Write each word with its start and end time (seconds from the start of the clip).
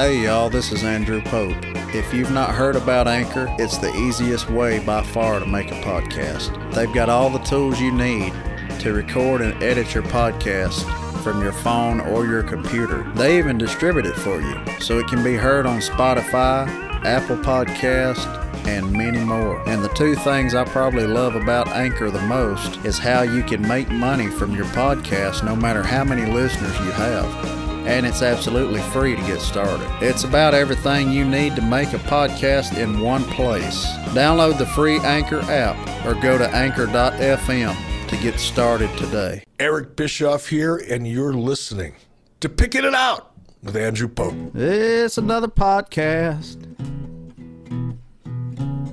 Hey 0.00 0.24
y'all, 0.24 0.48
this 0.48 0.72
is 0.72 0.82
Andrew 0.82 1.20
Pope. 1.20 1.58
If 1.94 2.14
you've 2.14 2.30
not 2.30 2.54
heard 2.54 2.74
about 2.74 3.06
Anchor, 3.06 3.54
it's 3.58 3.76
the 3.76 3.94
easiest 3.94 4.48
way 4.48 4.78
by 4.78 5.02
far 5.02 5.38
to 5.38 5.44
make 5.44 5.70
a 5.70 5.78
podcast. 5.82 6.72
They've 6.72 6.94
got 6.94 7.10
all 7.10 7.28
the 7.28 7.38
tools 7.40 7.78
you 7.78 7.92
need 7.92 8.32
to 8.78 8.94
record 8.94 9.42
and 9.42 9.62
edit 9.62 9.92
your 9.92 10.02
podcast 10.04 10.86
from 11.22 11.42
your 11.42 11.52
phone 11.52 12.00
or 12.00 12.24
your 12.24 12.42
computer. 12.42 13.02
They 13.14 13.36
even 13.36 13.58
distribute 13.58 14.06
it 14.06 14.14
for 14.14 14.40
you 14.40 14.56
so 14.80 14.98
it 14.98 15.06
can 15.06 15.22
be 15.22 15.34
heard 15.34 15.66
on 15.66 15.80
Spotify, 15.80 16.66
Apple 17.04 17.36
Podcast, 17.36 18.26
and 18.66 18.90
many 18.90 19.22
more. 19.22 19.62
And 19.68 19.84
the 19.84 19.88
two 19.88 20.14
things 20.14 20.54
I 20.54 20.64
probably 20.64 21.06
love 21.06 21.36
about 21.36 21.68
Anchor 21.68 22.10
the 22.10 22.22
most 22.22 22.82
is 22.86 22.98
how 22.98 23.20
you 23.20 23.42
can 23.42 23.60
make 23.68 23.90
money 23.90 24.28
from 24.28 24.54
your 24.54 24.64
podcast 24.66 25.44
no 25.44 25.54
matter 25.54 25.82
how 25.82 26.04
many 26.04 26.24
listeners 26.24 26.72
you 26.78 26.90
have 26.92 27.49
and 27.86 28.06
it's 28.06 28.22
absolutely 28.22 28.80
free 28.82 29.16
to 29.16 29.22
get 29.22 29.40
started. 29.40 29.88
It's 30.00 30.24
about 30.24 30.54
everything 30.54 31.10
you 31.10 31.24
need 31.24 31.56
to 31.56 31.62
make 31.62 31.92
a 31.92 31.98
podcast 31.98 32.76
in 32.76 33.00
one 33.00 33.24
place. 33.24 33.86
Download 34.14 34.58
the 34.58 34.66
free 34.66 34.98
Anchor 34.98 35.40
app 35.42 35.76
or 36.06 36.14
go 36.20 36.38
to 36.38 36.48
anchor.fm 36.48 38.08
to 38.08 38.16
get 38.16 38.38
started 38.40 38.90
today. 38.98 39.44
Eric 39.58 39.96
Bischoff 39.96 40.48
here, 40.48 40.76
and 40.76 41.06
you're 41.06 41.32
listening 41.32 41.94
to 42.40 42.48
Picking 42.48 42.84
It 42.84 42.94
Out 42.94 43.32
with 43.62 43.76
Andrew 43.76 44.08
Pope. 44.08 44.34
It's 44.54 45.18
another 45.18 45.48
podcast. 45.48 46.66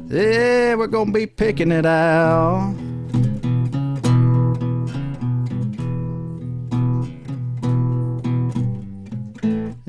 Yeah, 0.09 0.75
we're 0.75 0.87
going 0.87 1.07
to 1.07 1.11
be 1.13 1.25
picking 1.25 1.71
it 1.71 1.85
out. 1.85 2.75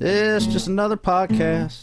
It's 0.00 0.46
just 0.46 0.68
another 0.68 0.96
podcast. 0.96 1.82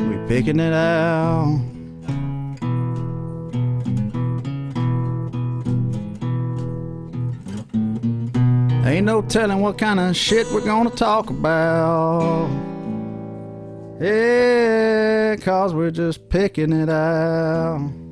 We're 0.00 0.26
picking 0.26 0.58
it 0.58 0.72
out. 0.72 1.60
Ain't 8.86 9.04
no 9.04 9.20
telling 9.20 9.60
what 9.60 9.76
kind 9.76 10.00
of 10.00 10.16
shit 10.16 10.50
we're 10.50 10.64
gonna 10.64 10.88
talk 10.88 11.28
about. 11.28 12.48
Yeah, 14.00 15.36
cause 15.36 15.74
we're 15.74 15.90
just 15.90 16.30
picking 16.30 16.72
it 16.72 16.88
out. 16.88 18.07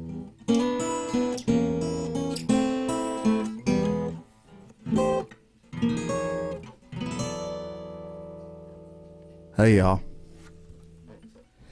Hey, 9.56 9.78
y'all. 9.78 10.02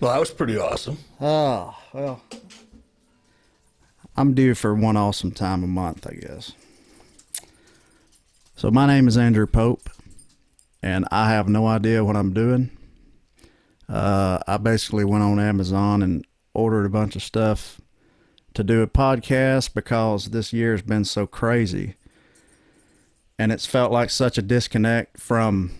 Well, 0.01 0.15
that 0.15 0.19
was 0.19 0.31
pretty 0.31 0.57
awesome. 0.57 0.97
Oh, 1.21 1.77
well. 1.93 2.23
I'm 4.17 4.33
due 4.33 4.55
for 4.55 4.75
one 4.75 4.97
awesome 4.97 5.33
time 5.33 5.63
a 5.63 5.67
month, 5.67 6.07
I 6.07 6.15
guess. 6.15 6.53
So, 8.57 8.71
my 8.71 8.87
name 8.87 9.07
is 9.07 9.19
Andrew 9.19 9.47
Pope, 9.47 9.91
and 10.83 11.07
I 11.11 11.29
have 11.29 11.47
no 11.47 11.67
idea 11.67 12.03
what 12.03 12.17
I'm 12.17 12.33
doing. 12.33 12.71
Uh, 13.87 14.39
I 14.47 14.57
basically 14.57 15.05
went 15.05 15.23
on 15.23 15.39
Amazon 15.39 16.03
and 16.03 16.27
ordered 16.55 16.87
a 16.87 16.91
bunch 16.91 17.17
of 17.17 17.23
stuff 17.23 17.83
to 18.55 18.65
do 18.65 18.81
a 18.81 18.87
podcast 18.87 19.75
because 19.75 20.31
this 20.31 20.55
year 20.55 20.73
has 20.73 20.81
been 20.81 21.05
so 21.05 21.27
crazy. 21.27 21.97
And 23.39 23.53
it's 23.53 23.67
felt 23.67 23.93
like 23.93 24.09
such 24.09 24.39
a 24.39 24.43
disconnect 24.43 25.21
from 25.21 25.73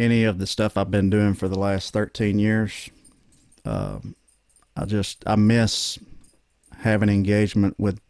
any 0.00 0.24
of 0.24 0.38
the 0.38 0.46
stuff 0.46 0.78
I've 0.78 0.90
been 0.90 1.10
doing 1.10 1.34
for 1.34 1.46
the 1.46 1.58
last 1.58 1.92
13 1.92 2.38
years. 2.38 2.88
Um, 3.66 4.16
I 4.74 4.86
just 4.86 5.22
I 5.26 5.36
miss 5.36 5.98
having 6.78 7.10
engagement 7.10 7.78
with 7.78 8.00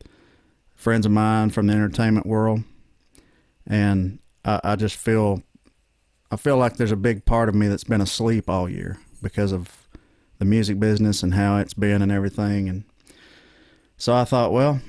friends 0.76 1.04
of 1.04 1.10
mine 1.10 1.50
from 1.50 1.66
the 1.66 1.72
entertainment 1.72 2.26
world, 2.26 2.62
and 3.66 4.20
I, 4.44 4.60
I 4.62 4.76
just 4.76 4.96
feel 4.96 5.42
I 6.30 6.36
feel 6.36 6.56
like 6.56 6.76
there's 6.76 6.92
a 6.92 6.96
big 6.96 7.24
part 7.24 7.48
of 7.48 7.56
me 7.56 7.66
that's 7.66 7.84
been 7.84 8.00
asleep 8.00 8.48
all 8.48 8.68
year 8.68 8.98
because 9.20 9.50
of 9.50 9.88
the 10.38 10.44
music 10.44 10.78
business 10.78 11.24
and 11.24 11.34
how 11.34 11.58
it's 11.58 11.74
been 11.74 12.02
and 12.02 12.12
everything. 12.12 12.68
And 12.68 12.84
so 13.96 14.14
I 14.14 14.24
thought, 14.24 14.52
well, 14.52 14.80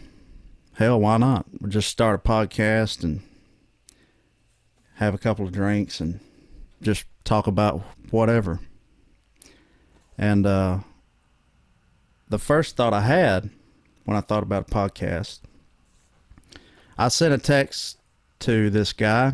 hell, 0.76 1.02
why 1.02 1.18
not? 1.18 1.48
We'll 1.60 1.72
just 1.72 1.90
start 1.90 2.22
a 2.24 2.30
podcast 2.30 3.04
and 3.04 3.22
have 4.96 5.16
a 5.16 5.18
couple 5.18 5.46
of 5.46 5.52
drinks 5.52 6.00
and 6.00 6.20
just 6.82 7.06
talk 7.24 7.48
about 7.48 7.82
whatever. 8.10 8.60
And 10.18 10.46
uh, 10.46 10.80
the 12.30 12.40
first 12.40 12.76
thought 12.76 12.94
I 12.94 13.02
had 13.02 13.50
when 14.06 14.18
I 14.18 14.22
thought 14.22 14.44
about 14.44 14.70
a 14.70 14.74
podcast, 14.74 15.40
I 16.98 17.08
sent 17.08 17.34
a 17.34 17.38
text 17.38 17.98
to 18.40 18.70
this 18.70 18.94
guy 18.94 19.34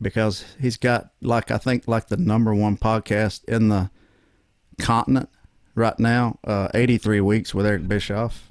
because 0.00 0.44
he's 0.60 0.76
got 0.76 1.10
like 1.20 1.50
I 1.50 1.58
think 1.58 1.86
like 1.86 2.08
the 2.08 2.16
number 2.16 2.54
one 2.54 2.76
podcast 2.76 3.44
in 3.44 3.68
the 3.68 3.90
continent 4.78 5.28
right 5.74 5.98
now, 5.98 6.38
uh, 6.44 6.68
83 6.74 7.20
weeks 7.20 7.54
with 7.54 7.66
Eric 7.66 7.86
Bischoff. 7.86 8.50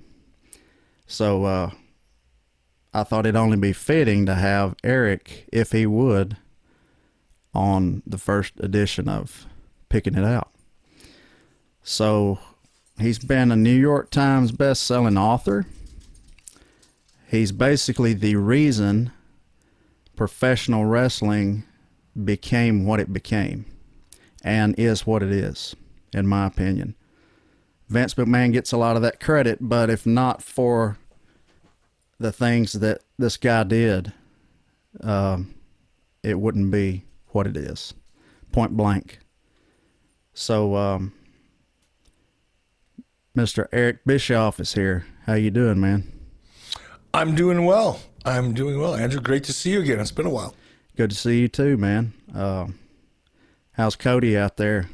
So 1.08 1.46
uh, 1.46 1.72
I 2.94 3.04
thought 3.04 3.26
it'd 3.26 3.36
only 3.36 3.58
be 3.58 3.74
fitting 3.74 4.26
to 4.26 4.36
have 4.36 4.76
Eric, 4.84 5.48
if 5.52 5.72
he 5.72 5.86
would, 5.86 6.38
on 7.56 8.04
the 8.06 8.18
first 8.18 8.54
edition 8.60 9.08
of 9.08 9.46
Picking 9.90 10.16
It 10.16 10.26
Out. 10.26 10.52
So 11.82 12.40
he's 13.00 13.20
been 13.20 13.52
a 13.52 13.56
New 13.56 13.76
York 13.76 14.10
Times 14.10 14.52
best-selling 14.52 15.18
author. 15.18 15.66
He's 17.28 17.52
basically 17.52 18.14
the 18.14 18.36
reason 18.36 19.12
professional 20.16 20.86
wrestling 20.86 21.64
became 22.24 22.86
what 22.86 23.00
it 23.00 23.12
became 23.12 23.66
and 24.44 24.78
is 24.78 25.06
what 25.06 25.24
it 25.24 25.32
is, 25.32 25.76
in 26.14 26.28
my 26.28 26.46
opinion. 26.46 26.96
Vince 27.90 28.16
McMahon 28.16 28.52
gets 28.52 28.72
a 28.72 28.78
lot 28.78 28.96
of 28.96 29.02
that 29.02 29.20
credit, 29.20 29.60
but 29.62 29.90
if 29.90 30.06
not 30.06 30.42
for 30.42 30.98
the 32.20 32.32
things 32.32 32.74
that 32.74 33.02
this 33.18 33.38
guy 33.38 33.64
did, 33.64 34.14
um, 35.02 35.54
it 36.24 36.40
wouldn't 36.40 36.72
be 36.72 37.05
what 37.36 37.46
it 37.46 37.58
is, 37.58 37.94
point 38.54 38.76
blank. 38.78 39.20
So, 40.34 40.76
um, 40.76 41.14
Mr. 43.38 43.68
Eric 43.74 44.06
Bischoff 44.06 44.60
is 44.60 44.74
here. 44.74 45.06
How 45.26 45.34
you 45.34 45.52
doing, 45.52 45.80
man? 45.82 46.12
I'm 47.14 47.36
doing 47.36 47.66
well. 47.66 48.00
I'm 48.24 48.54
doing 48.54 48.80
well, 48.80 48.96
Andrew. 48.96 49.20
Great 49.20 49.44
to 49.46 49.54
see 49.54 49.72
you 49.72 49.82
again. 49.82 50.00
It's 50.00 50.12
been 50.12 50.26
a 50.26 50.30
while. 50.30 50.56
Good 50.96 51.10
to 51.10 51.16
see 51.16 51.42
you 51.42 51.48
too, 51.50 51.76
man. 51.76 52.14
Uh, 52.34 52.68
how's 53.74 53.98
Cody 53.98 54.38
out 54.38 54.56
there? 54.56 54.90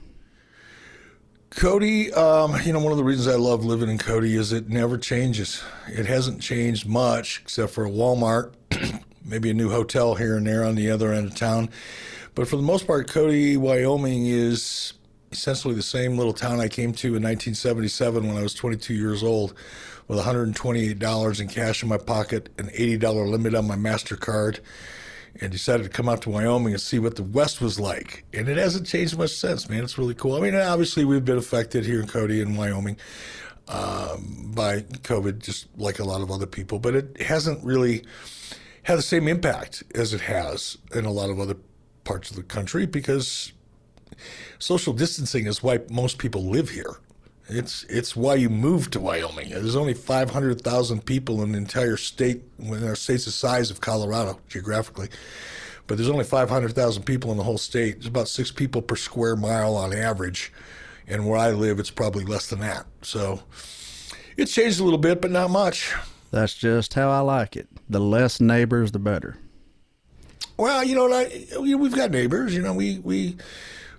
Cody, 1.52 2.12
um, 2.13 2.56
you 2.63 2.73
know, 2.73 2.79
one 2.79 2.91
of 2.91 2.97
the 2.97 3.03
reasons 3.03 3.28
I 3.28 3.38
love 3.38 3.63
living 3.63 3.90
in 3.90 3.97
Cody 3.97 4.35
is 4.35 4.52
it 4.52 4.69
never 4.69 4.97
changes. 4.97 5.62
It 5.88 6.08
hasn't 6.08 6.41
changed 6.41 6.88
much 6.88 7.40
except 7.41 7.72
for 7.72 7.85
a 7.85 7.90
Walmart, 7.90 8.53
maybe 9.25 9.52
a 9.52 9.53
new 9.53 9.69
hotel 9.69 10.16
here 10.16 10.38
and 10.38 10.47
there 10.47 10.63
on 10.63 10.75
the 10.75 10.90
other 10.90 11.13
end 11.13 11.28
of 11.28 11.35
town. 11.35 11.69
But 12.33 12.47
for 12.47 12.55
the 12.55 12.61
most 12.61 12.87
part, 12.87 13.09
Cody, 13.09 13.57
Wyoming 13.57 14.25
is 14.25 14.93
essentially 15.31 15.73
the 15.73 15.81
same 15.81 16.17
little 16.17 16.33
town 16.33 16.59
I 16.59 16.67
came 16.67 16.93
to 16.93 17.07
in 17.07 17.23
1977 17.23 18.27
when 18.27 18.37
I 18.37 18.41
was 18.41 18.53
22 18.53 18.93
years 18.93 19.23
old 19.23 19.53
with 20.07 20.19
$128 20.19 21.39
in 21.39 21.47
cash 21.47 21.83
in 21.83 21.89
my 21.89 21.97
pocket, 21.97 22.49
an 22.57 22.67
$80 22.67 23.29
limit 23.29 23.55
on 23.55 23.67
my 23.67 23.75
MasterCard, 23.75 24.59
and 25.39 25.51
decided 25.51 25.83
to 25.83 25.89
come 25.89 26.09
out 26.09 26.21
to 26.23 26.29
Wyoming 26.29 26.73
and 26.73 26.81
see 26.81 26.99
what 26.99 27.15
the 27.15 27.23
West 27.23 27.61
was 27.61 27.79
like. 27.79 28.25
And 28.34 28.49
it 28.49 28.57
hasn't 28.57 28.87
changed 28.87 29.17
much 29.17 29.31
since, 29.31 29.69
man. 29.69 29.84
It's 29.84 29.97
really 29.97 30.13
cool. 30.13 30.35
I 30.35 30.41
mean, 30.41 30.55
obviously, 30.55 31.05
we've 31.05 31.23
been 31.23 31.37
affected 31.37 31.85
here 31.85 32.01
in 32.01 32.07
Cody 32.07 32.41
and 32.41 32.57
Wyoming 32.57 32.97
um, 33.67 34.51
by 34.53 34.81
COVID, 34.81 35.39
just 35.39 35.67
like 35.77 35.99
a 35.99 36.03
lot 36.03 36.22
of 36.22 36.31
other 36.31 36.45
people, 36.45 36.79
but 36.79 36.95
it 36.95 37.22
hasn't 37.22 37.63
really 37.63 38.03
had 38.84 38.97
the 38.97 39.03
same 39.03 39.27
impact 39.27 39.84
as 39.95 40.13
it 40.13 40.22
has 40.22 40.77
in 40.93 41.05
a 41.05 41.11
lot 41.11 41.29
of 41.29 41.39
other 41.39 41.55
parts 42.03 42.29
of 42.29 42.35
the 42.35 42.43
country 42.43 42.85
because 42.85 43.51
social 44.59 44.93
distancing 44.93 45.47
is 45.47 45.63
why 45.63 45.79
most 45.89 46.17
people 46.17 46.43
live 46.43 46.69
here. 46.69 46.97
It's 47.47 47.83
it's 47.85 48.15
why 48.15 48.35
you 48.35 48.49
move 48.49 48.91
to 48.91 48.99
Wyoming. 48.99 49.49
There's 49.49 49.75
only 49.75 49.93
500,000 49.93 51.05
people 51.05 51.43
in 51.43 51.51
the 51.51 51.57
entire 51.57 51.97
state. 51.97 52.43
When 52.57 52.83
our 52.87 52.95
state's 52.95 53.25
the 53.25 53.31
size 53.31 53.69
of 53.69 53.81
Colorado 53.81 54.39
geographically, 54.47 55.09
but 55.87 55.97
there's 55.97 56.09
only 56.09 56.23
500,000 56.23 57.03
people 57.03 57.31
in 57.31 57.37
the 57.37 57.43
whole 57.43 57.57
state. 57.57 57.95
There's 57.95 58.05
about 58.07 58.29
six 58.29 58.51
people 58.51 58.81
per 58.81 58.95
square 58.95 59.35
mile 59.35 59.75
on 59.75 59.93
average, 59.93 60.53
and 61.07 61.27
where 61.27 61.37
I 61.37 61.51
live, 61.51 61.79
it's 61.79 61.91
probably 61.91 62.23
less 62.23 62.47
than 62.47 62.59
that. 62.61 62.85
So 63.01 63.41
it's 64.37 64.53
changed 64.53 64.79
a 64.79 64.83
little 64.83 64.99
bit, 64.99 65.21
but 65.21 65.31
not 65.31 65.49
much. 65.49 65.93
That's 66.31 66.53
just 66.53 66.93
how 66.93 67.09
I 67.09 67.19
like 67.19 67.57
it. 67.57 67.67
The 67.89 67.99
less 67.99 68.39
neighbors, 68.39 68.93
the 68.93 68.99
better. 68.99 69.37
Well, 70.61 70.84
you 70.84 70.93
know, 70.93 71.08
we- 71.59 71.73
we've 71.73 71.96
got 71.96 72.11
neighbors. 72.11 72.53
You 72.53 72.61
know, 72.61 72.73
we 72.73 72.99
we 72.99 73.35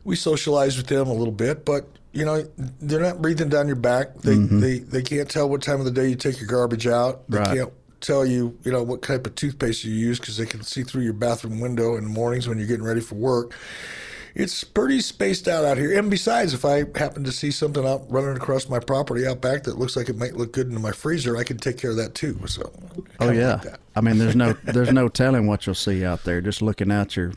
we 0.05 0.15
socialize 0.15 0.77
with 0.77 0.87
them 0.87 1.09
a 1.09 1.13
little 1.13 1.33
bit, 1.33 1.65
but 1.65 1.87
you 2.13 2.25
know, 2.25 2.47
they're 2.81 3.01
not 3.01 3.21
breathing 3.21 3.49
down 3.49 3.67
your 3.67 3.75
back. 3.77 4.19
They 4.21 4.37
mm-hmm. 4.37 4.61
they 4.61 4.79
they 4.79 5.03
can't 5.03 5.29
tell 5.29 5.49
what 5.49 5.61
time 5.63 5.81
of 5.81 5.87
the 5.87 5.91
day 5.91 6.07
you 6.09 6.15
take 6.15 6.39
your 6.39 6.47
garbage 6.49 6.87
out. 6.87 7.29
They 7.29 7.39
Right. 7.39 7.57
can't 7.57 7.73
tell 8.01 8.25
you, 8.25 8.57
you 8.63 8.71
know, 8.71 8.83
what 8.85 9.03
type 9.03 9.27
of 9.27 9.35
toothpaste 9.35 9.85
you 9.85 9.93
use 9.93 10.21
because 10.21 10.37
they 10.37 10.47
can 10.47 10.63
see 10.63 10.85
through 10.85 11.03
your 11.03 11.15
bathroom 11.15 11.59
window 11.59 11.97
in 11.97 12.05
the 12.05 12.11
mornings 12.11 12.47
when 12.49 12.59
you're 12.59 12.69
getting 12.69 12.85
ready 12.85 13.01
for 13.01 13.17
work. 13.17 13.55
It's 14.35 14.63
pretty 14.65 15.01
spaced 15.01 15.47
out 15.49 15.65
out 15.65 15.79
here. 15.79 15.99
And 15.99 16.11
besides, 16.11 16.55
if 16.55 16.65
I 16.65 16.85
happen 16.97 17.25
to 17.25 17.33
see 17.33 17.51
something 17.51 17.85
out 17.87 18.05
running 18.11 18.37
across 18.37 18.69
my 18.69 18.79
property 18.79 19.27
out 19.27 19.41
back 19.41 19.65
that 19.65 19.79
looks 19.79 19.97
like 19.97 20.09
it 20.09 20.17
might 20.17 20.37
look 20.37 20.53
good 20.53 20.69
in 20.69 20.81
my 20.81 20.93
freezer, 20.93 21.37
I 21.37 21.43
can 21.45 21.59
take 21.59 21.77
care 21.77 21.91
of 21.91 21.97
that 21.97 22.15
too. 22.15 22.39
So, 22.47 22.71
Oh 23.21 23.31
yeah. 23.31 23.61
like. 23.65 23.75
I 23.95 24.01
mean, 24.01 24.19
there's 24.19 24.37
no 24.37 24.53
there's 24.65 24.93
no 24.93 25.09
telling 25.09 25.47
what 25.47 25.67
you'll 25.67 25.75
see 25.75 26.05
out 26.05 26.25
there. 26.25 26.41
Just 26.41 26.63
looking 26.63 26.91
out 26.91 27.17
your 27.17 27.33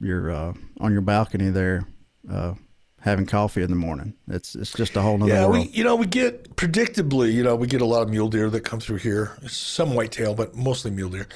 your 0.00 0.30
uh, 0.30 0.52
on 0.80 0.92
your 0.92 1.02
balcony 1.02 1.50
there, 1.50 1.86
uh, 2.30 2.54
having 3.00 3.26
coffee 3.26 3.62
in 3.62 3.70
the 3.70 3.76
morning. 3.76 4.14
It's 4.28 4.54
it's 4.54 4.72
just 4.72 4.96
a 4.96 5.02
whole 5.02 5.18
nother 5.18 5.32
Yeah, 5.32 5.46
world. 5.46 5.66
we 5.66 5.72
you 5.72 5.84
know 5.84 5.96
we 5.96 6.06
get 6.06 6.56
predictably, 6.56 7.32
you 7.32 7.42
know, 7.42 7.56
we 7.56 7.66
get 7.66 7.80
a 7.80 7.86
lot 7.86 8.02
of 8.02 8.08
mule 8.10 8.28
deer 8.28 8.48
that 8.50 8.60
come 8.60 8.80
through 8.80 8.98
here. 8.98 9.32
Some 9.46 9.94
whitetail, 9.94 10.34
but 10.34 10.54
mostly 10.54 10.90
mule 10.90 11.10
deer. 11.10 11.26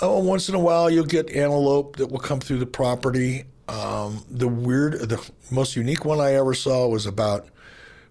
Oh, 0.00 0.18
once 0.18 0.48
in 0.48 0.54
a 0.54 0.58
while 0.60 0.90
you'll 0.90 1.04
get 1.04 1.30
antelope 1.30 1.96
that 1.96 2.10
will 2.10 2.18
come 2.18 2.40
through 2.40 2.58
the 2.58 2.66
property. 2.66 3.44
Um, 3.68 4.24
the 4.28 4.48
weird, 4.48 4.94
the 5.08 5.30
most 5.50 5.76
unique 5.76 6.04
one 6.04 6.20
I 6.20 6.34
ever 6.34 6.52
saw 6.52 6.88
was 6.88 7.06
about 7.06 7.46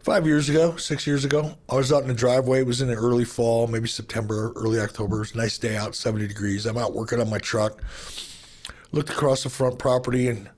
five 0.04 0.26
years 0.26 0.50
ago, 0.50 0.76
six 0.78 1.06
years 1.06 1.26
ago. 1.26 1.56
I 1.70 1.76
was 1.76 1.92
out 1.92 2.02
in 2.02 2.08
the 2.08 2.14
driveway. 2.14 2.62
It 2.62 2.68
was 2.68 2.82
in 2.82 2.88
the 2.88 2.96
early 2.96 3.26
fall, 3.26 3.68
maybe 3.68 3.88
September, 3.88 4.52
early 4.56 4.80
October. 4.80 5.18
It 5.18 5.20
was 5.20 5.34
a 5.36 5.38
nice 5.38 5.58
day 5.58 5.78
out, 5.78 5.96
70 5.96 6.28
degrees. 6.28 6.66
I'm 6.66 6.78
out 6.78 6.94
working 6.94 7.20
on 7.20 7.30
my 7.30 7.38
truck. 7.38 7.82
Looked 8.92 9.10
across 9.10 9.44
the 9.44 9.50
front 9.50 9.80
property 9.80 10.28
and 10.28 10.50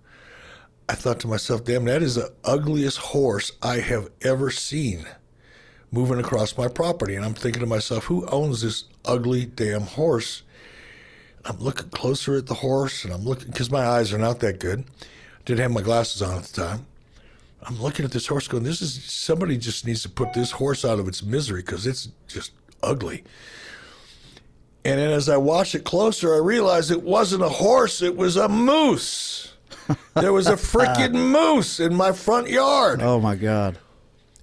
I 0.89 0.95
thought 0.95 1.19
to 1.21 1.27
myself, 1.27 1.63
damn, 1.63 1.85
that 1.85 2.01
is 2.01 2.15
the 2.15 2.33
ugliest 2.43 2.97
horse 2.97 3.51
I 3.61 3.77
have 3.77 4.09
ever 4.21 4.49
seen 4.49 5.05
moving 5.91 6.19
across 6.19 6.57
my 6.57 6.67
property. 6.67 7.15
And 7.15 7.23
I'm 7.23 7.35
thinking 7.35 7.61
to 7.61 7.67
myself, 7.67 8.05
who 8.05 8.25
owns 8.27 8.61
this 8.61 8.85
ugly 9.05 9.45
damn 9.45 9.81
horse? 9.81 10.43
I'm 11.45 11.59
looking 11.59 11.89
closer 11.89 12.37
at 12.37 12.47
the 12.47 12.53
horse 12.55 13.03
and 13.03 13.13
I'm 13.13 13.23
looking 13.23 13.47
because 13.47 13.69
my 13.69 13.85
eyes 13.85 14.13
are 14.13 14.17
not 14.17 14.39
that 14.39 14.59
good. 14.59 14.85
Didn't 15.45 15.59
have 15.59 15.71
my 15.71 15.81
glasses 15.81 16.21
on 16.21 16.37
at 16.37 16.43
the 16.45 16.61
time. 16.61 16.85
I'm 17.65 17.81
looking 17.81 18.03
at 18.05 18.11
this 18.11 18.27
horse 18.27 18.47
going, 18.47 18.63
this 18.63 18.81
is 18.81 19.03
somebody 19.05 19.57
just 19.57 19.85
needs 19.85 20.01
to 20.03 20.09
put 20.09 20.33
this 20.33 20.51
horse 20.51 20.83
out 20.83 20.99
of 20.99 21.07
its 21.07 21.23
misery 21.23 21.61
because 21.61 21.85
it's 21.87 22.09
just 22.27 22.51
ugly. 22.81 23.23
And 24.85 24.99
then 24.99 25.11
as 25.11 25.29
I 25.29 25.37
watched 25.37 25.75
it 25.75 25.85
closer, 25.85 26.33
I 26.35 26.39
realized 26.39 26.91
it 26.91 27.03
wasn't 27.03 27.43
a 27.43 27.49
horse, 27.49 28.01
it 28.01 28.15
was 28.17 28.35
a 28.37 28.49
moose. 28.49 29.49
There 30.15 30.31
was 30.31 30.47
a 30.47 30.53
freaking 30.53 31.13
moose 31.13 31.79
in 31.81 31.93
my 31.93 32.11
front 32.13 32.47
yard. 32.49 33.01
oh 33.01 33.19
my 33.19 33.35
God. 33.35 33.77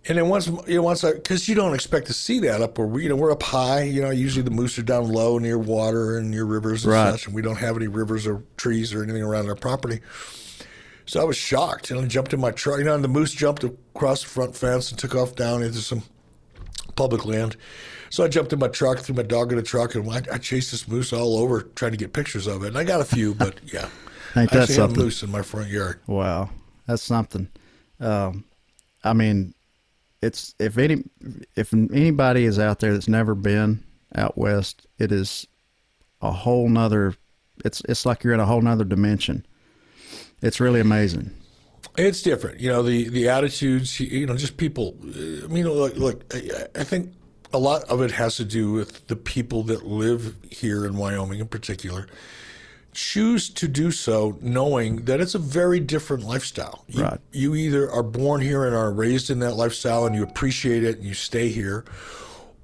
And 0.09 0.19
then 0.19 0.29
once, 0.29 0.49
you 0.67 0.77
know, 0.77 0.83
once 0.83 1.05
I, 1.05 1.13
because 1.13 1.49
you 1.49 1.55
don't 1.55 1.75
expect 1.75 2.07
to 2.09 2.13
see 2.13 2.41
that 2.41 2.61
up 2.61 2.77
where 2.77 2.87
we, 2.87 3.05
you 3.05 3.09
know, 3.09 3.17
we're 3.17 3.31
up 3.31 3.43
high. 3.43 3.83
You 3.85 4.03
know, 4.03 4.11
usually 4.11 4.43
the 4.43 4.51
moose 4.51 4.79
are 4.79 4.83
down 4.83 5.09
low 5.11 5.39
near 5.39 5.59
water 5.59 6.19
and 6.19 6.31
near 6.31 6.45
rivers 6.45 6.85
and 6.85 6.93
Right. 6.93 7.13
such, 7.13 7.27
and 7.27 7.35
we 7.35 7.41
don't 7.43 7.57
have 7.57 7.77
any 7.77 7.87
rivers 7.87 8.27
or 8.27 8.43
trees 8.57 8.93
or 8.93 9.03
anything 9.03 9.23
around 9.23 9.49
our 9.49 9.55
property. 9.55 10.01
So 11.11 11.21
I 11.21 11.25
was 11.25 11.37
shocked, 11.37 11.91
and 11.91 11.99
I 11.99 12.07
jumped 12.07 12.33
in 12.33 12.39
my 12.39 12.53
truck. 12.53 12.79
You 12.79 12.85
know, 12.85 12.95
and 12.95 13.03
the 13.03 13.09
moose 13.09 13.33
jumped 13.33 13.65
across 13.65 14.23
the 14.23 14.29
front 14.29 14.55
fence 14.55 14.93
and 14.93 14.99
took 15.01 15.17
off 15.17 15.35
down 15.35 15.61
into 15.61 15.79
some 15.79 16.05
public 16.95 17.27
land. 17.27 17.57
So 18.11 18.23
I 18.23 18.29
jumped 18.29 18.53
in 18.53 18.61
my 18.61 18.69
truck, 18.69 19.01
threw 19.01 19.17
my 19.17 19.25
dog 19.25 19.51
in 19.51 19.57
the 19.57 19.65
truck, 19.65 19.97
and 19.97 20.09
I, 20.09 20.23
I 20.33 20.39
chased 20.39 20.71
this 20.71 20.87
moose 20.87 21.13
all 21.13 21.37
over 21.37 21.63
trying 21.63 21.91
to 21.91 21.97
get 21.97 22.13
pictures 22.13 22.47
of 22.47 22.63
it. 22.63 22.69
And 22.69 22.79
I 22.79 22.85
got 22.85 23.01
a 23.01 23.05
few, 23.05 23.35
but 23.35 23.59
yeah, 23.73 23.89
I 24.37 24.45
actually 24.45 24.61
had 24.61 24.71
a 24.71 24.73
something? 24.73 25.03
moose 25.03 25.25
in 25.25 25.33
my 25.33 25.43
front 25.43 25.69
yard. 25.69 25.99
Wow, 26.07 26.51
that's 26.87 27.03
something. 27.03 27.49
Um, 27.99 28.45
I 29.03 29.13
mean, 29.13 29.53
it's 30.23 30.55
if 30.61 30.79
any 30.79 31.03
if 31.57 31.75
anybody 31.75 32.45
is 32.45 32.61
out 32.61 32.79
there 32.79 32.93
that's 32.93 33.09
never 33.09 33.35
been 33.35 33.83
out 34.15 34.39
west, 34.39 34.87
it 35.01 35.11
is 35.11 35.45
a 36.23 36.31
whole 36.31 36.69
nother. 36.69 37.17
It's 37.65 37.83
it's 37.89 38.07
like 38.07 38.23
you're 38.23 38.35
in 38.35 38.39
a 38.39 38.47
whole 38.47 38.63
nother 38.63 38.85
dimension. 38.85 39.45
It's 40.43 40.61
really 40.61 40.81
amazing. 40.81 41.31
It's 41.97 42.23
different, 42.23 42.61
you 42.61 42.71
know. 42.71 42.83
The 42.83 43.09
the 43.09 43.29
attitudes, 43.29 43.99
you 44.01 44.27
know, 44.27 44.37
just 44.37 44.57
people. 44.57 44.97
Uh, 45.05 45.45
I 45.45 45.49
mean, 45.49 45.69
look, 45.69 45.97
look. 45.97 46.25
I, 46.33 46.67
I 46.81 46.85
think 46.85 47.13
a 47.53 47.59
lot 47.59 47.85
of 47.85 48.01
it 48.01 48.13
has 48.13 48.37
to 48.37 48.45
do 48.45 48.73
with 48.73 49.07
the 49.09 49.17
people 49.17 49.63
that 49.65 49.85
live 49.85 50.37
here 50.51 50.87
in 50.87 50.97
Wyoming, 50.97 51.41
in 51.41 51.49
particular, 51.49 52.07
choose 52.93 53.49
to 53.51 53.67
do 53.67 53.91
so 53.91 54.39
knowing 54.41 55.05
that 55.07 55.21
it's 55.21 55.35
a 55.35 55.39
very 55.39 55.81
different 55.81 56.23
lifestyle. 56.25 56.85
You, 56.89 57.03
Right. 57.03 57.21
You 57.33 57.55
either 57.55 57.91
are 57.91 58.05
born 58.05 58.41
here 58.41 58.65
and 58.65 58.75
are 58.75 58.93
raised 58.93 59.31
in 59.31 59.41
that 59.41 59.55
lifestyle 59.55 60.07
and 60.07 60.15
you 60.15 60.23
appreciate 60.23 60.85
it 60.85 60.97
and 60.97 61.05
you 61.05 61.15
stay 61.15 61.49
here, 61.49 61.85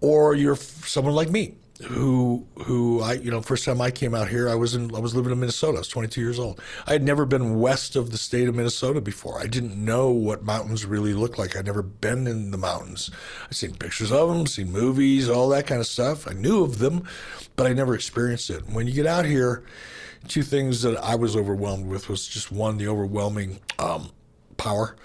or 0.01 0.35
you're 0.35 0.57
someone 0.57 1.15
like 1.15 1.31
me 1.31 1.57
who 1.85 2.47
who 2.65 3.03
I 3.03 3.15
you 3.15 3.31
know 3.31 3.43
first 3.43 3.65
time 3.65 3.81
I 3.81 3.91
came 3.91 4.15
out 4.15 4.29
here 4.29 4.49
I 4.49 4.55
was 4.55 4.75
in 4.75 4.95
I 4.95 4.99
was 4.99 5.15
living 5.15 5.33
in 5.33 5.41
Minnesota. 5.41 5.77
I 5.77 5.81
was 5.81 5.89
22 5.89 6.21
years 6.21 6.39
old. 6.39 6.61
I 6.87 6.93
had 6.93 7.03
never 7.03 7.27
been 7.27 7.61
west 7.61 7.97
of 7.97 8.11
the 8.11 8.19
state 8.19 8.49
of 8.49 8.55
Minnesota 8.55 9.01
before. 9.01 9.39
I 9.39 9.47
didn't 9.47 9.77
know 9.77 10.11
what 10.11 10.43
mountains 10.43 10.87
really 10.87 11.13
look 11.13 11.39
like. 11.39 11.57
I'd 11.57 11.67
never 11.67 11.83
been 11.83 12.27
in 12.27 12.51
the 12.51 12.59
mountains. 12.59 13.11
I'd 13.47 13.55
seen 13.55 13.75
pictures 13.75 14.11
of 14.11 14.29
them 14.29 14.47
seen 14.47 14.73
movies 14.73 15.29
all 15.29 15.49
that 15.51 15.67
kind 15.67 15.81
of 15.81 15.87
stuff. 15.87 16.27
I 16.27 16.33
knew 16.33 16.65
of 16.65 16.79
them 16.79 17.07
but 17.57 17.67
I 17.67 17.73
never 17.73 17.95
experienced 17.95 18.51
it. 18.51 18.69
When 18.69 18.87
you 18.87 18.93
get 18.93 19.07
out 19.07 19.25
here 19.25 19.65
two 20.29 20.43
things 20.43 20.83
that 20.83 20.97
I 20.99 21.15
was 21.15 21.37
overwhelmed 21.37 21.87
with 21.87 22.09
was 22.09 22.27
just 22.27 22.53
one 22.53 22.79
the 22.79 22.89
overwhelming 22.89 23.61
um, 23.79 24.11
power 24.57 24.97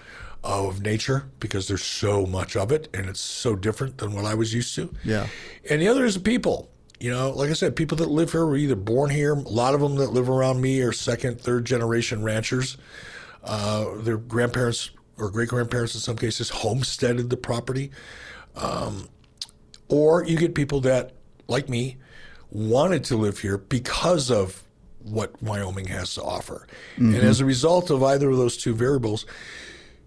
of 0.44 0.82
nature 0.82 1.30
because 1.38 1.68
there's 1.68 1.84
so 1.84 2.26
much 2.26 2.56
of 2.56 2.72
it 2.72 2.88
and 2.92 3.08
it's 3.08 3.20
so 3.20 3.54
different 3.54 3.98
than 3.98 4.12
what 4.12 4.24
I 4.24 4.34
was 4.34 4.52
used 4.52 4.74
to. 4.74 4.92
Yeah. 5.04 5.26
And 5.70 5.80
the 5.80 5.88
other 5.88 6.04
is 6.04 6.14
the 6.14 6.20
people. 6.20 6.70
You 6.98 7.10
know, 7.10 7.30
like 7.30 7.50
I 7.50 7.54
said, 7.54 7.74
people 7.74 7.96
that 7.98 8.10
live 8.10 8.32
here 8.32 8.46
were 8.46 8.56
either 8.56 8.76
born 8.76 9.10
here. 9.10 9.34
A 9.34 9.38
lot 9.40 9.74
of 9.74 9.80
them 9.80 9.96
that 9.96 10.12
live 10.12 10.28
around 10.28 10.60
me 10.60 10.80
are 10.82 10.92
second, 10.92 11.40
third 11.40 11.64
generation 11.64 12.22
ranchers. 12.22 12.76
Uh, 13.42 13.96
their 13.96 14.18
grandparents 14.18 14.90
or 15.18 15.30
great 15.30 15.48
grandparents, 15.48 15.94
in 15.94 16.00
some 16.00 16.16
cases, 16.16 16.48
homesteaded 16.48 17.28
the 17.28 17.36
property. 17.36 17.90
Um, 18.54 19.08
or 19.88 20.24
you 20.24 20.36
get 20.36 20.54
people 20.54 20.80
that, 20.82 21.12
like 21.48 21.68
me, 21.68 21.98
wanted 22.50 23.04
to 23.04 23.16
live 23.16 23.38
here 23.40 23.58
because 23.58 24.30
of 24.30 24.62
what 25.00 25.42
Wyoming 25.42 25.86
has 25.86 26.14
to 26.14 26.22
offer. 26.22 26.66
And 26.96 27.16
as 27.16 27.40
a 27.40 27.44
result 27.44 27.90
of 27.90 28.02
either 28.02 28.30
of 28.30 28.36
those 28.36 28.56
two 28.56 28.74
variables, 28.74 29.26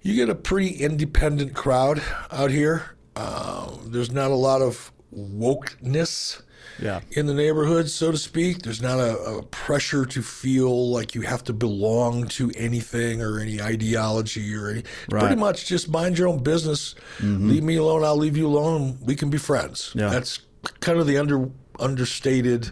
you 0.06 0.14
get 0.16 0.30
a 0.30 0.36
pretty 0.36 0.70
independent 0.70 1.56
crowd 1.56 2.00
out 2.32 2.52
here. 2.52 2.96
Uh, 3.16 3.72
there's 3.88 4.12
not 4.12 4.30
a 4.30 4.36
lot 4.36 4.62
of 4.62 4.92
wokeness 5.14 6.42
Yeah. 6.80 7.00
in 7.12 7.26
the 7.26 7.34
neighborhood, 7.34 7.90
so 7.90 8.12
to 8.12 8.18
speak. 8.18 8.62
There's 8.62 8.82
not 8.84 9.00
a, 9.00 9.18
a 9.18 9.44
pressure 9.44 10.06
to 10.06 10.22
feel 10.22 10.90
like 10.92 11.16
you 11.16 11.22
have 11.22 11.44
to 11.46 11.54
belong 11.54 12.28
to 12.30 12.52
anything 12.56 13.22
or 13.22 13.40
any 13.40 13.60
ideology 13.60 14.54
or 14.56 14.70
any. 14.70 14.84
Right. 15.10 15.22
Pretty 15.22 15.38
much 15.38 15.66
just 15.66 15.90
mind 15.90 16.20
your 16.20 16.28
own 16.28 16.44
business. 16.44 16.94
Leave 17.22 17.64
me 17.64 17.78
alone. 17.78 18.04
I'll 18.04 18.16
leave 18.18 18.38
you 18.38 18.46
alone. 18.48 19.00
We 19.02 19.16
can 19.16 19.30
be 19.32 19.38
friends. 19.40 19.92
Yeah. 19.96 20.10
That's 20.10 20.40
kind 20.82 21.00
of 21.00 21.08
the 21.08 21.18
under 21.18 21.50
understated 21.80 22.72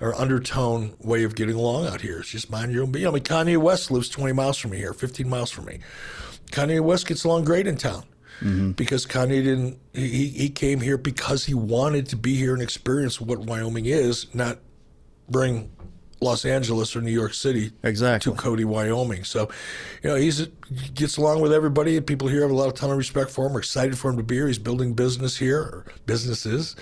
or 0.00 0.14
undertone 0.14 0.94
way 1.00 1.22
of 1.24 1.34
getting 1.34 1.54
along 1.54 1.86
out 1.86 2.00
here. 2.02 2.18
It's 2.18 2.28
just 2.28 2.50
mind 2.50 2.72
your 2.72 2.82
own. 2.82 2.90
Know, 2.92 3.08
I 3.08 3.12
mean, 3.12 3.22
Kanye 3.22 3.56
West 3.56 3.90
lives 3.90 4.08
20 4.10 4.32
miles 4.34 4.58
from 4.58 4.72
me 4.72 4.76
here, 4.78 4.92
15 4.92 5.28
miles 5.28 5.50
from 5.50 5.64
me. 5.66 5.78
Kanye 6.52 6.80
West 6.80 7.06
gets 7.06 7.24
along 7.24 7.44
great 7.44 7.66
in 7.66 7.76
town 7.76 8.04
mm-hmm. 8.40 8.70
because 8.72 9.06
Kanye 9.06 9.42
didn't. 9.42 9.78
He 9.92 10.28
he 10.28 10.48
came 10.48 10.80
here 10.80 10.96
because 10.96 11.44
he 11.46 11.54
wanted 11.54 12.06
to 12.08 12.16
be 12.16 12.36
here 12.36 12.52
and 12.52 12.62
experience 12.62 13.20
what 13.20 13.40
Wyoming 13.40 13.86
is, 13.86 14.32
not 14.34 14.58
bring 15.28 15.70
Los 16.20 16.44
Angeles 16.44 16.94
or 16.94 17.00
New 17.00 17.10
York 17.10 17.34
City 17.34 17.72
Exactly. 17.82 18.32
to 18.32 18.38
Cody, 18.38 18.64
Wyoming. 18.64 19.24
So, 19.24 19.48
you 20.02 20.10
know, 20.10 20.16
he's 20.16 20.38
he 20.38 20.88
gets 20.94 21.16
along 21.16 21.40
with 21.40 21.52
everybody. 21.52 22.00
People 22.00 22.28
here 22.28 22.42
have 22.42 22.50
a 22.50 22.54
lot 22.54 22.68
of 22.68 22.74
ton 22.74 22.90
of 22.90 22.96
respect 22.96 23.30
for 23.30 23.46
him. 23.46 23.52
We're 23.52 23.60
excited 23.60 23.98
for 23.98 24.10
him 24.10 24.16
to 24.16 24.22
be 24.22 24.36
here. 24.36 24.46
He's 24.46 24.58
building 24.58 24.94
business 24.94 25.36
here, 25.36 25.60
or 25.60 25.86
businesses. 26.06 26.76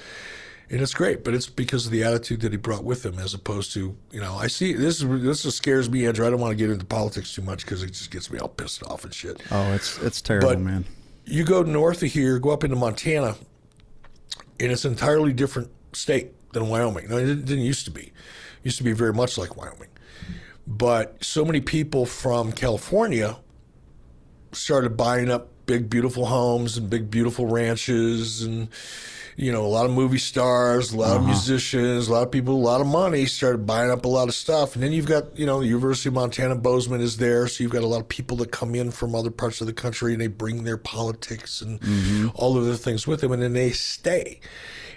And 0.72 0.80
it's 0.80 0.94
great, 0.94 1.24
but 1.24 1.34
it's 1.34 1.48
because 1.48 1.86
of 1.86 1.90
the 1.92 2.04
attitude 2.04 2.42
that 2.42 2.52
he 2.52 2.56
brought 2.56 2.84
with 2.84 3.04
him, 3.04 3.18
as 3.18 3.34
opposed 3.34 3.72
to, 3.74 3.96
you 4.12 4.20
know, 4.20 4.36
I 4.36 4.46
see 4.46 4.72
this 4.72 5.02
is 5.02 5.22
this 5.22 5.42
just 5.42 5.56
scares 5.56 5.90
me, 5.90 6.06
Andrew. 6.06 6.24
I 6.24 6.30
don't 6.30 6.38
want 6.40 6.52
to 6.52 6.56
get 6.56 6.70
into 6.70 6.84
politics 6.86 7.34
too 7.34 7.42
much 7.42 7.64
because 7.64 7.82
it 7.82 7.88
just 7.88 8.12
gets 8.12 8.30
me 8.30 8.38
all 8.38 8.48
pissed 8.48 8.84
off 8.84 9.02
and 9.04 9.12
shit. 9.12 9.42
Oh, 9.50 9.72
it's 9.72 9.98
it's 9.98 10.22
terrible, 10.22 10.50
But- 10.50 10.60
man. 10.60 10.84
You 11.26 11.44
go 11.44 11.62
north 11.62 12.02
of 12.02 12.10
here, 12.10 12.38
go 12.40 12.50
up 12.50 12.64
into 12.64 12.76
Montana, 12.76 13.36
and 14.58 14.72
it's 14.72 14.84
an 14.84 14.92
entirely 14.92 15.32
different 15.32 15.70
state 15.92 16.32
than 16.52 16.68
Wyoming. 16.68 17.08
No, 17.08 17.18
it 17.18 17.26
didn't, 17.26 17.44
didn't 17.44 17.64
used 17.64 17.84
to 17.84 17.90
be. 17.92 18.02
It 18.02 18.12
used 18.64 18.78
to 18.78 18.84
be 18.84 18.92
very 18.92 19.12
much 19.12 19.38
like 19.38 19.56
Wyoming. 19.56 19.88
But 20.66 21.22
so 21.22 21.44
many 21.44 21.60
people 21.60 22.04
from 22.06 22.50
California 22.52 23.36
started 24.52 24.96
buying 24.96 25.30
up 25.30 25.48
big, 25.66 25.88
beautiful 25.88 26.26
homes 26.26 26.76
and 26.76 26.90
big, 26.90 27.10
beautiful 27.10 27.46
ranches 27.46 28.42
and 28.42 28.68
you 29.40 29.50
know, 29.50 29.64
a 29.64 29.68
lot 29.68 29.86
of 29.86 29.90
movie 29.90 30.18
stars, 30.18 30.92
a 30.92 30.98
lot 30.98 31.16
of 31.16 31.22
uh-huh. 31.22 31.28
musicians, 31.28 32.08
a 32.08 32.12
lot 32.12 32.22
of 32.22 32.30
people, 32.30 32.54
a 32.54 32.56
lot 32.56 32.82
of 32.82 32.86
money 32.86 33.24
started 33.24 33.64
buying 33.64 33.90
up 33.90 34.04
a 34.04 34.08
lot 34.08 34.28
of 34.28 34.34
stuff. 34.34 34.74
And 34.74 34.84
then 34.84 34.92
you've 34.92 35.06
got, 35.06 35.34
you 35.38 35.46
know, 35.46 35.60
the 35.60 35.66
University 35.66 36.10
of 36.10 36.14
Montana 36.14 36.56
Bozeman 36.56 37.00
is 37.00 37.16
there. 37.16 37.48
So 37.48 37.62
you've 37.62 37.72
got 37.72 37.82
a 37.82 37.86
lot 37.86 38.02
of 38.02 38.08
people 38.08 38.36
that 38.38 38.52
come 38.52 38.74
in 38.74 38.90
from 38.90 39.14
other 39.14 39.30
parts 39.30 39.62
of 39.62 39.66
the 39.66 39.72
country 39.72 40.12
and 40.12 40.20
they 40.20 40.26
bring 40.26 40.64
their 40.64 40.76
politics 40.76 41.62
and 41.62 41.80
mm-hmm. 41.80 42.28
all 42.34 42.58
of 42.58 42.66
the 42.66 42.76
things 42.76 43.06
with 43.06 43.22
them 43.22 43.32
and 43.32 43.42
then 43.42 43.54
they 43.54 43.70
stay. 43.70 44.40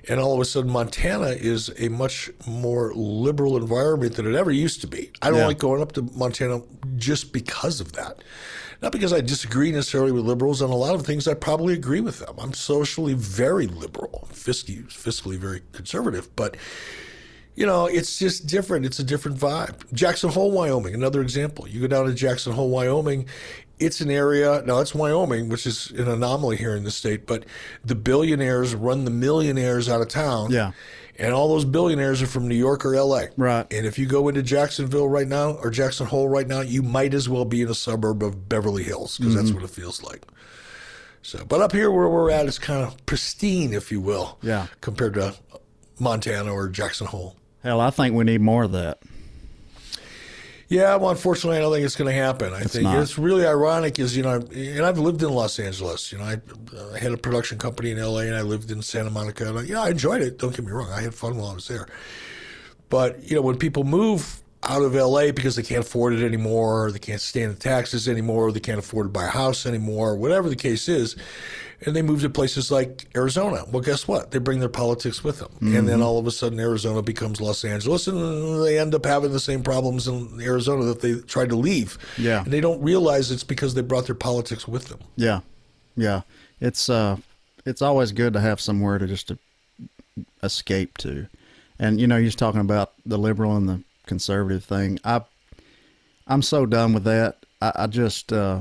And 0.10 0.20
all 0.20 0.34
of 0.34 0.42
a 0.42 0.46
sudden, 0.46 0.70
Montana 0.70 1.28
is 1.28 1.72
a 1.80 1.88
much 1.88 2.30
more 2.46 2.92
liberal 2.94 3.56
environment 3.56 4.16
than 4.16 4.28
it 4.28 4.36
ever 4.36 4.52
used 4.52 4.82
to 4.82 4.88
be. 4.88 5.10
I 5.22 5.30
don't 5.30 5.40
Yeah. 5.40 5.48
like 5.48 5.60
going 5.60 5.82
up 5.82 5.94
to 5.94 6.02
Montana 6.02 6.62
just 6.98 7.32
because 7.32 7.80
of 7.80 7.94
that. 7.94 8.18
Not 8.84 8.92
because 8.92 9.14
I 9.14 9.22
disagree 9.22 9.72
necessarily 9.72 10.12
with 10.12 10.26
liberals 10.26 10.62
on 10.62 10.70
a 10.70 10.76
lot 10.76 10.94
of 10.94 11.06
things. 11.06 11.26
I 11.26 11.36
probably 11.36 11.74
agree 11.74 12.02
with 12.02 12.20
them. 12.20 12.36
I'm 12.38 12.54
socially 12.54 13.14
very 13.14 13.66
liberal, 13.66 14.28
fiscally, 14.34 14.86
fiscally 14.88 15.38
very 15.38 15.62
conservative, 15.72 16.36
but 16.36 16.58
you 17.56 17.66
know, 17.66 17.86
it's 17.86 18.20
just 18.20 18.46
different. 18.46 18.86
It's 18.86 19.00
a 19.00 19.04
different 19.04 19.38
vibe. 19.38 19.92
Jackson 19.94 20.32
Hole, 20.32 20.52
Wyoming, 20.52 20.94
another 20.94 21.22
example. 21.22 21.66
You 21.66 21.80
go 21.80 21.88
down 21.88 22.08
to 22.08 22.14
Jackson 22.14 22.52
Hole, 22.52 22.70
Wyoming. 22.70 23.28
It's 23.80 24.02
an 24.02 24.12
area. 24.12 24.62
Now, 24.66 24.80
it's 24.80 24.94
Wyoming, 24.94 25.48
which 25.48 25.66
is 25.66 25.92
an 25.92 26.10
anomaly 26.10 26.58
here 26.58 26.76
in 26.76 26.84
the 26.84 26.92
state. 26.92 27.26
But 27.26 27.46
the 27.86 27.96
billionaires 27.96 28.76
run 28.76 29.06
the 29.06 29.12
millionaires 29.12 29.88
out 29.88 30.02
of 30.02 30.10
town. 30.10 30.52
Yeah. 30.52 30.72
And 31.18 31.34
all 31.34 31.48
those 31.50 31.66
billionaires 31.66 32.22
are 32.22 32.28
from 32.28 32.48
New 32.48 32.56
York 32.56 32.86
or 32.86 32.96
L.A. 32.96 33.30
Right. 33.38 33.72
And 33.72 33.86
if 33.86 34.00
you 34.00 34.08
go 34.08 34.30
into 34.30 34.42
Jacksonville 34.42 35.08
right 35.08 35.28
now 35.28 35.52
or 35.52 35.70
Jackson 35.70 36.08
Hole 36.08 36.28
right 36.28 36.48
now, 36.48 36.62
you 36.62 36.82
might 36.82 37.14
as 37.14 37.30
well 37.30 37.46
be 37.46 37.62
in 37.62 37.70
a 37.70 37.76
suburb 37.76 38.24
of 38.24 38.50
Beverly 38.50 38.84
Hills 38.84 39.18
because 39.18 39.36
that's 39.36 39.50
mm-hmm. 39.50 39.62
what 39.62 39.64
it 39.64 39.70
feels 39.70 40.02
like. 40.02 40.24
So, 41.22 41.46
but 41.46 41.62
up 41.62 41.72
here 41.72 41.92
where 41.92 42.10
we're 42.10 42.32
at 42.32 42.48
is 42.48 42.60
kind 42.60 42.84
of 42.84 43.06
pristine, 43.06 43.74
if 43.74 43.92
you 43.92 44.02
will. 44.02 44.38
Yeah. 44.42 44.68
Compared 44.82 45.14
to 45.14 45.36
Montana 46.00 46.52
or 46.52 46.68
Jackson 46.68 47.08
Hole. 47.08 47.36
Hell, 47.64 47.80
I 47.80 47.92
think 47.92 48.16
we 48.16 48.24
need 48.24 48.42
more 48.42 48.64
of 48.64 48.72
that. 48.74 49.00
Yeah, 50.70 50.96
well, 50.96 51.12
unfortunately, 51.12 51.58
I 51.58 51.62
don't 51.62 51.74
think 51.74 51.86
it's 51.86 51.96
going 51.96 52.14
to 52.14 52.20
happen. 52.20 52.54
I 52.54 52.64
think 52.64 52.86
not. 52.86 52.98
it's 52.98 53.18
really 53.18 53.46
ironic, 53.46 54.00
is 54.00 54.16
you 54.16 54.24
know, 54.24 54.36
and 54.36 54.82
I've 54.82 54.98
lived 54.98 55.22
in 55.22 55.30
Los 55.30 55.60
Angeles. 55.60 56.12
You 56.12 56.18
know, 56.18 56.24
I, 56.24 56.42
uh, 56.76 56.94
had 56.94 57.12
a 57.12 57.18
production 57.18 57.58
company 57.58 57.92
in 57.92 58.00
L.A. 58.00 58.28
and 58.28 58.36
I 58.36 58.42
lived 58.42 58.72
in 58.72 58.82
Santa 58.82 59.10
Monica. 59.10 59.48
And 59.48 59.60
I, 59.60 59.62
you 59.64 59.74
know, 59.74 59.84
I 59.84 59.90
enjoyed 59.90 60.22
it. 60.22 60.40
Don't 60.40 60.56
get 60.56 60.66
me 60.66 60.72
wrong, 60.72 60.90
I 60.92 61.02
had 61.02 61.14
fun 61.14 61.38
while 61.38 61.52
I 61.52 61.56
was 61.56 61.68
there. 61.68 61.88
But 62.90 63.24
you 63.24 63.36
know, 63.36 63.42
when 63.42 63.58
people 63.58 63.84
move 63.84 64.44
out 64.64 64.82
of 64.82 64.96
LA 64.96 65.32
because 65.32 65.56
they 65.56 65.64
can't 65.64 65.82
afford 65.86 66.14
it 66.14 66.24
anymore, 66.24 66.86
or 66.86 66.92
they 66.92 67.00
can't 67.00 67.22
stand 67.22 67.52
the 67.52 67.60
taxes 67.60 68.08
anymore, 68.08 68.48
or 68.48 68.52
they 68.52 68.60
can't 68.60 68.80
afford 68.80 69.08
to 69.08 69.10
buy 69.10 69.26
a 69.26 69.30
house 69.30 69.66
anymore, 69.66 70.16
whatever 70.16 70.50
the 70.50 70.56
case 70.56 70.88
is, 70.88 71.16
and 71.86 71.96
they 71.96 72.02
move 72.02 72.22
to 72.22 72.30
places 72.30 72.72
like 72.72 73.08
Arizona. 73.16 73.64
Well, 73.72 73.82
guess 73.82 74.08
what? 74.08 74.32
They 74.32 74.40
bring 74.40 74.60
their 74.60 74.70
politics 74.70 75.24
with 75.24 75.40
them, 75.40 75.52
and 75.62 75.88
then 75.88 76.02
all 76.02 76.18
of 76.18 76.28
a 76.28 76.32
sudden 76.32 76.60
Arizona 76.60 77.02
becomes 77.02 77.42
Los 77.42 77.64
Angeles, 77.66 78.08
and 78.08 78.64
they 78.64 78.80
end 78.80 78.94
up 78.96 79.06
having 79.06 79.32
the 79.32 79.40
same 79.40 79.64
problems 79.64 80.08
in 80.08 80.40
Arizona 80.42 80.84
that 80.86 81.02
they 81.02 81.16
tried 81.22 81.50
to 81.50 81.56
leave. 81.56 81.98
Yeah. 82.18 82.44
and 82.44 82.52
they 82.52 82.62
don't 82.62 82.82
realize 82.82 83.32
it's 83.32 83.44
because 83.44 83.74
they 83.74 83.82
brought 83.82 84.06
their 84.06 84.16
politics 84.16 84.68
with 84.68 84.88
them. 84.90 85.00
Yeah, 85.16 85.42
yeah. 85.96 86.22
It's 86.60 86.90
uh, 86.90 87.18
it's 87.66 87.82
always 87.82 88.12
good 88.12 88.34
to 88.34 88.40
have 88.40 88.60
somewhere 88.62 88.98
to 88.98 89.08
just 89.08 89.28
to 89.30 89.38
escape 90.42 90.98
to, 91.00 91.28
and 91.80 92.00
you 92.00 92.08
know, 92.08 92.16
you're 92.18 92.26
just 92.26 92.40
talking 92.40 92.62
about 92.62 92.94
the 93.06 93.18
liberal 93.18 93.56
and 93.56 93.68
the 93.68 93.82
conservative 94.06 94.64
thing. 94.64 95.00
I, 95.04 95.22
I'm 96.28 96.42
so 96.42 96.66
done 96.66 96.94
with 96.94 97.04
that. 97.04 97.46
I, 97.62 97.72
I 97.76 97.88
just, 97.88 98.32
uh, 98.32 98.60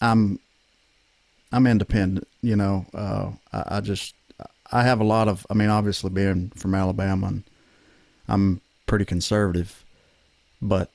I'm, 0.00 0.38
I'm 1.52 1.66
independent. 1.66 2.26
You 2.40 2.56
know, 2.56 2.86
uh, 2.94 3.30
I, 3.52 3.76
I 3.76 3.80
just, 3.80 4.14
I 4.70 4.82
have 4.82 5.00
a 5.00 5.04
lot 5.04 5.28
of. 5.28 5.46
I 5.50 5.54
mean, 5.54 5.68
obviously 5.68 6.10
being 6.10 6.50
from 6.56 6.74
Alabama, 6.74 7.26
and 7.28 7.44
I'm 8.28 8.60
pretty 8.86 9.04
conservative, 9.04 9.84
but 10.60 10.90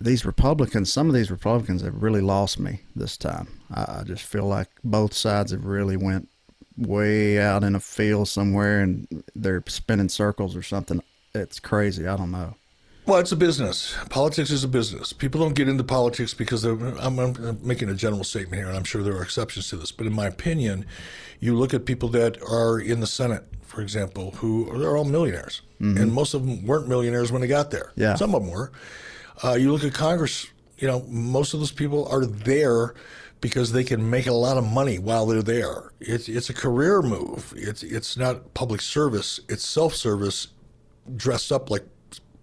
these 0.00 0.24
Republicans, 0.24 0.92
some 0.92 1.08
of 1.08 1.14
these 1.14 1.30
Republicans 1.30 1.82
have 1.82 2.02
really 2.02 2.20
lost 2.20 2.58
me 2.58 2.80
this 2.96 3.16
time. 3.16 3.48
I, 3.72 4.00
I 4.00 4.02
just 4.04 4.24
feel 4.24 4.46
like 4.46 4.68
both 4.82 5.14
sides 5.14 5.52
have 5.52 5.64
really 5.64 5.96
went 5.96 6.28
way 6.76 7.38
out 7.38 7.62
in 7.62 7.74
a 7.74 7.80
field 7.80 8.28
somewhere 8.28 8.80
and 8.80 9.22
they're 9.34 9.62
spinning 9.66 10.08
circles 10.08 10.56
or 10.56 10.62
something. 10.62 11.02
It's 11.34 11.60
crazy. 11.60 12.06
I 12.06 12.16
don't 12.16 12.30
know. 12.30 12.56
Well, 13.04 13.18
it's 13.18 13.32
a 13.32 13.36
business. 13.36 13.96
Politics 14.10 14.50
is 14.50 14.62
a 14.62 14.68
business. 14.68 15.12
People 15.12 15.40
don't 15.40 15.54
get 15.54 15.68
into 15.68 15.82
politics 15.82 16.34
because 16.34 16.62
they're, 16.62 16.78
I'm, 16.98 17.18
I'm 17.18 17.58
making 17.60 17.88
a 17.88 17.94
general 17.94 18.22
statement 18.22 18.54
here, 18.60 18.68
and 18.68 18.76
I'm 18.76 18.84
sure 18.84 19.02
there 19.02 19.16
are 19.16 19.22
exceptions 19.22 19.68
to 19.70 19.76
this. 19.76 19.90
But 19.90 20.06
in 20.06 20.12
my 20.12 20.26
opinion, 20.26 20.86
you 21.40 21.56
look 21.56 21.74
at 21.74 21.84
people 21.84 22.08
that 22.10 22.40
are 22.42 22.78
in 22.78 23.00
the 23.00 23.06
Senate, 23.08 23.44
for 23.62 23.80
example, 23.80 24.30
who 24.36 24.78
they're 24.78 24.96
all 24.96 25.04
millionaires, 25.04 25.62
and 25.80 26.12
most 26.12 26.32
of 26.32 26.46
them 26.46 26.64
weren't 26.64 26.86
millionaires 26.86 27.32
when 27.32 27.40
they 27.40 27.48
got 27.48 27.72
there. 27.72 27.92
Yeah. 27.96 28.14
some 28.14 28.36
of 28.36 28.42
them 28.44 28.52
were. 28.52 28.70
Uh, 29.42 29.54
you 29.54 29.72
look 29.72 29.82
at 29.82 29.94
Congress. 29.94 30.46
You 30.78 30.86
know, 30.88 31.04
most 31.08 31.54
of 31.54 31.60
those 31.60 31.72
people 31.72 32.06
are 32.08 32.24
there 32.24 32.94
because 33.40 33.72
they 33.72 33.82
can 33.84 34.08
make 34.08 34.26
a 34.28 34.32
lot 34.32 34.56
of 34.56 34.64
money 34.64 34.98
while 35.00 35.26
they're 35.26 35.42
there. 35.42 35.92
It's 36.00 36.28
it's 36.28 36.50
a 36.50 36.54
career 36.54 37.02
move. 37.02 37.52
It's 37.56 37.82
it's 37.82 38.16
not 38.16 38.54
public 38.54 38.80
service. 38.80 39.40
It's 39.48 39.66
self 39.66 39.94
service, 39.94 40.48
dressed 41.16 41.50
up 41.50 41.68
like 41.70 41.84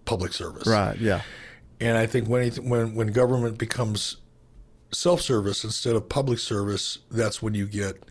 public 0.04 0.32
service. 0.32 0.66
Right. 0.66 0.96
Yeah. 0.98 1.22
And 1.80 1.96
I 1.96 2.06
think 2.06 2.28
when 2.28 2.42
it, 2.42 2.58
when 2.58 2.94
when 2.94 3.08
government 3.08 3.58
becomes 3.58 4.16
self-service 4.92 5.64
instead 5.64 5.94
of 5.96 6.08
public 6.08 6.38
service, 6.38 6.98
that's 7.10 7.40
when 7.40 7.54
you 7.54 7.66
get 7.66 8.02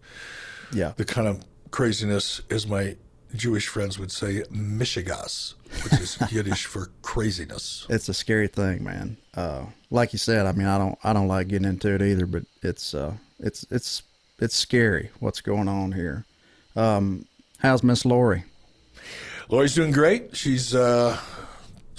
Yeah. 0.72 0.94
the 0.96 1.06
kind 1.06 1.28
of 1.28 1.44
craziness, 1.72 2.42
as 2.50 2.66
my 2.68 2.96
Jewish 3.36 3.68
friends 3.68 4.00
would 4.00 4.12
say, 4.12 4.44
mishigas, 4.52 5.54
which 5.84 6.00
is 6.00 6.18
Yiddish 6.32 6.66
for 6.66 6.90
craziness. 7.02 7.86
It's 7.90 8.08
a 8.10 8.14
scary 8.14 8.48
thing, 8.48 8.84
man. 8.84 9.18
Uh, 9.36 9.66
like 9.92 10.14
you 10.14 10.20
said, 10.20 10.46
I 10.46 10.52
mean, 10.54 10.68
I 10.68 10.78
don't, 10.78 10.98
I 11.04 11.14
don't 11.14 11.28
like 11.28 11.50
getting 11.50 11.68
into 11.68 11.94
it 11.94 12.02
either, 12.02 12.26
but 12.26 12.44
it's, 12.64 12.94
uh, 12.94 13.14
it's, 13.40 13.66
it's, 13.70 14.02
it's 14.40 14.56
scary 14.56 15.10
what's 15.20 15.42
going 15.42 15.68
on 15.68 15.92
here. 15.92 16.26
Um, 16.76 17.26
how's 17.60 17.84
Miss 17.84 18.06
Lori? 18.06 18.46
Lori's 19.50 19.76
doing 19.76 19.92
great. 19.92 20.36
She's 20.36 20.74
uh, 20.74 21.20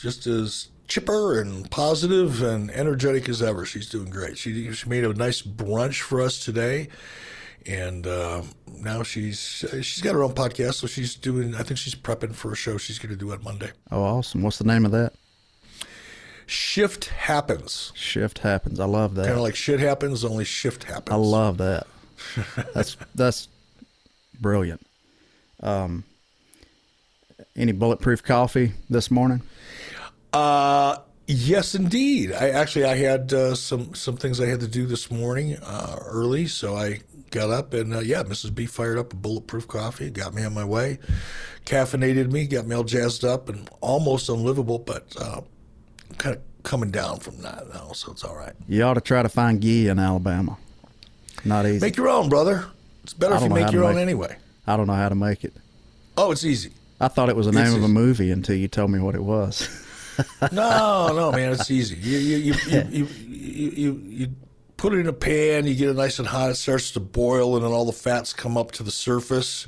just 0.00 0.26
as 0.26 0.68
chipper 0.88 1.40
and 1.40 1.70
positive 1.70 2.42
and 2.42 2.70
energetic 2.72 3.28
as 3.28 3.42
ever. 3.42 3.64
She's 3.64 3.88
doing 3.88 4.10
great. 4.10 4.36
She 4.36 4.72
she 4.72 4.88
made 4.88 5.04
a 5.04 5.14
nice 5.14 5.40
brunch 5.40 6.00
for 6.00 6.20
us 6.20 6.44
today, 6.44 6.88
and 7.66 8.06
uh, 8.06 8.42
now 8.76 9.02
she's 9.02 9.64
she's 9.82 10.02
got 10.02 10.14
her 10.14 10.22
own 10.22 10.34
podcast. 10.34 10.74
So 10.74 10.86
she's 10.86 11.14
doing. 11.14 11.54
I 11.54 11.62
think 11.62 11.78
she's 11.78 11.94
prepping 11.94 12.34
for 12.34 12.52
a 12.52 12.56
show 12.56 12.76
she's 12.76 12.98
going 12.98 13.10
to 13.10 13.18
do 13.18 13.32
on 13.32 13.42
Monday. 13.42 13.70
Oh, 13.90 14.02
awesome. 14.02 14.42
What's 14.42 14.58
the 14.58 14.64
name 14.64 14.84
of 14.84 14.90
that? 14.92 15.14
Shift 16.46 17.04
happens. 17.06 17.92
Shift 17.94 18.40
happens. 18.40 18.80
I 18.80 18.84
love 18.84 19.14
that. 19.14 19.26
Kind 19.26 19.36
of 19.36 19.42
like 19.42 19.54
shit 19.54 19.78
happens, 19.78 20.24
only 20.24 20.44
shift 20.44 20.82
happens. 20.82 21.12
I 21.12 21.16
love 21.16 21.58
that. 21.58 21.86
That's 22.74 22.96
that's 23.14 23.48
brilliant. 24.40 24.84
Um, 25.62 26.04
any 27.56 27.72
bulletproof 27.72 28.22
coffee 28.22 28.72
this 28.90 29.10
morning? 29.10 29.42
Uh, 30.32 30.98
yes, 31.26 31.74
indeed. 31.74 32.32
I 32.32 32.50
actually 32.50 32.84
I 32.84 32.96
had 32.96 33.32
uh, 33.32 33.54
some 33.54 33.94
some 33.94 34.16
things 34.16 34.40
I 34.40 34.46
had 34.46 34.60
to 34.60 34.68
do 34.68 34.86
this 34.86 35.10
morning 35.10 35.56
uh, 35.62 35.96
early, 36.06 36.46
so 36.46 36.76
I 36.76 37.00
got 37.30 37.50
up 37.50 37.74
and 37.74 37.94
uh, 37.94 38.00
yeah, 38.00 38.22
Mrs. 38.22 38.54
B 38.54 38.66
fired 38.66 38.98
up 38.98 39.12
a 39.12 39.16
bulletproof 39.16 39.66
coffee, 39.68 40.10
got 40.10 40.34
me 40.34 40.44
on 40.44 40.54
my 40.54 40.64
way, 40.64 40.98
caffeinated 41.64 42.30
me, 42.32 42.46
got 42.46 42.66
me 42.66 42.74
all 42.74 42.84
jazzed 42.84 43.24
up 43.24 43.48
and 43.48 43.68
almost 43.80 44.28
unlivable, 44.28 44.78
but 44.78 45.14
uh, 45.20 45.40
kind 46.18 46.36
of 46.36 46.42
coming 46.62 46.90
down 46.90 47.18
from 47.18 47.40
that 47.42 47.72
now, 47.72 47.92
so 47.92 48.12
it's 48.12 48.24
all 48.24 48.36
right. 48.36 48.52
You 48.68 48.82
ought 48.82 48.94
to 48.94 49.00
try 49.00 49.22
to 49.22 49.28
find 49.28 49.60
ghee 49.60 49.88
in 49.88 49.98
Alabama. 49.98 50.58
Not 51.44 51.66
easy. 51.66 51.80
Make 51.80 51.96
your 51.96 52.08
own, 52.08 52.28
brother. 52.28 52.66
It's 53.02 53.14
better 53.14 53.34
if 53.34 53.42
you 53.42 53.48
don't 53.48 53.56
know 53.56 53.60
how 53.62 53.66
make 53.66 53.72
your 53.74 53.84
own 53.84 53.94
make- 53.94 54.02
anyway. 54.02 54.36
I 54.66 54.76
don't 54.76 54.86
know 54.86 54.92
how 54.94 55.08
to 55.08 55.14
make 55.14 55.44
it. 55.44 55.54
Oh, 56.16 56.32
it's 56.32 56.44
easy. 56.44 56.72
I 57.00 57.08
thought 57.08 57.30
it 57.30 57.36
was 57.36 57.46
the 57.46 57.52
name 57.52 57.66
It's 57.66 57.74
of 57.76 57.82
a 57.82 57.88
movie 57.88 58.30
until 58.30 58.56
you 58.56 58.68
told 58.68 58.90
me 58.90 58.98
what 58.98 59.14
it 59.14 59.22
was. 59.22 59.68
No, 60.52 61.12
no, 61.14 61.32
man, 61.32 61.52
it's 61.52 61.70
easy. 61.70 61.96
You 61.96 62.18
you 62.18 62.36
you 62.36 62.54
you, 62.66 62.84
you, 62.90 63.08
you, 63.28 63.70
you, 63.70 64.02
you 64.04 64.28
put 64.76 64.94
it 64.94 64.98
in 64.98 65.06
a 65.06 65.12
pan, 65.12 65.66
you 65.66 65.74
get 65.74 65.90
it 65.90 65.96
nice 65.96 66.18
and 66.18 66.28
hot, 66.28 66.50
it 66.50 66.54
starts 66.56 66.90
to 66.92 67.00
boil, 67.00 67.56
and 67.56 67.64
then 67.64 67.72
all 67.72 67.84
the 67.84 67.92
fats 67.92 68.32
come 68.32 68.56
up 68.56 68.72
to 68.72 68.82
the 68.82 68.90
surface, 68.90 69.66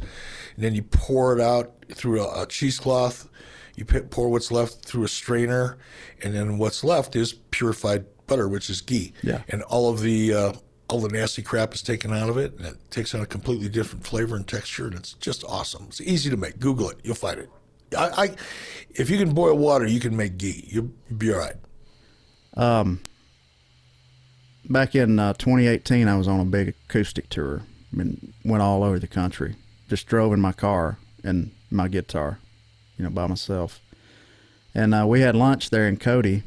and 0.57 0.65
then 0.65 0.75
you 0.75 0.83
pour 0.83 1.37
it 1.37 1.41
out 1.41 1.85
through 1.93 2.23
a, 2.23 2.43
a 2.43 2.47
cheesecloth. 2.47 3.29
You 3.77 3.85
pour 3.85 4.29
what's 4.29 4.51
left 4.51 4.85
through 4.85 5.05
a 5.05 5.09
strainer, 5.09 5.79
and 6.23 6.35
then 6.35 6.59
what's 6.59 6.85
left 6.85 7.17
is 7.17 7.33
purified 7.33 8.05
butter, 8.27 8.49
which 8.49 8.69
is 8.71 8.81
ghee. 8.81 9.13
Yeah. 9.23 9.43
And 9.49 9.63
all 9.63 9.91
of 9.91 10.01
the 10.01 10.35
uh, 10.35 10.53
all 10.89 11.01
the 11.01 11.09
nasty 11.09 11.43
crap 11.43 11.75
is 11.75 11.83
taken 11.83 12.13
out 12.13 12.29
of 12.29 12.37
it, 12.37 12.55
and 12.59 12.67
it 12.67 12.91
takes 12.91 13.15
on 13.15 13.23
a 13.23 13.27
completely 13.27 13.69
different 13.69 14.07
flavor 14.07 14.37
and 14.37 14.47
texture, 14.47 14.87
and 14.87 14.95
it's 14.95 15.15
just 15.15 15.43
awesome. 15.45 15.87
It's 15.89 16.01
easy 16.03 16.29
to 16.31 16.37
make. 16.37 16.59
Google 16.59 16.91
it, 16.91 16.99
you'll 17.03 17.15
find 17.15 17.39
it. 17.39 17.51
I, 17.97 18.25
I 18.25 18.35
if 18.95 19.09
you 19.11 19.19
can 19.19 19.33
boil 19.35 19.57
water, 19.57 19.87
you 19.87 20.01
can 20.01 20.17
make 20.17 20.37
ghee. 20.39 20.65
You'll 20.69 20.91
be 21.17 21.33
all 21.33 21.39
right. 21.39 21.57
Um, 22.57 23.01
Back 24.69 24.95
in 24.95 25.19
uh, 25.19 25.33
2018, 25.35 26.07
I 26.07 26.17
was 26.17 26.29
on 26.29 26.39
a 26.41 26.45
big 26.45 26.69
acoustic 26.69 27.29
tour. 27.29 27.63
I 27.93 27.97
mean, 27.97 28.33
went 28.45 28.63
all 28.63 28.85
over 28.85 28.99
the 28.99 29.09
country. 29.09 29.57
just 29.89 30.07
drove 30.07 30.33
in 30.33 30.41
my 30.41 30.53
car 30.53 30.99
and 31.25 31.51
my 31.71 31.89
guitar, 31.89 32.39
you 32.97 33.05
know, 33.05 33.11
by 33.11 33.27
myself. 33.27 33.81
And 34.75 34.95
uh, 34.95 35.05
we 35.07 35.21
had 35.21 35.35
lunch 35.35 35.71
there 35.71 35.89
in 35.89 35.97
Cody 35.97 36.45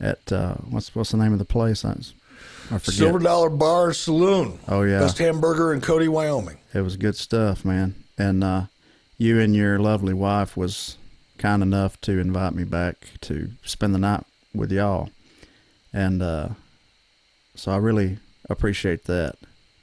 at 0.00 0.32
uh, 0.32 0.54
what's 0.68 0.94
what's 0.94 1.12
the 1.12 1.16
name 1.16 1.32
of 1.32 1.38
the 1.38 1.44
place? 1.44 1.84
I, 1.84 1.92
I 2.70 2.78
forget. 2.78 2.94
Silver 2.94 3.18
Dollar 3.20 3.48
Bar 3.50 3.92
Saloon. 3.92 4.58
Oh 4.68 4.82
yeah, 4.82 4.98
Best 5.00 5.18
hamburger 5.18 5.72
in 5.72 5.80
Cody, 5.80 6.08
Wyoming. 6.08 6.58
it 6.74 6.80
was 6.80 6.96
good 6.96 7.16
stuff, 7.16 7.64
man. 7.64 7.94
And 8.18 8.42
uh, 8.44 8.62
you 9.18 9.38
and 9.40 9.54
your 9.54 9.78
lovely 9.78 10.14
wife 10.14 10.56
was 10.56 10.96
kind 11.38 11.62
enough 11.62 12.00
to 12.02 12.18
invite 12.18 12.54
me 12.54 12.64
back 12.64 12.96
to 13.22 13.50
spend 13.64 13.94
the 13.94 13.98
night 13.98 14.24
with 14.54 14.70
y'all, 14.72 15.10
and 15.92 16.22
uh, 16.22 16.48
so 17.54 17.72
I 17.72 17.76
really 17.76 18.18
appreciate 18.48 19.04
that. 19.04 19.36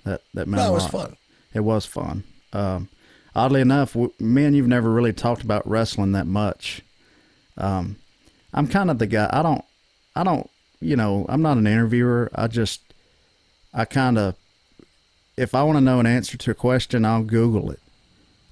That 0.05 0.21
that 0.33 0.47
meant 0.47 0.63
No, 0.63 0.71
it 0.71 0.73
was 0.73 0.87
fun. 0.87 1.17
It 1.53 1.59
was 1.61 1.85
fun. 1.85 2.23
Um, 2.53 2.89
oddly 3.35 3.61
enough, 3.61 3.93
w- 3.93 4.13
me 4.19 4.45
and 4.45 4.55
you've 4.55 4.67
never 4.67 4.89
really 4.89 5.13
talked 5.13 5.43
about 5.43 5.67
wrestling 5.67 6.13
that 6.13 6.27
much. 6.27 6.81
Um, 7.57 7.97
I'm 8.53 8.67
kind 8.67 8.89
of 8.89 8.99
the 8.99 9.07
guy. 9.07 9.29
I 9.31 9.43
don't. 9.43 9.63
I 10.15 10.23
don't. 10.23 10.49
You 10.81 10.95
know, 10.95 11.25
I'm 11.29 11.41
not 11.41 11.57
an 11.57 11.67
interviewer. 11.67 12.29
I 12.33 12.47
just. 12.47 12.81
I 13.73 13.85
kind 13.85 14.17
of. 14.17 14.35
If 15.37 15.53
I 15.55 15.63
want 15.63 15.77
to 15.77 15.81
know 15.83 15.99
an 15.99 16.05
answer 16.05 16.37
to 16.37 16.51
a 16.51 16.55
question, 16.55 17.05
I'll 17.05 17.23
Google 17.23 17.71
it. 17.71 17.79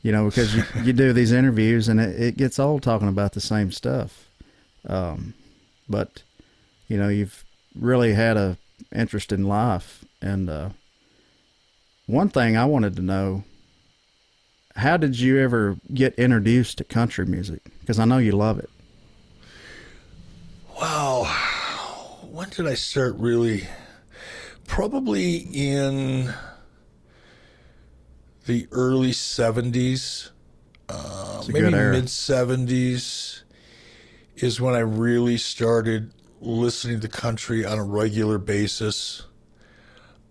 You 0.07 0.13
know, 0.13 0.29
because 0.29 0.55
you, 0.55 0.63
you 0.83 0.93
do 0.93 1.11
these 1.11 1.33
interviews 1.33 1.89
and 1.89 1.99
it, 1.99 2.17
it 2.17 2.37
gets 2.37 2.59
old 2.59 2.81
talking 2.81 3.09
about 3.09 3.33
the 3.33 3.41
same 3.41 3.73
stuff. 3.73 4.29
Um, 4.87 5.33
but, 5.89 6.23
you 6.87 6.95
know, 6.95 7.09
you've 7.09 7.43
really 7.77 8.13
had 8.13 8.37
a 8.37 8.55
interest 8.95 9.33
in 9.33 9.43
life, 9.49 10.05
and 10.21 10.49
uh, 10.49 10.69
one 12.05 12.29
thing 12.29 12.55
I 12.55 12.63
wanted 12.63 12.95
to 12.95 13.01
know 13.01 13.43
how 14.77 14.95
did 14.95 15.19
you 15.19 15.39
ever 15.39 15.75
get 15.93 16.13
introduced 16.15 16.77
to 16.77 16.85
country 16.85 17.25
music? 17.25 17.59
Because 17.81 17.99
I 17.99 18.05
know 18.05 18.19
you 18.19 18.31
love 18.31 18.59
it. 18.59 18.69
Wow. 20.79 21.25
When 22.31 22.47
did 22.47 22.65
I 22.65 22.75
start 22.75 23.15
really? 23.17 23.67
Probably 24.67 25.35
in 25.35 26.33
the 28.47 28.67
early 28.71 29.11
70s, 29.11 30.29
uh, 30.89 31.43
maybe 31.47 31.69
mid 31.91 32.05
70s 32.05 33.43
is 34.37 34.61
when 34.61 34.73
I 34.73 34.79
really 34.79 35.37
started 35.37 36.13
listening 36.41 36.99
to 37.01 37.07
country 37.07 37.65
on 37.65 37.77
a 37.77 37.83
regular 37.83 38.37
basis. 38.37 39.23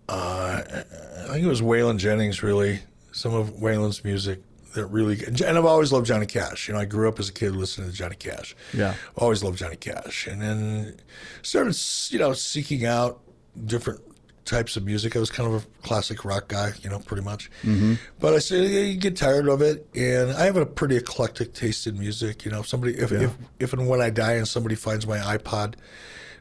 Uh, 0.09 0.61
I 0.65 1.27
think 1.33 1.45
it 1.45 1.49
was 1.49 1.61
Waylon 1.61 1.97
Jennings, 1.97 2.41
really. 2.41 2.79
Some 3.11 3.33
of 3.33 3.49
Waylon's 3.51 4.03
music 4.03 4.41
that 4.73 4.85
really, 4.87 5.23
and 5.25 5.41
I've 5.57 5.65
always 5.65 5.91
loved 5.91 6.05
Johnny 6.05 6.25
Cash. 6.25 6.67
You 6.67 6.73
know, 6.75 6.79
I 6.79 6.85
grew 6.85 7.09
up 7.09 7.19
as 7.19 7.29
a 7.29 7.33
kid 7.33 7.55
listening 7.55 7.89
to 7.89 7.95
Johnny 7.95 8.15
Cash 8.15 8.55
Yeah. 8.73 8.93
always 9.15 9.43
loved 9.43 9.57
Johnny 9.57 9.75
Cash, 9.75 10.27
and 10.27 10.41
then 10.41 10.95
started 11.41 11.75
you 12.09 12.19
know 12.19 12.33
seeking 12.33 12.85
out 12.85 13.19
different 13.65 14.01
types 14.47 14.75
of 14.77 14.83
music. 14.85 15.15
I 15.15 15.19
was 15.19 15.29
kind 15.29 15.53
of 15.53 15.63
a 15.63 15.67
classic 15.87 16.25
rock 16.25 16.47
guy, 16.47 16.71
you 16.81 16.89
know, 16.89 16.99
pretty 16.99 17.23
much. 17.23 17.51
Mm-hmm. 17.63 17.95
But 18.19 18.33
I 18.33 18.39
said 18.39 18.69
yeah, 18.69 18.79
you 18.81 18.97
get 18.97 19.15
tired 19.15 19.47
of 19.47 19.61
it, 19.61 19.87
and 19.95 20.31
I 20.31 20.45
have 20.45 20.57
a 20.57 20.65
pretty 20.65 20.95
eclectic 20.97 21.53
taste 21.53 21.85
in 21.85 21.99
music. 21.99 22.45
You 22.45 22.51
know, 22.51 22.61
if 22.61 22.67
somebody 22.67 22.97
if 22.97 23.11
if, 23.11 23.35
if 23.59 23.73
and 23.73 23.87
when 23.87 24.01
I 24.01 24.09
die 24.09 24.33
and 24.33 24.47
somebody 24.47 24.75
finds 24.75 25.05
my 25.05 25.17
iPod, 25.17 25.75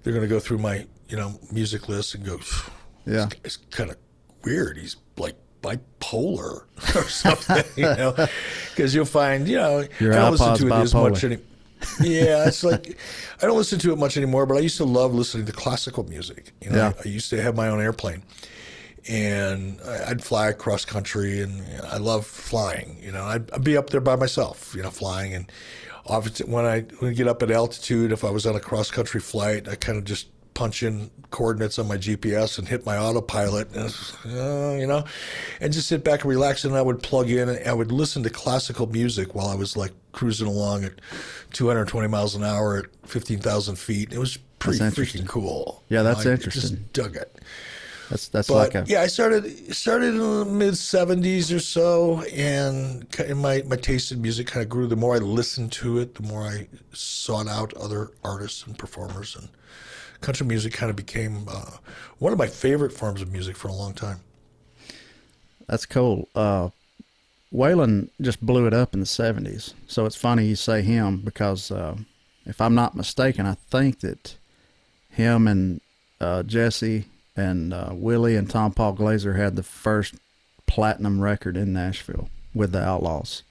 they're 0.02 0.14
going 0.14 0.26
to 0.26 0.32
go 0.34 0.40
through 0.40 0.58
my 0.58 0.86
you 1.08 1.16
know 1.16 1.38
music 1.52 1.88
list 1.88 2.14
and 2.14 2.24
go, 2.24 2.38
Yeah. 3.04 3.28
it's 3.44 3.56
kind 3.56 3.90
of 3.90 3.96
weird. 4.42 4.78
He's 4.78 4.96
like 5.18 5.36
bipolar 5.62 6.64
or 6.94 7.08
something, 7.08 7.64
you 7.76 7.82
know, 7.82 8.14
because 8.70 8.94
you'll 8.94 9.04
find, 9.04 9.48
you 9.48 9.56
know, 9.56 9.84
Your 9.98 10.12
I 10.12 10.16
don't 10.16 10.32
listen 10.32 10.56
to 10.56 10.66
it 10.68 10.72
as 10.80 10.94
much 10.94 11.14
bipolar. 11.14 11.40
Yeah, 12.00 12.46
it's 12.46 12.64
like 12.70 12.98
I 13.42 13.46
don't 13.46 13.56
listen 13.56 13.78
to 13.80 13.92
it 13.92 13.98
much 13.98 14.16
anymore, 14.16 14.46
but 14.46 14.56
I 14.56 14.60
used 14.60 14.76
to 14.78 14.84
love 14.84 15.14
listening 15.14 15.46
to 15.46 15.52
classical 15.52 16.04
music. 16.04 16.52
You 16.60 16.70
know, 16.70 16.76
Yeah. 16.76 16.92
I, 16.98 17.08
I 17.08 17.08
used 17.08 17.30
to 17.30 17.42
have 17.42 17.56
my 17.56 17.68
own 17.68 17.80
airplane, 17.80 18.22
and 19.08 19.80
I'd 19.82 20.22
fly 20.22 20.48
across 20.48 20.84
country, 20.84 21.40
and 21.40 21.58
you 21.68 21.78
know, 21.78 21.84
I 21.90 21.98
love 21.98 22.26
flying. 22.26 22.98
You 23.00 23.12
know, 23.12 23.24
I'd, 23.24 23.50
I'd 23.52 23.64
be 23.64 23.76
up 23.76 23.90
there 23.90 24.00
by 24.00 24.16
myself, 24.16 24.74
you 24.74 24.82
know, 24.82 24.90
flying, 24.90 25.34
and 25.34 25.50
often 26.06 26.50
when 26.50 26.64
I 26.64 26.80
when 26.98 27.10
I 27.10 27.14
get 27.14 27.28
up 27.28 27.42
at 27.42 27.50
altitude, 27.50 28.12
if 28.12 28.24
I 28.24 28.30
was 28.30 28.46
on 28.46 28.56
a 28.56 28.60
cross 28.60 28.90
country 28.90 29.20
flight, 29.20 29.68
I 29.68 29.74
kind 29.74 29.98
of 29.98 30.04
just 30.04 30.28
punch 30.56 30.82
in 30.82 31.10
coordinates 31.30 31.78
on 31.78 31.86
my 31.86 31.98
GPS 31.98 32.58
and 32.58 32.66
hit 32.66 32.86
my 32.86 32.96
autopilot, 32.96 33.68
and, 33.76 33.94
uh, 34.24 34.74
you 34.80 34.86
know, 34.86 35.04
and 35.60 35.72
just 35.72 35.86
sit 35.86 36.02
back 36.02 36.22
and 36.22 36.30
relax. 36.30 36.64
And 36.64 36.74
I 36.74 36.80
would 36.82 37.02
plug 37.02 37.30
in 37.30 37.48
and 37.50 37.68
I 37.68 37.74
would 37.74 37.92
listen 37.92 38.22
to 38.22 38.30
classical 38.30 38.86
music 38.86 39.34
while 39.34 39.48
I 39.48 39.54
was 39.54 39.76
like 39.76 39.92
cruising 40.12 40.46
along 40.48 40.84
at 40.84 40.94
220 41.52 42.08
miles 42.08 42.34
an 42.34 42.42
hour 42.42 42.78
at 42.78 42.86
15,000 43.08 43.76
feet. 43.76 44.12
It 44.12 44.18
was 44.18 44.38
pretty 44.58 44.78
freaking 44.78 45.28
cool. 45.28 45.84
Yeah, 45.90 45.98
You 45.98 46.04
know, 46.04 46.14
that's 46.14 46.26
I 46.26 46.32
interesting. 46.32 46.62
Just 46.62 46.92
dug 46.94 47.16
it. 47.16 47.38
That's 48.08 48.28
that's 48.28 48.48
But 48.48 48.54
like 48.54 48.74
a 48.74 48.84
yeah, 48.86 49.02
I 49.02 49.08
started 49.08 49.74
started 49.74 50.14
in 50.14 50.18
the 50.18 50.44
mid 50.44 50.74
'70s 50.74 51.54
or 51.54 51.58
so, 51.58 52.22
and 52.32 53.04
and 53.18 53.40
my 53.40 53.62
my 53.66 53.76
taste 53.76 54.12
in 54.12 54.22
music 54.22 54.46
kind 54.46 54.62
of 54.62 54.68
grew. 54.68 54.86
The 54.86 54.94
more 54.96 55.16
I 55.16 55.18
listened 55.18 55.72
to 55.72 55.98
it, 55.98 56.14
the 56.14 56.22
more 56.22 56.42
I 56.42 56.68
sought 56.92 57.48
out 57.48 57.74
other 57.74 58.12
artists 58.22 58.64
and 58.64 58.78
performers, 58.78 59.34
and 59.34 59.48
country 60.20 60.46
music 60.46 60.72
kind 60.72 60.90
of 60.90 60.96
became 60.96 61.46
uh, 61.48 61.72
one 62.18 62.32
of 62.32 62.38
my 62.38 62.46
favorite 62.46 62.92
forms 62.92 63.22
of 63.22 63.30
music 63.32 63.56
for 63.56 63.68
a 63.68 63.72
long 63.72 63.92
time. 63.94 64.20
That's 65.66 65.86
cool. 65.86 66.28
Uh, 66.34 66.70
Waylon 67.52 68.10
just 68.20 68.44
blew 68.44 68.66
it 68.66 68.74
up 68.74 68.94
in 68.94 69.00
the 69.00 69.06
70s. 69.06 69.72
So 69.86 70.06
it's 70.06 70.16
funny 70.16 70.46
you 70.46 70.56
say 70.56 70.82
him 70.82 71.18
because 71.22 71.70
uh, 71.70 71.96
if 72.44 72.60
I'm 72.60 72.74
not 72.74 72.94
mistaken, 72.94 73.46
I 73.46 73.54
think 73.70 74.00
that 74.00 74.36
him 75.10 75.48
and 75.48 75.80
uh, 76.20 76.42
Jessi 76.46 77.04
and 77.36 77.72
uh, 77.74 77.90
Willie 77.92 78.36
and 78.36 78.48
Tompall 78.48 78.96
Glaser 78.96 79.34
had 79.34 79.56
the 79.56 79.62
first 79.62 80.14
platinum 80.66 81.20
record 81.20 81.56
in 81.56 81.72
Nashville 81.72 82.28
with 82.54 82.72
the 82.72 82.82
Outlaws. 82.82 83.42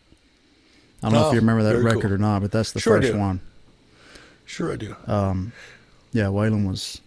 I 1.04 1.10
don't 1.10 1.14
know 1.14 1.20
if 1.22 1.26
Oh, 1.28 1.34
you 1.34 1.40
remember 1.40 1.64
that 1.64 1.82
record 1.84 2.02
cool. 2.04 2.14
or 2.14 2.18
not, 2.18 2.42
but 2.42 2.52
that's 2.52 2.72
the 2.72 2.80
Sure 2.80 3.02
first 3.02 3.14
one. 3.14 3.42
Sure, 4.46 4.72
I 4.72 4.76
do. 4.76 4.96
Um, 5.08 5.54
yeah, 6.16 6.28
Waylon 6.28 6.66
was 6.66 7.02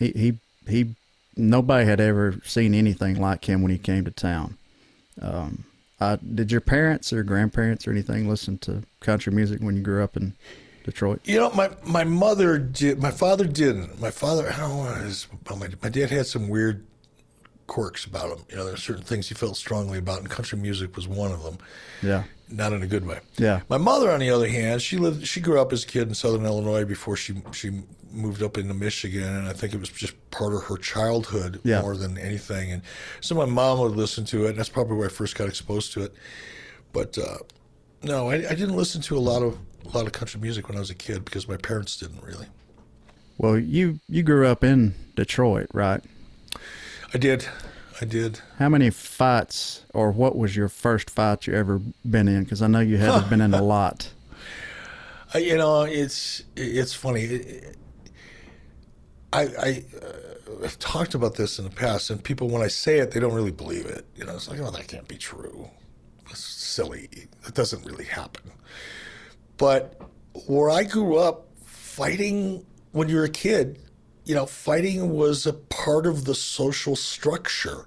he 0.00 0.10
he 0.10 0.38
he. 0.68 0.94
Nobody 1.36 1.86
had 1.86 2.00
ever 2.00 2.34
seen 2.44 2.74
anything 2.74 3.20
like 3.20 3.44
him 3.48 3.62
when 3.62 3.70
he 3.70 3.78
came 3.78 4.04
to 4.04 4.10
town. 4.10 4.58
Um, 5.22 5.64
I, 6.00 6.16
did 6.16 6.50
your 6.50 6.60
parents 6.60 7.12
or 7.12 7.22
grandparents 7.22 7.86
or 7.86 7.92
anything 7.92 8.28
listen 8.28 8.58
to 8.58 8.82
country 8.98 9.32
music 9.32 9.60
when 9.60 9.76
you 9.76 9.82
grew 9.82 10.02
up 10.02 10.16
in 10.16 10.34
Detroit? 10.82 11.20
You 11.24 11.38
know, 11.38 11.50
my 11.50 11.70
my 11.84 12.02
mother 12.02 12.58
did. 12.58 13.00
My 13.00 13.12
father 13.12 13.44
didn't. 13.44 14.00
My 14.00 14.10
father, 14.10 14.52
I 14.52 14.56
don't 14.56 14.70
know 14.70 14.76
what 14.78 14.98
it 14.98 15.06
is 15.06 15.28
my 15.56 15.68
my 15.80 15.88
dad 15.88 16.10
had 16.10 16.26
some 16.26 16.48
weird 16.48 16.84
quirks 17.68 18.04
about 18.04 18.36
him. 18.36 18.44
You 18.50 18.56
know, 18.56 18.64
there 18.64 18.74
are 18.74 18.78
certain 18.78 19.04
things 19.04 19.28
he 19.28 19.36
felt 19.36 19.56
strongly 19.56 19.98
about, 19.98 20.18
and 20.18 20.28
country 20.28 20.58
music 20.58 20.96
was 20.96 21.06
one 21.06 21.30
of 21.30 21.44
them. 21.44 21.58
Yeah, 22.02 22.24
Not 22.48 22.72
in 22.72 22.82
a 22.82 22.86
good 22.86 23.06
way. 23.06 23.20
yeah, 23.38 23.60
My 23.68 23.78
mother, 23.78 24.10
on 24.10 24.20
the 24.20 24.30
other 24.30 24.48
hand, 24.48 24.82
she 24.82 24.98
lived. 24.98 25.26
She 25.26 25.40
grew 25.40 25.60
up 25.60 25.72
as 25.72 25.84
a 25.84 25.86
kid 25.86 26.08
in 26.08 26.14
Southern 26.14 26.44
Illinois 26.44 26.84
before 26.84 27.16
she 27.16 27.42
she 27.52 27.82
moved 28.12 28.42
up 28.42 28.58
into 28.58 28.74
Michigan, 28.74 29.24
and 29.24 29.48
I 29.48 29.52
think 29.52 29.74
it 29.74 29.80
was 29.80 29.88
just 29.88 30.14
part 30.30 30.54
of 30.54 30.62
her 30.64 30.76
childhood 30.76 31.60
Yeah. 31.64 31.80
more 31.80 31.96
than 31.96 32.16
anything. 32.18 32.70
And 32.70 32.82
so 33.20 33.34
my 33.34 33.44
mom 33.46 33.80
would 33.80 33.96
listen 33.96 34.24
to 34.26 34.44
it, 34.44 34.50
and 34.50 34.58
that's 34.58 34.68
probably 34.68 34.96
where 34.96 35.06
I 35.08 35.10
first 35.10 35.36
got 35.36 35.48
exposed 35.48 35.92
to 35.94 36.02
it. 36.04 36.14
But 36.92 37.18
uh, 37.18 37.38
no, 38.02 38.28
I, 38.30 38.34
I 38.34 38.54
didn't 38.54 38.76
listen 38.76 39.00
to 39.02 39.16
a 39.16 39.20
lot 39.20 39.42
of 39.42 39.58
a 39.86 39.96
lot 39.96 40.06
of 40.06 40.12
country 40.12 40.40
music 40.40 40.68
when 40.68 40.76
I 40.76 40.80
was 40.80 40.90
a 40.90 40.94
kid 40.94 41.24
because 41.24 41.48
my 41.48 41.56
parents 41.56 41.96
didn't 41.96 42.22
really. 42.22 42.46
Well, 43.38 43.58
you 43.58 43.98
you 44.08 44.22
grew 44.22 44.46
up 44.46 44.62
in 44.62 44.94
Detroit, 45.16 45.66
right? 45.72 46.02
I 47.12 47.18
did, 47.18 47.48
I 48.00 48.04
did. 48.04 48.40
How 48.58 48.68
many 48.68 48.90
fights, 48.90 49.84
or 49.94 50.10
what 50.10 50.36
was 50.36 50.56
your 50.56 50.68
first 50.68 51.10
fight 51.10 51.46
you 51.46 51.54
ever 51.54 51.80
been 52.08 52.28
in? 52.28 52.42
Because 52.44 52.60
I 52.62 52.66
know 52.66 52.80
you 52.80 52.96
had 52.96 53.28
been 53.30 53.40
in 53.40 53.54
a 53.54 53.62
lot. 53.74 54.10
I, 55.32 55.38
you 55.38 55.56
know, 55.56 55.82
it's 55.82 56.42
it's 56.56 56.94
funny. 56.94 57.60
I 59.32 59.42
I 59.42 59.84
uh, 60.02 60.62
have 60.62 60.78
talked 60.78 61.14
about 61.14 61.36
this 61.36 61.58
in 61.58 61.64
the 61.64 61.70
past, 61.70 62.10
and 62.10 62.22
people 62.22 62.48
when 62.48 62.62
I 62.62 62.68
say 62.68 62.98
it, 62.98 63.12
they 63.12 63.20
don't 63.20 63.34
really 63.34 63.52
believe 63.52 63.86
it. 63.86 64.04
You 64.16 64.24
know, 64.24 64.34
it's 64.34 64.48
like, 64.48 64.60
oh, 64.60 64.70
that 64.70 64.88
can't 64.88 65.08
be 65.08 65.16
true. 65.16 65.70
That's 66.26 66.40
silly. 66.40 67.08
That 67.44 67.54
doesn't 67.54 67.84
really 67.84 68.06
happen. 68.06 68.50
But 69.56 70.00
where 70.46 70.70
I 70.70 70.82
grew 70.82 71.16
up, 71.16 71.46
fighting 71.64 72.64
when 72.92 73.08
you're 73.08 73.24
a 73.24 73.28
kid, 73.28 73.78
you 74.24 74.34
know, 74.34 74.46
fighting 74.46 75.10
was 75.14 75.46
a 75.46 75.52
part 75.52 76.06
of 76.06 76.24
the 76.24 76.34
social 76.34 76.96
structure. 76.96 77.86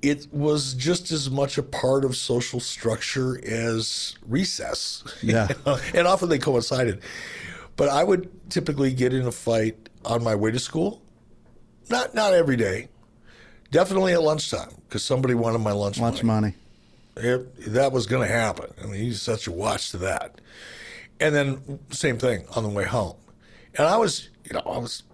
It 0.00 0.26
was 0.32 0.74
just 0.74 1.12
as 1.12 1.30
much 1.30 1.58
a 1.58 1.62
part 1.62 2.04
of 2.04 2.16
social 2.16 2.58
structure 2.60 3.40
as 3.46 4.14
recess. 4.26 5.04
Yeah. 5.22 5.48
You 5.48 5.54
know, 5.64 5.78
and 5.94 6.06
often 6.06 6.28
they 6.28 6.38
coincided. 6.38 7.00
But 7.76 7.88
I 7.88 8.02
would 8.02 8.28
typically 8.50 8.92
get 8.92 9.12
in 9.14 9.26
a 9.26 9.32
fight 9.32 9.88
on 10.04 10.24
my 10.24 10.34
way 10.34 10.50
to 10.50 10.58
school. 10.58 11.00
Not 11.88 12.14
not 12.14 12.32
every 12.32 12.56
day. 12.56 12.88
Definitely 13.70 14.12
at 14.12 14.22
lunchtime 14.22 14.70
because 14.88 15.02
somebody 15.04 15.34
wanted 15.34 15.58
my 15.58 15.72
lunch, 15.72 15.98
Lunch 16.00 16.22
money. 16.22 16.54
money. 17.16 17.28
It, 17.28 17.72
that 17.72 17.92
was 17.92 18.06
going 18.06 18.26
to 18.26 18.32
happen. 18.34 18.72
I 18.82 18.86
mean, 18.86 19.04
you 19.04 19.12
set 19.14 19.46
your 19.46 19.54
watch 19.54 19.90
to 19.92 19.98
that. 19.98 20.40
And 21.20 21.34
then 21.34 21.78
same 21.90 22.18
thing 22.18 22.44
on 22.56 22.62
the 22.64 22.68
way 22.68 22.84
home. 22.84 23.16
And 23.78 23.86
I 23.86 23.96
was, 23.96 24.28
you 24.44 24.52
know, 24.54 24.62
I 24.66 24.78
was 24.78 25.02
a 25.10 25.11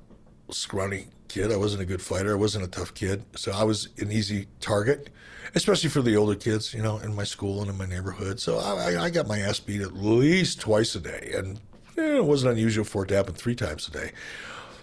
scrawny 0.50 1.08
kid. 1.28 1.52
I 1.52 1.56
wasn't 1.56 1.82
a 1.82 1.86
good 1.86 2.02
fighter. 2.02 2.32
I 2.32 2.36
wasn't 2.36 2.64
a 2.64 2.68
tough 2.68 2.94
kid. 2.94 3.24
So 3.36 3.52
I 3.52 3.64
was 3.64 3.88
an 3.98 4.10
easy 4.10 4.46
target, 4.60 5.10
especially 5.54 5.90
for 5.90 6.02
the 6.02 6.16
older 6.16 6.34
kids, 6.34 6.74
you 6.74 6.82
know, 6.82 6.98
in 6.98 7.14
my 7.14 7.24
school 7.24 7.60
and 7.60 7.70
in 7.70 7.76
my 7.76 7.86
neighborhood. 7.86 8.40
So 8.40 8.58
I, 8.58 9.04
I 9.04 9.10
got 9.10 9.26
my 9.26 9.38
ass 9.38 9.60
beat 9.60 9.80
at 9.80 9.94
least 9.94 10.60
twice 10.60 10.94
a 10.94 11.00
day. 11.00 11.32
And 11.34 11.60
eh, 11.96 12.16
it 12.16 12.24
wasn't 12.24 12.52
unusual 12.52 12.84
for 12.84 13.04
it 13.04 13.08
to 13.08 13.16
happen 13.16 13.34
three 13.34 13.54
times 13.54 13.88
a 13.88 13.90
day 13.90 14.12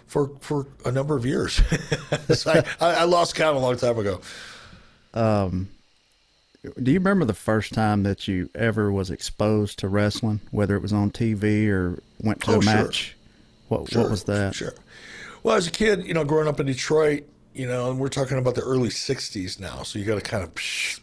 for 0.08 0.30
for 0.40 0.68
a 0.86 0.92
number 0.92 1.16
of 1.16 1.26
years. 1.26 1.54
so 2.34 2.64
I, 2.80 2.94
I, 2.94 3.04
lost 3.04 3.36
count 3.36 3.58
a 3.58 3.60
long 3.60 3.78
time 3.78 3.98
ago. 3.98 4.22
Um, 5.14 5.70
do 6.82 6.92
you 6.92 7.00
remember 7.00 7.26
the 7.26 7.34
first 7.34 7.74
time 7.74 8.04
that 8.04 8.28
you 8.28 8.50
ever 8.56 8.92
was 8.92 9.12
exposed 9.12 9.80
to 9.80 9.88
wrestling, 9.88 10.42
whether 10.52 10.76
it 10.76 10.82
was 10.82 10.94
on 10.94 11.12
TV 11.12 11.68
or 11.70 12.00
went 12.22 12.42
to 12.42 12.52
oh, 12.52 12.60
a 12.60 12.66
match? 12.66 12.96
Sure. 12.96 13.16
What 13.68 13.90
sure, 13.90 14.02
what 14.04 14.12
was 14.12 14.24
that? 14.26 14.56
Sure. 14.56 14.74
Well, 15.46 15.58
as 15.58 15.68
a 15.68 15.72
kid, 15.72 16.08
you 16.08 16.16
know, 16.16 16.24
growing 16.24 16.48
up 16.48 16.60
in 16.60 16.66
Detroit, 16.66 17.26
you 17.54 17.68
know, 17.68 17.92
and 17.92 18.00
we're 18.00 18.08
talking 18.08 18.40
about 18.40 18.56
the 18.56 18.64
early 18.64 18.90
'60s 18.90 19.60
now, 19.60 19.84
so 19.84 20.00
you 20.00 20.04
got 20.04 20.16
to 20.16 20.22
kind 20.28 20.44
of 20.44 20.52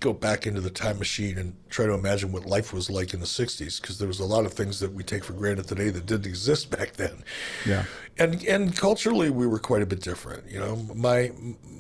go 0.00 0.12
back 0.12 0.48
into 0.48 0.61
the 0.61 0.68
time 0.68 0.98
machine 0.98 1.38
and 1.38 1.55
try 1.70 1.87
to 1.87 1.92
imagine 1.92 2.33
what 2.33 2.44
life 2.44 2.72
was 2.72 2.90
like 2.90 3.14
in 3.14 3.20
the 3.20 3.26
'60s, 3.26 3.81
because 3.81 3.98
there 3.98 4.09
was 4.09 4.18
a 4.18 4.24
lot 4.24 4.44
of 4.44 4.52
things 4.52 4.81
that 4.81 4.92
we 4.94 5.05
take 5.05 5.22
for 5.22 5.33
granted 5.33 5.68
today 5.68 5.90
that 5.90 6.07
didn't 6.07 6.26
exist 6.26 6.72
back 6.72 6.94
then. 6.94 7.22
Yeah. 7.64 7.85
And 8.18 8.42
and 8.42 8.76
culturally, 8.76 9.31
we 9.31 9.46
were 9.46 9.61
quite 9.61 9.83
a 9.83 9.87
bit 9.87 10.00
different. 10.00 10.50
You 10.50 10.59
know, 10.59 10.74
my 10.92 11.31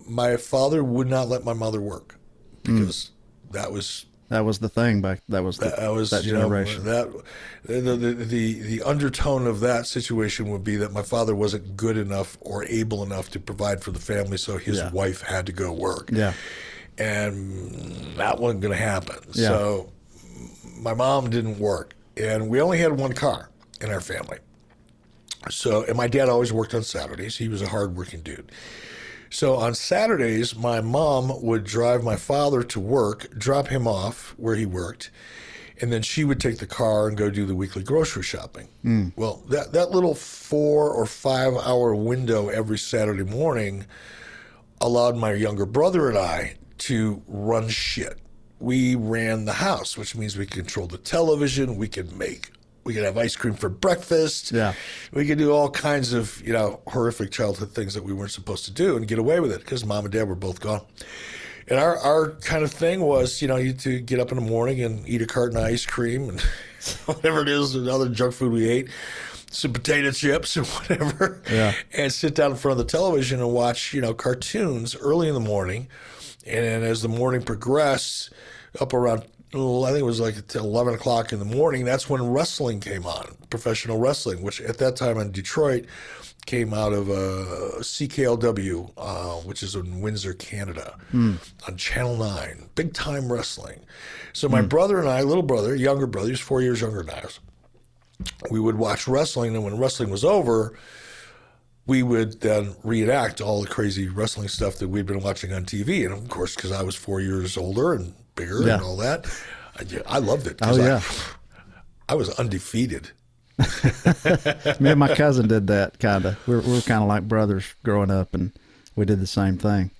my 0.06 0.36
father 0.36 0.84
would 0.84 1.08
not 1.08 1.26
let 1.26 1.42
my 1.42 1.54
mother 1.54 1.80
work 1.80 2.14
because 2.62 3.10
mm. 3.48 3.54
that 3.54 3.72
was 3.72 4.06
that 4.32 4.46
was 4.46 4.60
the 4.60 4.68
thing 4.68 5.02
back. 5.02 5.20
That 5.28 5.44
was 5.44 5.58
the, 5.58 5.74
that 5.76 5.92
was 5.92 6.08
that 6.08 6.24
generation. 6.24 6.84
Know, 6.84 7.04
that 7.64 7.84
the, 7.84 7.96
the, 7.96 8.14
the 8.14 8.60
the 8.60 8.82
undertone 8.82 9.46
of 9.46 9.60
that 9.60 9.86
situation 9.86 10.48
would 10.48 10.64
be 10.64 10.76
that 10.76 10.90
my 10.90 11.02
father 11.02 11.34
wasn't 11.34 11.76
good 11.76 11.98
enough 11.98 12.38
or 12.40 12.64
able 12.64 13.02
enough 13.02 13.30
to 13.32 13.38
provide 13.38 13.82
for 13.82 13.90
the 13.90 13.98
family, 13.98 14.38
so 14.38 14.56
his 14.56 14.78
yeah. 14.78 14.90
wife 14.90 15.20
had 15.20 15.44
to 15.46 15.52
go 15.52 15.70
work. 15.70 16.08
Yeah, 16.10 16.32
and 16.96 18.16
that 18.16 18.38
wasn't 18.38 18.62
going 18.62 18.72
to 18.72 18.82
happen. 18.82 19.18
Yeah. 19.32 19.48
So 19.48 19.92
my 20.78 20.94
mom 20.94 21.28
didn't 21.28 21.58
work, 21.58 21.94
and 22.16 22.48
we 22.48 22.60
only 22.62 22.78
had 22.78 22.98
one 22.98 23.12
car 23.12 23.50
in 23.82 23.90
our 23.90 24.00
family. 24.00 24.38
So, 25.50 25.84
and 25.84 25.96
my 25.96 26.06
dad 26.06 26.30
always 26.30 26.54
worked 26.54 26.72
on 26.72 26.84
Saturdays. 26.84 27.36
He 27.36 27.48
was 27.48 27.60
a 27.60 27.68
hardworking 27.68 28.22
dude. 28.22 28.50
So 29.32 29.56
on 29.56 29.74
Saturdays, 29.74 30.54
my 30.54 30.82
mom 30.82 31.42
would 31.42 31.64
drive 31.64 32.04
my 32.04 32.16
father 32.16 32.62
to 32.64 32.78
work, 32.78 33.30
drop 33.38 33.68
him 33.68 33.88
off 33.88 34.34
where 34.36 34.56
he 34.56 34.66
worked, 34.66 35.10
and 35.80 35.90
then 35.90 36.02
she 36.02 36.22
would 36.22 36.38
take 36.38 36.58
the 36.58 36.66
car 36.66 37.08
and 37.08 37.16
go 37.16 37.30
do 37.30 37.46
the 37.46 37.54
weekly 37.54 37.82
grocery 37.82 38.22
shopping. 38.22 38.68
Mm. 38.84 39.12
Well, 39.16 39.42
that 39.48 39.72
that 39.72 39.90
little 39.90 40.14
four 40.14 40.90
or 40.90 41.06
five 41.06 41.56
hour 41.56 41.94
window 41.94 42.50
every 42.50 42.78
Saturday 42.78 43.24
morning 43.24 43.86
allowed 44.82 45.16
my 45.16 45.32
younger 45.32 45.64
brother 45.64 46.10
and 46.10 46.18
I 46.18 46.56
to 46.78 47.22
run 47.26 47.68
shit. 47.68 48.18
We 48.60 48.96
ran 48.96 49.46
the 49.46 49.54
house, 49.54 49.96
which 49.96 50.14
means 50.14 50.36
we 50.36 50.44
controlled 50.44 50.90
the 50.90 50.98
television, 50.98 51.76
we 51.76 51.88
could 51.88 52.12
make 52.12 52.50
we 52.84 52.94
could 52.94 53.04
have 53.04 53.16
ice 53.16 53.36
cream 53.36 53.54
for 53.54 53.68
breakfast. 53.68 54.52
Yeah. 54.52 54.74
We 55.12 55.26
could 55.26 55.38
do 55.38 55.52
all 55.52 55.70
kinds 55.70 56.12
of, 56.12 56.40
you 56.46 56.52
know, 56.52 56.80
horrific 56.88 57.30
childhood 57.30 57.70
things 57.70 57.94
that 57.94 58.02
we 58.02 58.12
weren't 58.12 58.32
supposed 58.32 58.64
to 58.64 58.70
do 58.70 58.96
and 58.96 59.06
get 59.06 59.18
away 59.18 59.40
with 59.40 59.52
it 59.52 59.60
because 59.60 59.84
mom 59.84 60.04
and 60.04 60.12
dad 60.12 60.28
were 60.28 60.34
both 60.34 60.60
gone. 60.60 60.82
And 61.68 61.78
our, 61.78 61.96
our 61.98 62.30
kind 62.30 62.64
of 62.64 62.72
thing 62.72 63.00
was, 63.00 63.40
you 63.40 63.48
know, 63.48 63.56
you 63.56 63.72
to 63.72 64.00
get 64.00 64.18
up 64.18 64.32
in 64.32 64.36
the 64.36 64.44
morning 64.44 64.82
and 64.82 65.08
eat 65.08 65.22
a 65.22 65.26
carton 65.26 65.56
of 65.56 65.64
ice 65.64 65.86
cream 65.86 66.28
and 66.28 66.40
whatever 67.06 67.42
it 67.42 67.48
is, 67.48 67.74
and 67.74 67.88
other 67.88 68.08
junk 68.08 68.34
food 68.34 68.52
we 68.52 68.68
ate, 68.68 68.88
some 69.50 69.72
potato 69.72 70.10
chips 70.10 70.56
or 70.56 70.64
whatever, 70.80 71.40
yeah. 71.50 71.72
and 71.92 72.12
sit 72.12 72.34
down 72.34 72.50
in 72.50 72.56
front 72.56 72.80
of 72.80 72.86
the 72.86 72.90
television 72.90 73.40
and 73.40 73.52
watch, 73.52 73.94
you 73.94 74.00
know, 74.00 74.12
cartoons 74.12 74.96
early 74.96 75.28
in 75.28 75.34
the 75.34 75.40
morning. 75.40 75.88
And 76.44 76.84
as 76.84 77.02
the 77.02 77.08
morning 77.08 77.42
progressed, 77.42 78.30
up 78.80 78.92
around 78.92 79.24
I 79.54 79.90
think 79.90 80.00
it 80.00 80.04
was 80.04 80.20
like 80.20 80.36
11 80.54 80.94
o'clock 80.94 81.32
in 81.32 81.38
the 81.38 81.44
morning. 81.44 81.84
That's 81.84 82.08
when 82.08 82.30
wrestling 82.30 82.80
came 82.80 83.04
on, 83.04 83.36
professional 83.50 83.98
wrestling, 83.98 84.42
which 84.42 84.60
at 84.62 84.78
that 84.78 84.96
time 84.96 85.18
in 85.18 85.30
Detroit 85.30 85.84
came 86.46 86.72
out 86.72 86.92
of 86.92 87.10
uh, 87.10 87.80
CKLW, 87.80 88.92
uh, 88.96 89.34
which 89.46 89.62
is 89.62 89.74
in 89.74 90.00
Windsor, 90.00 90.32
Canada, 90.34 90.96
mm. 91.12 91.36
on 91.68 91.76
Channel 91.76 92.16
9. 92.16 92.70
Big 92.74 92.94
time 92.94 93.30
wrestling. 93.30 93.80
So 94.32 94.48
my 94.48 94.62
mm. 94.62 94.68
brother 94.68 94.98
and 94.98 95.08
I, 95.08 95.20
little 95.22 95.42
brother, 95.42 95.74
younger 95.74 96.06
brother, 96.06 96.30
he's 96.30 96.40
four 96.40 96.62
years 96.62 96.80
younger 96.80 97.02
than 97.02 97.14
I 97.14 97.20
was, 97.20 97.40
we 98.50 98.58
would 98.58 98.76
watch 98.76 99.06
wrestling. 99.06 99.54
And 99.54 99.64
when 99.64 99.78
wrestling 99.78 100.10
was 100.10 100.24
over, 100.24 100.78
we 101.86 102.02
would 102.02 102.40
then 102.40 102.74
reenact 102.82 103.40
all 103.40 103.60
the 103.60 103.68
crazy 103.68 104.08
wrestling 104.08 104.48
stuff 104.48 104.76
that 104.76 104.88
we'd 104.88 105.06
been 105.06 105.20
watching 105.20 105.52
on 105.52 105.64
TV. 105.64 106.04
And 106.04 106.14
of 106.14 106.28
course, 106.28 106.54
because 106.54 106.72
I 106.72 106.82
was 106.82 106.96
four 106.96 107.20
years 107.20 107.56
older 107.56 107.92
and 107.92 108.14
bigger 108.34 108.62
yeah. 108.62 108.74
and 108.74 108.82
all 108.82 108.96
that. 108.96 109.26
I, 109.76 110.16
I 110.16 110.18
loved 110.18 110.46
it. 110.46 110.58
Oh 110.62 110.76
yeah, 110.76 111.00
I, 112.08 112.12
I 112.12 112.14
was 112.14 112.30
undefeated. 112.38 113.10
Me 114.80 114.90
and 114.90 114.98
my 114.98 115.14
cousin 115.14 115.48
did 115.48 115.66
that 115.68 115.98
kind 115.98 116.24
of. 116.24 116.48
We 116.48 116.54
are 116.54 116.60
we 116.60 116.80
kind 116.82 117.02
of 117.02 117.08
like 117.08 117.28
brothers 117.28 117.74
growing 117.82 118.10
up, 118.10 118.34
and 118.34 118.52
we 118.96 119.04
did 119.04 119.20
the 119.20 119.26
same 119.26 119.58
thing. 119.58 119.90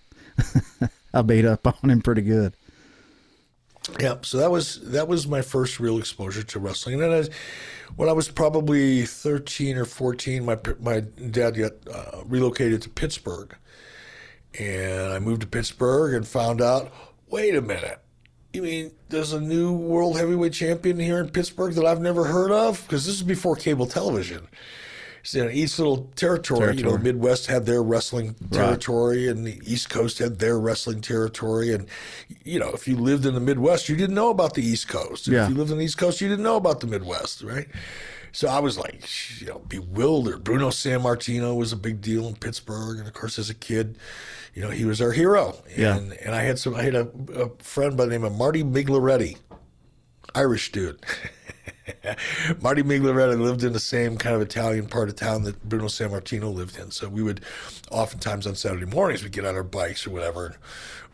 I 1.15 1.23
beat 1.23 1.45
up 1.45 1.67
on 1.67 1.91
him 1.91 2.01
pretty 2.01 2.23
good. 2.23 2.55
Yeah, 4.01 4.17
so 4.23 4.39
that 4.39 4.51
was 4.51 4.81
that 4.91 5.09
was 5.09 5.27
my 5.27 5.43
first 5.43 5.81
real 5.81 5.99
exposure 5.99 6.43
to 6.43 6.59
wrestling. 6.59 7.03
And 7.03 7.13
then, 7.13 7.25
I, 7.25 7.29
when 7.97 8.09
I 8.09 8.13
was 8.13 8.29
probably 8.29 9.05
thirteen 9.05 9.77
or 9.77 9.85
fourteen, 9.85 10.45
my 10.45 10.57
my 10.81 11.01
dad 11.01 11.57
got 11.57 11.73
uh, 11.93 12.23
relocated 12.25 12.83
to 12.83 12.89
Pittsburgh, 12.89 13.55
and 14.59 15.13
I 15.13 15.19
moved 15.19 15.43
to 15.43 15.47
Pittsburgh 15.47 16.15
and 16.15 16.27
found 16.27 16.61
out. 16.61 16.93
Wait 17.29 17.57
a 17.57 17.63
minute, 17.63 18.02
you 18.53 18.63
mean 18.63 18.93
there's 19.09 19.33
a 19.33 19.41
new 19.41 19.73
world 19.73 20.17
heavyweight 20.17 20.53
champion 20.53 20.99
here 20.99 21.19
in 21.19 21.29
Pittsburgh 21.29 21.75
that 21.75 21.85
I've 21.85 22.01
never 22.01 22.25
heard 22.25 22.51
of? 22.51 22.83
Because 22.83 23.07
this 23.07 23.17
is 23.17 23.23
before 23.23 23.57
cable 23.57 23.87
television. 23.87 24.49
So, 25.25 25.39
you 25.39 25.45
know, 25.45 25.51
each 25.51 25.79
little 25.79 26.11
territory, 26.17 26.61
territory, 26.61 26.77
you 26.79 26.83
know, 26.83 26.99
Midwest 26.99 27.47
had 27.47 27.65
their 27.65 27.81
wrestling 27.81 28.35
territory, 28.51 29.27
right. 29.27 29.37
and 29.37 29.47
the 29.47 29.61
East 29.65 29.89
Coast 29.89 30.19
had 30.19 30.41
their 30.41 30.59
wrestling 30.59 31.01
territory. 31.01 31.73
And 31.73 31.87
you 32.45 32.59
know, 32.59 32.71
if 32.71 32.89
you 32.89 32.97
lived 32.97 33.25
in 33.25 33.35
the 33.35 33.41
Midwest, 33.41 33.89
you 33.89 33.95
didn't 33.95 34.17
know 34.17 34.31
about 34.31 34.55
the 34.55 34.65
East 34.65 34.89
Coast. 34.89 35.29
Yeah. 35.29 35.45
If 35.45 35.51
you 35.51 35.57
lived 35.57 35.71
in 35.71 35.79
the 35.79 35.85
East 35.85 35.99
Coast, 35.99 36.21
you 36.21 36.29
didn't 36.29 36.43
know 36.43 36.57
about 36.57 36.81
the 36.81 36.89
Midwest, 36.89 37.43
right? 37.43 37.69
So 38.33 38.49
I 38.49 38.61
was 38.61 38.79
like, 38.79 39.05
you 39.41 39.47
know, 39.47 39.59
bewildered. 39.59 40.43
Bruno 40.43 40.69
Sammartino 40.69 41.55
was 41.55 41.73
a 41.73 41.77
big 41.77 42.01
deal 42.01 42.27
in 42.27 42.35
Pittsburgh, 42.35 42.99
and 42.99 43.07
of 43.07 43.13
course, 43.13 43.39
as 43.39 43.51
a 43.51 43.55
kid, 43.55 43.99
you 44.55 44.63
know, 44.63 44.71
he 44.71 44.87
was 44.87 45.03
our 45.03 45.13
hero. 45.13 45.63
Yeah. 45.77 45.97
And, 45.97 46.15
and 46.15 46.35
I 46.35 46.43
had 46.43 46.59
some, 46.59 46.75
I 46.75 46.83
had 46.83 46.95
a, 46.95 47.09
a 47.35 47.51
friend 47.59 47.97
by 47.97 48.07
the 48.07 48.11
name 48.11 48.25
of 48.25 48.35
Marty 48.35 48.65
Miglioretti, 48.65 49.37
Irish 50.35 50.73
dude. 50.73 51.05
Marty 52.63 52.83
Miglioretti 52.83 53.39
lived 53.39 53.65
in 53.65 53.73
the 53.73 53.81
same 53.81 54.17
kind 54.17 54.37
of 54.37 54.43
Italian 54.43 54.87
part 54.87 55.09
of 55.09 55.17
town 55.17 55.43
that 55.45 55.63
Bruno 55.69 55.87
Sammartino 55.87 56.53
lived 56.53 56.79
in. 56.79 56.91
So 56.91 57.09
we 57.09 57.23
would 57.23 57.41
oftentimes 57.91 58.47
on 58.47 58.55
Saturday 58.55 58.87
mornings 58.87 59.23
we'd 59.23 59.33
get 59.33 59.45
on 59.45 59.55
our 59.55 59.63
bikes 59.63 60.07
or 60.07 60.11
whatever 60.11 60.47
and 60.47 60.57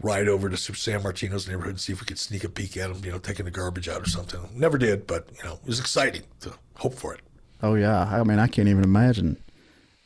ride 0.03 0.29
over 0.29 0.49
to 0.49 0.57
Sammartino's 0.57 1.49
neighborhood 1.49 1.71
and 1.71 1.81
see 1.81 1.93
if 1.93 2.01
we 2.01 2.07
could 2.07 2.19
sneak 2.19 2.45
a 2.45 2.49
peek 2.49 2.77
at 2.77 2.91
him, 2.91 3.05
you 3.05 3.11
know, 3.11 3.19
taking 3.19 3.45
the 3.45 3.51
garbage 3.51 3.89
out 3.89 4.03
or 4.03 4.09
something. 4.09 4.41
Never 4.55 4.79
did, 4.79 5.07
but 5.07 5.29
you 5.37 5.45
know, 5.45 5.55
it 5.55 5.67
was 5.67 5.81
exciting 5.81 6.23
to 6.41 6.53
hope 6.77 6.95
for 6.95 7.15
it. 7.15 7.21
Oh 7.63 7.75
yeah. 7.75 8.03
I 8.03 8.23
mean 8.25 8.39
I 8.39 8.47
can't 8.47 8.69
even 8.69 8.85
imagine, 8.85 9.37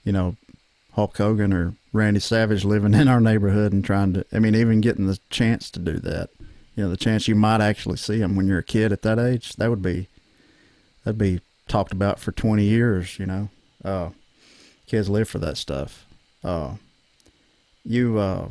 you 0.04 0.12
know, 0.12 0.36
Hulk 0.92 1.16
Hogan 1.16 1.52
or 1.52 1.74
Randy 1.92 2.20
Savage 2.20 2.64
living 2.64 2.94
in 2.94 3.08
our 3.08 3.20
neighborhood 3.20 3.72
and 3.72 3.84
trying 3.84 4.14
to, 4.14 4.24
I 4.32 4.38
mean, 4.38 4.54
even 4.54 4.80
getting 4.80 5.06
the 5.06 5.18
chance 5.30 5.70
to 5.72 5.78
do 5.78 5.98
that, 6.00 6.30
you 6.74 6.84
know, 6.84 6.90
the 6.90 6.96
chance 6.96 7.28
you 7.28 7.34
might 7.34 7.60
actually 7.60 7.96
see 7.96 8.18
them 8.18 8.36
when 8.36 8.46
you're 8.46 8.58
a 8.58 8.64
kid 8.64 8.92
at 8.92 9.02
that 9.02 9.18
age, 9.18 9.54
that 9.56 9.70
would 9.70 9.82
be, 9.82 10.08
that'd 11.04 11.18
be 11.18 11.40
talked 11.68 11.92
about 11.92 12.18
for 12.18 12.32
20 12.32 12.64
years, 12.64 13.18
you 13.18 13.26
know. 13.26 13.48
Uh, 13.84 14.10
kids 14.86 15.08
live 15.08 15.28
for 15.28 15.38
that 15.38 15.56
stuff. 15.56 16.06
Uh, 16.44 16.74
you, 17.84 18.18
uh, 18.18 18.48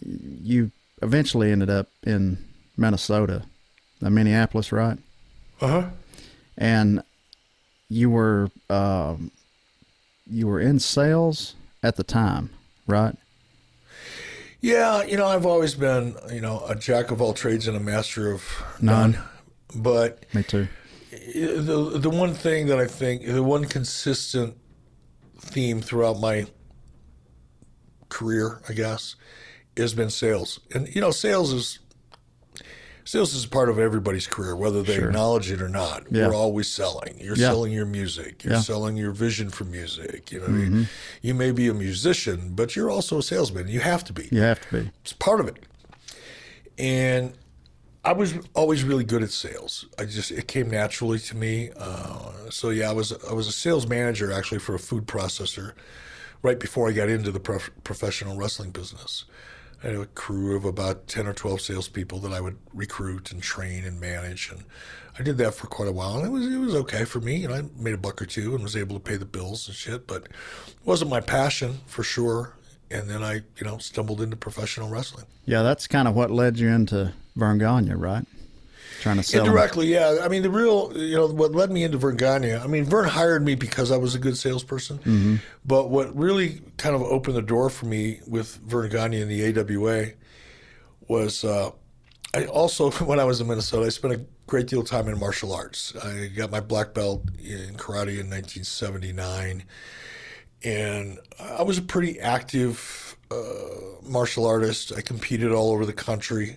you 0.00 0.70
eventually 1.02 1.52
ended 1.52 1.70
up 1.70 1.88
in 2.02 2.38
Minnesota, 2.76 3.44
uh, 4.02 4.10
Minneapolis, 4.10 4.72
right? 4.72 4.98
Uh 5.60 5.66
huh. 5.68 5.90
And 6.56 7.02
you 7.88 8.10
were, 8.10 8.50
um, 8.68 9.30
you 10.30 10.46
were 10.46 10.60
in 10.60 10.78
sales 10.78 11.54
at 11.82 11.96
the 11.96 12.04
time, 12.04 12.50
right? 12.86 13.16
Yeah, 14.60 15.04
you 15.04 15.16
know, 15.16 15.26
I've 15.26 15.46
always 15.46 15.74
been, 15.74 16.16
you 16.32 16.40
know, 16.40 16.64
a 16.68 16.74
jack 16.74 17.10
of 17.10 17.20
all 17.20 17.32
trades 17.32 17.68
and 17.68 17.76
a 17.76 17.80
master 17.80 18.32
of 18.32 18.42
none. 18.80 19.12
none. 19.12 19.22
But 19.74 20.24
me 20.34 20.42
too. 20.42 20.66
The 21.10 21.98
the 22.00 22.10
one 22.10 22.34
thing 22.34 22.66
that 22.66 22.78
I 22.78 22.86
think 22.86 23.24
the 23.26 23.42
one 23.42 23.64
consistent 23.64 24.56
theme 25.40 25.80
throughout 25.80 26.18
my 26.20 26.46
career, 28.08 28.60
I 28.68 28.72
guess, 28.72 29.16
has 29.76 29.94
been 29.94 30.10
sales. 30.10 30.60
And 30.74 30.94
you 30.94 31.00
know, 31.00 31.10
sales 31.10 31.52
is 31.52 31.78
sales 33.04 33.32
is 33.34 33.46
part 33.46 33.70
of 33.70 33.78
everybody's 33.78 34.26
career, 34.26 34.54
whether 34.54 34.82
they 34.82 34.96
acknowledge 34.96 35.50
it 35.50 35.62
or 35.62 35.68
not. 35.70 36.04
Yeah. 36.10 36.28
We're 36.28 36.34
always 36.34 36.68
selling. 36.68 37.18
You're 37.18 37.36
Yeah. 37.36 37.48
selling 37.48 37.72
your 37.72 37.86
music. 37.86 38.44
You're 38.44 38.54
Yeah. 38.54 38.60
selling 38.60 38.98
your 38.98 39.12
vision 39.12 39.48
for 39.48 39.64
music. 39.64 40.30
You 40.30 40.40
know, 40.40 40.46
Mm-hmm. 40.48 40.78
you, 40.80 40.86
you 41.22 41.34
may 41.34 41.50
be 41.52 41.68
a 41.68 41.74
musician, 41.74 42.52
but 42.54 42.76
you're 42.76 42.90
also 42.90 43.18
a 43.18 43.22
salesman. 43.22 43.66
You 43.68 43.80
have 43.80 44.04
to 44.04 44.12
be. 44.12 44.28
You 44.30 44.42
have 44.42 44.60
to 44.68 44.82
be. 44.82 44.90
It's 45.00 45.14
part 45.14 45.40
of 45.40 45.48
it. 45.48 45.56
And 46.76 47.32
I 48.04 48.12
was 48.12 48.34
always 48.54 48.84
really 48.84 49.04
good 49.04 49.22
at 49.22 49.30
sales. 49.30 49.86
I 49.98 50.04
just 50.04 50.30
it 50.30 50.48
came 50.48 50.70
naturally 50.70 51.18
to 51.18 51.36
me. 51.36 51.70
Uh, 51.76 52.50
so 52.50 52.70
yeah, 52.70 52.90
I 52.90 52.92
was 52.92 53.12
I 53.28 53.32
was 53.32 53.48
a 53.48 53.52
sales 53.52 53.86
manager 53.86 54.32
actually 54.32 54.60
for 54.60 54.74
a 54.74 54.78
food 54.78 55.06
processor 55.06 55.72
right 56.42 56.58
before 56.58 56.88
I 56.88 56.92
got 56.92 57.08
into 57.08 57.30
the 57.32 57.40
prof- 57.40 57.70
professional 57.84 58.36
wrestling 58.36 58.70
business. 58.70 59.24
I 59.82 59.88
had 59.88 59.96
a 59.96 60.06
crew 60.06 60.56
of 60.56 60.64
about 60.64 61.06
ten 61.06 61.26
or 61.26 61.32
twelve 61.32 61.60
salespeople 61.60 62.20
that 62.20 62.32
I 62.32 62.40
would 62.40 62.58
recruit 62.72 63.30
and 63.32 63.42
train 63.42 63.84
and 63.84 64.00
manage, 64.00 64.50
and 64.50 64.64
I 65.18 65.22
did 65.22 65.36
that 65.38 65.54
for 65.54 65.66
quite 65.66 65.88
a 65.88 65.92
while. 65.92 66.18
And 66.18 66.26
it 66.26 66.30
was 66.30 66.46
it 66.46 66.58
was 66.58 66.74
okay 66.76 67.04
for 67.04 67.20
me, 67.20 67.44
and 67.44 67.52
I 67.52 67.62
made 67.76 67.94
a 67.94 67.98
buck 67.98 68.22
or 68.22 68.26
two 68.26 68.54
and 68.54 68.62
was 68.62 68.76
able 68.76 68.96
to 68.96 69.00
pay 69.00 69.16
the 69.16 69.24
bills 69.24 69.66
and 69.66 69.76
shit. 69.76 70.06
But 70.06 70.24
it 70.24 70.84
wasn't 70.84 71.10
my 71.10 71.20
passion 71.20 71.80
for 71.86 72.02
sure. 72.02 72.54
And 72.90 73.08
then 73.08 73.22
I, 73.22 73.34
you 73.56 73.64
know, 73.64 73.78
stumbled 73.78 74.20
into 74.20 74.36
professional 74.36 74.88
wrestling. 74.88 75.26
Yeah, 75.44 75.62
that's 75.62 75.86
kind 75.86 76.08
of 76.08 76.14
what 76.14 76.30
led 76.30 76.58
you 76.58 76.68
into 76.68 77.12
Verne 77.36 77.58
Gagne, 77.58 77.92
right? 77.92 78.24
Trying 79.00 79.18
to 79.18 79.22
sell. 79.22 79.44
Indirectly, 79.44 79.86
yeah. 79.86 80.18
I 80.22 80.28
mean, 80.28 80.42
the 80.42 80.50
real, 80.50 80.92
you 80.96 81.16
know, 81.16 81.26
what 81.28 81.52
led 81.52 81.70
me 81.70 81.84
into 81.84 81.98
Verne 81.98 82.16
Gagne, 82.16 82.54
I 82.54 82.66
mean, 82.66 82.84
Vern 82.84 83.08
hired 83.08 83.44
me 83.44 83.54
because 83.54 83.92
I 83.92 83.96
was 83.96 84.14
a 84.14 84.18
good 84.18 84.36
salesperson. 84.36 85.40
But 85.64 85.90
what 85.90 86.16
really 86.16 86.62
kind 86.78 86.94
of 86.96 87.02
opened 87.02 87.36
the 87.36 87.42
door 87.42 87.70
for 87.70 87.86
me 87.86 88.20
with 88.26 88.56
Verne 88.56 88.90
Gagne 88.90 89.20
and 89.20 89.30
the 89.30 89.60
AWA 89.60 90.12
was 91.06 91.44
uh, 91.44 91.70
I 92.34 92.44
also, 92.46 92.90
when 93.04 93.20
I 93.20 93.24
was 93.24 93.40
in 93.40 93.46
Minnesota, 93.46 93.86
I 93.86 93.90
spent 93.90 94.14
a 94.14 94.20
great 94.46 94.66
deal 94.66 94.80
of 94.80 94.86
time 94.86 95.08
in 95.08 95.18
martial 95.18 95.52
arts. 95.52 95.94
I 95.96 96.28
got 96.34 96.50
my 96.50 96.60
black 96.60 96.94
belt 96.94 97.24
in 97.38 97.74
karate 97.74 98.18
in 98.18 98.30
1979. 98.30 99.64
And 100.64 101.18
I 101.38 101.62
was 101.62 101.78
a 101.78 101.82
pretty 101.82 102.18
active 102.20 103.16
uh, 103.30 103.36
martial 104.02 104.46
artist. 104.46 104.92
I 104.96 105.00
competed 105.00 105.52
all 105.52 105.70
over 105.70 105.86
the 105.86 105.92
country 105.92 106.56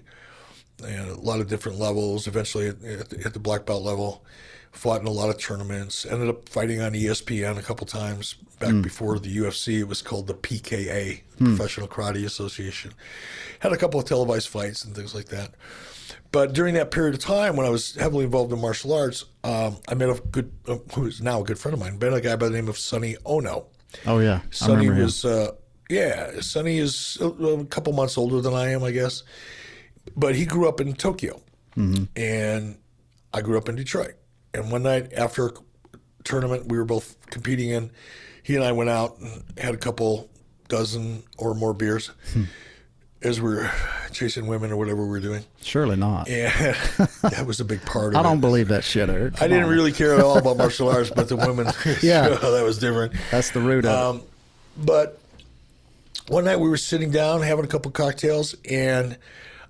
and 0.83 1.11
a 1.11 1.19
lot 1.19 1.39
of 1.39 1.47
different 1.47 1.77
levels. 1.77 2.27
Eventually, 2.27 2.67
at, 2.67 2.83
at, 2.83 3.09
the, 3.09 3.25
at 3.25 3.33
the 3.33 3.39
black 3.39 3.65
belt 3.65 3.83
level, 3.83 4.25
fought 4.71 5.01
in 5.01 5.07
a 5.07 5.11
lot 5.11 5.29
of 5.29 5.37
tournaments. 5.37 6.05
Ended 6.05 6.29
up 6.29 6.49
fighting 6.49 6.81
on 6.81 6.93
ESPN 6.93 7.57
a 7.57 7.61
couple 7.61 7.85
times. 7.85 8.35
Back 8.59 8.83
before 8.83 9.17
the 9.17 9.35
UFC, 9.37 9.79
it 9.79 9.87
was 9.87 10.03
called 10.03 10.27
the 10.27 10.35
PKA, 10.35 11.21
Professional 11.39 11.87
Karate 11.87 12.25
Association. 12.25 12.93
Had 13.59 13.73
a 13.73 13.77
couple 13.77 13.99
of 13.99 14.05
televised 14.05 14.49
fights 14.49 14.85
and 14.85 14.95
things 14.95 15.15
like 15.15 15.25
that. 15.29 15.55
But 16.31 16.53
during 16.53 16.75
that 16.75 16.91
period 16.91 17.15
of 17.15 17.21
time, 17.21 17.55
when 17.55 17.65
I 17.65 17.69
was 17.69 17.95
heavily 17.95 18.23
involved 18.23 18.53
in 18.53 18.61
martial 18.61 18.93
arts, 18.93 19.25
um, 19.43 19.77
I 19.87 19.95
met 19.95 20.09
a 20.09 20.21
good, 20.31 20.51
uh, 20.67 20.77
who 20.93 21.07
is 21.07 21.21
now 21.21 21.41
a 21.41 21.43
good 21.43 21.57
friend 21.57 21.73
of 21.73 21.79
mine, 21.79 21.97
met 21.99 22.13
a 22.13 22.21
guy 22.21 22.35
by 22.35 22.49
the 22.49 22.53
name 22.53 22.67
of 22.69 22.77
Sonny 22.77 23.17
Ono. 23.25 23.65
Oh 24.05 24.19
yeah, 24.19 24.41
Sonny 24.51 24.87
was, 25.03 25.25
uh, 25.25 25.51
yeah, 25.89 26.39
Sonny 26.41 26.77
is 26.77 27.17
a, 27.21 27.27
a 27.27 27.65
couple 27.65 27.93
months 27.93 28.17
older 28.17 28.41
than 28.41 28.53
I 28.53 28.69
am, 28.71 28.83
I 28.83 28.91
guess. 28.91 29.23
But 30.15 30.35
he 30.35 30.45
grew 30.45 30.67
up 30.67 30.79
in 30.81 30.93
Tokyo, 30.93 31.41
and 32.15 32.77
I 33.33 33.41
grew 33.41 33.57
up 33.57 33.69
in 33.69 33.75
Detroit. 33.75 34.15
And 34.53 34.71
one 34.71 34.83
night 34.83 35.13
after 35.13 35.47
a 35.47 35.51
tournament 36.23 36.67
we 36.67 36.77
were 36.77 36.85
both 36.85 37.15
competing 37.29 37.69
in, 37.69 37.91
he 38.43 38.55
and 38.55 38.63
I 38.63 38.71
went 38.71 38.89
out 38.89 39.19
and 39.19 39.43
had 39.57 39.73
a 39.73 39.77
couple 39.77 40.29
dozen 40.67 41.23
or 41.37 41.53
more 41.53 41.73
beers 41.73 42.11
as 43.23 43.39
we're 43.39 43.71
chasing 44.11 44.47
women 44.47 44.71
or 44.71 44.77
whatever 44.77 45.05
we're 45.05 45.19
doing. 45.19 45.43
Surely 45.61 45.95
not. 45.95 46.27
Yeah, 46.29 46.51
that 47.21 47.45
was 47.45 47.59
a 47.59 47.65
big 47.65 47.81
part 47.85 48.07
of 48.07 48.13
it. 48.13 48.17
I 48.17 48.19
it. 48.19 48.23
don't 48.23 48.41
believe 48.41 48.67
that 48.69 48.83
shit, 48.83 49.09
Eric. 49.09 49.41
I 49.41 49.47
didn't 49.47 49.65
on. 49.65 49.69
really 49.69 49.91
care 49.91 50.13
at 50.15 50.19
all 50.21 50.37
about 50.37 50.57
martial 50.57 50.89
arts, 50.89 51.09
but 51.11 51.27
the 51.29 51.35
women, 51.35 51.67
Yeah. 52.01 52.29
that 52.29 52.63
was 52.63 52.77
different. 52.79 53.13
That's 53.29 53.51
the 53.51 53.59
root 53.61 53.85
of 53.85 53.91
it. 53.91 54.21
Um, 54.21 54.27
but 54.77 55.19
one 56.27 56.45
night 56.45 56.59
we 56.59 56.69
were 56.69 56.77
sitting 56.77 57.11
down 57.11 57.41
having 57.41 57.65
a 57.65 57.67
couple 57.67 57.91
cocktails, 57.91 58.55
and 58.69 59.17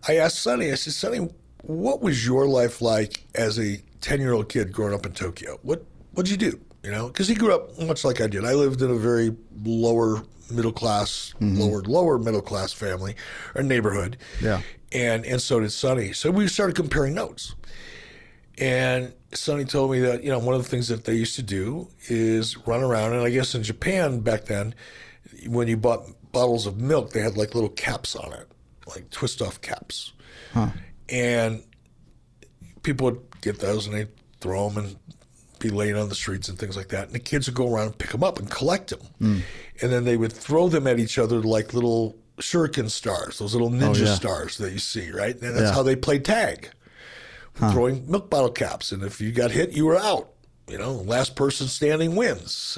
I 0.08 0.18
asked 0.18 0.40
Sonny, 0.40 0.72
I 0.72 0.76
said, 0.76 0.94
Sonny, 0.94 1.30
what 1.64 2.02
was 2.02 2.26
your 2.26 2.48
life 2.48 2.82
like 2.82 3.24
as 3.36 3.60
a 3.60 3.78
10 4.02 4.20
year 4.20 4.34
old 4.34 4.50
kid 4.50 4.72
growing 4.72 4.94
up 4.94 5.06
in 5.06 5.12
Tokyo? 5.14 5.60
What 5.62 5.84
What'd 6.14 6.30
you 6.32 6.38
do? 6.38 6.60
You 6.84 6.92
know, 6.92 7.08
because 7.08 7.28
he 7.28 7.36
grew 7.36 7.54
up 7.54 7.78
much 7.80 8.04
like 8.04 8.20
I 8.22 8.28
did. 8.28 8.44
I 8.44 8.54
lived 8.54 8.82
in 8.82 8.90
a 8.90 8.96
very 8.96 9.36
lower 9.64 10.24
middle 10.52 10.72
class, 10.72 11.34
mm-hmm. 11.40 11.60
lower 11.60 11.82
lower 11.82 12.18
middle 12.18 12.42
class 12.42 12.74
family 12.74 13.16
or 13.56 13.64
neighborhood. 13.64 14.18
Yeah. 14.42 14.62
And 14.92 15.26
and 15.26 15.42
so 15.42 15.60
did 15.60 15.72
Sonny. 15.72 16.14
So 16.14 16.32
we 16.32 16.48
started 16.48 16.76
comparing 16.76 17.14
notes. 17.14 17.56
And 18.58 19.14
Sonny 19.34 19.66
told 19.66 19.92
me 19.92 20.00
that, 20.02 20.24
you 20.24 20.30
know, 20.30 20.38
one 20.38 20.54
of 20.54 20.62
the 20.62 20.70
things 20.70 20.88
that 20.90 21.06
they 21.06 21.16
used 21.16 21.36
to 21.36 21.42
do 21.42 21.88
is 22.10 22.58
run 22.68 22.84
around. 22.84 23.14
And 23.14 23.24
I 23.24 23.30
guess 23.30 23.56
in 23.56 23.64
Japan 23.64 24.20
back 24.20 24.46
then, 24.46 24.76
when 25.48 25.68
you 25.68 25.78
bought 25.78 26.06
bottles 26.32 26.68
of 26.68 26.80
milk, 26.80 27.12
they 27.12 27.22
had 27.22 27.38
like 27.38 27.56
little 27.56 27.70
caps 27.70 28.16
on 28.16 28.34
it, 28.34 28.48
like 28.88 29.10
twist 29.10 29.42
off 29.42 29.62
caps. 29.62 30.14
And 31.10 31.64
people 32.84 33.06
would 33.06 33.42
get 33.42 33.60
those 33.60 33.88
and 33.88 33.96
they'd 33.96 34.10
throw 34.40 34.70
them 34.70 34.86
and 34.86 34.96
be 35.62 35.70
laying 35.70 35.96
on 35.96 36.10
the 36.10 36.16
streets 36.16 36.50
and 36.50 36.58
things 36.60 36.76
like 36.76 36.90
that. 36.90 37.06
And 37.06 37.14
the 37.14 37.20
kids 37.20 37.48
would 37.48 37.56
go 37.56 37.74
around 37.74 37.88
and 37.88 37.98
pick 37.98 38.10
them 38.12 38.24
up 38.24 38.40
and 38.40 38.50
collect 38.50 38.90
them. 38.90 39.44
And 39.82 39.92
then 39.92 40.04
they 40.04 40.18
would 40.18 40.34
throw 40.34 40.68
them 40.70 40.88
at 40.88 41.00
each 41.00 41.18
other 41.18 41.42
like 41.42 41.74
little 41.74 42.16
shuriken 42.38 42.90
stars, 42.90 43.40
those 43.40 43.54
little 43.54 43.68
oh, 43.70 43.72
ninja 43.72 44.06
yeah. 44.06 44.14
stars 44.16 44.58
that 44.58 44.72
you 44.74 44.80
see, 44.80 45.12
right? 45.12 45.34
And 45.34 45.56
that's 45.56 45.70
Yeah. 45.70 45.74
how 45.74 45.84
they 45.84 45.96
played 45.96 46.26
tag 46.26 46.70
throwing 47.56 48.10
milk 48.10 48.30
bottle 48.30 48.50
caps, 48.50 48.92
and 48.92 49.04
if 49.04 49.22
you 49.22 49.32
got 49.32 49.52
hit, 49.52 49.72
you 49.72 49.86
were 49.86 49.98
out. 49.98 50.30
You 50.68 50.78
know, 50.78 50.94
last 50.94 51.36
person 51.36 51.68
standing 51.68 52.16
wins. 52.16 52.78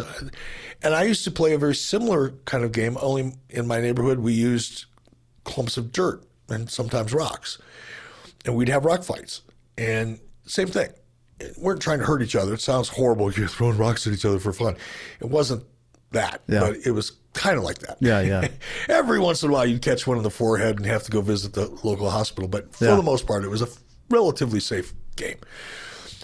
And 0.81 0.95
I 0.95 1.03
used 1.03 1.23
to 1.25 1.31
play 1.31 1.53
a 1.53 1.57
very 1.59 1.75
similar 1.75 2.31
kind 2.45 2.63
of 2.63 2.71
game. 2.71 2.97
Only 2.99 3.35
in 3.49 3.67
my 3.67 3.79
neighborhood, 3.79 4.19
we 4.19 4.33
used 4.33 4.85
clumps 5.43 5.77
of 5.77 5.91
dirt 5.91 6.23
and 6.49 6.69
sometimes 6.69 7.13
rocks, 7.13 7.59
and 8.45 8.55
we'd 8.55 8.69
have 8.69 8.83
rock 8.83 9.03
fights. 9.03 9.41
And 9.77 10.19
same 10.45 10.67
thing. 10.67 10.89
We 11.57 11.63
weren't 11.63 11.81
trying 11.81 11.99
to 11.99 12.05
hurt 12.05 12.21
each 12.21 12.35
other. 12.35 12.53
It 12.53 12.61
sounds 12.61 12.89
horrible. 12.89 13.31
You're 13.31 13.47
throwing 13.47 13.77
rocks 13.77 14.05
at 14.07 14.13
each 14.13 14.25
other 14.25 14.39
for 14.39 14.53
fun. 14.53 14.75
It 15.19 15.29
wasn't 15.29 15.63
that, 16.11 16.41
Yeah. 16.47 16.59
but 16.61 16.77
it 16.85 16.91
was 16.91 17.11
kind 17.33 17.57
of 17.57 17.63
like 17.63 17.79
that. 17.79 17.97
Yeah, 17.99 18.21
yeah. 18.21 18.47
Every 18.89 19.19
once 19.19 19.41
in 19.43 19.49
a 19.49 19.53
while, 19.53 19.65
you'd 19.65 19.81
catch 19.81 20.05
one 20.05 20.17
in 20.17 20.23
the 20.23 20.29
forehead 20.29 20.77
and 20.77 20.85
have 20.85 21.03
to 21.03 21.11
go 21.11 21.21
visit 21.21 21.53
the 21.53 21.67
local 21.83 22.09
hospital. 22.09 22.47
But 22.47 22.75
for 22.75 22.85
Yeah. 22.85 22.95
the 22.95 23.01
most 23.03 23.25
part, 23.25 23.43
it 23.43 23.49
was 23.49 23.61
a 23.61 23.67
relatively 24.09 24.59
safe 24.59 24.93
game. 25.15 25.37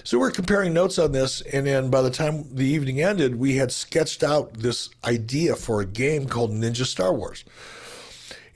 So 0.04 0.18
we're 0.18 0.32
comparing 0.32 0.74
notes 0.74 0.98
on 0.98 1.12
this, 1.12 1.42
and 1.42 1.68
then 1.68 1.90
by 1.90 2.02
the 2.02 2.10
time 2.10 2.46
the 2.56 2.66
evening 2.66 3.02
ended, 3.02 3.36
we 3.40 3.56
had 3.56 3.72
sketched 3.72 4.24
out 4.24 4.54
this 4.54 4.90
idea 5.04 5.56
for 5.56 5.82
a 5.82 5.86
game 5.86 6.26
called 6.28 6.52
Ninja 6.52 6.86
Star 6.86 7.14
Wars. 7.14 7.44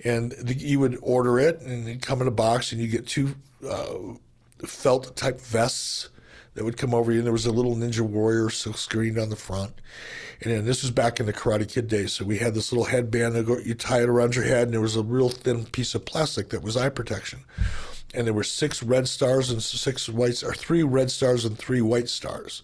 And 0.04 0.32
the, 0.34 0.54
you 0.56 0.80
would 0.80 0.97
order 1.02 1.39
it, 1.39 1.62
and 1.62 1.88
it'd 1.88 2.02
come 2.02 2.21
in 2.21 2.28
a 2.28 2.32
box, 2.32 2.71
and 2.71 2.82
you 2.82 2.88
get 2.88 3.08
two 3.08 3.36
uh, 3.67 3.95
felt 4.65 5.15
type 5.15 5.39
vests 5.41 6.10
that 6.54 6.63
would 6.63 6.78
come 6.78 6.94
over 6.94 7.12
you. 7.12 7.20
And 7.20 7.26
there 7.26 7.34
was 7.34 7.46
a 7.46 7.52
little 7.52 7.76
Ninja 7.76 8.02
Warrior 8.02 8.50
screen 8.50 9.18
on 9.18 9.30
the 9.30 9.36
front. 9.36 9.74
And 10.42 10.52
then 10.52 10.66
this 10.66 10.82
was 10.82 10.92
back 10.92 11.20
in 11.20 11.26
the 11.26 11.34
Karate 11.34 11.72
Kid 11.72 11.88
days. 11.88 12.13
So 12.13 12.26
we 12.26 12.38
had 12.38 12.54
this 12.54 12.72
little 12.72 12.86
headband 12.86 13.36
that 13.36 13.46
go, 13.46 13.58
you 13.60 13.76
tie 13.76 14.02
it 14.02 14.10
around 14.10 14.36
your 14.36 14.46
head, 14.46 14.63
and 14.63 14.74
there 14.74 14.82
was 14.82 14.96
a 14.96 15.04
real 15.04 15.30
thin 15.30 15.66
piece 15.66 15.96
of 15.96 16.06
plastic 16.06 16.50
that 16.50 16.63
was 16.63 16.76
eye 16.76 16.89
protection. 16.89 17.39
And 18.13 18.28
there 18.28 18.34
were 18.34 18.44
six 18.44 18.84
red 18.84 19.08
stars 19.08 19.50
and 19.50 19.63
six 19.63 20.08
white, 20.08 20.44
or 20.44 20.54
three 20.54 20.84
red 20.84 21.10
stars 21.10 21.46
and 21.46 21.58
three 21.58 21.82
white 21.82 22.10
stars. 22.10 22.62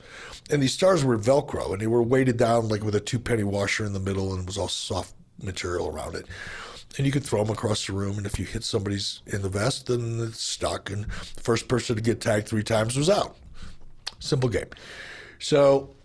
And 0.49 0.61
these 0.61 0.73
stars 0.73 1.03
were 1.03 1.17
Velcro, 1.17 1.71
and 1.71 1.81
they 1.81 1.87
were 1.87 2.03
weighted 2.03 2.37
down 2.37 2.67
like 2.67 2.83
with 2.83 2.95
a 2.95 2.99
two 2.99 3.17
penny 3.17 3.43
washer 3.43 3.85
in 3.85 3.93
the 3.93 3.99
middle, 3.99 4.31
and 4.31 4.41
it 4.41 4.45
was 4.45 4.57
all 4.57 4.67
soft 4.67 5.13
material 5.41 5.87
around 5.87 6.15
it. 6.15 6.25
And 6.97 7.05
you 7.05 7.11
could 7.11 7.23
throw 7.23 7.43
them 7.43 7.53
across 7.53 7.87
the 7.87 7.93
room, 7.93 8.17
and 8.17 8.25
if 8.25 8.39
you 8.39 8.45
hit 8.45 8.63
somebody's 8.63 9.21
in 9.25 9.41
the 9.41 9.49
vest, 9.49 9.87
then 9.87 10.19
it's 10.21 10.41
stuck. 10.41 10.89
And 10.89 11.05
the 11.05 11.41
first 11.41 11.67
person 11.67 11.95
to 11.95 12.01
get 12.01 12.19
tagged 12.19 12.47
three 12.47 12.63
times 12.63 12.97
was 12.97 13.09
out. 13.09 13.37
Simple 14.19 14.49
game. 14.49 14.67
So 15.39 15.95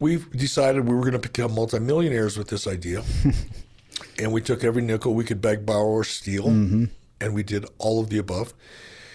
we 0.00 0.16
decided 0.32 0.86
we 0.86 0.94
were 0.94 1.02
going 1.02 1.12
to 1.12 1.18
become 1.18 1.54
multimillionaires 1.54 2.36
with 2.36 2.48
this 2.48 2.66
idea. 2.66 3.02
and 4.18 4.32
we 4.32 4.40
took 4.40 4.64
every 4.64 4.82
nickel 4.82 5.14
we 5.14 5.24
could 5.24 5.40
beg, 5.40 5.64
borrow, 5.64 5.84
or 5.84 6.04
steal. 6.04 6.46
Mm-hmm. 6.46 6.84
And 7.20 7.34
we 7.34 7.42
did 7.42 7.64
all 7.78 8.00
of 8.00 8.10
the 8.10 8.18
above. 8.18 8.52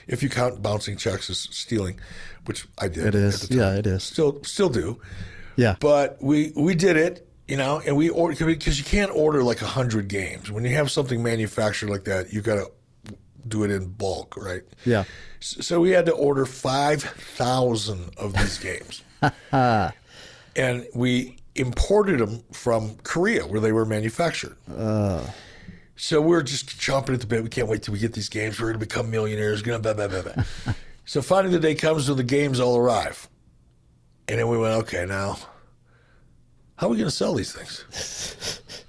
If 0.08 0.24
you 0.24 0.30
count 0.30 0.62
bouncing 0.62 0.98
checks 0.98 1.30
as 1.30 1.40
stealing, 1.40 2.00
which 2.46 2.66
I 2.80 2.88
did. 2.88 3.08
It 3.08 3.16
is. 3.16 3.44
At 3.44 3.50
the 3.50 3.56
time. 3.56 3.58
Yeah, 3.58 3.80
it 3.80 3.88
is. 3.88 4.04
Still, 4.04 4.44
still 4.44 4.70
do. 4.70 5.00
Yeah. 5.56 5.76
But 5.80 6.18
we 6.22 6.54
we 6.56 6.74
did 6.74 6.96
it, 6.96 7.28
you 7.48 7.58
know, 7.58 7.82
and 7.86 7.98
we 7.98 8.10
ordered 8.10 8.44
because 8.44 8.80
you 8.80 8.86
can't 8.86 9.12
order 9.14 9.44
like 9.44 9.62
a 9.62 9.68
hundred 9.68 10.08
games 10.08 10.50
when 10.50 10.64
you 10.64 10.74
have 10.76 10.90
something 10.90 11.22
manufactured 11.22 11.90
like 11.90 12.06
that. 12.06 12.34
You've 12.34 12.46
got 12.46 12.56
to 12.56 12.72
do 13.47 13.63
it 13.63 13.71
in 13.71 13.88
bulk, 13.88 14.36
right? 14.38 14.63
Yeah. 14.86 15.04
So 15.39 15.80
we 15.80 15.91
had 15.91 16.06
to 16.08 16.13
order 16.13 16.45
five 16.45 17.02
thousand 17.04 18.12
of 18.17 18.34
these 18.34 18.58
games, 18.60 19.04
and 20.56 20.88
we 20.93 21.38
imported 21.56 22.19
them 22.19 22.43
from 22.52 22.95
Korea 23.04 23.45
where 23.45 23.60
they 23.60 23.71
were 23.71 23.86
manufactured. 23.86 24.56
Uh. 24.75 25.25
So 25.95 26.21
we're 26.21 26.43
just 26.43 26.69
chomping 26.80 27.13
at 27.13 27.19
the 27.19 27.28
bit. 27.28 27.43
We 27.43 27.49
can't 27.49 27.67
wait 27.67 27.84
till 27.84 27.91
we 27.91 27.99
get 27.99 28.13
these 28.13 28.30
games. 28.30 28.58
We're 28.58 28.67
going 28.67 28.80
to 28.80 28.86
become 28.86 29.12
millionaires. 29.12 29.62
Going 29.62 29.82
to 29.82 29.93
blah, 29.93 30.08
blah, 30.08 30.21
blah, 30.21 30.34
blah. 30.34 30.73
so 31.06 31.21
finally 31.21 31.54
the 31.54 31.60
day 31.60 31.75
comes 31.75 32.08
when 32.08 32.15
the 32.15 32.23
games 32.23 32.62
all 32.62 32.78
arrive. 32.78 33.28
And 34.30 34.39
then 34.39 34.47
we 34.47 34.58
went, 34.58 34.75
okay, 34.84 35.06
now, 35.06 35.38
how 36.78 36.88
are 36.88 36.89
we 36.89 36.95
going 36.95 37.10
to 37.10 37.15
sell 37.15 37.34
these 37.34 37.52
things? 37.52 38.62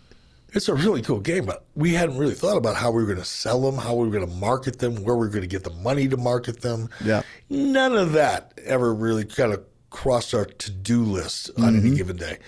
it's 0.52 0.68
a 0.68 0.74
really 0.74 1.02
cool 1.02 1.20
game, 1.20 1.46
but 1.46 1.64
we 1.74 1.94
hadn't 1.94 2.18
really 2.18 2.34
thought 2.34 2.56
about 2.56 2.76
how 2.76 2.90
we 2.90 3.02
were 3.02 3.06
going 3.06 3.18
to 3.18 3.24
sell 3.24 3.60
them, 3.60 3.76
how 3.76 3.94
we 3.94 4.06
were 4.06 4.12
going 4.12 4.28
to 4.28 4.36
market 4.36 4.78
them, 4.78 5.04
where 5.04 5.16
we 5.16 5.26
were 5.26 5.32
going 5.32 5.42
to 5.42 5.48
get 5.48 5.64
the 5.64 5.70
money 5.70 6.08
to 6.08 6.16
market 6.16 6.60
them. 6.60 6.88
Yeah. 7.04 7.22
None 7.48 7.96
of 7.96 8.12
that 8.12 8.58
ever 8.64 8.92
really 8.94 9.24
kind 9.24 9.52
of 9.52 9.64
crossed 9.90 10.34
our 10.34 10.44
to-do 10.44 11.02
list 11.02 11.50
on 11.58 11.76
any 11.76 11.78
mm-hmm. 11.78 11.94
given 11.96 12.16
day. 12.16 12.38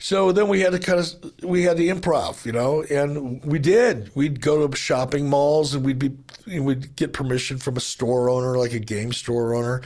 So 0.00 0.30
then 0.30 0.48
we 0.48 0.60
had 0.60 0.72
to 0.72 0.78
kind 0.78 1.00
of 1.00 1.42
we 1.42 1.64
had 1.64 1.76
to 1.78 1.82
improv, 1.82 2.46
you 2.46 2.52
know, 2.52 2.82
and 2.84 3.44
we 3.44 3.58
did. 3.58 4.14
We'd 4.14 4.40
go 4.40 4.66
to 4.66 4.76
shopping 4.76 5.28
malls 5.28 5.74
and 5.74 5.84
we'd 5.84 5.98
be 5.98 6.12
we'd 6.60 6.94
get 6.94 7.12
permission 7.12 7.58
from 7.58 7.76
a 7.76 7.80
store 7.80 8.30
owner, 8.30 8.56
like 8.56 8.72
a 8.72 8.78
game 8.78 9.12
store 9.12 9.54
owner, 9.54 9.82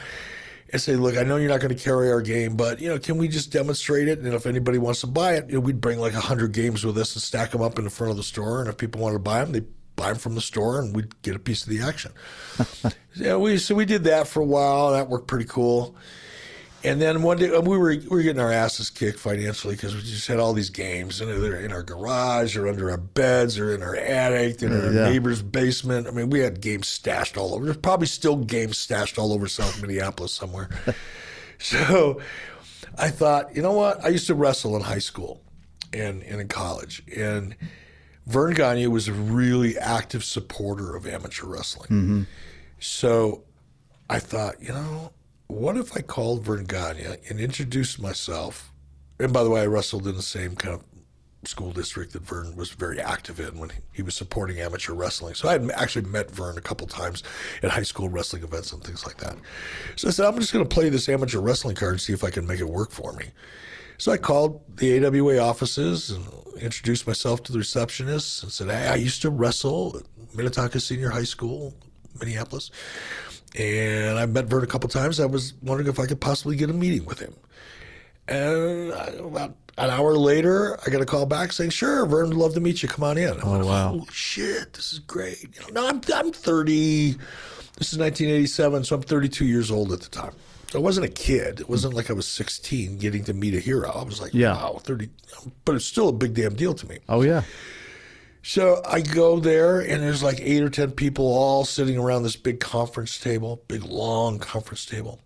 and 0.73 0.81
say, 0.81 0.95
"Look, 0.95 1.15
I 1.15 1.23
know 1.23 1.37
you're 1.37 1.49
not 1.49 1.61
going 1.61 1.75
to 1.75 1.81
carry 1.81 2.11
our 2.11 2.21
game, 2.21 2.57
but 2.57 2.81
you 2.81 2.89
know, 2.89 2.99
can 2.99 3.17
we 3.17 3.27
just 3.27 3.51
demonstrate 3.51 4.07
it? 4.07 4.19
And 4.19 4.33
if 4.33 4.45
anybody 4.45 4.79
wants 4.79 5.01
to 5.01 5.07
buy 5.07 5.35
it, 5.35 5.47
you 5.47 5.55
know, 5.55 5.59
we'd 5.61 5.79
bring 5.79 5.99
like 5.99 6.13
hundred 6.13 6.51
games 6.51 6.83
with 6.83 6.97
us 6.97 7.15
and 7.15 7.21
stack 7.21 7.51
them 7.51 7.61
up 7.61 7.77
in 7.77 7.85
the 7.85 7.91
front 7.91 8.11
of 8.11 8.17
the 8.17 8.23
store. 8.23 8.59
And 8.59 8.67
if 8.67 8.77
people 8.77 8.99
wanted 8.99 9.13
to 9.13 9.19
buy 9.19 9.45
them, 9.45 9.53
they 9.53 9.61
buy 9.95 10.09
them 10.09 10.17
from 10.17 10.35
the 10.35 10.41
store, 10.41 10.79
and 10.79 10.95
we'd 10.95 11.21
get 11.21 11.35
a 11.35 11.39
piece 11.39 11.63
of 11.63 11.69
the 11.69 11.81
action. 11.81 12.11
yeah, 13.15 13.37
we 13.37 13.57
so 13.59 13.75
we 13.75 13.85
did 13.85 14.03
that 14.05 14.27
for 14.27 14.41
a 14.41 14.45
while. 14.45 14.91
That 14.91 15.09
worked 15.09 15.27
pretty 15.27 15.45
cool. 15.45 15.95
And 16.85 17.01
then 17.01 17.23
one 17.23 17.37
day 17.37 17.49
uh, 17.49 17.61
we 17.61 17.77
were 17.77 17.91
we 17.95 18.07
were 18.09 18.21
getting 18.21 18.41
our 18.41 18.51
asses 18.51 18.89
kicked 18.89 19.17
financially 19.17 19.75
because 19.75 19.95
we 19.95 20.01
just 20.01 20.27
had 20.27 20.37
all 20.39 20.51
these 20.51 20.69
games, 20.69 21.21
and 21.21 21.29
they're 21.41 21.55
in 21.61 21.71
our 21.71 21.81
garage 21.83 22.57
or 22.57 22.67
under 22.67 22.91
our 22.91 22.97
beds 22.97 23.57
or 23.57 23.73
in 23.73 23.81
our 23.81 23.95
attic, 23.95 24.61
in 24.61 24.69
mm, 24.71 24.83
our 24.83 24.91
Yeah. 24.91 25.09
neighbor's 25.09 25.41
basement. 25.41 26.07
I 26.07 26.11
mean, 26.11 26.29
we 26.29 26.39
had 26.39 26.59
games 26.59 26.89
stashed 26.89 27.37
all 27.37 27.55
over. 27.55 27.63
There's 27.63 27.77
probably 27.77 28.07
still 28.07 28.35
games 28.35 28.77
stashed 28.77 29.17
all 29.17 29.31
over 29.31 29.47
South 29.47 29.81
Minneapolis 29.81 30.33
somewhere. 30.33 30.69
so 31.57 32.19
I 32.97 33.09
thought, 33.09 33.55
you 33.55 33.61
know 33.61 33.71
what? 33.71 34.03
I 34.03 34.09
used 34.09 34.27
to 34.27 34.35
wrestle 34.35 34.75
in 34.75 34.81
high 34.81 34.99
school 34.99 35.41
and, 35.93 36.21
and 36.23 36.41
in 36.41 36.49
college, 36.49 37.01
and 37.15 37.55
Verne 38.27 38.55
Gagne 38.55 38.87
was 38.87 39.07
a 39.07 39.13
really 39.13 39.77
active 39.77 40.25
supporter 40.25 40.97
of 40.97 41.07
amateur 41.07 41.45
wrestling. 41.47 41.89
Mm-hmm. 41.89 42.21
So 42.79 43.43
I 44.09 44.19
thought, 44.19 44.61
you 44.61 44.69
know, 44.73 45.12
what 45.47 45.77
if 45.77 45.95
I 45.95 46.01
called 46.01 46.43
Verne 46.43 46.65
Gagne 46.65 47.17
and 47.29 47.39
introduced 47.39 48.01
myself? 48.01 48.71
And 49.19 49.31
by 49.31 49.43
the 49.43 49.49
way, 49.49 49.61
I 49.61 49.65
wrestled 49.65 50.07
in 50.07 50.15
the 50.15 50.21
same 50.21 50.55
kind 50.55 50.75
of 50.75 50.83
school 51.47 51.71
district 51.71 52.13
that 52.13 52.23
Vern 52.23 52.55
was 52.55 52.71
very 52.71 52.99
active 52.99 53.39
in 53.39 53.57
when 53.59 53.71
he 53.91 54.01
was 54.01 54.15
supporting 54.15 54.59
amateur 54.59 54.93
wrestling. 54.93 55.33
So 55.33 55.49
I 55.49 55.53
had 55.53 55.69
actually 55.71 56.05
met 56.05 56.31
Vern 56.31 56.57
a 56.57 56.61
couple 56.61 56.87
times 56.87 57.23
at 57.61 57.69
high 57.69 57.83
school 57.83 58.09
wrestling 58.09 58.43
events 58.43 58.71
and 58.71 58.83
things 58.83 59.05
like 59.05 59.17
that. 59.17 59.35
So 59.95 60.07
I 60.07 60.11
said, 60.11 60.25
I'm 60.25 60.39
just 60.39 60.53
going 60.53 60.65
to 60.65 60.73
play 60.73 60.89
this 60.89 61.09
amateur 61.09 61.39
wrestling 61.39 61.75
card 61.75 61.93
and 61.93 62.01
see 62.01 62.13
if 62.13 62.23
I 62.23 62.29
can 62.29 62.47
make 62.47 62.59
it 62.59 62.69
work 62.69 62.91
for 62.91 63.13
me. 63.13 63.25
So 63.97 64.11
I 64.11 64.17
called 64.17 64.61
the 64.77 65.05
AWA 65.05 65.37
offices 65.37 66.11
and 66.11 66.25
introduced 66.59 67.07
myself 67.07 67.43
to 67.43 67.51
the 67.51 67.59
receptionist 67.59 68.43
and 68.43 68.51
said, 68.51 68.69
hey, 68.69 68.87
I 68.87 68.95
used 68.95 69.21
to 69.21 69.29
wrestle 69.29 69.97
at 69.97 70.35
Minnetonka 70.35 70.79
Senior 70.79 71.09
High 71.09 71.23
School, 71.23 71.73
Minneapolis. 72.19 72.71
And 73.57 74.17
I 74.17 74.25
met 74.25 74.45
Vern 74.45 74.63
a 74.63 74.67
couple 74.67 74.89
times. 74.89 75.19
I 75.19 75.25
was 75.25 75.53
wondering 75.61 75.87
if 75.89 75.99
I 75.99 76.05
could 76.07 76.19
possibly 76.19 76.55
get 76.55 76.69
a 76.69 76.73
meeting 76.73 77.05
with 77.05 77.19
him. 77.19 77.35
And 78.27 78.91
about 79.19 79.55
an 79.77 79.89
hour 79.89 80.15
later, 80.15 80.79
I 80.85 80.89
got 80.89 81.01
a 81.01 81.05
call 81.05 81.25
back 81.25 81.51
saying, 81.51 81.71
"Sure, 81.71 82.05
Vern 82.05 82.29
would 82.29 82.37
love 82.37 82.53
to 82.53 82.59
meet 82.61 82.81
you. 82.81 82.89
Come 82.89 83.03
on 83.03 83.17
in." 83.17 83.29
I 83.29 83.33
went, 83.49 83.63
oh, 83.63 83.67
wow. 83.67 83.89
Holy 83.89 84.05
shit, 84.11 84.73
this 84.73 84.93
is 84.93 84.99
great. 84.99 85.41
You 85.55 85.73
know, 85.73 85.81
no, 85.81 85.87
I'm 85.89 86.01
I'm 86.15 86.31
30. 86.31 87.11
This 87.77 87.91
is 87.91 87.97
1987, 87.99 88.83
so 88.85 88.95
I'm 88.95 89.01
32 89.01 89.45
years 89.45 89.71
old 89.71 89.91
at 89.91 90.01
the 90.01 90.09
time. 90.09 90.33
So 90.71 90.79
I 90.79 90.81
wasn't 90.81 91.05
a 91.07 91.09
kid. 91.09 91.59
It 91.59 91.69
wasn't 91.69 91.95
like 91.95 92.09
I 92.09 92.13
was 92.13 92.27
16 92.27 92.97
getting 92.97 93.23
to 93.25 93.33
meet 93.33 93.55
a 93.55 93.59
hero. 93.59 93.91
I 93.91 94.03
was 94.03 94.21
like, 94.21 94.33
Yeah. 94.33 94.53
wow, 94.53 94.79
30. 94.83 95.09
But 95.65 95.75
it's 95.75 95.85
still 95.85 96.09
a 96.09 96.13
big 96.13 96.33
damn 96.33 96.53
deal 96.55 96.73
to 96.75 96.87
me. 96.87 96.99
Oh 97.09 97.21
yeah. 97.23 97.43
So 98.45 98.81
I 98.85 98.99
go 98.99 99.39
there, 99.39 99.79
and 99.79 100.03
there's 100.03 100.21
like 100.21 100.41
eight 100.41 100.61
or 100.61 100.69
ten 100.69 100.91
people 100.91 101.25
all 101.25 101.63
sitting 101.63 101.97
around 101.97 102.23
this 102.23 102.35
big 102.35 102.59
conference 102.59 103.17
table, 103.17 103.63
big 103.69 103.83
long 103.83 104.37
conference 104.37 104.85
table. 104.85 105.21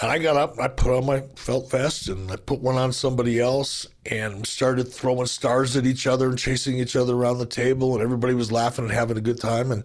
And 0.00 0.10
I 0.10 0.18
got 0.18 0.36
up, 0.36 0.58
I 0.58 0.66
put 0.66 0.92
on 0.92 1.06
my 1.06 1.20
felt 1.36 1.70
vest, 1.70 2.08
and 2.08 2.28
I 2.28 2.34
put 2.34 2.58
one 2.58 2.74
on 2.74 2.92
somebody 2.92 3.38
else, 3.38 3.86
and 4.04 4.44
started 4.44 4.92
throwing 4.92 5.26
stars 5.26 5.76
at 5.76 5.86
each 5.86 6.08
other 6.08 6.28
and 6.28 6.36
chasing 6.36 6.76
each 6.76 6.96
other 6.96 7.14
around 7.14 7.38
the 7.38 7.46
table, 7.46 7.94
and 7.94 8.02
everybody 8.02 8.34
was 8.34 8.50
laughing 8.50 8.86
and 8.86 8.92
having 8.92 9.16
a 9.16 9.20
good 9.20 9.40
time, 9.40 9.70
and 9.70 9.84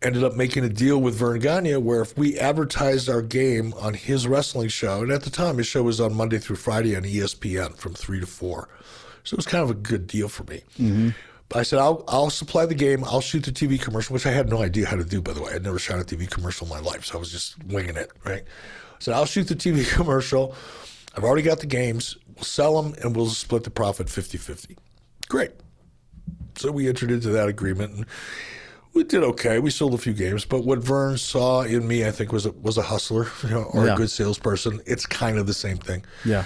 ended 0.00 0.24
up 0.24 0.36
making 0.36 0.64
a 0.64 0.70
deal 0.70 0.98
with 0.98 1.16
Verne 1.16 1.38
Gagne 1.38 1.76
where 1.76 2.00
if 2.00 2.16
we 2.16 2.38
advertised 2.38 3.10
our 3.10 3.22
game 3.22 3.74
on 3.74 3.92
his 3.92 4.26
wrestling 4.26 4.68
show, 4.68 5.02
and 5.02 5.12
at 5.12 5.22
the 5.22 5.30
time 5.30 5.58
his 5.58 5.66
show 5.66 5.82
was 5.82 6.00
on 6.00 6.14
Monday 6.14 6.38
through 6.38 6.56
Friday 6.56 6.96
on 6.96 7.02
ESPN 7.02 7.76
from 7.76 7.92
three 7.92 8.20
to 8.20 8.26
four, 8.26 8.70
so 9.26 9.34
it 9.34 9.36
was 9.36 9.46
kind 9.46 9.62
of 9.62 9.68
a 9.70 9.74
good 9.74 10.06
deal 10.06 10.28
for 10.28 10.44
me. 10.44 10.62
Mm-hmm. 10.78 11.10
But 11.48 11.58
I 11.58 11.62
said, 11.62 11.78
I'll, 11.78 12.02
I'll 12.08 12.30
supply 12.30 12.64
the 12.66 12.74
game. 12.74 13.04
I'll 13.04 13.20
shoot 13.20 13.44
the 13.44 13.52
TV 13.52 13.80
commercial, 13.80 14.14
which 14.14 14.26
I 14.26 14.32
had 14.32 14.48
no 14.48 14.62
idea 14.62 14.86
how 14.86 14.96
to 14.96 15.04
do, 15.04 15.20
by 15.22 15.32
the 15.32 15.42
way. 15.42 15.52
I'd 15.54 15.62
never 15.62 15.78
shot 15.78 15.98
a 16.00 16.02
TV 16.04 16.28
commercial 16.28 16.66
in 16.66 16.72
my 16.72 16.80
life, 16.80 17.04
so 17.04 17.16
I 17.16 17.18
was 17.18 17.30
just 17.30 17.62
winging 17.66 17.96
it, 17.96 18.10
right? 18.24 18.42
I 18.42 18.96
said, 18.98 19.14
I'll 19.14 19.26
shoot 19.26 19.44
the 19.48 19.54
TV 19.54 19.88
commercial. 19.94 20.54
I've 21.16 21.22
already 21.24 21.42
got 21.42 21.60
the 21.60 21.66
games. 21.66 22.16
We'll 22.34 22.44
sell 22.44 22.80
them, 22.82 22.94
and 23.02 23.14
we'll 23.14 23.28
split 23.28 23.62
the 23.64 23.70
profit 23.70 24.08
50 24.10 24.38
50. 24.38 24.76
Great. 25.28 25.52
So 26.56 26.72
we 26.72 26.88
entered 26.88 27.10
into 27.10 27.28
that 27.30 27.48
agreement, 27.48 27.92
and 27.94 28.06
we 28.92 29.04
did 29.04 29.22
okay. 29.22 29.58
We 29.60 29.70
sold 29.70 29.94
a 29.94 29.98
few 29.98 30.14
games, 30.14 30.44
but 30.44 30.64
what 30.64 30.80
Vern 30.80 31.16
saw 31.18 31.62
in 31.62 31.86
me, 31.86 32.06
I 32.06 32.10
think, 32.10 32.32
was 32.32 32.46
a, 32.46 32.50
was 32.52 32.76
a 32.78 32.82
hustler 32.82 33.28
you 33.44 33.50
know, 33.50 33.62
or 33.72 33.86
Yeah. 33.86 33.94
a 33.94 33.96
good 33.96 34.10
salesperson. 34.10 34.80
It's 34.86 35.06
kind 35.06 35.38
of 35.38 35.46
the 35.46 35.54
same 35.54 35.76
thing 35.76 36.04
Yeah. 36.24 36.44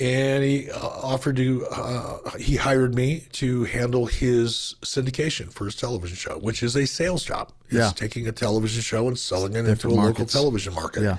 And 0.00 0.42
he 0.42 0.70
uh, 0.70 0.78
offered 0.78 1.36
to 1.36 1.64
uh, 1.70 2.30
he 2.38 2.56
hired 2.56 2.94
me 2.94 3.26
to 3.32 3.64
handle 3.64 4.06
his 4.06 4.74
syndication 4.82 5.52
for 5.52 5.64
his 5.66 5.76
television 5.76 6.16
show 6.16 6.38
which 6.38 6.62
is 6.62 6.74
a 6.76 6.86
sales 6.86 7.22
job 7.24 7.52
it's 7.66 7.74
Yeah. 7.74 7.90
taking 7.94 8.26
a 8.26 8.32
television 8.32 8.82
show 8.82 9.06
and 9.08 9.18
selling 9.18 9.52
it 9.52 9.58
into 9.60 9.70
a 9.70 9.74
Different 9.74 9.96
local 9.96 10.26
television 10.26 10.74
market 10.74 11.02
Yeah. 11.04 11.16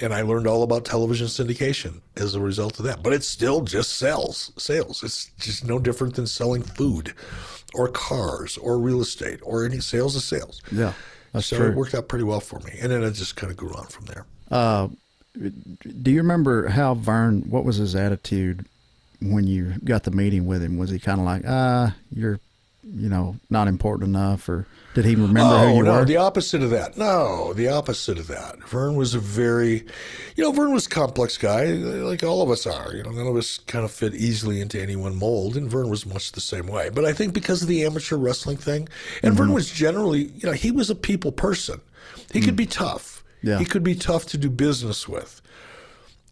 and 0.00 0.12
i 0.12 0.22
learned 0.22 0.46
all 0.48 0.62
about 0.64 0.84
television 0.84 1.28
syndication 1.28 2.00
as 2.16 2.34
a 2.34 2.40
result 2.40 2.78
of 2.80 2.84
that 2.86 3.02
but 3.02 3.12
it's 3.12 3.28
still 3.28 3.60
just 3.60 3.92
sales 3.96 4.52
sales 4.58 5.02
it's 5.04 5.30
just 5.38 5.64
no 5.64 5.78
different 5.78 6.14
than 6.16 6.26
selling 6.26 6.62
food 6.62 7.14
or 7.74 7.88
cars 7.88 8.56
or 8.58 8.78
real 8.78 9.00
estate 9.00 9.38
or 9.42 9.64
any 9.64 9.78
sales 9.80 10.16
is 10.16 10.24
sales 10.24 10.62
Yeah. 10.72 10.92
That's 11.32 11.46
so 11.46 11.56
true. 11.56 11.70
it 11.70 11.74
worked 11.76 11.94
out 11.94 12.08
pretty 12.08 12.24
well 12.24 12.40
for 12.40 12.58
me 12.60 12.72
and 12.80 12.90
then 12.90 13.02
it 13.04 13.12
just 13.12 13.36
kind 13.36 13.50
of 13.52 13.56
grew 13.56 13.72
on 13.74 13.86
from 13.86 14.06
there 14.06 14.26
Uh, 14.50 14.88
do 15.36 16.10
you 16.10 16.18
remember 16.18 16.68
how 16.68 16.94
Vern? 16.94 17.42
What 17.50 17.64
was 17.64 17.76
his 17.76 17.96
attitude 17.96 18.66
when 19.20 19.46
you 19.46 19.74
got 19.84 20.04
the 20.04 20.10
meeting 20.10 20.46
with 20.46 20.62
him? 20.62 20.78
Was 20.78 20.90
he 20.90 20.98
kind 20.98 21.20
of 21.20 21.26
like, 21.26 21.42
ah, 21.46 21.94
you're, 22.14 22.38
you 22.84 23.08
know, 23.08 23.36
not 23.50 23.66
important 23.66 24.10
enough, 24.10 24.48
or 24.48 24.66
did 24.94 25.04
he 25.04 25.16
remember 25.16 25.40
oh, 25.42 25.68
who 25.68 25.76
you 25.76 25.82
no, 25.82 25.92
were? 25.94 26.04
the 26.04 26.18
opposite 26.18 26.62
of 26.62 26.70
that. 26.70 26.96
No, 26.96 27.52
the 27.52 27.68
opposite 27.68 28.18
of 28.18 28.28
that. 28.28 28.62
Vern 28.68 28.94
was 28.94 29.14
a 29.14 29.18
very, 29.18 29.84
you 30.36 30.44
know, 30.44 30.52
Vern 30.52 30.72
was 30.72 30.86
a 30.86 30.90
complex 30.90 31.36
guy, 31.36 31.64
like 31.64 32.22
all 32.22 32.42
of 32.42 32.50
us 32.50 32.64
are. 32.64 32.94
You 32.94 33.02
know, 33.02 33.10
none 33.10 33.26
of 33.26 33.36
us 33.36 33.58
kind 33.58 33.84
of 33.84 33.90
fit 33.90 34.14
easily 34.14 34.60
into 34.60 34.80
any 34.80 34.94
one 34.94 35.16
mold, 35.16 35.56
and 35.56 35.68
Vern 35.68 35.88
was 35.88 36.06
much 36.06 36.32
the 36.32 36.40
same 36.40 36.68
way. 36.68 36.90
But 36.90 37.04
I 37.04 37.12
think 37.12 37.34
because 37.34 37.60
of 37.60 37.68
the 37.68 37.84
amateur 37.84 38.16
wrestling 38.16 38.58
thing, 38.58 38.88
and 39.22 39.34
Vern 39.34 39.52
was 39.52 39.70
generally, 39.70 40.26
you 40.36 40.46
know, 40.46 40.52
he 40.52 40.70
was 40.70 40.90
a 40.90 40.94
people 40.94 41.32
person. 41.32 41.80
He 42.32 42.40
could 42.40 42.56
be 42.56 42.66
tough. 42.66 43.13
Yeah. 43.44 43.58
He 43.58 43.64
could 43.64 43.82
be 43.84 43.94
tough 43.94 44.26
to 44.26 44.38
do 44.38 44.48
business 44.50 45.06
with. 45.08 45.40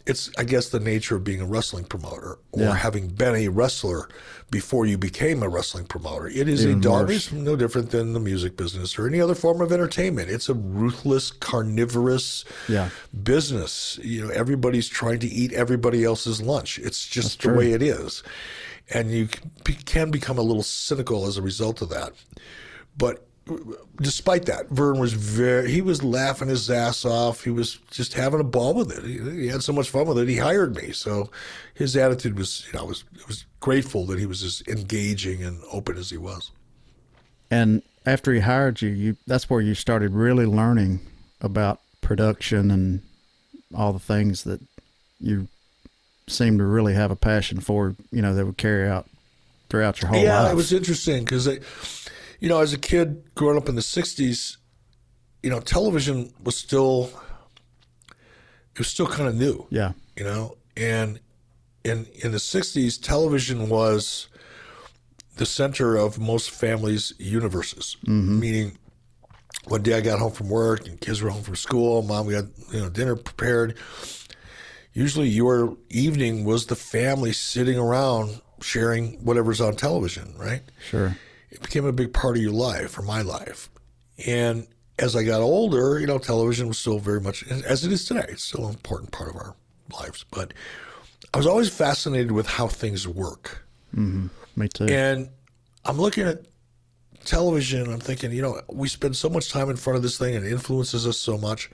It's, 0.04 0.30
I 0.36 0.42
guess, 0.42 0.68
the 0.70 0.80
nature 0.80 1.14
of 1.14 1.22
being 1.22 1.40
a 1.40 1.46
wrestling 1.46 1.84
promoter 1.84 2.38
or 2.50 2.62
Yeah. 2.62 2.74
having 2.74 3.06
been 3.06 3.36
a 3.36 3.48
wrestler 3.48 4.08
before 4.50 4.84
you 4.84 4.98
became 4.98 5.44
a 5.44 5.48
wrestling 5.48 5.84
promoter. 5.84 6.26
It 6.26 6.48
is 6.48 6.64
a 6.64 6.68
Even 6.70 6.80
dog. 6.80 7.06
worse. 7.08 7.16
It's 7.28 7.32
no 7.32 7.54
different 7.54 7.90
than 7.90 8.12
the 8.12 8.18
music 8.18 8.56
business 8.56 8.98
or 8.98 9.06
any 9.06 9.20
other 9.20 9.36
form 9.36 9.60
of 9.60 9.70
entertainment. 9.72 10.28
It's 10.28 10.48
a 10.48 10.54
ruthless, 10.54 11.30
carnivorous 11.30 12.44
Yeah. 12.68 12.88
business. 13.22 13.98
You 14.02 14.24
know, 14.26 14.30
everybody's 14.30 14.88
trying 14.88 15.20
to 15.20 15.28
eat 15.28 15.52
everybody 15.52 16.02
else's 16.02 16.40
lunch. 16.42 16.78
It's 16.80 17.06
just 17.06 17.38
the 17.40 17.48
true. 17.48 17.58
way 17.58 17.72
it 17.72 17.82
is, 17.82 18.24
and 18.90 19.12
you 19.12 19.28
can 19.86 20.10
become 20.10 20.36
a 20.38 20.42
little 20.42 20.64
cynical 20.64 21.26
as 21.28 21.36
a 21.36 21.42
result 21.42 21.80
of 21.80 21.90
that. 21.90 22.12
But 22.98 23.24
despite 24.00 24.46
that, 24.46 24.68
Vern 24.68 24.98
was 24.98 25.12
very, 25.12 25.70
he 25.70 25.82
was 25.82 26.02
laughing 26.02 26.48
his 26.48 26.70
ass 26.70 27.04
off. 27.04 27.44
He 27.44 27.50
was 27.50 27.76
just 27.90 28.14
having 28.14 28.40
a 28.40 28.44
ball 28.44 28.74
with 28.74 28.96
it. 28.96 29.04
He, 29.04 29.42
he 29.42 29.48
had 29.48 29.62
so 29.62 29.72
much 29.72 29.90
fun 29.90 30.06
with 30.06 30.18
it. 30.18 30.28
He 30.28 30.36
hired 30.36 30.76
me. 30.76 30.92
So 30.92 31.30
his 31.74 31.96
attitude 31.96 32.38
was, 32.38 32.66
you 32.66 32.78
know, 32.78 32.84
I 32.84 32.88
was, 32.88 33.04
I 33.20 33.26
was 33.26 33.44
grateful 33.60 34.06
that 34.06 34.18
he 34.18 34.26
was 34.26 34.42
as 34.42 34.62
engaging 34.68 35.42
and 35.42 35.60
open 35.72 35.96
as 35.96 36.10
he 36.10 36.18
was. 36.18 36.50
And 37.50 37.82
after 38.06 38.32
he 38.32 38.40
hired 38.40 38.80
you, 38.80 38.88
you 38.88 39.16
that's 39.26 39.50
where 39.50 39.60
you 39.60 39.74
started 39.74 40.12
really 40.12 40.46
learning 40.46 41.00
about 41.40 41.80
production 42.00 42.70
and 42.70 43.02
all 43.74 43.92
the 43.92 43.98
things 43.98 44.44
that 44.44 44.60
you 45.20 45.48
seem 46.28 46.58
to 46.58 46.64
really 46.64 46.94
have 46.94 47.10
a 47.10 47.16
passion 47.16 47.60
for. 47.60 47.94
You 48.10 48.22
know, 48.22 48.34
that 48.34 48.46
would 48.46 48.56
carry 48.56 48.88
out 48.88 49.06
throughout 49.68 50.00
your 50.00 50.10
whole 50.10 50.22
yeah, 50.22 50.38
life. 50.38 50.46
Yeah, 50.46 50.52
it 50.52 50.56
was 50.56 50.72
interesting 50.72 51.24
because, 51.24 51.46
you 52.42 52.48
know, 52.48 52.60
as 52.60 52.72
a 52.72 52.78
kid 52.78 53.22
growing 53.36 53.56
up 53.56 53.68
in 53.68 53.76
the 53.76 53.80
'60s, 53.80 54.56
you 55.44 55.48
know, 55.48 55.60
television 55.60 56.34
was 56.42 56.56
still 56.56 57.08
it 58.08 58.78
was 58.78 58.88
still 58.88 59.06
kind 59.06 59.28
of 59.28 59.36
new. 59.36 59.64
yeah, 59.70 59.92
you 60.16 60.24
know? 60.24 60.56
And 60.76 61.20
in 61.84 62.06
in 62.22 62.32
the 62.32 62.38
60s 62.38 63.00
television 63.00 63.68
was 63.68 64.26
the 65.36 65.46
center 65.46 65.96
of 65.96 66.18
most 66.18 66.50
families 66.50 67.12
universes. 67.18 67.96
Mm-hmm. 68.06 68.40
Meaning 68.40 68.78
one 69.68 69.82
day 69.82 69.94
I 69.94 70.00
got 70.00 70.18
home 70.18 70.32
from 70.32 70.48
work 70.48 70.88
and 70.88 71.00
kids 71.00 71.22
were 71.22 71.30
home 71.30 71.42
from 71.42 71.54
school 71.54 72.02
mom 72.02 72.28
got 72.28 72.46
you 72.72 72.80
know 72.80 72.88
dinner 72.88 73.14
prepared 73.14 73.76
usually 74.92 75.28
your 75.28 75.76
evening 75.90 76.44
was 76.44 76.66
the 76.66 76.74
family 76.74 77.32
sitting 77.32 77.78
around 77.78 78.40
sharing 78.60 79.24
whatever's 79.24 79.60
on 79.60 79.76
television 79.76 80.34
right? 80.36 80.62
Sure. 80.90 81.16
It 81.52 81.60
became 81.60 81.84
a 81.84 81.92
big 81.92 82.14
part 82.14 82.36
of 82.36 82.42
your 82.42 82.52
life 82.52 82.98
or 82.98 83.02
my 83.02 83.20
life. 83.20 83.68
And 84.26 84.66
as 84.98 85.14
I 85.14 85.22
got 85.22 85.42
older, 85.42 86.00
you 86.00 86.06
know, 86.06 86.18
television 86.18 86.66
was 86.66 86.78
still 86.78 86.98
very 86.98 87.20
much, 87.20 87.46
as 87.46 87.84
it 87.84 87.92
is 87.92 88.06
today, 88.06 88.24
it's 88.28 88.44
still 88.44 88.66
an 88.66 88.70
important 88.70 89.12
part 89.12 89.28
of 89.28 89.36
our 89.36 89.54
lives. 90.00 90.24
But 90.30 90.54
I 91.34 91.36
was 91.36 91.46
always 91.46 91.68
fascinated 91.68 92.32
with 92.32 92.46
how 92.46 92.68
things 92.68 93.06
work. 93.06 93.64
Mm-hmm. 93.94 94.28
Me 94.56 94.68
too. 94.68 94.86
And 94.86 95.28
I'm 95.84 95.98
looking 95.98 96.24
at 96.24 96.46
television, 97.24 97.92
I'm 97.92 98.00
thinking, 98.00 98.32
you 98.32 98.40
know, 98.40 98.60
we 98.70 98.88
spend 98.88 99.14
so 99.14 99.28
much 99.28 99.50
time 99.50 99.68
in 99.68 99.76
front 99.76 99.98
of 99.98 100.02
this 100.02 100.16
thing 100.16 100.34
and 100.34 100.46
it 100.46 100.52
influences 100.52 101.06
us 101.06 101.18
so 101.18 101.36
much. 101.36 101.70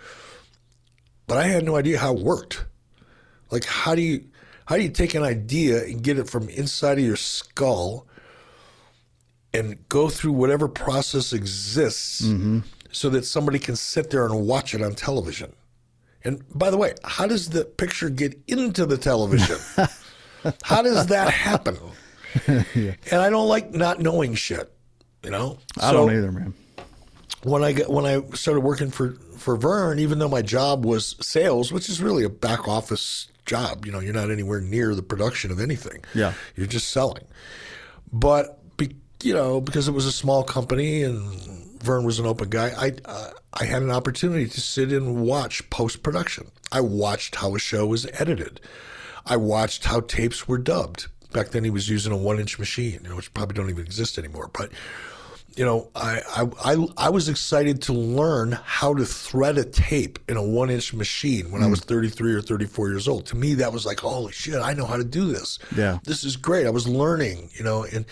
But 1.29 1.39
I 1.39 1.45
had 1.47 1.65
no 1.65 1.77
idea 1.77 1.99
how 1.99 2.15
it 2.15 2.21
worked. 2.21 2.65
Like 3.51 3.65
how 3.65 3.95
do 3.95 4.03
you 4.03 4.25
how 4.67 4.77
do 4.77 4.83
you 4.83 4.91
take 4.91 5.15
an 5.15 5.23
idea 5.23 5.85
and 5.85 6.03
get 6.03 6.19
it 6.19 6.29
from 6.29 6.49
inside 6.49 6.99
of 6.99 7.05
your 7.05 7.17
skull 7.17 8.08
and 9.55 9.89
go 9.89 10.09
through 10.09 10.33
whatever 10.33 10.69
process 10.69 11.33
exists 11.33 12.23
mm-hmm. 12.23 12.61
so 12.93 13.09
that 13.11 13.25
somebody 13.25 13.59
can 13.59 13.77
sit 13.77 14.11
there 14.11 14.27
and 14.27 14.47
watch 14.47 14.75
it 14.75 14.83
on 14.83 14.95
television? 14.95 15.53
And 16.25 16.43
by 16.55 16.71
the 16.71 16.77
way, 16.77 16.95
how 17.05 17.27
does 17.27 17.51
the 17.51 17.65
picture 17.65 18.11
get 18.11 18.39
into 18.49 18.87
the 18.87 18.99
television? 18.99 19.57
how 20.63 20.83
does 20.83 21.07
that 21.07 21.31
happen? 21.31 21.79
And 22.45 23.23
I 23.23 23.31
don't 23.31 23.49
like 23.49 23.73
not 23.73 24.01
knowing 24.01 24.35
shit, 24.35 24.71
you 25.25 25.31
know. 25.31 25.59
I 25.81 25.93
don't 25.93 26.13
either, 26.13 26.31
man. 26.31 26.53
when 27.43 27.65
I 27.65 27.73
get 27.73 27.89
when 27.89 28.05
I 28.05 28.21
started 28.35 28.61
working 28.61 28.91
for 28.91 29.13
for 29.39 29.57
Vern, 29.57 29.99
even 29.99 30.19
though 30.19 30.29
my 30.29 30.43
job 30.43 30.85
was 30.85 31.17
sales, 31.21 31.73
which 31.73 31.89
is 31.89 32.03
really 32.03 32.25
a 32.25 32.29
back 32.29 32.69
office 32.69 33.29
job, 33.47 33.87
you 33.87 33.93
know, 33.93 33.99
you're 33.99 34.13
not 34.13 34.31
anywhere 34.31 34.61
near 34.61 34.95
the 34.95 35.03
production 35.03 35.51
of 35.51 35.59
anything. 35.59 36.05
Yeah. 36.15 36.35
you're 36.55 36.67
just 36.67 36.91
selling. 36.91 37.25
But 38.13 38.58
you 39.23 39.35
know, 39.35 39.61
because 39.61 39.89
it 39.89 39.93
was 39.93 40.07
a 40.07 40.13
small 40.13 40.43
company 40.43 41.03
and 41.03 41.59
Vern 41.83 42.05
was 42.05 42.19
an 42.19 42.27
open 42.27 42.49
guy, 42.49 42.73
I 42.77 42.93
uh, 43.05 43.31
I 43.53 43.65
had 43.65 43.83
an 43.83 43.91
opportunity 43.91 44.47
to 44.47 44.61
sit 44.61 44.93
and 44.93 45.23
watch 45.23 45.69
post 45.71 46.03
production. 46.03 46.51
I 46.71 46.81
watched 46.81 47.37
how 47.37 47.55
a 47.55 47.59
show 47.59 47.87
was 47.87 48.07
edited. 48.13 48.61
I 49.25 49.37
watched 49.37 49.85
how 49.85 50.01
tapes 50.01 50.47
were 50.47 50.59
dubbed. 50.59 51.07
Back 51.33 51.49
then, 51.49 51.65
he 51.65 51.71
was 51.71 51.89
using 51.89 52.13
a 52.13 52.17
one 52.17 52.41
inch 52.41 52.59
machine, 52.59 53.01
you 53.03 53.11
know, 53.11 53.17
which 53.17 53.33
probably 53.35 53.55
don't 53.55 53.71
even 53.71 53.85
exist 53.85 54.19
anymore. 54.19 54.51
But 54.53 54.71
you 55.57 55.65
know, 55.65 55.89
I, 55.97 56.21
I, 56.37 56.73
I, 56.73 56.87
I 56.97 57.09
was 57.09 57.29
excited 57.29 57.83
to 57.83 57.93
learn 57.93 58.53
how 58.65 58.95
to 58.95 59.05
thread 59.05 59.59
a 59.59 59.65
tape 59.65 60.21
in 60.29 60.37
a 60.37 60.43
one 60.43 60.71
inch 60.71 60.95
machine 60.95 61.51
when 61.51 61.65
I 61.65 61.67
was 61.67 61.81
33 61.81 62.35
or 62.35 62.41
34 62.41 62.91
years 62.91 63.09
old. 63.09 63.27
To 63.27 63.37
me, 63.37 63.55
that 63.55 63.73
was 63.73 63.85
like, 63.85 63.99
holy 63.99 64.33
shit, 64.33 64.55
I 64.55 64.73
know 64.73 64.87
how 64.87 64.97
to 64.97 65.05
do 65.05 65.27
this. 65.27 65.59
Yeah. 65.77 65.99
This 66.05 66.23
is 66.23 66.37
great. 66.37 66.67
I 66.67 66.71
was 66.71 66.87
learning, 66.87 67.51
you 67.55 67.65
know, 67.65 67.83
and 67.83 68.07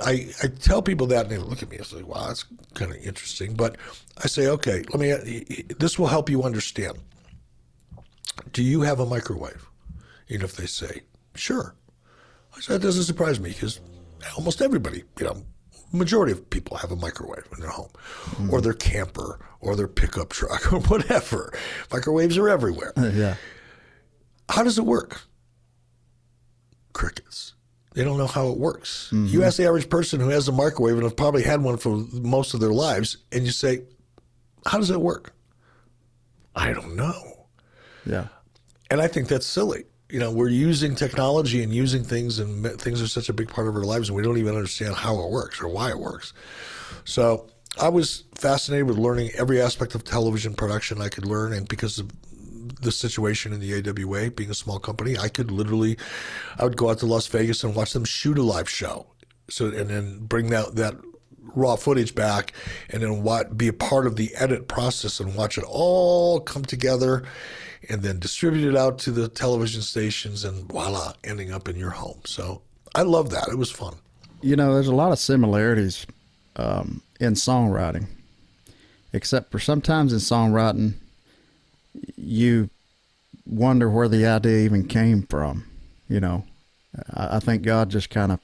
I, 0.00 0.28
I 0.42 0.46
tell 0.46 0.82
people 0.82 1.06
that 1.08 1.26
and 1.26 1.30
they 1.30 1.38
look 1.38 1.62
at 1.62 1.70
me 1.70 1.76
and 1.76 1.86
say, 1.86 2.02
wow, 2.02 2.28
that's 2.28 2.44
kind 2.74 2.92
of 2.92 2.98
interesting. 2.98 3.54
But 3.54 3.76
I 4.22 4.28
say, 4.28 4.46
okay, 4.48 4.84
let 4.92 5.00
me, 5.00 5.12
uh, 5.12 5.74
this 5.78 5.98
will 5.98 6.06
help 6.06 6.30
you 6.30 6.42
understand. 6.42 6.98
Do 8.52 8.62
you 8.62 8.82
have 8.82 9.00
a 9.00 9.06
microwave? 9.06 9.66
Even 10.28 10.44
if 10.44 10.56
they 10.56 10.66
say, 10.66 11.02
sure. 11.34 11.74
I 12.56 12.60
said, 12.60 12.74
that 12.74 12.86
doesn't 12.86 13.04
surprise 13.04 13.40
me 13.40 13.50
because 13.50 13.80
almost 14.36 14.62
everybody, 14.62 15.04
you 15.18 15.26
know, 15.26 15.42
majority 15.92 16.32
of 16.32 16.48
people 16.50 16.76
have 16.76 16.92
a 16.92 16.96
microwave 16.96 17.48
in 17.54 17.60
their 17.60 17.70
home 17.70 17.90
hmm. 18.36 18.50
or 18.50 18.60
their 18.60 18.74
camper 18.74 19.40
or 19.60 19.74
their 19.74 19.88
pickup 19.88 20.30
truck 20.30 20.72
or 20.72 20.80
whatever. 20.88 21.52
Microwaves 21.92 22.36
are 22.38 22.48
everywhere. 22.48 22.92
Uh, 22.96 23.10
yeah. 23.14 23.36
How 24.48 24.62
does 24.62 24.78
it 24.78 24.84
work? 24.84 25.22
Crickets. 26.92 27.54
They 27.94 28.04
don't 28.04 28.18
know 28.18 28.26
how 28.26 28.48
it 28.48 28.58
works. 28.58 29.08
Mm-hmm. 29.12 29.26
You 29.26 29.44
ask 29.44 29.56
the 29.56 29.66
average 29.66 29.88
person 29.88 30.20
who 30.20 30.28
has 30.28 30.48
a 30.48 30.52
microwave 30.52 30.94
and 30.94 31.04
have 31.04 31.16
probably 31.16 31.42
had 31.42 31.62
one 31.62 31.78
for 31.78 31.96
most 32.12 32.54
of 32.54 32.60
their 32.60 32.72
lives, 32.72 33.18
and 33.32 33.44
you 33.44 33.50
say, 33.50 33.82
How 34.66 34.78
does 34.78 34.90
it 34.90 35.00
work? 35.00 35.34
I 36.54 36.72
don't 36.72 36.96
know. 36.96 37.46
Yeah. 38.04 38.28
And 38.90 39.00
I 39.00 39.06
think 39.06 39.28
that's 39.28 39.46
silly. 39.46 39.84
You 40.10 40.18
know, 40.18 40.30
we're 40.30 40.48
using 40.48 40.94
technology 40.94 41.62
and 41.62 41.72
using 41.74 42.02
things, 42.02 42.38
and 42.38 42.64
things 42.80 43.02
are 43.02 43.06
such 43.06 43.28
a 43.28 43.32
big 43.32 43.48
part 43.48 43.68
of 43.68 43.76
our 43.76 43.84
lives, 43.84 44.08
and 44.08 44.16
we 44.16 44.22
don't 44.22 44.38
even 44.38 44.54
understand 44.54 44.94
how 44.94 45.20
it 45.20 45.30
works 45.30 45.60
or 45.60 45.68
why 45.68 45.90
it 45.90 45.98
works. 45.98 46.32
So 47.04 47.48
I 47.80 47.90
was 47.90 48.24
fascinated 48.34 48.86
with 48.86 48.96
learning 48.96 49.30
every 49.36 49.60
aspect 49.60 49.94
of 49.94 50.04
television 50.04 50.54
production 50.54 51.00
I 51.00 51.08
could 51.08 51.26
learn, 51.26 51.52
and 51.52 51.68
because 51.68 51.98
of 51.98 52.10
the 52.80 52.92
situation 52.92 53.52
in 53.52 53.60
the 53.60 53.74
AWA, 53.74 54.30
being 54.30 54.50
a 54.50 54.54
small 54.54 54.78
company, 54.78 55.16
I 55.18 55.28
could 55.28 55.50
literally, 55.50 55.96
I 56.58 56.64
would 56.64 56.76
go 56.76 56.90
out 56.90 56.98
to 56.98 57.06
Las 57.06 57.26
Vegas 57.26 57.64
and 57.64 57.74
watch 57.74 57.92
them 57.92 58.04
shoot 58.04 58.38
a 58.38 58.42
live 58.42 58.68
show, 58.68 59.06
so 59.48 59.66
and 59.66 59.90
then 59.90 60.18
bring 60.20 60.50
that 60.50 60.76
that 60.76 60.94
raw 61.54 61.76
footage 61.76 62.14
back, 62.14 62.52
and 62.90 63.02
then 63.02 63.22
what 63.22 63.56
be 63.56 63.68
a 63.68 63.72
part 63.72 64.06
of 64.06 64.16
the 64.16 64.34
edit 64.34 64.68
process 64.68 65.20
and 65.20 65.34
watch 65.34 65.58
it 65.58 65.64
all 65.66 66.40
come 66.40 66.64
together, 66.64 67.24
and 67.88 68.02
then 68.02 68.18
distribute 68.18 68.68
it 68.68 68.76
out 68.76 68.98
to 68.98 69.10
the 69.10 69.28
television 69.28 69.82
stations, 69.82 70.44
and 70.44 70.70
voila, 70.70 71.12
ending 71.24 71.52
up 71.52 71.68
in 71.68 71.76
your 71.76 71.90
home. 71.90 72.20
So 72.24 72.62
I 72.94 73.02
love 73.02 73.30
that. 73.30 73.48
It 73.48 73.56
was 73.56 73.70
fun. 73.70 73.96
You 74.40 74.56
know, 74.56 74.74
there's 74.74 74.88
a 74.88 74.94
lot 74.94 75.10
of 75.10 75.18
similarities 75.18 76.06
um, 76.56 77.02
in 77.18 77.34
songwriting, 77.34 78.06
except 79.12 79.50
for 79.50 79.58
sometimes 79.58 80.12
in 80.12 80.20
songwriting, 80.20 80.94
you 82.16 82.70
wonder 83.46 83.88
where 83.88 84.08
the 84.08 84.26
idea 84.26 84.64
even 84.64 84.86
came 84.86 85.22
from. 85.22 85.64
You 86.08 86.20
know, 86.20 86.44
I, 87.14 87.36
I 87.36 87.40
think 87.40 87.62
God 87.62 87.90
just 87.90 88.10
kind 88.10 88.32
of 88.32 88.40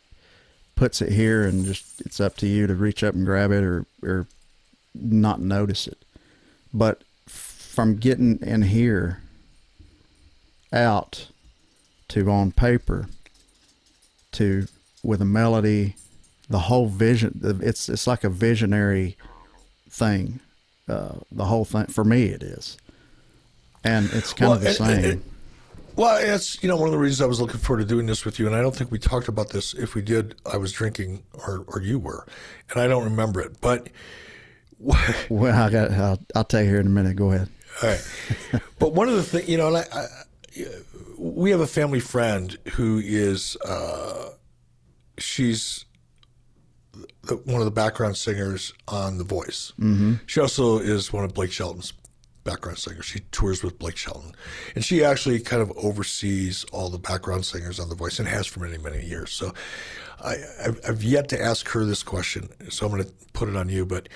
puts 0.77 1.01
it 1.01 1.13
here, 1.13 1.45
and 1.45 1.65
just 1.65 2.01
it's 2.01 2.21
up 2.21 2.37
to 2.39 2.47
you 2.47 2.67
to 2.67 2.75
reach 2.75 3.03
up 3.05 3.15
and 3.15 3.25
grab 3.25 3.51
it 3.51 3.63
or 3.63 3.87
or 4.03 4.27
not 4.95 5.41
notice 5.41 5.87
it. 5.87 6.05
But 6.73 7.03
from 7.27 7.97
getting 7.97 8.39
in 8.41 8.63
here 8.63 9.23
out 10.73 11.29
to 12.09 12.31
on 12.31 12.53
paper 12.53 13.09
to 14.33 14.67
with 15.03 15.21
a 15.21 15.25
melody 15.25 15.97
the 16.49 16.61
whole 16.61 16.87
vision 16.87 17.41
it's 17.63 17.89
it's 17.89 18.07
like 18.07 18.25
a 18.25 18.29
visionary 18.29 19.17
thing 19.89 20.41
uh, 20.89 21.15
the 21.33 21.47
whole 21.47 21.65
thing 21.65 21.87
for 21.87 22.05
me 22.05 22.25
it 22.25 22.43
is 22.43 22.77
and 23.85 24.11
it's 24.13 24.33
kind 24.33 24.53
of 24.53 24.61
the 24.61 24.77
Well, 24.79 25.03
same 25.03 25.25
Well, 25.97 26.35
it's 26.35 26.63
you 26.63 26.69
know 26.69 26.77
one 26.77 26.89
of 26.89 26.93
the 26.93 26.99
reasons 26.99 27.21
I 27.21 27.27
was 27.27 27.41
looking 27.41 27.61
forward 27.61 27.83
to 27.83 27.89
doing 27.89 28.07
this 28.07 28.25
with 28.25 28.39
you, 28.39 28.47
and 28.47 28.57
I 28.57 28.61
don't 28.61 28.75
think 28.75 28.91
we 28.91 28.99
talked 28.99 29.29
about 29.29 29.51
this. 29.51 29.75
If 29.75 29.95
we 29.95 30.03
did, 30.03 30.35
I 30.51 30.57
was 30.57 30.73
drinking, 30.73 31.23
or 31.33 31.65
or 31.69 31.81
you 31.81 31.99
were, 31.99 32.27
and 32.71 32.81
I 32.81 32.87
don't 32.87 33.05
remember 33.05 33.41
it. 33.41 33.61
But 33.61 33.89
well 35.31 35.55
i 35.55 35.71
got 35.71 35.91
I'll, 35.93 36.21
I'll 36.35 36.45
tell 36.45 36.63
you 36.63 36.69
here 36.69 36.81
in 36.81 36.87
a 36.87 36.91
minute 36.91 37.17
go 37.17 37.33
ahead 37.33 37.49
All 37.83 37.89
right. 37.89 38.05
but 38.79 38.93
one 38.93 39.09
of 39.09 39.15
the 39.15 39.23
things, 39.23 39.49
you 39.49 39.57
know, 39.57 39.69
and 39.69 39.79
I, 39.79 39.85
I, 39.93 40.07
we 41.17 41.51
have 41.51 41.61
a 41.61 41.67
family 41.67 42.01
friend 42.01 42.57
who 42.75 43.01
is, 43.03 43.57
uh, 43.65 44.31
she's 45.19 45.85
one 47.45 47.61
of 47.61 47.65
the 47.65 47.71
background 47.71 48.17
singers 48.17 48.73
on 48.87 49.19
The 49.19 49.25
Voice. 49.25 49.73
Mm-hmm. 49.81 50.15
She 50.27 50.41
also 50.41 50.79
is 50.79 51.13
one 51.13 51.25
of 51.25 51.35
Blake 51.35 51.53
Shelton's 51.53 51.93
background 52.45 52.79
singer. 52.79 53.03
She 53.03 53.21
tours 53.33 53.63
with 53.63 53.79
Blake 53.79 53.97
Shelton. 53.97 54.33
And 54.75 54.85
she 54.85 55.03
actually 55.03 55.41
kind 55.41 55.63
of 55.63 55.73
oversees 55.77 56.65
all 56.73 56.91
the 56.91 56.99
background 56.99 57.45
singers 57.45 57.81
on 57.81 57.89
The 57.89 57.95
Voice 57.95 58.19
and 58.19 58.29
has 58.29 58.47
for 58.47 58.61
many, 58.61 58.79
many 58.79 59.05
years. 59.05 59.33
So 59.33 59.53
I, 60.23 60.37
I've, 60.65 60.81
I've 60.89 61.03
yet 61.03 61.29
to 61.31 61.43
ask 61.43 61.69
her 61.71 61.85
this 61.85 62.03
question, 62.03 62.49
so 62.71 62.87
I'm 62.87 62.93
going 62.93 63.05
to 63.05 63.13
put 63.33 63.49
it 63.49 63.57
on 63.57 63.69
you. 63.69 63.85
But 63.85 64.09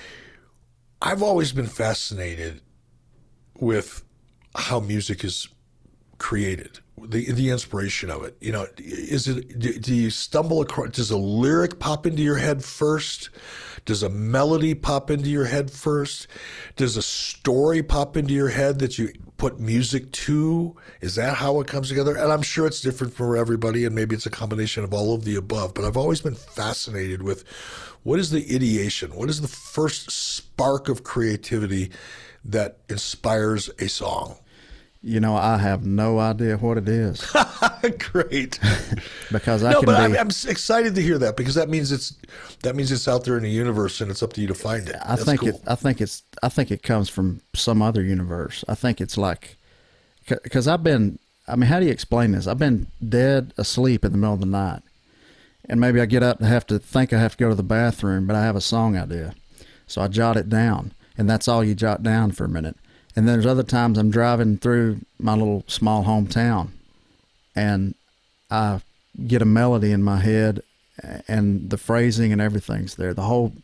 I've 1.03 1.23
always 1.23 1.53
been 1.53 1.67
fascinated 1.67 2.61
with 3.59 4.05
how 4.55 4.81
music 4.81 5.25
is 5.25 5.49
created, 6.19 6.81
the 7.01 7.31
the 7.31 7.51
inspiration 7.51 8.11
of 8.11 8.25
it. 8.25 8.37
You 8.41 8.53
know, 8.53 8.67
is 8.77 9.29
it 9.29 9.59
do, 9.59 9.79
do 9.79 9.95
you 9.95 10.11
stumble 10.11 10.61
across? 10.61 10.91
Does 10.91 11.11
a 11.11 11.17
lyric 11.17 11.79
pop 11.79 12.07
into 12.07 12.23
your 12.23 12.37
head 12.37 12.65
first? 12.65 13.31
Does 13.85 14.03
a 14.03 14.09
melody 14.09 14.75
pop 14.75 15.11
into 15.11 15.29
your 15.29 15.47
head 15.47 15.71
first? 15.71 16.27
Does 16.77 16.97
a 16.97 17.03
story 17.03 17.83
pop 17.83 18.17
into 18.17 18.35
your 18.35 18.49
head 18.49 18.79
that 18.81 18.99
you 18.99 19.13
put 19.37 19.61
music 19.61 20.11
to? 20.13 20.77
Is 21.01 21.15
that 21.15 21.37
how 21.37 21.61
it 21.61 21.67
comes 21.67 21.89
together? 21.89 22.17
And 22.17 22.33
I'm 22.33 22.43
sure 22.43 22.67
it's 22.67 22.81
different 22.81 23.15
for 23.15 23.37
everybody, 23.37 23.85
and 23.85 23.95
maybe 23.95 24.15
it's 24.15 24.27
a 24.27 24.31
combination 24.31 24.85
of 24.85 24.93
all 24.93 25.15
of 25.15 25.25
the 25.25 25.37
above. 25.37 25.75
But 25.75 25.85
I've 25.85 25.97
always 25.97 26.21
been 26.21 26.35
fascinated 26.35 27.23
with 27.23 27.45
what 28.03 28.19
is 28.19 28.31
the 28.31 28.45
ideation? 28.55 29.15
What 29.15 29.29
is 29.29 29.41
the 29.41 29.49
first 29.49 30.11
spark 30.11 30.89
of 30.89 31.05
creativity 31.05 31.91
that 32.45 32.79
inspires 32.89 33.71
a 33.79 33.89
song? 33.89 34.37
You 35.01 35.21
know, 35.21 35.37
I 35.37 35.59
have 35.59 35.87
no 35.87 36.19
idea 36.19 36.57
what 36.57 36.77
it 36.77 36.89
is 36.89 37.25
Great. 38.13 38.59
because 39.33 39.63
I 39.63 39.71
No, 39.73 39.81
can 39.81 39.87
but 39.87 39.97
be. 39.99 40.03
I'm, 40.05 40.17
I'm 40.17 40.27
excited 40.29 40.97
to 40.97 41.01
hear 41.03 41.19
that 41.19 41.37
because 41.37 41.55
that 41.55 41.69
means 41.69 41.93
it's 41.93 42.15
that 42.63 42.75
means 42.75 42.91
it's 42.91 43.07
out 43.07 43.25
there 43.25 43.37
in 43.37 43.45
the 43.45 43.51
universe 43.51 44.01
and 44.01 44.11
it's 44.11 44.23
up 44.25 44.33
to 44.33 44.41
you 44.41 44.49
to 44.49 44.55
find 44.55 44.89
it. 44.89 44.97
I 45.05 45.11
That's 45.15 45.25
think 45.25 45.41
cool. 45.41 45.51
it. 45.51 45.61
I 45.69 45.77
think 45.77 46.01
it's. 46.01 46.25
I 46.43 46.49
think 46.49 46.73
it 46.73 46.83
comes 46.83 47.09
from 47.09 47.41
some 47.55 47.81
other 47.81 48.03
universe. 48.03 48.65
I 48.69 48.75
think 48.75 49.01
it's 49.01 49.17
like, 49.17 49.57
because 50.29 50.67
I've 50.67 50.83
been. 50.83 51.19
I 51.47 51.55
mean, 51.55 51.69
how 51.71 51.79
do 51.79 51.87
you 51.87 51.93
explain 51.93 52.33
this? 52.33 52.47
I've 52.49 52.59
been 52.59 52.89
dead 53.07 53.55
asleep 53.57 54.05
in 54.05 54.11
the 54.13 54.19
middle 54.19 54.35
of 54.35 54.41
the 54.41 54.47
night, 54.47 54.83
and 55.69 55.81
maybe 55.81 56.01
I 56.01 56.07
get 56.07 56.25
up 56.25 56.41
and 56.41 56.49
have 56.49 56.67
to 56.67 56.79
think 56.81 57.13
I 57.13 57.21
have 57.21 57.37
to 57.37 57.39
go 57.39 57.49
to 57.49 57.55
the 57.55 57.63
bathroom, 57.63 58.27
but 58.27 58.35
I 58.35 58.43
have 58.43 58.57
a 58.57 58.61
song 58.61 58.97
idea, 58.99 59.35
so 59.87 60.03
I 60.03 60.09
jot 60.09 60.37
it 60.37 60.49
down, 60.49 60.93
and 61.17 61.31
that's 61.31 61.47
all 61.49 61.63
you 61.65 61.75
jot 61.77 62.03
down 62.03 62.33
for 62.33 62.45
a 62.45 62.49
minute. 62.49 62.77
And 63.19 63.27
then 63.27 63.35
there's 63.35 63.47
other 63.47 63.65
times 63.65 63.99
I'm 63.99 64.13
driving 64.13 64.59
through 64.59 65.01
my 65.19 65.35
little 65.35 65.65
small 65.67 66.05
hometown, 66.05 66.69
and 67.57 67.97
I 68.49 68.81
get 69.27 69.43
a 69.43 69.45
melody 69.45 69.91
in 69.91 70.05
my 70.05 70.19
head, 70.19 70.63
and 71.27 71.69
the 71.69 71.79
phrasing 71.79 72.31
and 72.31 72.41
everything's 72.41 72.95
there. 72.95 73.13
The 73.13 73.23
whole 73.23 73.55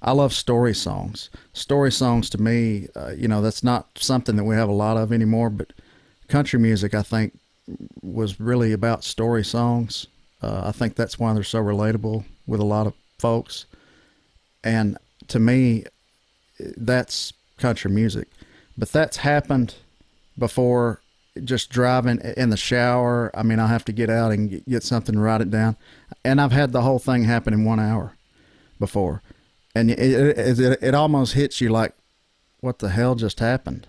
I 0.00 0.12
love 0.12 0.32
story 0.32 0.74
songs. 0.74 1.28
Story 1.54 1.90
songs 1.90 2.30
to 2.30 2.40
me, 2.40 2.86
uh, 2.94 3.10
you 3.16 3.26
know, 3.26 3.42
that's 3.42 3.64
not 3.64 3.88
something 3.98 4.36
that 4.36 4.44
we 4.44 4.54
have 4.54 4.68
a 4.68 4.72
lot 4.72 4.96
of 4.96 5.12
anymore. 5.12 5.50
But 5.50 5.72
country 6.28 6.60
music, 6.60 6.94
I 6.94 7.02
think, 7.02 7.36
was 8.00 8.38
really 8.38 8.72
about 8.72 9.02
story 9.02 9.42
songs. 9.42 10.06
Uh, 10.40 10.62
I 10.66 10.70
think 10.70 10.94
that's 10.94 11.18
why 11.18 11.34
they're 11.34 11.42
so 11.42 11.58
relatable 11.60 12.26
with 12.46 12.60
a 12.60 12.64
lot 12.64 12.86
of 12.86 12.94
folks. 13.18 13.66
And 14.62 14.98
to 15.26 15.40
me, 15.40 15.82
that's 16.60 17.32
country 17.58 17.90
music. 17.90 18.28
But 18.76 18.90
that's 18.90 19.18
happened 19.18 19.74
before 20.38 21.00
just 21.42 21.70
driving 21.70 22.20
in 22.36 22.50
the 22.50 22.56
shower. 22.56 23.30
I 23.34 23.42
mean, 23.42 23.58
I 23.58 23.66
have 23.66 23.84
to 23.86 23.92
get 23.92 24.10
out 24.10 24.32
and 24.32 24.64
get- 24.66 24.82
something, 24.82 25.14
to 25.14 25.20
write 25.20 25.40
it 25.40 25.50
down. 25.50 25.76
And 26.24 26.40
I've 26.40 26.52
had 26.52 26.72
the 26.72 26.82
whole 26.82 26.98
thing 26.98 27.24
happen 27.24 27.52
in 27.52 27.64
one 27.64 27.80
hour 27.80 28.16
before. 28.78 29.22
And 29.74 29.90
it, 29.90 29.98
it, 29.98 30.58
it, 30.60 30.78
it 30.82 30.94
almost 30.94 31.34
hits 31.34 31.60
you 31.60 31.68
like, 31.68 31.94
what 32.60 32.78
the 32.78 32.90
hell 32.90 33.14
just 33.14 33.40
happened? 33.40 33.86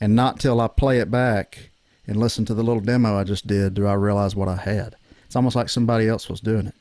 And 0.00 0.14
not 0.14 0.40
till 0.40 0.60
I 0.60 0.68
play 0.68 0.98
it 0.98 1.10
back 1.10 1.70
and 2.06 2.16
listen 2.16 2.44
to 2.46 2.54
the 2.54 2.62
little 2.62 2.82
demo 2.82 3.16
I 3.16 3.24
just 3.24 3.46
did 3.46 3.74
do 3.74 3.86
I 3.86 3.94
realize 3.94 4.36
what 4.36 4.48
I 4.48 4.56
had. 4.56 4.96
It's 5.24 5.36
almost 5.36 5.56
like 5.56 5.68
somebody 5.68 6.08
else 6.08 6.28
was 6.28 6.40
doing 6.40 6.66
it. 6.66 6.74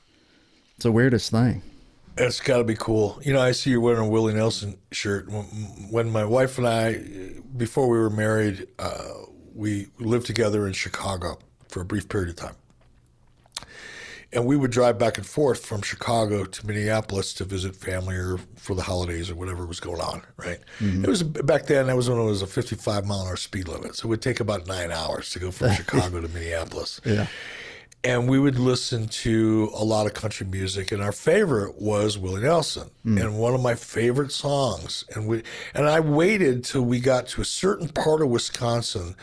It's 0.76 0.84
the 0.84 0.92
weirdest 0.92 1.32
thing. 1.32 1.62
It's 2.18 2.40
got 2.40 2.60
to 2.60 2.64
be 2.64 2.76
cool. 2.76 3.20
You 3.24 3.34
know, 3.34 3.42
I 3.42 3.52
see 3.52 3.72
you 3.72 3.82
wearing 3.82 4.00
a 4.00 4.08
Willie 4.08 4.34
Nelson 4.34 4.78
shirt. 4.92 5.28
When, 5.90 6.10
my 6.12 6.24
wife 6.24 6.58
and 6.58 6.68
I, 6.68 7.02
before 7.58 7.90
we 7.90 7.98
were 7.98 8.10
married, 8.10 8.68
uh, 8.80 9.10
we 9.54 9.88
lived 10.00 10.26
together 10.26 10.66
in 10.66 10.74
Chicago 10.74 11.40
for 11.68 11.82
a 11.82 11.86
brief 11.86 12.08
period 12.08 12.30
of 12.30 12.36
time. 12.38 12.56
And 14.32 14.46
we 14.46 14.58
would 14.58 14.72
drive 14.72 14.98
back 14.98 15.18
and 15.18 15.26
forth 15.26 15.66
from 15.66 15.82
Chicago 15.82 16.44
to 16.46 16.68
Minneapolis 16.68 17.34
to 17.36 17.46
visit 17.46 17.76
family 17.76 18.16
or 18.16 18.38
for 18.56 18.76
the 18.76 18.82
holidays 18.82 19.30
or 19.30 19.36
whatever 19.36 19.66
was 19.66 19.80
going 19.80 20.02
on, 20.02 20.24
right? 20.36 20.60
It 20.82 21.08
was 21.08 21.24
back 21.24 21.68
then, 21.68 21.88
that 21.88 21.96
was 21.96 22.10
when 22.10 22.20
it 22.20 22.24
was 22.24 22.42
a 22.42 22.48
55 22.48 23.06
mile 23.06 23.22
an 23.22 23.28
hour 23.28 23.38
speed 23.38 23.68
limit. 23.68 23.96
So 23.96 24.08
it 24.08 24.10
would 24.10 24.22
take 24.22 24.42
about 24.42 24.68
nine 24.68 24.92
hours 24.92 25.30
to 25.32 25.40
go 25.40 25.52
from 25.52 25.74
Chicago 25.76 26.22
to 26.22 26.28
Minneapolis 26.28 27.00
Yeah. 27.06 27.28
And 28.06 28.30
we 28.30 28.38
would 28.38 28.60
listen 28.60 29.08
to 29.08 29.72
a 29.74 29.84
lot 29.84 30.06
of 30.06 30.14
country 30.14 30.46
music 30.46 30.92
and 30.92 31.02
our 31.02 31.12
favorite 31.12 31.82
was 31.82 32.18
willie 32.18 32.42
nelson 32.42 32.90
hmm. 33.04 33.18
and 33.18 33.38
one 33.38 33.54
of 33.54 33.62
my 33.62 33.76
favorite 33.76 34.32
songs 34.32 35.04
and 35.14 35.28
we 35.28 35.44
and 35.74 35.88
i 35.88 36.00
waited 36.00 36.64
till 36.64 36.84
we 36.84 37.00
got 37.00 37.28
to 37.28 37.42
a 37.42 37.46
certain 37.46 37.90
part 37.90 38.22
of 38.22 38.30
wisconsin 38.30 39.16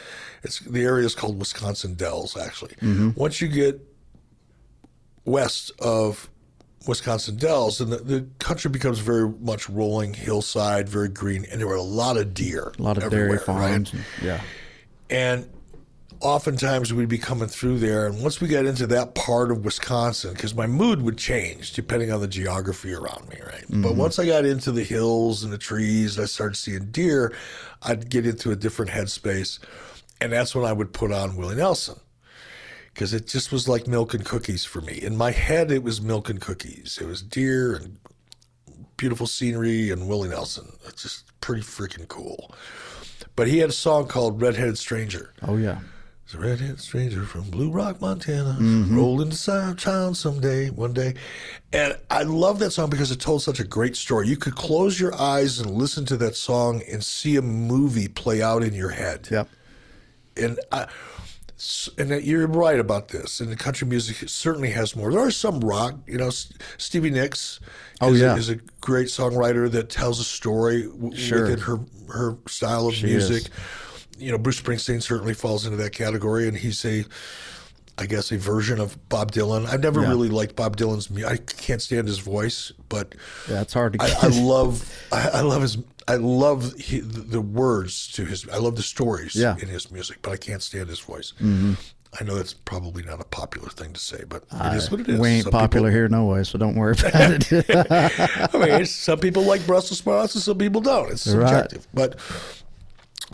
it's 0.43 0.59
the 0.61 0.83
area 0.83 1.07
is 1.07 1.15
called 1.15 1.39
wisconsin 1.39 1.95
dells 1.95 2.37
actually 2.37 2.75
mm-hmm. 2.77 3.11
once 3.15 3.41
you 3.41 3.49
get 3.49 3.81
west 5.25 5.71
of 5.79 6.29
wisconsin 6.89 7.37
dells 7.37 7.81
and 7.81 7.93
the, 7.93 7.99
the 7.99 8.27
country 8.41 8.69
becomes 8.69 8.99
very 8.99 9.29
much 9.41 9.69
rolling 9.71 10.13
hillside 10.13 10.89
very 10.89 11.09
green 11.09 11.47
and 11.51 11.61
there 11.61 11.69
were 11.69 11.77
a 11.77 11.83
lot 11.83 12.17
of 12.17 12.35
deer 12.35 12.73
A 12.79 12.83
lot 12.83 12.99
of 13.01 13.09
dairy 13.11 13.33
right? 13.33 13.41
farms. 13.41 13.93
and- 13.93 14.05
yeah. 14.21 14.41
And 15.11 15.49
oftentimes 16.23 16.95
we'd 16.95 17.09
be 17.09 17.19
coming 17.19 17.49
through 17.49 17.79
there. 17.79 18.07
And 18.07 18.23
once 18.23 18.41
we 18.41 18.49
got 18.49 18.65
into 18.65 18.87
that 18.87 19.15
part 19.15 19.51
of 19.51 19.65
Wisconsin, 19.65 20.33
because 20.33 20.55
my 20.55 20.67
mood 20.67 21.03
would 21.03 21.19
change 21.19 21.73
depending 21.73 22.13
on 22.13 22.21
the 22.21 22.29
geography 22.29 22.95
around 22.95 23.29
me, 23.29 23.39
right? 23.45 23.65
But 23.69 23.77
mm-hmm. 23.77 23.99
once 23.99 24.19
I 24.19 24.27
got 24.27 24.45
into 24.45 24.71
the 24.71 24.85
hills 24.85 25.43
and 25.43 25.53
the 25.53 25.59
trees 25.59 26.17
and 26.17 26.23
I 26.23 26.27
started 26.27 26.55
seeing 26.55 26.87
deer, 26.87 27.35
I'd 27.83 28.09
get 28.09 28.27
into 28.27 28.53
a 28.53 28.57
different 28.57 28.93
headspace. 28.93 29.59
And 30.21 30.33
that's 30.33 30.55
when 30.55 30.65
I 30.65 30.73
would 30.73 30.93
put 30.93 31.13
on 31.13 31.37
Willie 31.37 31.57
Nelson. 31.57 31.99
Because 32.95 33.13
it 33.15 33.27
just 33.27 33.51
was 33.51 33.69
like 33.69 33.87
milk 33.87 34.15
and 34.15 34.25
cookies 34.25 34.65
for 34.65 34.81
me. 34.81 35.01
In 35.03 35.17
my 35.17 35.31
head, 35.31 35.71
it 35.71 35.83
was 35.83 36.01
milk 36.01 36.29
and 36.29 36.41
cookies. 36.41 36.99
It 37.01 37.07
was 37.07 37.23
deer 37.23 37.75
and 37.75 37.99
beautiful 38.97 39.27
scenery 39.27 39.91
and 39.91 40.09
Willie 40.09 40.29
Nelson. 40.29 40.73
It's 40.87 41.03
just 41.03 41.41
pretty 41.41 41.63
freaking 41.63 42.07
cool. 42.07 42.55
But 43.35 43.49
he 43.49 43.59
had 43.59 43.71
a 43.71 43.73
song 43.73 44.07
called 44.07 44.41
Redheaded 44.41 44.79
Stranger. 44.79 45.33
Oh, 45.43 45.57
yeah. 45.57 45.79
A 46.35 46.39
redheaded 46.39 46.81
stranger 46.81 47.25
from 47.25 47.43
Blue 47.51 47.71
Rock, 47.71 48.01
Montana, 48.01 48.57
Mm-hmm. 48.59 48.97
roll 48.97 49.21
into 49.21 49.37
South 49.37 49.77
Town 49.77 50.15
someday, 50.15 50.71
one 50.71 50.93
day. 50.93 51.15
And 51.73 51.97
I 52.11 52.23
love 52.23 52.59
that 52.61 52.71
song 52.71 52.89
because 52.91 53.11
it 53.11 53.21
told 53.21 53.43
such 53.43 53.61
a 53.61 53.65
great 53.65 53.97
story. 53.97 54.29
You 54.29 54.37
could 54.37 54.55
close 54.55 54.99
your 54.99 55.15
eyes 55.21 55.59
and 55.59 55.71
listen 55.73 56.05
to 56.07 56.17
that 56.19 56.35
song 56.37 56.83
and 56.91 57.03
see 57.05 57.37
a 57.37 57.43
movie 57.43 58.09
play 58.09 58.41
out 58.41 58.63
in 58.63 58.73
your 58.73 58.91
head. 58.91 59.29
Yep. 59.31 59.49
And 60.37 60.59
I, 60.71 60.87
and 61.99 62.11
that 62.11 62.25
you're 62.25 62.47
right 62.47 62.81
about 62.81 63.09
this. 63.09 63.41
And 63.41 63.51
the 63.53 63.57
country 63.57 63.87
music 63.87 64.29
certainly 64.29 64.71
has 64.71 64.97
more. 64.97 65.11
There 65.13 65.21
are 65.21 65.31
some 65.31 65.61
rock, 65.61 65.95
you 66.07 66.17
know. 66.19 66.31
Stevie 66.79 67.11
Nicks 67.11 67.61
Oh, 68.01 68.13
is, 68.13 68.21
yeah. 68.21 68.35
a, 68.35 68.37
is 68.37 68.49
a 68.49 68.57
great 68.81 69.09
songwriter 69.09 69.71
that 69.71 69.89
tells 69.91 70.19
a 70.19 70.25
story 70.25 70.85
w- 70.89 71.15
Sure. 71.15 71.43
within 71.43 71.59
her 71.61 71.79
her 72.13 72.37
style 72.47 72.89
of 72.89 72.95
She 72.95 73.07
music 73.07 73.43
is. 73.45 73.51
You 74.23 74.31
know, 74.33 74.39
Bruce 74.39 74.61
Springsteen 74.61 75.03
certainly 75.03 75.35
falls 75.35 75.65
into 75.67 75.77
that 75.79 75.93
category, 75.93 76.49
and 76.49 76.57
he's 76.57 76.85
a, 76.85 77.05
I 77.99 78.07
guess, 78.07 78.33
a 78.33 78.39
version 78.39 78.81
of 78.81 78.97
Bob 79.09 79.33
Dylan. 79.33 79.67
I've 79.67 79.81
never 79.83 80.03
Yeah. 80.03 80.09
really 80.09 80.29
liked 80.29 80.57
Bob 80.57 80.77
Dylan's 80.77 81.11
music. 81.11 81.31
I 81.31 81.37
can't 81.63 81.83
stand 81.83 82.09
his 82.09 82.19
voice, 82.19 82.73
but 82.89 83.15
Yeah, 83.51 83.61
it's 83.63 83.73
hard 83.75 83.95
to 83.95 84.03
I, 84.03 84.09
get. 84.09 84.25
I 84.25 84.27
love, 84.43 85.07
I, 85.13 85.29
I 85.35 85.41
love 85.43 85.63
his, 85.63 85.79
I 86.09 86.17
love 86.17 86.73
he, 86.79 87.01
the 87.01 87.41
words 87.41 88.11
to 88.13 88.25
his, 88.25 88.49
I 88.49 88.57
love 88.59 88.77
the 88.77 88.83
stories 88.83 89.35
Yeah. 89.37 89.57
in 89.61 89.69
his 89.69 89.91
music, 89.91 90.19
but 90.23 90.31
I 90.33 90.37
can't 90.37 90.63
stand 90.63 90.89
his 90.89 91.01
voice. 91.01 91.33
Mm-hmm. 91.41 91.75
I 92.21 92.25
know 92.25 92.35
that's 92.35 92.53
probably 92.53 93.03
not 93.05 93.23
a 93.23 93.25
popular 93.25 93.71
thing 93.71 93.95
to 93.95 94.01
say, 94.01 94.25
but 94.29 94.45
it 94.53 94.75
is 94.77 94.91
what 94.91 95.01
it 95.01 95.09
is. 95.09 95.19
we 95.19 95.29
ain't 95.31 95.45
Some 95.45 95.53
popular 95.53 95.91
here 95.91 96.09
no 96.09 96.27
way, 96.27 96.45
so 96.45 96.59
don't 96.59 96.75
worry 96.77 96.95
about 96.99 97.31
it. 97.51 97.67
I 98.55 98.59
mean, 98.59 98.85
some 98.85 99.19
people 99.19 99.45
like 99.45 99.65
Brussels 99.67 100.01
sprouts 100.01 100.35
and 100.35 100.45
some 100.45 100.59
people 100.59 100.83
don't. 100.83 101.11
It's 101.11 101.27
Right. 101.27 101.49
subjective, 101.49 101.87
but 101.95 102.19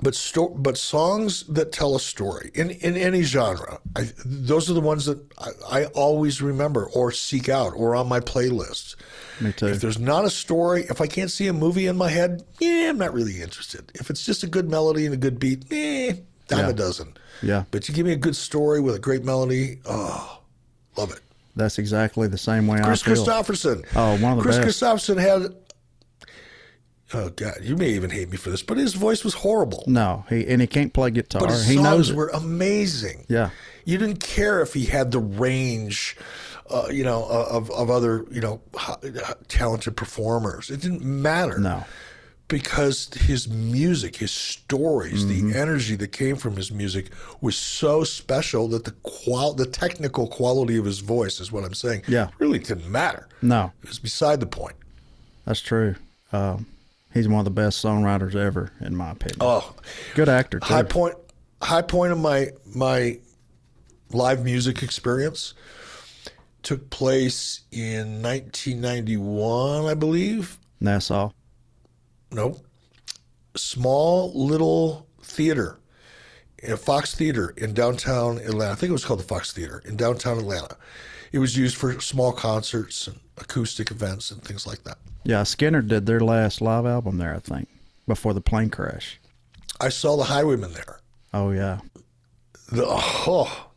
but 0.03 0.15
sto- 0.15 0.49
but 0.51 0.77
songs 0.79 1.45
that 1.45 1.73
tell 1.73 1.95
a 1.97 2.01
story 2.01 2.51
in, 2.55 2.71
in 2.71 2.97
any 2.97 3.23
genre, 3.23 3.81
I, 3.97 4.09
those 4.25 4.71
are 4.71 4.75
the 4.75 4.81
ones 4.81 5.07
that 5.07 5.19
I, 5.39 5.81
I 5.83 5.85
always 5.87 6.41
remember 6.43 6.89
or 6.95 7.13
seek 7.13 7.49
out 7.49 7.73
or 7.77 7.95
on 7.97 8.09
my 8.09 8.21
playlist. 8.21 8.97
Me 9.41 9.53
too. 9.53 9.67
If 9.67 9.81
there's 9.81 9.99
not 9.99 10.25
a 10.25 10.31
story, 10.31 10.85
if 10.91 11.01
I 11.01 11.07
can't 11.07 11.31
see 11.31 11.47
a 11.49 11.53
movie 11.53 11.87
in 11.87 11.97
my 11.97 12.09
head, 12.11 12.43
yeah, 12.61 12.89
I'm 12.91 12.99
not 12.99 13.13
really 13.15 13.41
interested. 13.41 13.91
If 13.95 14.11
it's 14.11 14.25
just 14.25 14.43
a 14.43 14.47
good 14.47 14.71
melody 14.71 15.05
and 15.05 15.15
a 15.15 15.19
good 15.19 15.39
beat, 15.39 15.65
eh, 15.71 16.15
dime 16.49 16.59
Yeah. 16.67 16.69
a 16.71 16.73
dozen. 16.73 17.17
Yeah. 17.43 17.65
But 17.71 17.89
you 17.89 17.95
give 17.95 18.05
me 18.07 18.13
a 18.13 18.17
good 18.17 18.37
story 18.37 18.81
with 18.81 18.95
a 18.95 18.99
great 18.99 19.25
melody, 19.25 19.79
oh, 19.87 20.41
love 20.97 21.13
it. 21.13 21.21
That's 21.57 21.79
exactly 21.79 22.29
the 22.29 22.39
same 22.39 22.67
way 22.69 22.81
Kris 22.81 23.03
I 23.03 23.15
feel. 23.15 23.25
Kris 23.25 23.65
Kristofferson. 23.65 23.85
Oh, 23.97 24.17
one 24.19 24.33
of 24.33 24.39
the 24.39 24.45
best. 24.45 24.63
Kris 24.63 24.81
best. 24.81 25.09
Kristofferson 25.09 25.19
had. 25.21 25.55
Oh 27.15 27.31
God, 27.31 27.59
you 27.63 27.75
may 27.77 27.89
even 27.91 28.11
hate 28.11 28.31
me 28.31 28.37
for 28.37 28.51
this, 28.51 28.63
but 28.63 28.77
his 28.77 28.93
voice 28.95 29.25
was 29.25 29.35
horrible. 29.35 29.83
No, 29.87 30.25
he 30.29 30.47
and 30.47 30.61
he 30.61 30.67
can't 30.67 30.93
play 30.93 31.11
guitar. 31.11 31.41
But 31.41 31.51
his 31.51 31.67
he 31.67 31.75
songs 31.77 31.85
knows 31.85 32.11
it. 32.11 32.17
were 32.17 32.29
amazing. 32.29 33.25
Yeah. 33.29 33.51
you 33.87 33.97
didn't 33.97 34.21
care 34.21 34.61
if 34.61 34.75
he 34.75 34.85
had 34.85 35.11
the 35.13 35.19
range, 35.21 36.17
uh, 36.69 36.89
you 36.91 37.05
know, 37.05 37.25
of 37.25 37.71
of 37.71 37.89
other 37.91 38.27
you 38.31 38.41
know 38.43 38.61
talented 39.49 39.97
performers. 39.97 40.71
It 40.71 40.81
didn't 40.83 41.03
matter. 41.03 41.59
No. 41.59 41.85
because 42.49 43.11
his 43.15 43.49
music, 43.49 44.17
his 44.17 44.31
stories, 44.31 45.25
Mm-hmm. 45.25 45.51
the 45.53 45.59
energy 45.59 45.97
that 45.97 46.13
came 46.13 46.37
from 46.37 46.57
his 46.57 46.73
music 46.73 47.11
was 47.41 47.57
so 47.57 48.05
special 48.05 48.69
that 48.69 48.85
the 48.85 48.93
qual 49.03 49.53
the 49.55 49.67
technical 49.67 50.27
quality 50.27 50.77
of 50.79 50.85
his 50.85 51.01
voice 51.01 51.41
is 51.41 51.51
what 51.53 51.65
I'm 51.65 51.75
saying. 51.75 52.03
Yeah. 52.09 52.29
really 52.39 52.59
didn't 52.59 52.91
matter. 52.91 53.29
No, 53.43 53.73
It 53.83 53.89
was 53.89 53.99
beside 53.99 54.41
the 54.41 54.47
point. 54.47 54.77
that's 55.45 55.61
true. 55.61 55.95
Um, 56.33 56.67
he's 57.13 57.29
one 57.29 57.39
of 57.41 57.45
the 57.45 57.51
best 57.51 57.83
songwriters 57.85 58.35
ever, 58.35 58.73
in 58.81 58.97
my 58.97 59.11
opinion. 59.13 59.39
Oh, 59.41 59.75
Good 60.15 60.29
actor 60.29 60.61
too. 60.61 60.67
high 60.67 60.83
point 60.83 61.17
high 61.63 61.83
point 61.83 62.13
of 62.13 62.19
my 62.19 62.51
my 62.75 63.19
live 64.13 64.45
music 64.45 64.83
experience 64.83 65.55
took 66.63 66.89
place 66.91 67.61
in 67.71 68.23
1991 68.23 69.87
i 69.87 69.95
believe 69.95 70.59
Nassau. 70.81 71.31
no 72.33 72.61
small 73.57 74.33
little 74.35 75.07
theater 75.23 75.79
a 76.63 76.77
fox 76.77 77.15
theater 77.15 77.53
in 77.57 77.75
downtown 77.75 78.39
atlanta 78.39 78.73
i 78.73 78.75
think 78.75 78.91
it 78.91 78.93
was 78.93 79.05
called 79.05 79.21
the 79.21 79.25
fox 79.25 79.53
theater 79.53 79.83
in 79.85 79.97
downtown 79.97 80.39
atlanta 80.39 80.77
it 81.33 81.39
was 81.39 81.57
used 81.57 81.77
for 81.77 82.01
small 82.01 82.33
concerts 82.33 83.07
and 83.09 83.19
acoustic 83.41 83.91
events 83.91 84.31
and 84.31 84.43
things 84.43 84.67
like 84.67 84.83
that 84.85 84.99
Yeah, 85.25 85.43
Skynyrd 85.43 85.89
did 85.89 86.07
their 86.07 86.21
last 86.21 86.61
live 86.61 86.87
album 86.87 87.19
there, 87.19 87.35
I 87.35 87.39
think, 87.39 87.69
before 88.07 88.35
the 88.35 88.41
plane 88.41 88.71
crash. 88.71 89.19
i 89.81 89.89
saw 89.89 90.17
the 90.17 90.25
highwaymen 90.25 90.73
there 90.73 91.01
Oh 91.33 91.51
yeah, 91.51 91.81
the, 92.73 92.85
oh 92.87 93.71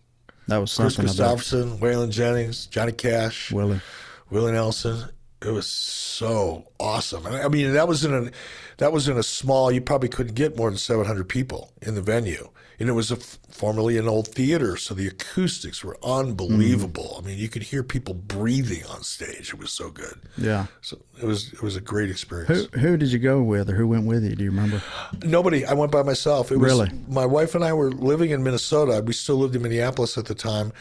that 0.48 0.58
was 0.58 0.76
Kris 0.76 0.96
Kristofferson, 0.98 1.80
waylon 1.80 2.10
jennings 2.12 2.66
johnny 2.68 2.92
cash 2.94 3.52
Willie. 3.52 3.82
Willie 4.30 4.54
Nelson. 4.54 5.10
It 5.44 5.52
was 5.52 5.66
so 5.68 6.66
awesome. 6.80 7.26
I 7.26 7.48
mean, 7.48 7.74
that 7.74 7.88
was 7.88 8.06
in 8.06 8.14
a 8.14 8.32
that 8.78 8.92
was 8.94 9.08
in 9.08 9.18
a 9.18 9.24
small. 9.24 9.72
You 9.72 9.82
probably 9.82 10.08
couldn't 10.08 10.36
get 10.36 10.56
more 10.56 10.70
than 10.70 10.78
seven 10.78 11.06
hundred 11.06 11.30
people 11.30 11.74
in 11.82 11.96
the 11.96 12.02
venue, 12.02 12.50
and 12.82 12.90
it 12.90 12.94
was 12.94 13.12
a, 13.12 13.16
formerly 13.16 13.98
an 13.98 14.08
old 14.08 14.28
theater, 14.28 14.76
so 14.76 14.94
the 14.94 15.08
acoustics 15.08 15.84
were 15.84 15.98
unbelievable. 16.04 17.14
Mm. 17.16 17.24
I 17.24 17.28
mean, 17.28 17.38
you 17.38 17.48
could 17.48 17.64
hear 17.64 17.84
people 17.84 18.14
breathing 18.14 18.84
on 18.88 19.04
stage. 19.04 19.50
It 19.54 19.60
was 19.60 19.72
so 19.72 19.90
good. 19.90 20.20
Yeah. 20.38 20.66
So 20.82 21.00
it 21.22 21.26
was 21.26 21.54
it 21.54 21.62
was 21.62 21.76
a 21.76 21.82
great 21.82 22.10
experience. 22.10 22.68
Who 22.74 22.80
who 22.80 22.98
did 22.98 23.12
you 23.12 23.20
go 23.20 23.42
with, 23.42 23.70
or 23.70 23.76
who 23.76 23.88
went 23.88 24.06
with 24.06 24.24
you? 24.24 24.36
Do 24.36 24.44
you 24.44 24.52
remember? 24.52 24.82
Nobody. 25.24 25.66
I 25.66 25.74
went 25.74 25.92
by 25.92 26.04
myself. 26.04 26.52
It 26.52 26.58
was 26.58 26.72
Really? 26.72 26.90
my 27.08 27.26
wife 27.26 27.56
and 27.56 27.64
I 27.64 27.74
were 27.74 27.92
living 27.92 28.32
in 28.32 28.44
Minnesota. 28.44 29.02
We 29.06 29.14
still 29.14 29.36
lived 29.38 29.56
in 29.56 29.62
Minneapolis 29.62 30.18
at 30.18 30.26
the 30.26 30.36
time. 30.36 30.74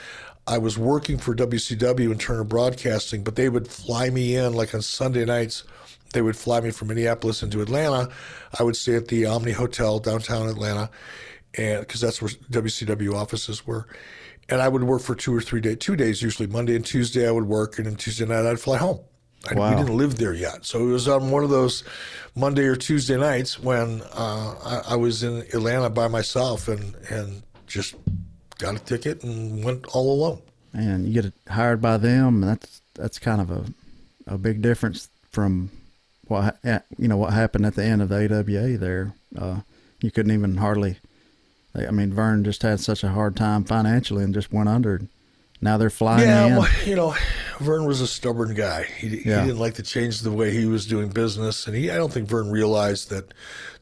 I 0.46 0.58
was 0.58 0.78
working 0.78 1.18
for 1.18 1.34
WCW 1.34 2.10
and 2.10 2.18
Turner 2.18 2.44
Broadcasting, 2.44 3.22
but 3.22 3.36
they 3.36 3.48
would 3.48 3.68
fly 3.68 4.10
me 4.10 4.36
in 4.36 4.54
like 4.54 4.74
on 4.74 4.82
Sunday 4.82 5.24
nights. 5.24 5.64
They 6.12 6.22
would 6.22 6.36
fly 6.36 6.60
me 6.60 6.70
from 6.70 6.88
Minneapolis 6.88 7.42
into 7.42 7.60
Atlanta. 7.62 8.08
I 8.58 8.64
would 8.64 8.74
stay 8.74 8.96
at 8.96 9.08
the 9.08 9.26
Omni 9.26 9.52
Hotel 9.52 10.00
downtown 10.00 10.48
Atlanta, 10.48 10.90
and 11.54 11.80
because 11.80 12.00
that's 12.00 12.20
where 12.20 12.30
WCW 12.50 13.14
offices 13.14 13.66
were. 13.66 13.86
And 14.48 14.60
I 14.60 14.68
would 14.68 14.82
work 14.82 15.02
for 15.02 15.14
two 15.14 15.34
or 15.34 15.40
three 15.40 15.60
days, 15.60 15.78
two 15.78 15.94
days 15.96 16.22
usually. 16.22 16.48
Monday 16.48 16.74
and 16.74 16.84
Tuesday 16.84 17.28
I 17.28 17.30
would 17.30 17.46
work, 17.46 17.78
and 17.78 17.86
then 17.86 17.96
Tuesday 17.96 18.26
night 18.26 18.46
I'd 18.46 18.60
fly 18.60 18.78
home. 18.78 19.00
I, 19.48 19.54
Wow. 19.54 19.70
We 19.70 19.76
didn't 19.76 19.96
live 19.96 20.18
there 20.18 20.34
yet, 20.34 20.66
so 20.66 20.86
it 20.86 20.92
was 20.92 21.08
on 21.08 21.30
one 21.30 21.44
of 21.44 21.50
those 21.50 21.82
Monday 22.34 22.64
or 22.64 22.76
Tuesday 22.76 23.16
nights 23.16 23.58
when 23.58 24.02
uh, 24.12 24.82
I, 24.86 24.92
I 24.92 24.96
was 24.96 25.22
in 25.22 25.38
Atlanta 25.38 25.88
by 25.88 26.08
myself 26.08 26.68
and 26.68 26.94
and 27.08 27.42
just 27.66 27.94
got 28.58 28.74
a 28.74 28.78
ticket 28.78 29.22
and 29.24 29.64
went 29.64 29.86
all 29.94 30.12
alone. 30.12 30.42
And 30.74 31.08
you 31.08 31.22
get 31.22 31.32
hired 31.48 31.80
by 31.80 31.96
them. 31.96 32.42
and 32.42 32.50
That's 32.50 32.82
that's 32.94 33.18
kind 33.18 33.40
of 33.40 33.50
a 33.50 33.64
a 34.26 34.36
big 34.36 34.62
difference 34.62 35.08
from 35.30 35.70
what 36.28 36.58
you 36.98 37.08
know 37.08 37.16
what 37.16 37.32
happened 37.32 37.66
at 37.66 37.74
the 37.74 37.84
end 37.84 38.02
of 38.02 38.08
the 38.08 38.16
AWA. 38.16 38.78
There, 38.78 39.14
uh, 39.38 39.60
you 40.00 40.10
couldn't 40.10 40.32
even 40.32 40.56
hardly. 40.58 40.98
I 41.74 41.90
mean, 41.90 42.12
Vern 42.12 42.42
just 42.44 42.62
had 42.62 42.80
such 42.80 43.04
a 43.04 43.08
hard 43.10 43.36
time 43.36 43.64
financially 43.64 44.24
and 44.24 44.34
just 44.34 44.52
went 44.52 44.68
under. 44.68 45.02
Now 45.62 45.76
they're 45.76 45.90
flying 45.90 46.26
yeah, 46.26 46.46
in. 46.46 46.56
well, 46.56 46.68
you 46.86 46.96
know, 46.96 47.14
Vern 47.60 47.84
was 47.84 48.00
a 48.00 48.06
stubborn 48.06 48.54
guy. 48.54 48.84
He, 48.84 49.08
Yeah. 49.08 49.40
he 49.42 49.48
didn't 49.48 49.58
like 49.58 49.74
to 49.74 49.82
change 49.82 50.20
the 50.22 50.32
way 50.32 50.50
he 50.52 50.64
was 50.64 50.86
doing 50.86 51.08
business, 51.10 51.66
and 51.66 51.76
he 51.76 51.90
I 51.90 51.96
don't 51.96 52.10
think 52.12 52.28
Vern 52.28 52.50
realized 52.50 53.10
that 53.10 53.34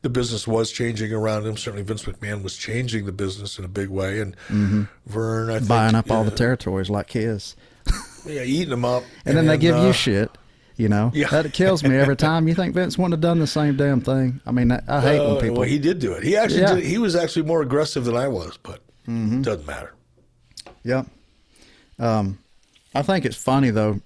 the 0.03 0.09
business 0.09 0.47
was 0.47 0.73
changing 0.73 1.13
around 1.13 1.47
him. 1.47 1.57
Certainly, 1.57 1.85
Vince 1.85 2.03
McMahon 2.05 2.43
was 2.43 2.57
changing 2.57 3.07
the 3.07 3.13
business 3.13 3.59
in 3.61 3.65
a 3.65 3.69
big 3.69 3.89
way, 3.91 4.21
and 4.21 4.35
Vern, 5.07 5.51
I 5.51 5.55
think, 5.55 5.63
Mm-hmm. 5.63 5.69
buying 5.69 5.95
up 5.95 6.11
all 6.11 6.23
uh, 6.23 6.25
the 6.25 6.31
territories 6.37 6.91
like 6.91 7.13
his. 7.13 7.55
yeah, 8.27 8.43
eating 8.43 8.71
them 8.71 8.85
up, 8.85 9.05
And 9.25 9.37
then 9.37 9.47
they 9.47 9.57
give 9.57 9.77
uh, 9.77 9.87
you 9.87 9.93
shit. 9.93 10.31
You 10.79 10.89
know, 10.89 11.11
Yeah. 11.13 11.29
that 11.31 11.53
kills 11.53 11.83
me 11.83 11.97
every 11.97 12.17
time. 12.17 12.47
You 12.47 12.55
think 12.55 12.73
Vince 12.73 12.97
wouldn't 12.97 13.13
have 13.13 13.21
done 13.21 13.41
the 13.41 13.47
same 13.49 13.77
damn 13.77 14.01
thing? 14.01 14.41
I 14.47 14.53
mean, 14.53 14.71
I, 14.71 14.81
I 14.89 15.01
hate 15.01 15.19
Uh, 15.19 15.33
when 15.33 15.41
people. 15.43 15.57
Well, 15.59 15.69
he 15.69 15.79
did 15.79 15.99
do 15.99 16.13
it. 16.13 16.23
He 16.23 16.37
actually 16.37 16.61
Yeah. 16.61 16.77
did. 16.77 16.85
He 16.85 16.99
was 16.99 17.17
actually 17.17 17.43
more 17.43 17.63
aggressive 17.63 18.05
than 18.05 18.17
I 18.17 18.29
was, 18.29 18.57
but 18.63 18.81
doesn't 19.07 19.67
matter. 19.67 19.93
Yep. 20.85 21.07
Um, 21.99 22.39
I 22.95 23.03
think 23.03 23.25
it's 23.27 23.37
funny 23.37 23.71
though. 23.71 24.01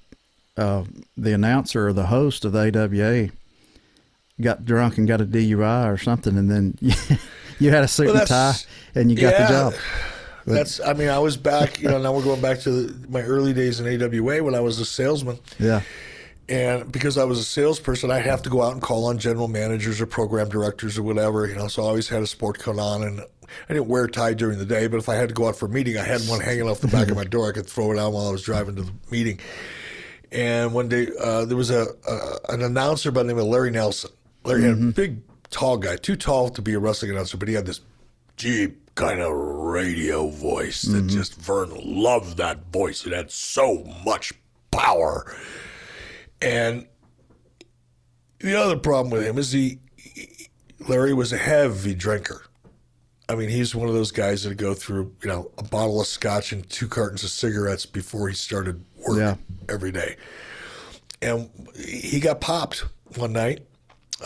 Uh, 0.57 0.85
the 1.16 1.33
announcer 1.35 1.89
or 1.89 1.93
the 1.93 2.07
host 2.07 2.45
of 2.45 2.53
the 2.53 2.59
AWA 2.61 3.31
got 4.41 4.64
drunk 4.64 4.97
and 4.99 5.07
got 5.07 5.20
a 5.20 5.25
DUI 5.27 5.87
or 5.93 5.99
something, 5.99 6.37
and 6.39 6.51
then 6.51 6.79
you, 7.61 7.70
had 7.70 7.85
a 7.85 7.89
suit 7.89 8.07
Well, 8.09 8.16
and 8.18 8.27
tie 8.27 8.55
and 8.95 9.11
you 9.11 9.16
got 9.18 9.33
the 9.35 9.43
yeah. 9.43 9.49
job. 9.49 9.75
That's. 10.47 10.81
I 10.81 10.95
mean, 10.95 11.09
I 11.09 11.18
was 11.18 11.37
back. 11.37 11.81
You 11.81 11.89
know, 11.89 11.99
now 12.01 12.12
we're 12.14 12.25
going 12.25 12.41
back 12.41 12.61
to 12.61 12.70
the, 12.70 13.09
my 13.11 13.20
early 13.23 13.53
days 13.53 13.79
in 13.79 13.87
AWA 14.03 14.43
when 14.43 14.55
I 14.55 14.61
was 14.61 14.81
a 14.81 14.85
salesman. 14.87 15.39
Yeah. 15.59 15.83
And 16.49 16.90
because 16.90 17.16
I 17.16 17.24
was 17.24 17.38
a 17.38 17.45
salesperson, 17.45 18.11
I'd 18.11 18.26
have 18.26 18.43
to 18.43 18.51
go 18.51 18.62
out 18.62 18.72
and 18.72 18.82
call 18.82 19.07
on 19.07 19.18
general 19.18 19.49
managers 19.49 20.01
or 20.01 20.07
program 20.07 20.49
directors 20.49 20.99
or 20.99 21.03
whatever, 21.03 21.47
you 21.47 21.55
know. 21.55 21.68
So 21.68 21.82
I 21.82 21.86
always 21.86 22.09
had 22.09 22.22
a 22.22 22.26
sport 22.26 22.59
coat 22.59 22.78
on, 22.78 23.05
and 23.05 23.20
I 23.20 23.72
didn't 23.72 23.86
wear 23.86 24.05
a 24.05 24.11
tie 24.11 24.34
during 24.34 24.59
the 24.59 24.66
day. 24.66 24.86
But 24.88 24.99
if 24.99 25.09
I 25.09 25.14
had 25.14 25.28
to 25.28 25.34
go 25.34 25.49
out 25.49 25.57
for 25.57 25.66
a 25.66 25.68
meeting, 25.68 25.97
I 25.97 26.05
had 26.05 26.20
one 26.22 26.40
hanging 26.40 26.68
off 26.68 26.80
the 26.80 26.88
back 26.88 27.09
of 27.09 27.16
my 27.16 27.24
door. 27.24 27.49
I 27.49 27.53
could 27.53 27.66
throw 27.66 27.93
it 27.93 27.99
on 27.99 28.12
while 28.12 28.28
I 28.28 28.32
was 28.32 28.43
driving 28.43 28.76
to 28.76 28.82
the 28.82 28.93
meeting. 29.11 29.38
And 30.32 30.72
one 30.72 30.88
day 30.88 31.09
uh, 31.20 31.45
there 31.45 31.57
was 31.57 31.70
a, 31.70 31.86
a 32.09 32.53
an 32.53 32.62
announcer 32.62 33.11
by 33.11 33.22
the 33.22 33.28
name 33.28 33.38
of 33.38 33.45
Larry 33.45 33.70
Nelson. 33.70 34.11
Larry 34.45 34.62
had 34.62 34.72
a 34.72 34.93
big, 34.93 35.20
tall 35.51 35.76
guy, 35.76 35.97
too 35.97 36.16
tall 36.16 36.49
to 36.51 36.62
be 36.62 36.74
a 36.74 36.78
wrestling 36.78 37.12
announcer, 37.12 37.36
but 37.36 37.49
he 37.49 37.55
had 37.55 37.66
this 37.66 37.80
deep 38.36 38.95
kind 38.95 39.20
of 39.20 39.32
radio 39.32 40.28
voice 40.28 40.82
that 40.82 41.07
just 41.07 41.40
Vern 41.40 41.70
loved 41.84 42.38
that 42.38 42.72
voice. 42.72 43.07
It 43.07 43.12
had 43.12 43.30
so 43.30 43.84
much 44.05 44.32
power. 44.70 45.34
And 46.43 46.86
the 48.40 48.57
other 48.59 48.76
problem 48.76 49.11
with 49.11 49.24
him 49.24 49.38
is 49.38 49.53
he, 49.53 49.78
Larry 50.88 51.14
was 51.14 51.32
a 51.32 51.38
heavy 51.38 51.95
drinker. 51.95 52.43
I 53.28 53.34
mean, 53.36 53.49
he's 53.49 53.74
one 53.74 53.88
of 53.88 53.95
those 53.95 54.11
guys 54.11 54.43
that 54.43 54.57
go 54.57 54.74
through, 54.74 55.14
you 55.22 55.28
know, 55.28 55.51
a 55.57 55.62
bottle 55.62 56.01
of 56.01 56.07
scotch 56.07 56.53
and 56.53 56.68
two 56.68 56.88
cartons 56.88 57.22
of 57.22 57.30
cigarettes 57.30 57.86
before 57.86 58.28
he 58.28 58.34
started 58.34 58.84
work 59.07 59.18
Yeah. 59.18 59.36
every 59.68 59.93
day. 59.93 60.16
And 61.22 61.49
he 61.76 62.18
got 62.18 62.40
popped 62.40 62.84
one 63.16 63.32
night, 63.32 63.64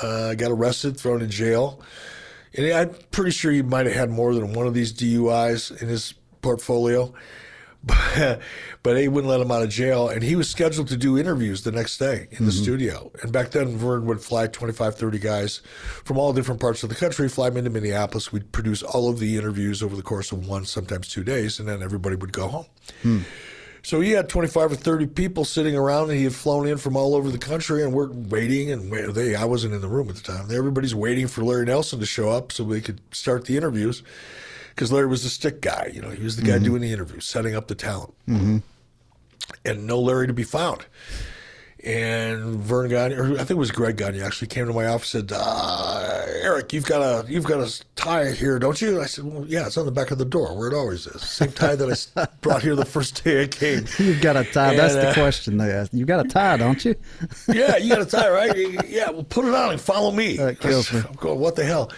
uh, 0.00 0.34
got 0.34 0.50
arrested, 0.50 0.96
thrown 0.98 1.20
in 1.20 1.30
jail. 1.30 1.80
And 2.54 2.72
I'm 2.72 2.90
pretty 3.10 3.32
sure 3.32 3.52
he 3.52 3.60
might 3.60 3.84
have 3.84 3.94
had 3.94 4.10
more 4.10 4.34
than 4.34 4.54
one 4.54 4.66
of 4.66 4.72
these 4.72 4.92
DUIs 4.94 5.70
in 5.82 5.88
his 5.88 6.14
portfolio. 6.40 7.12
But, 7.86 8.40
but 8.82 8.94
they 8.94 9.08
wouldn't 9.08 9.30
let 9.30 9.40
him 9.40 9.50
out 9.50 9.62
of 9.62 9.70
jail. 9.70 10.08
And 10.08 10.22
he 10.22 10.36
was 10.36 10.50
scheduled 10.50 10.88
to 10.88 10.96
do 10.96 11.16
interviews 11.16 11.62
the 11.62 11.72
next 11.72 11.98
day 11.98 12.28
in 12.30 12.44
the 12.44 12.50
mm-hmm. 12.50 12.62
studio. 12.62 13.12
And 13.22 13.32
back 13.32 13.52
then, 13.52 13.76
Vern 13.76 14.06
would 14.06 14.20
fly 14.20 14.46
25, 14.46 14.96
30 14.96 15.18
guys 15.18 15.60
from 16.04 16.18
all 16.18 16.32
different 16.32 16.60
parts 16.60 16.82
of 16.82 16.88
the 16.88 16.94
country, 16.94 17.28
fly 17.28 17.48
them 17.48 17.58
into 17.58 17.70
Minneapolis. 17.70 18.32
We'd 18.32 18.52
produce 18.52 18.82
all 18.82 19.08
of 19.08 19.18
the 19.18 19.36
interviews 19.36 19.82
over 19.82 19.96
the 19.96 20.02
course 20.02 20.32
of 20.32 20.46
one, 20.46 20.64
sometimes 20.64 21.08
two 21.08 21.24
days, 21.24 21.58
and 21.58 21.68
then 21.68 21.82
everybody 21.82 22.16
would 22.16 22.32
go 22.32 22.48
home. 22.48 22.66
Hmm. 23.02 23.20
So 23.86 24.00
he 24.00 24.10
had 24.10 24.28
25 24.28 24.72
or 24.72 24.74
30 24.74 25.06
people 25.06 25.44
sitting 25.44 25.76
around, 25.76 26.10
and 26.10 26.18
he 26.18 26.24
had 26.24 26.34
flown 26.34 26.66
in 26.66 26.76
from 26.76 26.96
all 26.96 27.14
over 27.14 27.30
the 27.30 27.38
country, 27.38 27.84
and 27.84 27.92
we're 27.92 28.10
waiting. 28.10 28.72
And 28.72 28.90
wait, 28.90 29.14
they, 29.14 29.36
I 29.36 29.44
wasn't 29.44 29.74
in 29.74 29.80
the 29.80 29.86
room 29.86 30.08
at 30.08 30.16
the 30.16 30.22
time. 30.22 30.50
Everybody's 30.50 30.92
waiting 30.92 31.28
for 31.28 31.44
Larry 31.44 31.66
Nelson 31.66 32.00
to 32.00 32.06
show 32.06 32.30
up 32.30 32.50
so 32.50 32.64
they 32.64 32.80
could 32.80 33.00
start 33.14 33.44
the 33.44 33.56
interviews, 33.56 34.02
because 34.76 34.92
Larry 34.92 35.06
was 35.06 35.22
the 35.22 35.30
stick 35.30 35.62
guy. 35.62 35.90
You 35.92 36.02
know, 36.02 36.10
he 36.10 36.22
was 36.22 36.36
the 36.36 36.42
guy 36.42 36.58
doing 36.58 36.82
the 36.82 36.92
interviews, 36.92 37.24
setting 37.24 37.56
up 37.56 37.66
the 37.66 37.74
talent, 37.74 38.14
mm-hmm. 38.28 38.58
and 39.64 39.86
no 39.86 39.98
Larry 39.98 40.26
to 40.26 40.34
be 40.34 40.44
found. 40.44 40.84
And 41.82 42.56
Verne 42.56 42.90
Gagne, 42.90 43.14
or 43.14 43.34
I 43.34 43.38
think 43.38 43.50
it 43.52 43.58
was 43.58 43.70
Greg 43.70 43.96
Gagne, 43.96 44.20
actually 44.20 44.48
came 44.48 44.66
to 44.66 44.72
my 44.72 44.86
office 44.86 45.14
and 45.14 45.30
said, 45.30 45.38
uh, 45.40 46.24
"Eric, 46.42 46.72
you've 46.72 46.84
got 46.84 47.00
a 47.00 47.30
you've 47.30 47.44
got 47.44 47.60
a 47.60 47.82
tie 47.94 48.32
here, 48.32 48.58
don't 48.58 48.80
you?" 48.82 49.00
I 49.00 49.06
said, 49.06 49.24
"Well, 49.24 49.46
yeah, 49.46 49.66
it's 49.66 49.76
on 49.76 49.86
the 49.86 49.92
back 49.92 50.10
of 50.10 50.18
the 50.18 50.24
door 50.24 50.56
where 50.58 50.68
it 50.68 50.74
always 50.74 51.06
is. 51.06 51.22
Same 51.22 51.52
tie 51.52 51.76
that 51.76 52.10
I 52.16 52.26
brought 52.40 52.62
here 52.62 52.74
the 52.74 52.84
first 52.84 53.22
day 53.22 53.44
I 53.44 53.46
came." 53.46 53.84
You've 53.98 54.20
got 54.20 54.36
a 54.36 54.44
tie. 54.44 54.74
That's 54.74 54.94
And, 54.94 55.02
the 55.04 55.10
uh, 55.10 55.14
question 55.14 55.58
they 55.58 55.70
ask. 55.70 55.92
You 55.94 56.04
got 56.06 56.26
a 56.26 56.28
tie, 56.28 56.56
don't 56.56 56.84
you? 56.84 56.96
yeah, 57.48 57.76
you 57.76 57.90
got 57.90 58.02
a 58.02 58.06
tie, 58.06 58.30
right? 58.30 58.56
Yeah, 58.88 59.10
well, 59.10 59.24
put 59.24 59.44
it 59.44 59.54
on 59.54 59.70
and 59.70 59.80
follow 59.80 60.10
me. 60.10 60.38
That 60.38 60.58
kills 60.58 60.92
me. 60.92 61.00
I'm 61.06 61.14
going, 61.14 61.38
what 61.38 61.54
the 61.54 61.64
hell? 61.64 61.92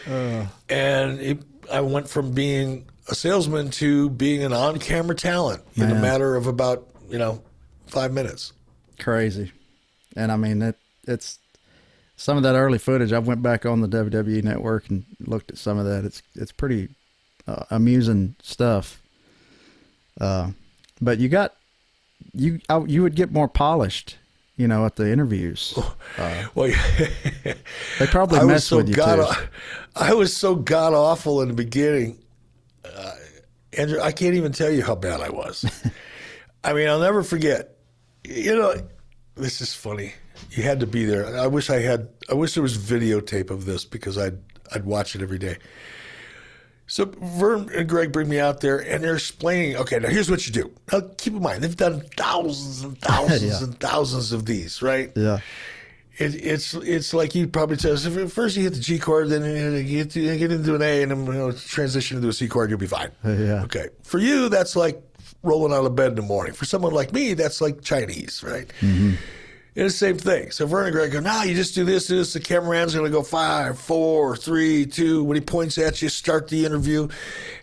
and 0.68 1.20
it, 1.20 1.42
I 1.70 1.80
went 1.80 2.08
from 2.08 2.32
being 2.32 2.86
a 3.08 3.14
salesman 3.14 3.70
to 3.70 4.10
being 4.10 4.42
an 4.42 4.52
on-camera 4.52 5.14
talent 5.14 5.62
in 5.74 5.90
a 5.90 5.94
matter 5.94 6.36
of 6.36 6.46
about 6.46 6.86
you 7.08 7.18
know 7.18 7.42
five 7.86 8.12
minutes. 8.12 8.52
Crazy. 8.98 9.52
And 10.16 10.32
I 10.32 10.36
mean, 10.36 10.62
it, 10.62 10.76
it's 11.06 11.38
some 12.16 12.36
of 12.36 12.42
that 12.42 12.54
early 12.54 12.78
footage. 12.78 13.12
I 13.12 13.18
went 13.20 13.42
back 13.42 13.64
on 13.64 13.80
the 13.80 13.88
WWE 13.88 14.42
network 14.42 14.90
and 14.90 15.04
looked 15.20 15.50
at 15.50 15.58
some 15.58 15.78
of 15.78 15.86
that. 15.86 16.04
It's 16.04 16.22
it's 16.34 16.52
pretty 16.52 16.88
uh, 17.46 17.64
amusing 17.70 18.36
stuff. 18.42 19.00
Uh, 20.20 20.50
but 21.00 21.18
you 21.18 21.28
got 21.28 21.54
you 22.34 22.60
I, 22.68 22.80
you 22.80 23.02
would 23.02 23.14
get 23.14 23.32
more 23.32 23.48
polished, 23.48 24.17
you 24.58 24.68
know, 24.68 24.84
at 24.84 24.96
the 24.96 25.10
interviews. 25.10 25.72
Uh, 26.18 26.48
Well, 26.56 26.68
they 28.00 28.06
probably 28.08 28.44
mess 28.44 28.64
so 28.64 28.78
with 28.78 28.88
you 28.88 28.94
god. 28.96 29.32
too. 29.32 29.46
I 29.94 30.14
was 30.14 30.36
so 30.36 30.56
god 30.56 30.92
awful 30.94 31.40
in 31.42 31.48
the 31.48 31.54
beginning. 31.54 32.18
Uh, 32.84 33.12
Andrew, 33.76 34.00
I 34.00 34.10
can't 34.10 34.34
even 34.34 34.50
tell 34.50 34.70
you 34.70 34.82
how 34.82 34.96
bad 34.96 35.20
I 35.20 35.28
was. 35.30 35.64
I 36.64 36.72
mean, 36.72 36.88
I'll 36.88 36.98
never 36.98 37.22
forget. 37.22 37.76
You 38.24 38.56
know, 38.56 38.74
this 39.36 39.60
is 39.60 39.72
funny. 39.74 40.12
You 40.50 40.64
had 40.64 40.80
to 40.80 40.86
be 40.88 41.04
there. 41.04 41.36
I 41.38 41.46
wish 41.46 41.70
I 41.70 41.78
had. 41.80 42.08
I 42.28 42.34
wish 42.34 42.54
there 42.54 42.62
was 42.64 42.76
videotape 42.76 43.50
of 43.50 43.64
this 43.64 43.84
because 43.84 44.18
I'd 44.18 44.38
I'd 44.74 44.84
watch 44.84 45.14
it 45.14 45.22
every 45.22 45.38
day. 45.38 45.58
So 46.88 47.04
Vern 47.04 47.70
and 47.74 47.88
Greg 47.88 48.12
bring 48.12 48.28
me 48.28 48.40
out 48.40 48.60
there, 48.60 48.78
and 48.78 49.04
they're 49.04 49.14
explaining. 49.14 49.76
Okay, 49.76 49.98
now 49.98 50.08
here's 50.08 50.30
what 50.30 50.46
you 50.46 50.52
do. 50.52 50.72
Now 50.90 51.02
keep 51.18 51.34
in 51.34 51.42
mind 51.42 51.62
they've 51.62 51.76
done 51.76 52.00
thousands 52.16 52.82
and 52.82 52.98
thousands 53.00 53.42
Yeah. 53.60 53.62
and 53.64 53.78
thousands 53.78 54.32
of 54.32 54.46
these, 54.46 54.80
right? 54.82 55.12
Yeah, 55.14 55.38
It, 56.18 56.34
it's 56.34 56.74
it's 56.74 57.12
like 57.14 57.34
you 57.34 57.46
probably 57.46 57.76
tell 57.76 57.92
us 57.92 58.06
if 58.06 58.32
first 58.32 58.56
you 58.56 58.62
hit 58.64 58.72
the 58.74 58.80
G 58.80 58.98
chord, 58.98 59.28
then 59.28 59.44
you 59.44 59.82
get, 59.84 60.10
to, 60.12 60.38
get 60.38 60.50
into 60.50 60.74
an 60.74 60.82
A, 60.82 61.02
and 61.02 61.10
then 61.12 61.26
you 61.26 61.32
know, 61.32 61.52
transition 61.52 62.16
into 62.16 62.28
a 62.28 62.32
C 62.32 62.48
chord, 62.48 62.70
you'll 62.70 62.78
be 62.78 62.86
fine. 62.86 63.10
Yeah. 63.24 63.64
Okay. 63.64 63.88
For 64.02 64.18
you, 64.18 64.48
that's 64.48 64.74
like 64.74 65.00
rolling 65.42 65.72
out 65.72 65.84
of 65.84 65.94
bed 65.94 66.08
in 66.08 66.14
the 66.16 66.22
morning. 66.22 66.54
For 66.54 66.64
someone 66.64 66.92
like 66.92 67.12
me, 67.12 67.34
that's 67.34 67.60
like 67.60 67.82
Chinese, 67.82 68.42
right? 68.42 68.66
Mm-hmm. 68.80 69.12
It's 69.78 69.94
the 69.94 70.06
same 70.06 70.18
thing. 70.18 70.50
So 70.50 70.66
Verne 70.66 70.86
and 70.86 70.92
Greg 70.92 71.12
go, 71.12 71.20
no, 71.20 71.44
you 71.44 71.54
just 71.54 71.72
do 71.72 71.84
this, 71.84 72.08
do 72.08 72.16
this. 72.16 72.32
The 72.32 72.40
cameraman's 72.40 72.96
going 72.96 73.06
to 73.06 73.12
go 73.12 73.22
five, 73.22 73.78
four, 73.78 74.36
three, 74.36 74.84
two. 74.84 75.22
When 75.22 75.36
he 75.36 75.40
points 75.40 75.78
at 75.78 76.02
you, 76.02 76.08
start 76.08 76.48
the 76.48 76.64
interview. 76.64 77.06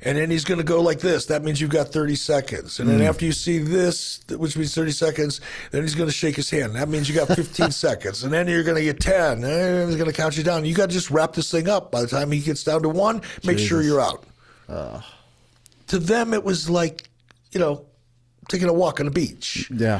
And 0.02 0.18
then 0.18 0.32
he's 0.32 0.46
going 0.46 0.60
to 0.60 0.64
go 0.64 0.82
like 0.82 1.00
this. 1.00 1.26
That 1.26 1.44
means 1.44 1.60
you've 1.60 1.72
got 1.72 1.90
30 1.90 2.16
seconds. 2.16 2.80
And 2.80 2.88
then 2.88 3.00
hmm. 3.00 3.06
after 3.06 3.26
you 3.26 3.34
see 3.34 3.58
this, 3.58 4.22
which 4.30 4.56
means 4.56 4.74
30 4.74 4.92
seconds, 4.92 5.42
then 5.72 5.82
he's 5.82 5.94
going 5.94 6.08
to 6.08 6.16
shake 6.16 6.38
his 6.38 6.50
hand. 6.50 6.76
That 6.76 6.88
means 6.88 7.10
you 7.10 7.16
got 7.16 7.28
15 7.28 7.72
seconds. 7.72 8.24
And 8.24 8.32
then 8.32 8.48
you're 8.48 8.64
going 8.64 8.78
to 8.78 8.84
get 8.84 9.02
10. 9.02 9.34
And 9.34 9.44
then 9.44 9.88
he's 9.90 9.98
going 9.98 10.10
to 10.10 10.16
count 10.16 10.38
you 10.38 10.44
down. 10.46 10.64
You 10.64 10.74
got 10.74 10.88
to 10.88 10.94
just 10.94 11.12
wrap 11.12 11.34
this 11.34 11.52
thing 11.52 11.68
up. 11.68 11.92
By 11.92 12.00
the 12.00 12.08
time 12.08 12.32
he 12.32 12.40
gets 12.40 12.64
down 12.64 12.82
to 12.84 12.90
one, 12.90 13.24
make 13.44 13.60
sure 13.60 13.82
you're 13.82 14.00
out. 14.00 14.24
Ah. 14.70 15.06
To 15.88 16.00
them, 16.00 16.34
it 16.34 16.46
was 16.46 16.70
like, 16.70 17.10
you 17.52 17.60
know, 17.60 17.86
taking 18.48 18.70
a 18.70 18.74
walk 18.74 19.02
on 19.02 19.06
the 19.06 19.12
beach. 19.12 19.70
yeah. 19.70 20.00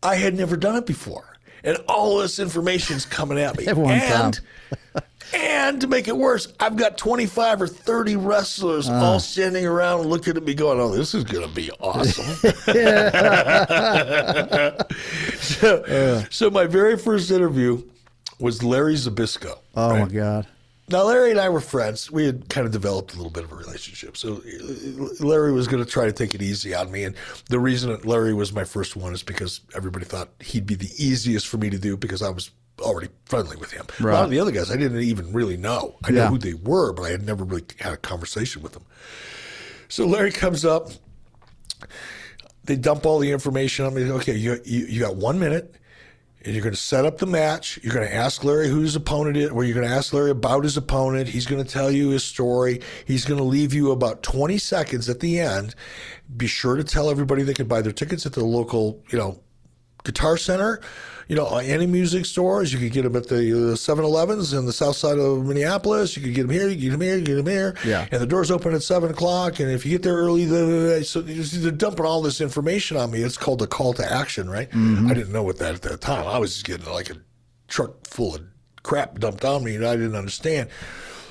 I 0.00 0.14
had 0.14 0.34
never 0.34 0.56
done 0.56 0.76
it 0.76 0.86
before. 0.86 1.35
And 1.66 1.78
all 1.88 2.18
this 2.18 2.38
information's 2.38 3.04
coming 3.04 3.38
at 3.38 3.58
me. 3.58 3.66
And, 3.76 4.40
and 5.34 5.80
to 5.80 5.88
make 5.88 6.08
it 6.08 6.16
worse, 6.16 6.52
I've 6.60 6.76
got 6.76 6.96
25 6.96 7.62
or 7.62 7.66
30 7.66 8.16
wrestlers 8.16 8.88
all 8.88 9.20
standing 9.20 9.66
around 9.66 10.06
looking 10.06 10.36
at 10.36 10.44
me 10.44 10.54
going, 10.54 10.80
oh, 10.80 10.94
this 10.94 11.14
is 11.14 11.24
going 11.24 11.46
to 11.46 11.54
be 11.54 11.70
awesome. 11.80 12.24
so, 15.40 16.24
so 16.30 16.50
my 16.50 16.66
very 16.66 16.96
first 16.96 17.30
interview 17.30 17.82
was 18.38 18.62
Larry 18.62 18.94
Zbyszko. 18.94 19.58
Oh 19.74 19.90
right? 19.90 20.02
my 20.02 20.08
God. 20.08 20.46
Now, 20.88 21.02
Larry 21.02 21.32
and 21.32 21.40
I 21.40 21.48
were 21.48 21.60
friends. 21.60 22.10
We 22.12 22.26
had 22.26 22.48
kind 22.48 22.64
of 22.64 22.72
developed 22.72 23.12
a 23.14 23.16
little 23.16 23.30
bit 23.32 23.42
of 23.42 23.50
a 23.50 23.56
relationship. 23.56 24.16
So, 24.16 24.40
Larry 25.18 25.50
was 25.52 25.66
going 25.66 25.84
to 25.84 25.90
try 25.90 26.04
to 26.04 26.12
take 26.12 26.32
it 26.34 26.42
easy 26.42 26.74
on 26.74 26.92
me. 26.92 27.02
And 27.02 27.16
the 27.50 27.58
reason 27.58 27.90
that 27.90 28.06
Larry 28.06 28.32
was 28.32 28.52
my 28.52 28.62
first 28.62 28.94
one 28.94 29.12
is 29.12 29.24
because 29.24 29.62
everybody 29.74 30.04
thought 30.04 30.28
he'd 30.40 30.64
be 30.66 30.76
the 30.76 30.90
easiest 30.96 31.48
for 31.48 31.56
me 31.58 31.70
to 31.70 31.78
do 31.78 31.96
because 31.96 32.22
I 32.22 32.30
was 32.30 32.52
already 32.80 33.08
friendly 33.24 33.56
with 33.56 33.72
him. 33.72 33.86
A 33.98 34.02
lot 34.04 34.24
of 34.24 34.30
the 34.30 34.38
other 34.38 34.52
guys 34.52 34.70
I 34.70 34.76
didn't 34.76 35.00
even 35.00 35.32
really 35.32 35.56
know. 35.56 35.96
I 36.04 36.10
Yeah. 36.10 36.24
knew 36.24 36.30
who 36.32 36.38
they 36.38 36.54
were, 36.54 36.92
but 36.92 37.02
I 37.02 37.10
had 37.10 37.26
never 37.26 37.42
really 37.42 37.64
had 37.80 37.92
a 37.92 37.96
conversation 37.96 38.62
with 38.62 38.72
them. 38.72 38.84
So, 39.88 40.06
Larry 40.06 40.30
comes 40.30 40.64
up. 40.64 40.90
They 42.64 42.76
dump 42.76 43.06
all 43.06 43.18
the 43.18 43.32
information 43.32 43.86
on 43.86 43.94
me. 43.94 44.08
Okay, 44.10 44.34
you, 44.36 44.60
you, 44.64 44.86
you 44.86 45.00
got 45.00 45.16
one 45.16 45.38
minute 45.40 45.74
and 46.46 46.54
you're 46.54 46.62
going 46.62 46.74
to 46.74 46.80
set 46.80 47.04
up 47.04 47.18
the 47.18 47.26
match. 47.26 47.78
You're 47.82 47.92
going 47.92 48.06
to 48.06 48.14
ask 48.14 48.44
Larry 48.44 48.68
who 48.68 48.80
his 48.80 48.94
opponent 48.94 49.36
is, 49.36 49.50
or 49.50 49.64
you're 49.64 49.74
going 49.74 49.86
to 49.86 49.92
ask 49.92 50.12
Larry 50.12 50.30
about 50.30 50.62
his 50.62 50.76
opponent. 50.76 51.28
He's 51.28 51.44
going 51.44 51.62
to 51.62 51.68
tell 51.68 51.90
you 51.90 52.10
his 52.10 52.22
story. 52.22 52.80
He's 53.04 53.24
going 53.24 53.38
to 53.38 53.44
leave 53.44 53.74
you 53.74 53.90
about 53.90 54.22
20 54.22 54.56
seconds 54.58 55.08
at 55.08 55.18
the 55.18 55.40
end. 55.40 55.74
Be 56.36 56.46
sure 56.46 56.76
to 56.76 56.84
tell 56.84 57.10
everybody 57.10 57.42
they 57.42 57.52
can 57.52 57.66
buy 57.66 57.82
their 57.82 57.92
tickets 57.92 58.26
at 58.26 58.32
the 58.32 58.44
local, 58.44 59.02
you 59.10 59.18
know, 59.18 59.40
Guitar 60.04 60.36
Center, 60.36 60.80
you 61.28 61.34
know, 61.34 61.56
any 61.56 61.86
music 61.86 62.24
stores. 62.24 62.72
You 62.72 62.78
could 62.78 62.92
get 62.92 63.02
them 63.02 63.16
at 63.16 63.28
the 63.28 63.36
uh, 63.36 63.74
7-Elevens 63.74 64.52
in 64.52 64.66
the 64.66 64.72
south 64.72 64.96
side 64.96 65.18
of 65.18 65.44
Minneapolis. 65.44 66.16
You 66.16 66.22
could 66.22 66.34
get 66.34 66.42
them 66.42 66.50
here, 66.50 66.68
you 66.68 66.76
get 66.76 66.90
them 66.90 67.00
here, 67.00 67.16
you 67.16 67.24
get 67.24 67.34
them 67.34 67.46
here. 67.46 67.74
Yeah. 67.84 68.06
And 68.12 68.20
the 68.20 68.26
doors 68.26 68.50
open 68.50 68.74
at 68.74 68.82
7 68.82 69.10
o'clock. 69.10 69.58
And 69.58 69.70
if 69.70 69.84
you 69.84 69.92
get 69.92 70.02
there 70.02 70.14
early, 70.14 70.44
the, 70.44 71.04
so 71.04 71.20
they're 71.20 71.72
dumping 71.72 72.06
all 72.06 72.22
this 72.22 72.40
information 72.40 72.96
on 72.96 73.10
me. 73.10 73.22
It's 73.22 73.36
called 73.36 73.60
a 73.62 73.66
call 73.66 73.92
to 73.94 74.12
action, 74.12 74.48
right? 74.48 74.68
I 74.72 75.14
didn't 75.14 75.32
know 75.32 75.42
what 75.42 75.58
that 75.58 75.74
at 75.74 75.82
that 75.82 76.00
time. 76.00 76.26
I 76.26 76.38
was 76.38 76.52
just 76.52 76.66
getting 76.66 76.86
like 76.92 77.10
a 77.10 77.16
truck 77.68 78.06
full 78.06 78.36
of 78.36 78.42
crap 78.82 79.18
dumped 79.18 79.44
on 79.44 79.64
me 79.64 79.74
and 79.74 79.84
I 79.84 79.96
didn't 79.96 80.14
understand. 80.14 80.68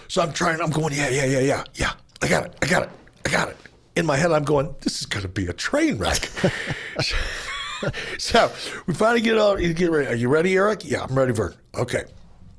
So 0.07 0.21
I'm 0.21 0.33
trying, 0.33 0.59
I'm 0.61 0.71
going, 0.71 0.93
yeah, 0.93 1.09
yeah, 1.09 1.25
yeah, 1.25 1.39
yeah, 1.39 1.63
yeah. 1.75 1.91
I 2.21 2.27
got 2.27 2.45
it, 2.45 2.55
I 2.61 2.67
got 2.67 2.83
it, 2.83 2.89
I 3.25 3.29
got 3.29 3.49
it. 3.49 3.57
In 3.95 4.05
my 4.05 4.17
head, 4.17 4.31
I'm 4.31 4.43
going, 4.43 4.75
this 4.81 4.99
is 4.99 5.05
going 5.05 5.23
to 5.23 5.29
be 5.29 5.47
a 5.47 5.53
train 5.53 5.97
wreck. 5.97 6.29
so 8.17 8.51
we 8.87 8.93
finally 8.93 9.21
get 9.21 9.35
you 9.59 9.73
get 9.73 9.91
ready. 9.91 10.07
Are 10.07 10.15
you 10.15 10.29
ready, 10.29 10.55
Eric? 10.55 10.81
Yeah, 10.83 11.03
I'm 11.03 11.17
ready, 11.17 11.33
Vern. 11.33 11.55
Okay. 11.75 12.05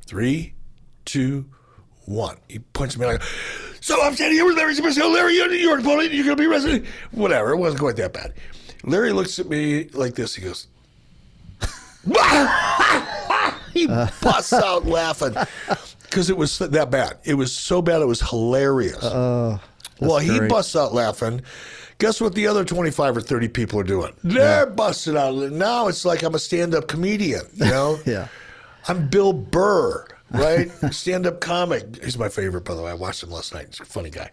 Three, 0.06 0.54
two, 1.04 1.46
one. 2.04 2.36
He 2.48 2.60
punches 2.60 2.98
me 2.98 3.06
like, 3.06 3.22
so 3.80 4.00
I'm 4.02 4.14
standing 4.14 4.38
here 4.38 4.46
with 4.46 4.56
Larry 4.56 4.74
Zbyszko. 4.74 5.12
Larry, 5.12 5.34
you're, 5.34 5.52
you're 5.52 5.78
opponent. 5.78 6.12
You're 6.12 6.24
going 6.24 6.36
to 6.36 6.42
be 6.42 6.46
resident. 6.46 6.86
Whatever. 7.12 7.52
It 7.52 7.56
wasn't 7.56 7.80
quite 7.80 7.96
that 7.96 8.12
bad. 8.12 8.34
Larry 8.84 9.12
looks 9.12 9.38
at 9.38 9.48
me 9.48 9.88
like 9.88 10.14
this. 10.14 10.34
He 10.34 10.42
goes, 10.42 10.68
he 13.72 13.86
busts 13.86 14.52
out 14.52 14.86
laughing 14.86 15.34
because 16.02 16.30
it 16.30 16.36
was 16.36 16.58
that 16.58 16.90
bad. 16.90 17.18
It 17.24 17.34
was 17.34 17.52
so 17.52 17.82
bad. 17.82 18.00
It 18.00 18.06
was 18.06 18.20
hilarious. 18.20 19.02
Uh, 19.02 19.58
well, 20.00 20.18
he 20.18 20.38
great. 20.38 20.50
busts 20.50 20.76
out 20.76 20.94
laughing. 20.94 21.42
Guess 21.98 22.20
what 22.20 22.34
the 22.34 22.46
other 22.46 22.64
25 22.64 23.16
or 23.16 23.20
30 23.20 23.48
people 23.48 23.80
are 23.80 23.84
doing? 23.84 24.12
They're 24.22 24.66
busting 24.66 25.16
out. 25.16 25.34
Now 25.52 25.88
it's 25.88 26.04
like 26.04 26.22
I'm 26.22 26.34
a 26.34 26.38
stand 26.38 26.74
up 26.74 26.88
comedian, 26.88 27.42
you 27.54 27.66
know? 27.66 27.98
Yeah. 28.06 28.28
I'm 28.88 29.08
Bill 29.08 29.32
Burr, 29.32 30.06
right? 30.30 30.70
stand 30.92 31.26
up 31.26 31.40
comic. 31.40 32.04
He's 32.04 32.16
my 32.16 32.28
favorite, 32.28 32.64
by 32.64 32.74
the 32.74 32.82
way. 32.82 32.90
I 32.90 32.94
watched 32.94 33.22
him 33.22 33.30
last 33.30 33.52
night. 33.52 33.66
He's 33.70 33.80
a 33.80 33.84
funny 33.84 34.10
guy. 34.10 34.30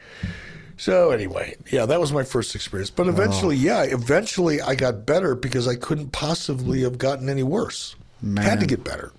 So, 0.78 1.10
anyway, 1.12 1.56
yeah, 1.72 1.86
that 1.88 2.00
was 2.00 2.12
my 2.12 2.24
first 2.24 2.54
experience. 2.54 2.90
But 2.92 3.08
eventually, 3.08 3.56
yeah, 3.56 3.82
eventually 3.84 4.62
I 4.62 4.76
got 4.76 5.06
better 5.08 5.34
because 5.34 5.68
I 5.68 5.76
couldn't 5.76 6.12
possibly 6.12 6.82
have 6.82 6.98
gotten 7.00 7.30
any 7.30 7.42
worse. 7.44 7.96
Had 8.38 8.60
to 8.60 8.68
get 8.68 8.84
better. 8.84 9.12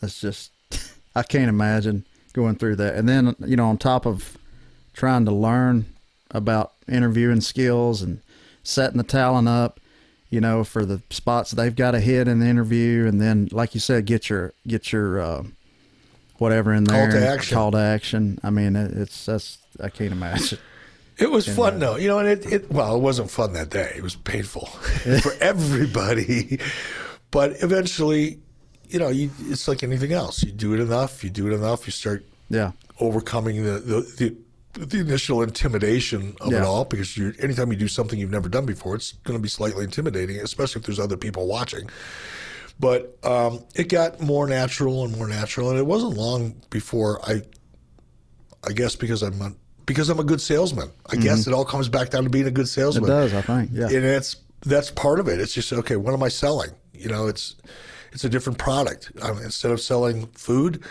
That's 0.00 0.20
just, 0.20 0.52
I 1.16 1.22
can't 1.24 1.48
imagine 1.48 2.04
going 2.32 2.56
through 2.56 2.76
that. 2.76 2.94
And 2.94 3.08
then, 3.08 3.34
you 3.40 3.56
know, 3.56 3.66
on 3.68 3.78
top 3.78 4.06
of 4.06 4.36
trying 4.92 5.24
to 5.24 5.32
learn 5.32 5.86
about 6.30 6.74
interviewing 6.88 7.40
skills 7.40 8.02
and 8.02 8.20
setting 8.62 8.98
the 8.98 9.04
talent 9.04 9.48
up, 9.48 9.80
you 10.30 10.40
know, 10.40 10.64
for 10.64 10.84
the 10.84 11.00
spots 11.10 11.52
they've 11.52 11.74
got 11.76 11.92
to 11.92 12.00
hit 12.00 12.28
in 12.28 12.38
the 12.40 12.46
interview. 12.46 13.06
And 13.06 13.20
then, 13.20 13.48
like 13.52 13.74
you 13.74 13.80
said, 13.80 14.04
get 14.06 14.28
your, 14.30 14.52
get 14.66 14.92
your, 14.92 15.20
uh, 15.20 15.42
whatever 16.38 16.72
in 16.72 16.84
there. 16.84 17.10
Call 17.10 17.20
to 17.20 17.28
action. 17.28 17.54
Call 17.54 17.70
to 17.72 17.78
action. 17.78 18.38
I 18.42 18.50
mean, 18.50 18.76
it, 18.76 18.92
it's, 18.92 19.26
that's, 19.26 19.58
I 19.82 19.88
can't 19.88 20.12
imagine. 20.12 20.58
It 21.20 21.32
was 21.32 21.48
fun 21.48 21.80
though, 21.80 21.96
you 21.96 22.06
know, 22.06 22.20
and 22.20 22.28
it, 22.28 22.46
it 22.46 22.70
well, 22.70 22.94
it 22.94 23.00
wasn't 23.00 23.28
fun 23.28 23.52
that 23.54 23.70
day. 23.70 23.92
It 23.96 24.04
was 24.04 24.14
painful 24.14 24.66
for 25.20 25.32
everybody. 25.40 26.60
But 27.32 27.60
eventually, 27.60 28.38
you 28.88 29.00
know, 29.00 29.08
you, 29.08 29.28
it's 29.46 29.66
like 29.66 29.82
anything 29.82 30.12
else. 30.12 30.44
You 30.44 30.52
do 30.52 30.74
it 30.74 30.78
enough, 30.80 31.24
you 31.24 31.30
do 31.30 31.48
it 31.50 31.54
enough, 31.54 31.88
you 31.88 31.90
start 31.90 32.24
Yeah. 32.50 32.70
overcoming 33.00 33.64
the 33.64 33.80
the, 33.80 34.00
the, 34.16 34.36
the 34.86 34.98
initial 35.00 35.42
intimidation 35.42 36.34
of 36.40 36.52
it 36.52 36.62
all 36.62 36.84
because 36.84 37.16
you 37.16 37.34
anytime 37.40 37.70
you 37.72 37.78
do 37.78 37.88
something 37.88 38.18
you've 38.18 38.30
never 38.30 38.48
done 38.48 38.66
before, 38.66 38.94
it's 38.94 39.12
going 39.24 39.36
to 39.38 39.42
be 39.42 39.48
slightly 39.48 39.84
intimidating, 39.84 40.36
especially 40.38 40.80
if 40.80 40.86
there's 40.86 41.00
other 41.00 41.16
people 41.16 41.46
watching. 41.46 41.88
But 42.80 43.18
um, 43.24 43.64
it 43.74 43.88
got 43.88 44.20
more 44.20 44.46
natural 44.46 45.04
and 45.04 45.16
more 45.16 45.26
natural, 45.26 45.70
and 45.70 45.78
it 45.78 45.86
wasn't 45.86 46.14
long 46.16 46.54
before 46.70 47.20
I, 47.28 47.42
I 48.64 48.72
guess 48.72 48.94
because 48.94 49.22
I'm 49.22 49.40
a, 49.42 49.52
because 49.84 50.08
I'm 50.10 50.20
a 50.20 50.24
good 50.24 50.40
salesman. 50.40 50.90
I 51.10 51.16
guess 51.16 51.46
it 51.48 51.52
all 51.54 51.64
comes 51.64 51.88
back 51.88 52.10
down 52.10 52.24
to 52.24 52.30
being 52.30 52.46
a 52.46 52.50
good 52.52 52.66
Mm-hmm. 52.66 52.80
It 52.80 52.92
salesman 52.92 53.10
does, 53.10 53.34
I 53.34 53.40
think. 53.42 53.70
Yeah. 53.72 53.86
and 53.88 54.04
that's 54.04 54.36
that's 54.62 54.90
part 54.92 55.18
of 55.18 55.26
it. 55.28 55.40
It's 55.40 55.54
just 55.54 55.72
okay. 55.72 55.96
What 55.96 56.14
am 56.14 56.22
I 56.22 56.28
selling? 56.28 56.70
You 56.92 57.08
know, 57.08 57.26
it's 57.26 57.56
it's 58.12 58.24
a 58.24 58.28
different 58.28 58.58
product. 58.58 59.10
Um, 59.22 59.38
instead 59.38 59.72
of 59.72 59.80
selling 59.80 60.26
food, 60.28 60.84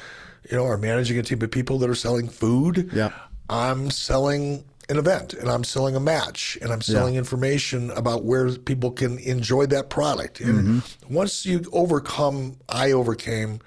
you 0.49 0.57
know, 0.57 0.63
or 0.63 0.77
managing 0.77 1.17
a 1.19 1.23
team 1.23 1.41
of 1.41 1.51
people 1.51 1.77
that 1.79 1.89
are 1.89 1.95
selling 1.95 2.27
food, 2.27 2.89
Yeah. 2.93 3.11
I'm 3.49 3.89
selling 3.91 4.65
an 4.89 4.97
event 4.97 5.33
and 5.33 5.49
I'm 5.49 5.63
selling 5.63 5.95
a 5.95 5.99
match 5.99 6.57
and 6.61 6.71
I'm 6.71 6.81
selling 6.81 7.15
information 7.15 7.91
about 7.91 8.23
where 8.23 8.51
people 8.53 8.91
can 8.91 9.19
enjoy 9.19 9.65
that 9.67 9.89
product. 9.89 10.39
And 10.39 10.81
once 11.09 11.45
you 11.45 11.63
overcome, 11.73 12.57
I 12.69 12.91
overcame 12.91 13.59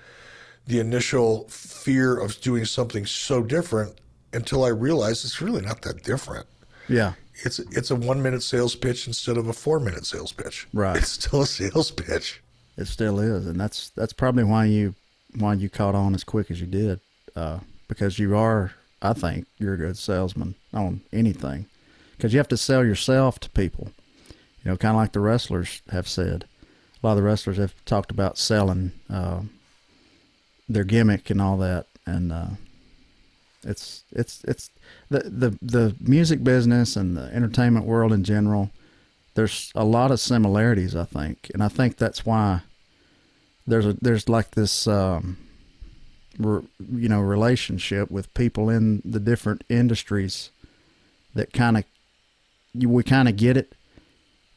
the 0.66 0.80
initial 0.80 1.46
fear 1.48 2.18
of 2.18 2.40
doing 2.40 2.64
something 2.64 3.04
so 3.04 3.42
different 3.42 4.00
until 4.32 4.64
I 4.64 4.68
realized 4.68 5.24
it's 5.24 5.40
really 5.40 5.60
not 5.60 5.82
that 5.82 6.02
different. 6.02 6.46
Yeah. 6.88 7.14
It's 7.44 7.58
it's 7.58 7.90
a 7.90 7.96
one 7.96 8.22
minute 8.22 8.42
sales 8.42 8.74
pitch 8.74 9.06
instead 9.06 9.36
of 9.36 9.48
a 9.48 9.52
four 9.52 9.80
minute 9.80 10.06
sales 10.06 10.32
pitch. 10.32 10.68
Right. 10.72 10.96
It's 10.96 11.08
still 11.08 11.42
a 11.42 11.46
sales 11.46 11.90
pitch. 11.90 12.42
It 12.76 12.86
still 12.86 13.18
is, 13.18 13.46
and 13.46 13.60
that's 13.60 13.90
that's 13.90 14.12
probably 14.12 14.44
why 14.44 14.66
you 14.66 14.94
why 15.36 15.54
you 15.54 15.68
caught 15.68 15.94
on 15.94 16.14
as 16.14 16.24
quick 16.24 16.50
as 16.50 16.60
you 16.60 16.66
did, 16.66 17.00
uh, 17.36 17.60
because 17.88 18.18
you 18.18 18.36
are, 18.36 18.72
I 19.02 19.12
think, 19.12 19.46
you're 19.58 19.74
a 19.74 19.78
good 19.78 19.96
salesman 19.96 20.54
on 20.72 21.00
anything, 21.12 21.66
because 22.16 22.32
you 22.32 22.38
have 22.38 22.48
to 22.48 22.56
sell 22.56 22.84
yourself 22.84 23.38
to 23.40 23.50
people. 23.50 23.92
You 24.64 24.70
know, 24.70 24.76
kind 24.76 24.94
of 24.94 25.00
like 25.00 25.12
the 25.12 25.20
wrestlers 25.20 25.80
have 25.90 26.06
said. 26.06 26.44
A 27.02 27.06
lot 27.06 27.12
of 27.12 27.16
the 27.16 27.22
wrestlers 27.22 27.56
have 27.56 27.74
talked 27.86 28.10
about 28.10 28.36
selling 28.36 28.92
uh, 29.08 29.40
their 30.68 30.84
gimmick 30.84 31.30
and 31.30 31.40
all 31.40 31.56
that, 31.58 31.86
and 32.04 32.30
uh, 32.30 32.50
it's 33.64 34.04
it's 34.12 34.44
it's 34.44 34.70
the 35.08 35.20
the 35.20 35.58
the 35.62 35.96
music 36.00 36.44
business 36.44 36.96
and 36.96 37.16
the 37.16 37.32
entertainment 37.34 37.86
world 37.86 38.12
in 38.12 38.22
general. 38.22 38.70
There's 39.34 39.72
a 39.74 39.84
lot 39.84 40.10
of 40.10 40.20
similarities, 40.20 40.94
I 40.94 41.04
think, 41.04 41.50
and 41.54 41.62
I 41.62 41.68
think 41.68 41.96
that's 41.96 42.26
why 42.26 42.62
there's 43.66 43.86
a 43.86 43.96
there's 44.02 44.28
like 44.28 44.50
this 44.50 44.86
um, 44.86 45.38
you 46.42 47.08
know 47.08 47.20
relationship 47.20 48.10
with 48.10 48.32
people 48.34 48.68
in 48.68 49.02
the 49.04 49.20
different 49.20 49.64
industries 49.68 50.50
that 51.34 51.52
kind 51.52 51.76
of 51.76 51.84
we 52.74 53.02
kind 53.02 53.28
of 53.28 53.36
get 53.36 53.56
it, 53.56 53.72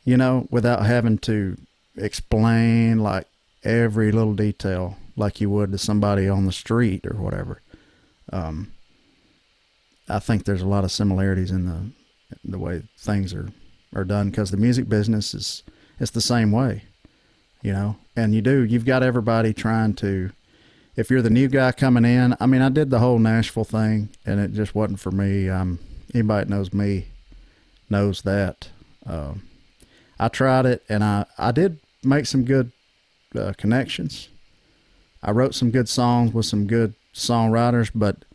you 0.06 0.18
know, 0.18 0.48
without 0.52 0.86
having 0.86 1.18
to 1.20 1.58
explain 1.98 3.00
like 3.00 3.28
every 3.64 4.12
little 4.12 4.34
detail 4.34 4.98
like 5.16 5.40
you 5.40 5.50
would 5.50 5.72
to 5.72 5.78
somebody 5.78 6.28
on 6.28 6.46
the 6.46 6.52
street 6.52 7.06
or 7.06 7.16
whatever. 7.16 7.62
Um, 8.32 8.72
I 10.10 10.20
think 10.20 10.46
there's 10.46 10.62
a 10.62 10.68
lot 10.68 10.84
of 10.84 10.92
similarities 10.92 11.52
in 11.52 11.66
the 11.66 11.92
the 12.44 12.60
way 12.60 12.84
things 12.98 13.34
are 13.34 13.50
are 13.96 14.04
done 14.04 14.30
because 14.30 14.52
the 14.52 14.58
music 14.58 14.90
business 14.90 15.34
is 15.34 15.64
it's 16.00 16.12
the 16.12 16.22
same 16.22 16.52
way, 16.52 16.84
you 17.62 17.72
know. 17.72 17.98
And 18.16 18.34
you 18.34 18.42
do 18.42 18.64
you've 18.64 18.86
got 18.86 19.04
everybody 19.04 19.54
trying 19.54 19.94
to. 19.96 20.32
If 20.96 21.10
you're 21.10 21.22
the 21.24 21.30
new 21.30 21.48
guy 21.48 21.72
coming 21.72 22.06
in, 22.06 22.36
I 22.40 22.46
mean, 22.46 22.62
I 22.62 22.70
did 22.70 22.90
the 22.90 23.00
whole 23.00 23.18
Nashville 23.18 23.64
thing, 23.64 24.10
and 24.26 24.40
it 24.40 24.54
just 24.54 24.76
wasn't 24.76 25.00
for 25.00 25.12
me. 25.12 25.50
Um, 25.50 25.80
anybody 26.14 26.46
that 26.46 26.50
knows 26.50 26.74
me 26.74 27.08
knows 27.90 28.22
that. 28.22 28.70
Um, 29.06 29.44
I 30.20 30.28
tried 30.28 30.66
it, 30.66 30.84
and 30.88 31.04
I 31.04 31.26
I 31.38 31.52
did 31.52 31.80
make 32.04 32.26
some 32.26 32.44
good 32.44 32.72
uh, 33.36 33.54
connections. 33.58 34.30
I 35.22 35.32
wrote 35.32 35.56
some 35.56 35.72
good 35.72 35.90
songs 35.90 36.34
with 36.34 36.46
some 36.46 36.68
good 36.68 36.94
songwriters, 37.14 37.90
but 37.94 38.26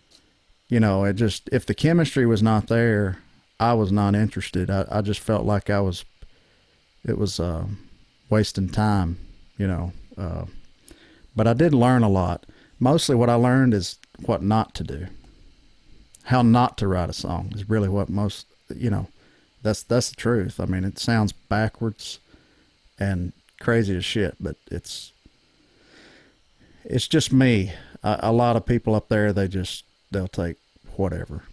you 0.69 0.81
know, 0.81 1.05
it 1.05 1.15
just 1.15 1.49
if 1.53 1.65
the 1.65 1.75
chemistry 1.75 2.27
was 2.27 2.43
not 2.43 2.67
there, 2.67 3.19
I 3.61 3.75
was 3.75 3.93
not 3.93 4.15
interested. 4.15 4.71
I, 4.71 4.85
I 4.91 5.01
just 5.01 5.21
felt 5.21 5.45
like 5.45 5.71
I 5.71 5.81
was, 5.81 6.05
it 7.05 7.19
was 7.19 7.41
uh, 7.41 7.67
wasting 8.31 8.69
time, 8.69 9.19
you 9.57 9.67
know. 9.67 9.93
Uh, 10.17 10.45
but 11.39 11.47
I 11.47 11.55
did 11.55 11.73
learn 11.73 12.03
a 12.03 12.09
lot. 12.09 12.47
Mostly, 12.81 13.15
what 13.15 13.31
I 13.31 13.35
learned 13.35 13.73
is 13.73 13.97
what 14.27 14.43
not 14.43 14.75
to 14.75 14.83
do. 14.83 15.07
How 16.25 16.43
not 16.43 16.77
to 16.79 16.89
write 16.89 17.09
a 17.09 17.13
song 17.13 17.53
is 17.55 17.71
really 17.71 17.89
what 17.89 18.09
most, 18.09 18.47
you 18.75 18.91
know, 18.91 19.07
that's 19.63 19.85
that's 19.85 20.11
the 20.11 20.17
truth. 20.17 20.59
I 20.59 20.67
mean, 20.67 20.83
it 20.83 20.99
sounds 20.99 21.31
backwards 21.31 22.19
and 22.99 23.33
crazy 23.61 23.97
as 23.97 24.05
shit, 24.05 24.35
but 24.41 24.57
it's 24.69 25.13
it's 26.85 27.07
just 27.07 27.33
me. 27.33 27.73
A, 28.03 28.19
a 28.25 28.33
lot 28.33 28.57
of 28.57 28.67
people 28.67 28.97
up 28.97 29.09
there, 29.09 29.33
they 29.33 29.47
just 29.47 29.85
they'll 30.11 30.27
take 30.27 30.57
whatever, 30.97 31.45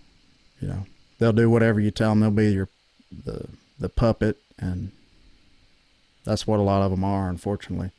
you 0.59 0.67
know. 0.67 0.87
They'll 1.19 1.31
do 1.31 1.47
whatever 1.47 1.79
you 1.79 1.91
tell 1.91 2.09
them. 2.09 2.21
They'll 2.21 2.31
be 2.31 2.53
your 2.53 2.69
the 3.11 3.49
the 3.79 3.89
puppet, 3.89 4.37
and 4.57 4.93
that's 6.23 6.47
what 6.47 6.59
a 6.59 6.63
lot 6.63 6.81
of 6.81 6.89
them 6.89 7.03
are, 7.03 7.29
unfortunately. 7.29 7.91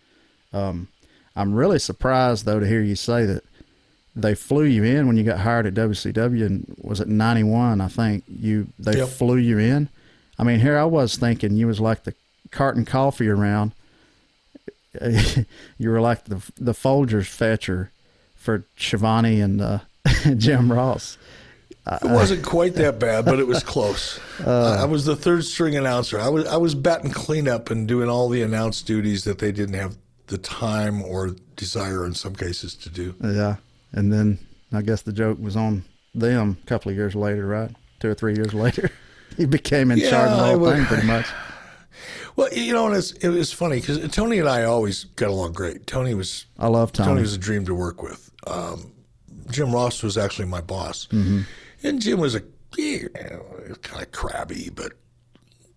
Um, 0.53 0.89
I'm 1.37 1.55
really 1.55 1.79
surprised 1.79 2.45
though 2.47 2.59
to 2.61 2.67
hear 2.67 2.83
you 2.83 2.97
say 2.97 3.27
that 3.27 3.45
they 4.15 4.35
flew 4.35 4.65
you 4.65 4.83
in 4.83 5.07
when 5.07 5.17
you 5.19 5.23
got 5.25 5.41
hired 5.41 5.67
at 5.67 5.75
WCW, 5.75 6.47
and 6.47 6.75
was 6.81 7.01
it 7.01 7.09
'91? 7.09 7.81
I 7.83 7.89
think 7.89 8.25
you 8.29 8.69
they 8.79 8.97
Yep. 8.99 9.09
flew 9.11 9.37
you 9.37 9.59
in. 9.59 9.89
I 10.39 10.45
mean, 10.45 10.61
here 10.61 10.79
I 10.79 10.85
was 10.85 11.17
thinking 11.17 11.57
you 11.57 11.67
was 11.67 11.81
like 11.81 12.05
the 12.05 12.15
carting 12.51 12.85
coffee 12.87 13.29
around. 13.29 13.73
you 15.79 15.91
were 15.91 16.01
like 16.01 16.25
the 16.25 16.43
the 16.59 16.73
Folgers 16.73 17.27
fetcher 17.27 17.91
for 18.35 18.65
Schiavone 18.77 19.41
and 19.41 19.61
uh, 19.61 19.79
Jim 20.37 20.73
Ross. 20.73 21.19
It 22.03 22.11
wasn't 22.11 22.45
quite 22.45 22.75
that 22.77 22.99
bad, 22.99 23.27
but 23.27 23.39
it 23.39 23.47
was 23.47 23.63
close. 23.63 24.19
I 24.47 24.79
I 24.83 24.85
was 24.87 25.05
the 25.05 25.15
third 25.15 25.45
string 25.45 25.77
announcer. 25.77 26.19
I 26.19 26.29
was 26.29 26.47
I 26.47 26.57
was 26.57 26.75
batting 26.75 27.11
cleanup 27.13 27.71
and 27.71 27.87
doing 27.87 28.09
all 28.09 28.29
the 28.29 28.43
announce 28.43 28.83
duties 28.83 29.25
that 29.25 29.39
they 29.39 29.53
didn't 29.53 29.75
have 29.75 29.97
the 30.29 30.39
time 30.39 31.03
or 31.03 31.37
desire 31.57 32.05
in 32.07 32.15
some 32.15 32.35
cases 32.35 32.75
to 32.77 32.91
do. 32.91 33.15
Yeah, 33.23 33.57
and 33.93 34.13
then 34.13 34.39
I 34.73 34.83
guess 34.83 35.03
the 35.03 35.13
joke 35.13 35.39
was 35.41 35.57
on 35.57 35.85
them 36.15 36.59
a 36.63 36.67
couple 36.67 36.91
of 36.91 36.97
years 36.97 37.15
later, 37.15 37.47
right? 37.47 37.71
Two 38.01 38.09
or 38.11 38.15
three 38.15 38.35
years 38.35 38.53
later, 38.55 38.91
he 39.37 39.47
became 39.47 39.91
in 39.91 40.01
charge 40.01 40.31
of 40.31 40.39
the 40.39 40.45
Yeah, 40.45 40.57
whole 40.57 40.71
thing 40.71 40.85
pretty 40.87 41.07
much. 41.07 41.27
Well, 42.37 42.53
you 42.53 42.75
know, 42.75 42.87
and 42.89 42.95
it's, 42.95 43.13
it 43.13 43.31
was 43.31 43.51
funny 43.51 43.81
because 43.81 44.07
Tony 44.11 44.39
and 44.39 44.47
I 44.47 44.65
always 44.65 45.05
got 45.05 45.31
along 45.31 45.55
great. 45.55 45.87
Tony 45.87 46.13
was 46.13 46.45
I 46.59 46.67
love 46.67 46.93
Tony. 46.93 47.09
Tony 47.09 47.21
was 47.23 47.33
a 47.33 47.39
dream 47.39 47.65
to 47.65 47.75
work 47.75 48.03
with. 48.03 48.31
Um, 48.47 48.93
Jim 49.51 49.73
Ross 49.73 50.03
was 50.03 50.19
actually 50.19 50.45
my 50.47 50.61
boss, 50.61 51.07
Mm-hmm. 51.07 51.41
and 51.83 52.03
Jim 52.03 52.21
was 52.21 52.35
a 52.35 52.43
you 52.77 53.09
know, 53.15 53.75
kind 53.81 54.03
of 54.03 54.13
crabby, 54.13 54.69
but 54.69 54.93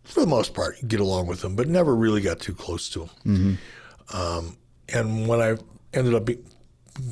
for 0.04 0.20
the 0.20 0.28
most 0.28 0.54
part, 0.54 0.76
you 0.82 0.88
get 0.90 1.00
along 1.00 1.28
with 1.28 1.42
him, 1.42 1.56
but 1.56 1.70
never 1.70 1.96
really 1.96 2.20
got 2.20 2.42
too 2.42 2.54
close 2.54 2.90
to 2.90 3.04
him. 3.04 3.10
Mm-hmm. 3.26 3.54
Um, 4.14 4.58
and 4.90 5.28
when 5.28 5.40
I 5.42 5.58
ended 5.94 6.14
up 6.16 6.26
be, 6.26 6.38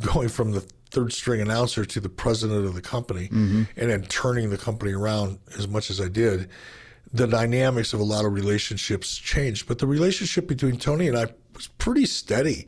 going 0.02 0.30
from 0.30 0.52
the 0.52 0.62
third 0.90 1.14
string 1.14 1.42
announcer 1.42 1.86
to 1.86 2.00
the 2.00 2.10
president 2.10 2.66
of 2.66 2.74
the 2.74 2.82
company, 2.82 3.28
Mm-hmm. 3.28 3.64
and 3.76 3.90
then 3.92 4.04
turning 4.04 4.50
the 4.50 4.58
company 4.58 4.94
around 4.94 5.40
as 5.58 5.68
much 5.68 5.90
as 5.90 6.00
I 6.02 6.08
did, 6.08 6.50
the 7.14 7.28
dynamics 7.28 7.94
of 7.94 8.00
a 8.00 8.04
lot 8.04 8.26
of 8.26 8.34
relationships 8.34 9.18
changed. 9.18 9.68
But 9.68 9.80
the 9.80 9.88
relationship 9.88 10.48
between 10.48 10.78
Tony 10.78 11.08
and 11.08 11.18
I 11.18 11.28
was 11.56 11.68
pretty 11.78 12.06
steady. 12.06 12.68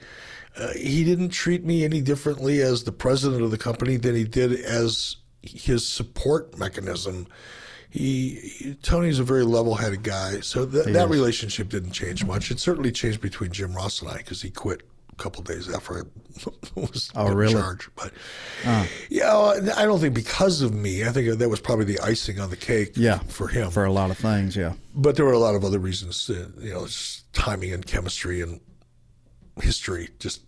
Uh, 0.58 0.74
he 0.74 1.04
didn't 1.04 1.30
treat 1.30 1.64
me 1.64 1.84
any 1.86 2.02
differently 2.02 2.62
as 2.62 2.84
the 2.84 2.92
president 2.92 3.42
of 3.42 3.52
the 3.52 3.58
company 3.58 3.98
than 3.98 4.16
he 4.16 4.24
did 4.24 4.52
as 4.54 5.16
his 5.42 5.88
support 5.88 6.58
mechanism. 6.58 7.28
He, 7.90 8.36
he 8.36 8.74
Tony's 8.76 9.18
a 9.20 9.24
very 9.24 9.44
level-headed 9.44 10.04
guy, 10.04 10.42
so 10.42 10.64
that 10.66 10.94
that 10.94 11.06
is. 11.06 11.10
relationship 11.10 11.70
didn't 11.70 11.92
change 11.92 12.24
much. 12.24 12.52
It 12.52 12.60
certainly 12.60 12.92
changed 12.92 13.20
between 13.22 13.52
Jim 13.52 13.74
Ross 13.74 14.02
and 14.02 14.12
I 14.12 14.18
because 14.18 14.42
he 14.44 14.52
quit 14.52 14.84
a 15.12 15.16
couple 15.16 15.42
days 15.42 15.68
after 15.74 15.98
I 15.98 16.02
was 16.80 17.10
Oh, 17.16 17.28
in 17.32 17.34
really? 17.36 17.54
charge. 17.54 17.90
But 17.96 18.14
yeah, 19.10 19.36
I 19.76 19.86
don't 19.86 20.00
think 20.00 20.14
because 20.14 20.62
of 20.62 20.72
me. 20.74 21.04
I 21.04 21.10
think 21.10 21.40
that 21.40 21.50
was 21.50 21.60
probably 21.60 21.86
the 21.86 22.00
icing 22.02 22.40
on 22.40 22.52
the 22.52 22.58
cake. 22.58 22.92
Yeah, 22.96 23.20
for 23.28 23.48
him. 23.48 23.72
for 23.72 23.86
a 23.86 23.92
lot 23.92 24.12
of 24.12 24.18
things. 24.20 24.56
Yeah, 24.56 24.74
but 24.94 25.16
there 25.16 25.26
were 25.26 25.34
a 25.34 25.40
lot 25.40 25.56
of 25.56 25.66
other 25.66 25.80
reasons. 25.80 26.30
Uh, 26.30 26.48
you 26.60 26.72
know, 26.74 26.84
it's 26.84 27.24
timing 27.34 27.74
and 27.74 27.84
chemistry 27.86 28.42
and 28.42 28.60
history 29.62 30.10
just 30.20 30.42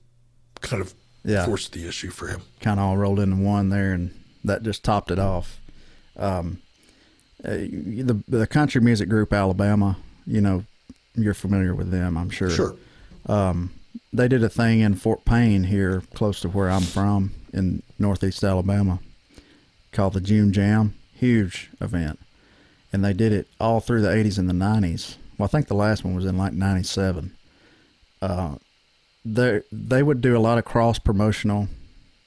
kind 0.62 0.82
of 0.82 0.94
Yeah. 1.24 1.46
forced 1.46 1.74
the 1.74 1.88
issue 1.88 2.12
for 2.12 2.28
him. 2.28 2.42
kind 2.60 2.80
of 2.80 2.86
all 2.86 2.98
rolled 2.98 3.20
into 3.20 3.38
one 3.38 3.70
there, 3.70 3.94
and 3.94 4.14
that 4.44 4.62
just 4.64 4.84
topped 4.84 5.10
it 5.10 5.18
off. 5.20 5.60
Um, 6.16 6.62
uh, 7.44 7.50
the 7.50 8.22
the 8.28 8.48
country 8.48 8.82
music 8.82 9.10
group 9.10 9.34
Alabama, 9.34 9.98
you 10.28 10.42
know, 10.42 10.64
you're 11.16 11.34
familiar 11.34 11.74
with 11.74 11.92
them, 11.92 12.18
I'm 12.18 12.30
sure. 12.30 12.50
Sure. 12.50 12.76
they 14.14 14.28
did 14.28 14.44
a 14.44 14.50
thing 14.50 14.82
in 14.82 14.96
Fort 14.96 15.26
Payne 15.26 15.66
here, 15.66 16.04
close 16.14 16.42
to 16.42 16.50
where 16.50 16.70
I'm 16.70 16.82
from, 16.84 17.32
in 17.54 17.84
Northeast 17.98 18.44
Alabama, 18.44 19.00
called 19.92 20.14
the 20.14 20.22
June 20.22 20.54
Jam. 20.54 20.94
Huge 21.16 21.70
event, 21.80 22.20
and 22.92 23.04
they 23.04 23.14
did 23.14 23.32
it 23.32 23.48
all 23.60 23.80
through 23.80 24.02
the 24.02 24.10
'80s 24.10 24.38
and 24.38 24.50
the 24.50 24.54
'90s. 24.54 25.16
Well, 25.38 25.46
I 25.46 25.50
think 25.50 25.68
the 25.68 25.76
last 25.76 26.04
one 26.04 26.16
was 26.16 26.26
in 26.26 26.38
like 26.38 26.54
'97. 26.54 27.36
Uh, 28.22 28.56
they 29.24 29.62
they 29.72 30.04
would 30.04 30.22
do 30.22 30.36
a 30.36 30.40
lot 30.40 30.58
of 30.58 30.66
cross 30.66 31.00
promotional 31.00 31.68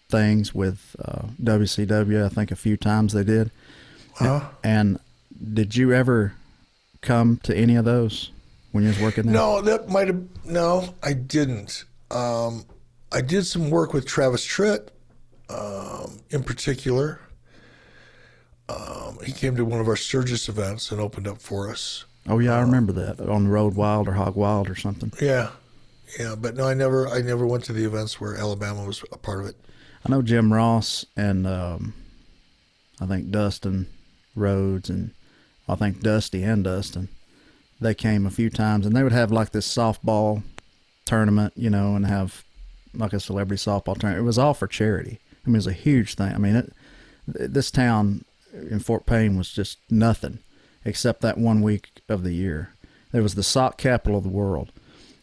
things 0.09 0.55
with 0.55 0.95
uh, 1.05 1.23
WCW. 1.43 2.25
I 2.25 2.29
think 2.29 2.51
a 2.51 2.57
few 2.57 2.77
times 2.77 3.13
they 3.13 3.25
did. 3.25 3.51
Huh? 4.15 4.49
And 4.63 4.99
did 5.53 5.77
you 5.77 5.93
ever 5.93 6.35
come 7.01 7.39
to 7.43 7.57
any 7.57 7.77
of 7.77 7.85
those 7.85 8.31
when 8.73 8.85
you 8.85 8.89
was 8.89 9.01
working 9.01 9.27
there? 9.27 9.35
No, 9.35 9.61
that 9.61 9.89
might 9.89 10.09
have. 10.09 10.23
No, 10.45 10.95
I 11.03 11.13
didn't. 11.13 11.85
Um, 12.11 12.65
I 13.13 13.21
did 13.21 13.47
some 13.47 13.71
work 13.71 13.93
with 13.93 14.07
Travis 14.07 14.47
Tritt, 14.47 14.89
um, 15.49 16.21
in 16.31 16.43
particular. 16.43 17.21
Um, 18.69 19.19
he 19.25 19.33
came 19.33 19.57
to 19.57 19.65
one 19.65 19.81
of 19.81 19.89
our 19.89 19.97
Sturgis 19.97 20.49
events 20.49 20.91
and 20.91 21.01
opened 21.01 21.29
up 21.29 21.41
for 21.41 21.71
us. 21.71 22.05
Oh 22.27 22.39
yeah, 22.39 22.57
I 22.57 22.61
remember 22.61 22.93
that 22.93 23.21
on 23.21 23.45
the 23.45 23.51
Road 23.51 23.75
Wild 23.75 24.09
or 24.09 24.13
Hog 24.13 24.35
Wild 24.35 24.71
or 24.71 24.75
something. 24.75 25.13
Yeah, 25.21 25.51
yeah, 26.19 26.35
but 26.39 26.55
no, 26.55 26.67
I 26.67 26.75
never, 26.75 27.07
I 27.09 27.21
never 27.21 27.47
went 27.47 27.65
to 27.65 27.75
the 27.75 27.85
events 27.85 28.21
where 28.21 28.35
Alabama 28.35 28.85
was 28.85 29.05
a 29.13 29.19
part 29.19 29.41
of 29.41 29.47
it. 29.47 29.57
I 30.07 30.11
know 30.11 30.23
Jim 30.23 30.53
Ross 30.53 31.05
and 31.17 31.47
um, 31.47 31.95
I 33.01 33.07
think 33.07 33.31
Dustin 33.31 33.87
Rhodes 34.35 34.89
and 34.89 35.13
I 35.69 35.75
think 35.75 36.01
Dusty 36.01 36.43
and 36.43 36.65
Dustin. 36.65 37.09
They 37.81 37.95
came 37.95 38.27
a 38.27 38.31
few 38.31 38.51
times 38.51 38.87
and 38.87 38.97
they 38.97 39.03
would 39.03 39.13
have 39.13 39.33
like 39.33 39.51
this 39.51 39.73
softball 39.73 40.43
tournament, 41.05 41.53
you 41.57 41.71
know, 41.71 41.97
and 41.97 42.07
have 42.07 42.45
like 42.95 43.13
a 43.13 43.21
celebrity 43.21 43.61
softball 43.61 43.99
tournament. 43.99 44.19
It 44.19 44.27
was 44.27 44.39
all 44.39 44.55
for 44.55 44.67
charity. 44.67 45.19
I 45.45 45.49
mean, 45.49 45.57
it 45.57 45.59
was 45.59 45.67
a 45.67 45.73
huge 45.73 46.15
thing. 46.15 46.33
I 46.33 46.39
mean, 46.39 46.57
it, 46.57 46.73
this 47.27 47.71
town 47.71 48.25
in 48.53 48.81
Fort 48.81 49.07
Payne 49.07 49.37
was 49.37 49.51
just 49.51 49.79
nothing 49.91 50.39
except 50.85 51.21
that 51.23 51.39
one 51.39 51.63
week 51.63 52.03
of 52.09 52.23
the 52.23 52.33
year. 52.33 52.71
It 53.13 53.21
was 53.21 53.35
the 53.35 53.43
sock 53.43 53.79
capital 53.79 54.19
of 54.19 54.25
the 54.25 54.31
world. 54.31 54.71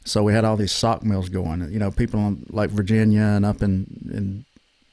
So 0.04 0.24
we 0.24 0.34
had 0.34 0.46
all 0.46 0.58
these 0.58 0.72
sock 0.72 1.04
mills 1.04 1.30
going. 1.30 1.62
You 1.72 1.80
know, 1.80 1.92
people 1.92 2.20
in, 2.28 2.46
like 2.50 2.70
Virginia 2.70 3.22
and 3.22 3.46
up 3.46 3.62
in, 3.62 4.46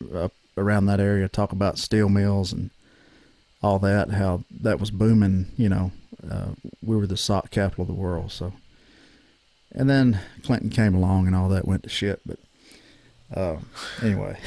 in 0.02 0.16
up 0.16 0.32
around 0.56 0.86
that 0.86 1.00
area 1.00 1.28
talk 1.28 1.52
about 1.52 1.78
steel 1.78 2.08
mills 2.08 2.52
and 2.52 2.70
all 3.62 3.78
that. 3.80 4.10
How 4.10 4.44
that 4.60 4.80
was 4.80 4.90
booming. 4.90 5.46
You 5.56 5.68
know, 5.68 5.92
uh, 6.30 6.48
we 6.82 6.96
were 6.96 7.06
the 7.06 7.16
sock 7.16 7.50
capital 7.50 7.82
of 7.82 7.88
the 7.88 7.94
world. 7.94 8.32
So, 8.32 8.52
and 9.72 9.88
then 9.88 10.20
Clinton 10.42 10.70
came 10.70 10.94
along 10.94 11.26
and 11.26 11.36
all 11.36 11.48
that 11.50 11.66
went 11.66 11.82
to 11.84 11.88
shit. 11.88 12.20
But 12.26 12.38
uh, 13.34 13.56
anyway. 14.02 14.38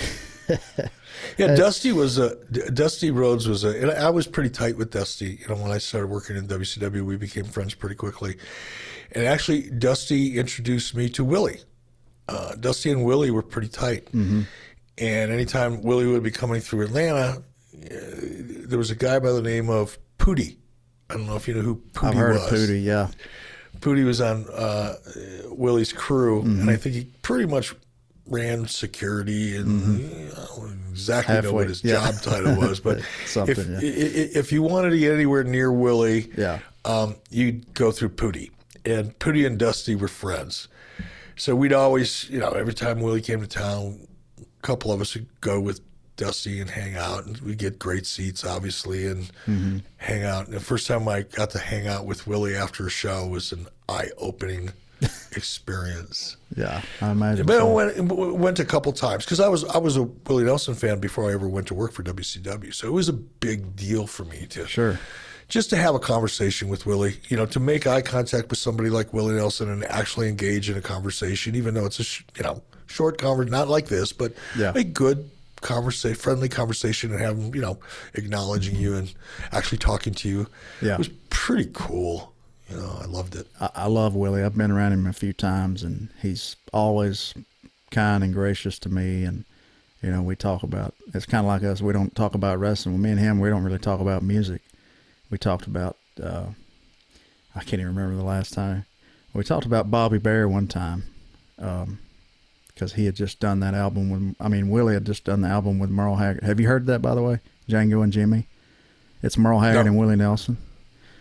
yeah, 1.38 1.55
Dusty 1.55 1.91
was 1.91 2.18
a 2.18 2.36
Dusty 2.72 3.12
Rhodes 3.12 3.47
was 3.47 3.64
a. 3.64 3.70
And 3.70 3.91
I 3.91 4.09
was 4.09 4.28
pretty 4.28 4.49
tight 4.49 4.78
with 4.78 4.91
Dusty. 4.91 5.39
You 5.41 5.47
know, 5.47 5.55
when 5.55 5.72
I 5.72 5.78
started 5.78 6.07
working 6.07 6.36
in 6.36 6.47
WCW, 6.47 7.03
we 7.03 7.18
became 7.18 7.45
friends 7.45 7.74
pretty 7.74 7.95
quickly. 7.95 8.38
And 9.14 9.26
actually, 9.26 9.70
Dusty 9.70 10.38
introduced 10.39 10.95
me 10.95 11.09
to 11.09 11.24
Willie. 11.24 11.59
Uh, 12.28 12.55
Dusty 12.55 12.91
and 12.91 13.03
Willie 13.03 13.32
were 13.32 13.41
pretty 13.41 13.68
tight. 13.68 14.05
Mm-hmm. 14.05 14.41
And 14.97 15.32
anytime 15.32 15.82
Willie 15.82 16.07
would 16.07 16.24
be 16.24 16.32
coming 16.32 16.62
through 16.62 16.86
Atlanta, 16.86 17.43
there 17.89 18.77
was 18.77 18.91
a 18.91 18.95
guy 18.95 19.19
by 19.19 19.32
the 19.32 19.41
name 19.41 19.69
of 19.69 19.97
Pooty. 20.17 20.57
I 21.09 21.15
don't 21.15 21.25
know 21.27 21.36
if 21.36 21.47
you 21.47 21.53
know 21.53 21.61
who 21.61 21.75
Pooty 21.93 22.07
I've 22.07 22.13
heard 22.15 22.34
was. 22.36 22.43
of 22.43 22.49
Pooty, 22.49 22.79
yeah. 22.82 23.07
Pooty 23.82 24.03
was 24.03 24.21
on 24.21 24.45
uh, 24.53 24.95
Willie's 25.49 25.91
crew, 25.93 26.41
Mm-hmm. 26.43 26.61
and 26.61 26.69
I 26.69 26.75
think 26.75 26.95
he 26.95 27.05
pretty 27.21 27.45
much 27.47 27.73
ran 28.27 28.65
security 28.67 29.57
and 29.57 30.32
I 30.32 30.45
don't 30.55 30.79
exactly 30.89 31.36
know 31.36 31.41
Mm-hmm. 31.41 31.53
What 31.55 31.67
his 31.67 31.84
yeah. 31.84 31.93
job 32.11 32.15
title 32.21 32.55
was, 32.55 32.79
but 32.79 33.01
Something, 33.25 33.55
if, 33.82 33.82
yeah. 33.82 34.39
if 34.39 34.51
you 34.51 34.61
wanted 34.61 34.91
to 34.91 34.97
get 34.99 35.13
anywhere 35.13 35.43
near 35.43 35.71
Willie, 35.71 36.32
Yeah. 36.38 36.59
um, 36.86 37.15
you'd 37.29 37.73
go 37.73 37.91
through 37.91 38.09
Pooty. 38.09 38.51
And 38.86 39.17
Pooty 39.19 39.45
and 39.45 39.57
Dusty 39.59 39.95
were 39.95 40.07
friends. 40.07 40.67
So 41.36 41.55
we'd 41.55 41.73
always, 41.73 42.29
you 42.29 42.39
know, 42.39 42.49
every 42.51 42.73
time 42.73 42.99
Willie 43.01 43.21
came 43.21 43.41
to 43.41 43.47
town, 43.47 44.07
a 44.39 44.45
couple 44.61 44.91
of 44.91 45.01
us 45.01 45.13
would 45.15 45.27
go 45.41 45.59
with 45.59 45.82
Dusty 46.18 46.59
and 46.62 46.70
hang 46.70 46.95
out. 46.95 47.26
And 47.26 47.38
we'd 47.39 47.57
get 47.57 47.80
great 47.80 48.05
seats, 48.05 48.45
obviously, 48.45 49.07
and 49.07 49.32
Mm-hmm. 49.47 49.78
hang 49.97 50.24
out. 50.24 50.45
And 50.47 50.55
the 50.55 50.59
first 50.59 50.88
time 50.88 51.07
I 51.07 51.22
got 51.24 51.49
to 51.51 51.59
hang 51.59 51.88
out 51.88 52.05
with 52.05 52.28
Willie 52.28 52.55
after 52.55 52.86
a 52.86 52.89
show 52.89 53.26
was 53.28 53.51
an 53.51 53.68
eye 53.89 54.09
opening 54.18 54.72
experience. 55.36 56.38
Yeah, 56.55 56.82
I 57.01 57.12
imagine. 57.12 57.45
But 57.45 57.59
I 57.59 57.64
went, 57.64 57.97
went 57.99 58.59
a 58.59 58.66
couple 58.66 58.91
times 58.93 59.26
because 59.26 59.39
I 59.39 59.47
was 59.47 59.64
I 59.66 59.78
was 59.78 59.97
a 59.97 60.03
Willie 60.03 60.43
Nelson 60.43 60.76
fan 60.76 60.99
before 60.99 61.30
I 61.30 61.34
ever 61.34 61.47
went 61.47 61.68
to 61.68 61.74
work 61.74 61.91
for 61.93 62.03
WCW. 62.03 62.74
So 62.74 62.88
it 62.88 62.91
was 62.93 63.09
a 63.09 63.14
big 63.14 63.76
deal 63.76 64.05
for 64.07 64.26
me 64.26 64.45
to 64.51 64.68
Sure. 64.68 64.99
just 65.47 65.70
to 65.72 65.76
have 65.78 65.95
a 65.95 65.99
conversation 65.99 66.68
with 66.70 66.86
Willie, 66.86 67.20
you 67.30 67.38
know, 67.38 67.45
to 67.47 67.59
make 67.59 67.88
eye 67.88 68.01
contact 68.01 68.49
with 68.49 68.59
somebody 68.59 68.89
like 68.89 69.12
Willie 69.14 69.36
Nelson 69.36 69.70
and 69.70 69.84
actually 69.86 70.30
engage 70.30 70.70
in 70.70 70.78
a 70.78 70.82
conversation, 70.82 71.55
even 71.55 71.74
though 71.74 71.86
it's 71.86 71.99
a 71.99 72.03
sh- 72.03 72.24
you 72.38 72.43
know 72.43 72.62
short 72.88 73.18
conversation, 73.18 73.51
not 73.51 73.68
like 73.70 73.88
this, 73.88 74.12
but 74.14 74.34
Yeah. 74.57 74.74
a 74.76 74.84
good 74.84 75.30
conversation, 75.62 76.16
friendly 76.16 76.49
conversation, 76.49 77.12
and 77.12 77.22
have 77.22 77.55
you 77.55 77.62
know, 77.62 77.80
acknowledging 78.14 78.76
you 78.76 78.95
and 78.95 79.14
actually 79.51 79.78
talking 79.78 80.14
to 80.16 80.30
you. 80.30 80.47
Yeah. 80.82 80.93
it 80.93 80.97
was 80.97 81.09
pretty 81.30 81.70
cool. 81.74 82.34
You 82.70 82.78
know, 82.78 82.99
I 83.01 83.05
loved 83.05 83.36
it. 83.36 83.47
I, 83.59 83.70
I 83.76 83.88
love 83.88 84.16
Willie. 84.16 84.43
I've 84.43 84.57
been 84.57 84.72
around 84.72 84.93
him 84.93 85.07
a 85.07 85.14
few 85.14 85.34
times, 85.34 85.84
and 85.84 86.09
he's 86.22 86.55
always 86.74 87.34
kind 87.91 88.24
and 88.24 88.34
gracious 88.34 88.80
to 88.80 88.89
me. 88.89 89.24
And 89.24 89.45
you 90.01 90.12
know, 90.12 90.22
we 90.22 90.36
talk 90.36 90.64
about 90.64 90.93
it's 91.14 91.26
kind 91.26 91.45
of 91.45 91.47
like 91.47 91.64
us. 91.64 91.82
We 91.82 91.93
don't 91.93 92.16
talk 92.16 92.34
about 92.36 92.59
wrestling. 92.59 92.95
With 92.95 93.03
me 93.03 93.12
and 93.12 93.20
him, 93.20 93.39
we 93.39 93.49
don't 93.49 93.64
really 93.64 93.80
talk 93.80 93.99
about 93.99 94.24
music. 94.24 94.62
We 95.30 95.38
talked 95.38 95.68
about 95.68 95.97
uh, 96.22 96.47
I 97.55 97.59
can't 97.59 97.82
even 97.82 97.88
remember 97.88 98.16
the 98.16 98.24
last 98.24 98.53
time. 98.53 98.86
We 99.34 99.43
talked 99.43 99.66
about 99.66 99.89
Bobby 99.89 100.18
Bare 100.18 100.47
one 100.47 100.68
time 100.68 101.03
because 102.82 102.93
he 102.93 103.05
had 103.05 103.13
just 103.13 103.39
done 103.39 103.59
that 103.59 103.75
album 103.75 104.09
with. 104.09 104.36
I 104.39 104.47
mean, 104.47 104.71
Willie 104.71 104.95
had 104.95 105.05
just 105.05 105.23
done 105.23 105.41
the 105.41 105.47
album 105.47 105.77
with 105.77 105.91
Merle 105.91 106.15
Haggard. 106.15 106.43
Have 106.43 106.59
you 106.59 106.67
heard 106.67 106.88
that, 106.88 106.99
by 106.99 107.13
the 107.13 107.21
way? 107.21 107.39
Django 107.69 108.03
and 108.03 108.11
Jimmy. 108.11 108.47
It's 109.21 109.38
Merle 109.38 109.59
Haggard 109.59 109.84
No. 109.84 109.89
and 109.91 109.99
Willie 109.99 110.15
Nelson. 110.15 110.57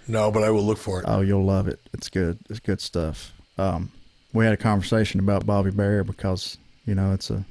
No, 0.09 0.31
but 0.31 0.43
I 0.43 0.49
will 0.49 0.63
look 0.63 0.79
for 0.79 1.01
it. 1.01 1.05
Oh, 1.07 1.21
you'll 1.21 1.45
love 1.45 1.69
it. 1.69 1.79
It's 1.93 2.09
good. 2.09 2.39
It's 2.49 2.61
good 2.61 2.81
stuff. 2.81 3.35
Um, 3.59 3.93
we 4.33 4.47
had 4.47 4.55
a 4.55 4.57
conversation 4.57 5.21
about 5.21 5.45
Bobby 5.45 5.71
Bare 5.71 6.03
because 6.03 6.57
you 6.87 6.95
know 6.95 7.13
it's 7.13 7.29
a 7.29 7.45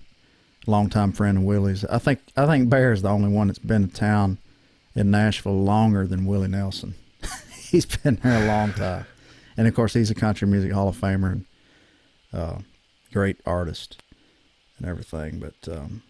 longtime 0.66 1.12
friend 1.12 1.38
of 1.38 1.44
Willie's. 1.44 1.86
I 1.86 2.00
think 2.00 2.20
I 2.36 2.48
think 2.48 2.68
Bare 2.68 2.92
is 2.94 3.04
the 3.04 3.10
only 3.10 3.30
one 3.30 3.46
that's 3.46 3.60
been 3.60 3.88
to 3.90 3.94
town 3.94 4.40
in 4.96 5.12
Nashville 5.12 5.62
longer 5.64 6.08
than 6.08 6.26
Willie 6.26 6.48
Nelson. 6.48 6.96
he's 7.70 7.86
been 7.86 8.16
there 8.24 8.44
a 8.44 8.48
long 8.48 8.74
time, 8.74 9.06
and 9.56 9.68
of 9.68 9.76
course 9.76 9.94
he's 9.94 10.10
a 10.10 10.16
country 10.16 10.48
music 10.48 10.72
Hall 10.72 10.88
of 10.90 10.98
Famer 10.98 11.32
and 11.34 11.46
uh, 12.34 12.56
great 13.12 13.38
artist 13.46 14.02
and 14.78 14.88
everything. 14.88 15.40
But 15.40 15.72
um, 15.72 16.04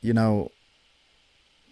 you 0.00 0.12
know, 0.12 0.50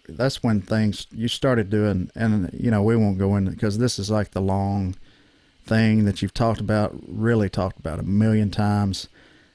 that's 0.07 0.43
when 0.43 0.61
things 0.61 1.07
you 1.11 1.27
started 1.27 1.69
doing, 1.69 2.11
and 2.15 2.49
you 2.53 2.71
know 2.71 2.81
we 2.81 2.95
won't 2.95 3.17
go 3.17 3.35
into 3.35 3.51
because 3.51 3.77
this 3.77 3.99
is 3.99 4.09
like 4.09 4.31
the 4.31 4.41
long 4.41 4.95
thing 5.65 6.05
that 6.05 6.21
you've 6.21 6.33
talked 6.33 6.59
about, 6.59 6.95
really 7.07 7.49
talked 7.49 7.79
about 7.79 7.99
a 7.99 8.03
million 8.03 8.49
times. 8.51 9.07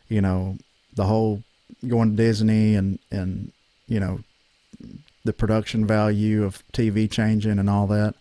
You 0.08 0.20
know, 0.20 0.58
the 0.94 1.04
whole 1.04 1.42
going 1.86 2.10
to 2.10 2.16
Disney 2.16 2.74
and 2.74 2.98
and 3.10 3.52
you 3.86 4.00
know 4.00 4.20
the 5.24 5.32
production 5.32 5.86
value 5.86 6.44
of 6.44 6.62
TV 6.72 7.10
changing 7.10 7.58
and 7.58 7.70
all 7.70 7.86
that. 7.88 8.14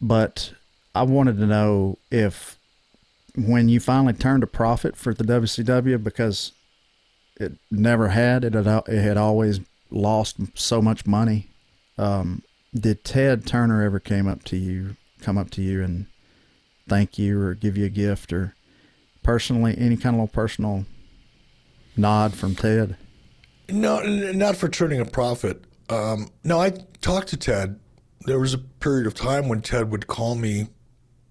But 0.00 0.52
I 0.94 1.02
wanted 1.02 1.36
to 1.38 1.46
know 1.46 1.98
if 2.10 2.57
when 3.46 3.68
you 3.68 3.80
finally 3.80 4.12
turned 4.12 4.42
a 4.42 4.46
profit 4.46 4.96
for 4.96 5.14
the 5.14 5.24
WCW 5.24 6.02
because 6.02 6.52
it 7.36 7.52
never 7.70 8.08
had 8.08 8.44
it 8.44 8.54
had, 8.54 8.66
it 8.88 9.02
had 9.02 9.16
always 9.16 9.60
lost 9.90 10.36
so 10.54 10.82
much 10.82 11.06
money. 11.06 11.48
Um, 11.96 12.42
did 12.74 13.04
Ted 13.04 13.46
Turner 13.46 13.82
ever 13.82 14.00
came 14.00 14.26
up 14.26 14.44
to 14.44 14.56
you, 14.56 14.96
come 15.20 15.38
up 15.38 15.50
to 15.50 15.62
you 15.62 15.82
and 15.82 16.06
thank 16.88 17.18
you 17.18 17.40
or 17.40 17.54
give 17.54 17.76
you 17.76 17.86
a 17.86 17.90
gift 17.90 18.32
or 18.32 18.54
personally 19.22 19.74
any 19.78 19.96
kind 19.96 20.14
of 20.14 20.20
little 20.20 20.28
personal 20.28 20.84
nod 21.96 22.34
from 22.34 22.54
Ted? 22.54 22.96
No, 23.68 24.00
not 24.00 24.56
for 24.56 24.68
turning 24.68 25.00
a 25.00 25.04
profit. 25.04 25.64
Um, 25.90 26.28
no, 26.44 26.60
I 26.60 26.72
talked 27.00 27.28
to 27.28 27.36
Ted. 27.36 27.78
There 28.22 28.38
was 28.38 28.54
a 28.54 28.58
period 28.58 29.06
of 29.06 29.14
time 29.14 29.48
when 29.48 29.62
Ted 29.62 29.90
would 29.90 30.06
call 30.06 30.34
me 30.34 30.68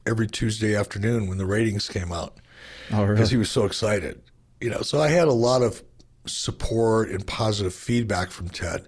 every 0.07 0.27
Tuesday 0.27 0.75
afternoon 0.75 1.27
when 1.27 1.37
the 1.37 1.45
ratings 1.45 1.87
came 1.89 2.11
out 2.11 2.37
Oh, 2.91 3.01
because 3.05 3.07
really? 3.07 3.29
he 3.29 3.37
was 3.37 3.51
so 3.51 3.65
excited. 3.65 4.21
You 4.61 4.69
know, 4.71 4.81
so 4.81 4.99
I 5.01 5.09
had 5.09 5.27
a 5.27 5.33
lot 5.33 5.61
of 5.61 5.83
support 6.25 7.09
and 7.09 7.25
positive 7.25 7.73
feedback 7.73 8.31
from 8.31 8.49
Ted. 8.49 8.87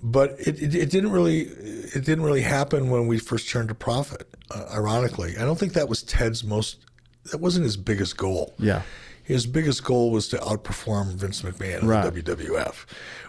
But 0.00 0.36
it, 0.38 0.62
it, 0.62 0.74
it 0.74 0.90
didn't 0.90 1.10
really 1.10 1.40
it 1.40 2.04
didn't 2.04 2.22
really 2.22 2.42
happen 2.42 2.88
when 2.90 3.06
we 3.08 3.18
first 3.18 3.48
turned 3.50 3.70
a 3.70 3.74
profit. 3.74 4.28
Uh, 4.50 4.64
ironically, 4.72 5.36
I 5.36 5.40
don't 5.44 5.58
think 5.58 5.72
that 5.72 5.88
was 5.88 6.02
Ted's 6.02 6.44
most 6.44 6.78
that 7.32 7.38
wasn't 7.38 7.64
his 7.64 7.76
biggest 7.76 8.16
goal. 8.16 8.54
Yeah. 8.58 8.82
His 9.28 9.46
biggest 9.46 9.84
goal 9.84 10.10
was 10.10 10.26
to 10.28 10.38
outperform 10.38 11.14
Vince 11.16 11.42
McMahon 11.42 11.82
in 11.82 11.86
Right. 11.86 12.12
the 12.12 12.22
WWF. 12.22 12.86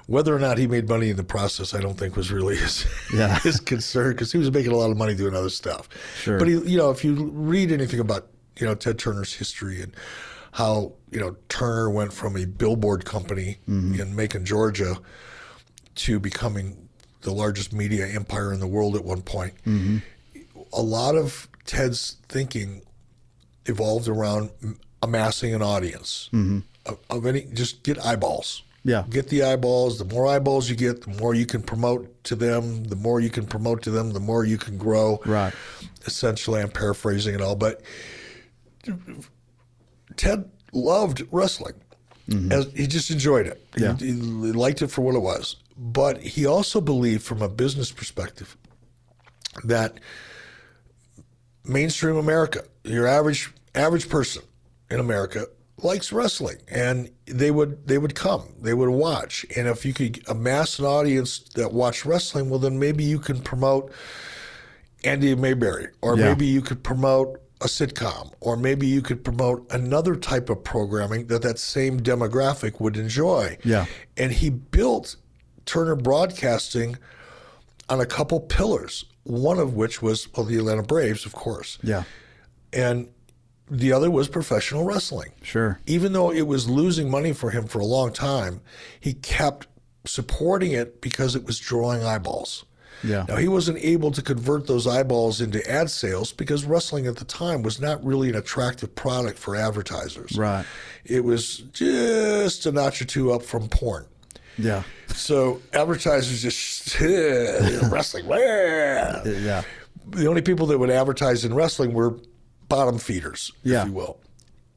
Whether 0.08 0.34
or 0.36 0.39
not 0.39 0.58
he 0.58 0.66
made 0.66 0.88
money 0.88 1.10
in 1.10 1.18
the 1.18 1.24
process, 1.26 1.74
I 1.74 1.82
don't 1.82 1.97
think 2.00 2.16
was 2.16 2.32
really 2.32 2.56
his 2.56 2.88
Yeah. 3.14 3.38
his 3.39 3.60
concern 3.60 4.12
because 4.14 4.32
he 4.32 4.38
was 4.38 4.50
making 4.52 4.72
a 4.72 4.78
lot 4.78 4.89
of 4.91 4.97
money 4.97 5.14
doing 5.14 5.36
other 5.36 5.50
stuff. 5.50 5.89
Sure. 6.24 6.39
But 6.39 6.47
he, 6.47 6.54
you 6.60 6.78
know, 6.78 6.89
if 6.89 7.04
you 7.04 7.14
read 7.34 7.72
anything 7.72 8.00
about 8.00 8.28
you 8.58 8.66
know 8.66 8.76
Ted 8.76 8.97
Turner's 8.97 9.34
history 9.36 9.82
and 9.82 9.93
how 10.54 10.93
you 11.12 11.20
know 11.20 11.36
Turner 11.50 11.89
went 11.89 12.14
from 12.14 12.38
a 12.38 12.45
billboard 12.45 13.04
company 13.06 13.58
Mm-hmm. 13.70 14.00
in 14.02 14.16
Macon, 14.16 14.45
Georgia, 14.45 14.95
to 15.95 16.18
becoming 16.20 16.88
the 17.22 17.32
largest 17.32 17.74
media 17.74 18.08
empire 18.08 18.54
in 18.54 18.62
the 18.62 18.68
world 18.68 18.95
at 18.95 19.04
one 19.04 19.22
point. 19.22 19.54
Mm-hmm. 19.68 19.97
A 20.72 20.82
lot 20.82 21.16
of 21.16 21.50
Ted's 21.66 22.16
thinking 22.30 22.84
evolved 23.66 24.08
around 24.08 24.50
amassing 25.02 25.54
an 25.54 25.62
audience 25.62 26.30
of, 26.86 26.97
of 27.10 27.26
any 27.26 27.41
just 27.54 27.84
get 27.84 28.04
eyeballs 28.06 28.64
Mm-hmm. 28.80 28.89
Yeah. 28.91 29.04
get 29.10 29.28
the 29.28 29.43
eyeballs 29.43 29.97
the 30.00 30.06
more 30.06 30.26
eyeballs 30.26 30.70
you 30.70 30.76
get 30.78 31.02
the 31.02 31.12
more 31.20 31.36
you 31.36 31.45
can 31.45 31.62
promote 31.62 32.24
to 32.24 32.36
them 32.36 32.86
the 32.86 32.95
more 32.95 33.20
you 33.20 33.30
can 33.30 33.45
promote 33.45 33.82
to 33.84 33.91
them 33.91 34.12
the 34.14 34.22
more 34.22 34.45
you 34.45 34.58
can 34.58 34.78
grow 34.78 35.20
Right. 35.26 35.54
essentially 36.06 36.62
i'm 36.62 36.70
paraphrasing 36.70 37.36
it 37.36 37.41
all 37.41 37.58
but 37.58 37.82
ted 40.16 40.50
loved 40.74 41.24
wrestling 41.32 41.74
As, 42.52 42.68
he 42.76 42.86
just 42.88 43.10
enjoyed 43.12 43.47
it. 43.47 43.60
He- 43.76 43.84
Yeah. 43.84 43.95
He, 43.97 44.12
liked 44.14 44.82
it 44.84 44.91
for 44.91 45.02
what 45.02 45.16
it 45.16 45.20
was. 45.24 45.56
But 45.76 46.22
he 46.22 46.45
also 46.45 46.80
believed, 46.80 47.24
from 47.24 47.41
a 47.41 47.50
business 47.50 47.91
perspective, 47.91 48.56
that 49.64 50.00
mainstream 51.66 52.18
America, 52.18 52.64
your 52.84 53.08
average 53.08 53.52
average 53.74 54.08
person 54.10 54.43
in 54.92 55.00
America, 55.00 55.46
likes 55.82 56.12
wrestling, 56.12 56.58
and 56.68 57.10
they 57.26 57.52
would 57.52 57.88
they 57.88 57.98
would 57.98 58.16
come, 58.16 58.54
they 58.62 58.74
would 58.74 58.90
watch, 58.90 59.46
and 59.56 59.68
if 59.68 59.86
you 59.86 59.94
could 59.94 60.22
amass 60.28 60.78
an 60.80 60.86
audience 60.86 61.40
that 61.56 61.72
watched 61.74 62.06
wrestling, 62.06 62.50
well, 62.50 62.60
then 62.60 62.78
maybe 62.80 63.04
you 63.04 63.20
can 63.20 63.40
promote 63.42 63.92
Andy 65.04 65.34
Mayberry, 65.36 65.88
or 66.02 66.18
Yeah. 66.18 66.26
maybe 66.30 66.46
you 66.46 66.62
could 66.62 66.84
promote 66.84 67.40
a 67.62 67.66
sitcom, 67.68 68.32
or 68.42 68.56
maybe 68.58 68.88
you 68.88 69.02
could 69.02 69.24
promote 69.24 69.66
another 69.72 70.16
type 70.16 70.50
of 70.50 70.64
programming 70.64 71.28
that 71.28 71.42
that 71.42 71.60
same 71.60 72.00
demographic 72.00 72.80
would 72.80 72.96
enjoy. 72.98 73.58
Yeah. 73.64 73.86
And 74.18 74.32
he 74.32 74.50
built 74.50 75.16
Turner 75.66 75.96
Broadcasting 75.96 76.98
on 77.90 78.00
a 78.00 78.06
couple 78.06 78.40
pillars, 78.40 79.06
one 79.24 79.60
of 79.60 79.74
which 79.74 80.02
was, 80.02 80.28
well, 80.34 80.46
the 80.46 80.58
Atlanta 80.58 80.84
Braves, 80.84 81.26
of 81.26 81.34
course, 81.34 81.78
Yeah. 81.84 82.04
and 82.72 83.10
the 83.70 83.91
other 83.91 84.09
was 84.09 84.28
professional 84.28 84.84
wrestling 84.84 85.32
Sure. 85.43 85.80
even 85.86 86.13
though 86.13 86.32
it 86.32 86.47
was 86.47 86.67
losing 86.70 87.09
money 87.09 87.34
for 87.34 87.51
him 87.51 87.67
for 87.67 87.80
a 87.80 87.86
long 87.86 88.11
time, 88.11 88.61
he 88.99 89.13
kept 89.13 89.67
supporting 90.05 90.72
it 90.72 91.01
because 91.01 91.36
it 91.36 91.45
was 91.45 91.59
drawing 91.59 92.03
eyeballs. 92.03 92.65
Yeah. 93.03 93.26
Now, 93.30 93.38
he 93.38 93.47
wasn't 93.47 93.78
able 93.78 94.11
to 94.11 94.22
convert 94.22 94.67
those 94.67 94.86
eyeballs 94.86 95.39
into 95.39 95.65
ad 95.72 95.89
sales 95.89 96.34
because 96.34 96.65
wrestling 96.65 97.07
at 97.07 97.15
the 97.15 97.24
time 97.26 97.61
was 97.61 97.80
not 97.80 98.03
really 98.03 98.28
an 98.30 98.36
attractive 98.36 98.93
product 98.95 99.38
for 99.39 99.55
advertisers. 99.55 100.38
Right. 100.38 100.65
It 101.05 101.24
was 101.24 101.57
just 101.72 102.65
a 102.65 102.72
notch 102.74 103.01
or 103.01 103.05
two 103.05 103.32
up 103.32 103.41
from 103.43 103.70
porn. 103.70 104.05
Yeah. 104.57 104.84
So 105.15 105.61
advertisers 105.72 106.41
just, 106.41 106.99
wrestling. 107.91 108.26
Yeah. 108.30 109.63
the 110.09 110.28
only 110.28 110.41
people 110.41 110.65
that 110.67 110.78
would 110.78 110.89
advertise 110.89 111.45
in 111.45 111.53
wrestling 111.53 111.93
were 111.93 112.17
bottom 112.70 112.97
feeders, 112.99 113.51
Yeah. 113.63 113.82
if 113.82 113.88
you 113.88 113.93
will. 113.93 114.17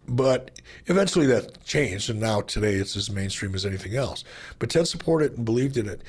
But 0.09 0.51
eventually 0.86 1.26
that 1.26 1.62
changed, 1.64 2.11
and 2.11 2.18
now 2.18 2.40
today 2.40 2.74
it's 2.74 2.97
as 2.97 3.09
mainstream 3.11 3.55
as 3.55 3.64
anything 3.64 3.95
else. 3.95 4.24
But 4.59 4.70
Ted 4.70 4.88
supported 4.88 5.32
it 5.32 5.36
and 5.36 5.45
believed 5.45 5.76
in 5.76 5.88
it. 5.88 6.03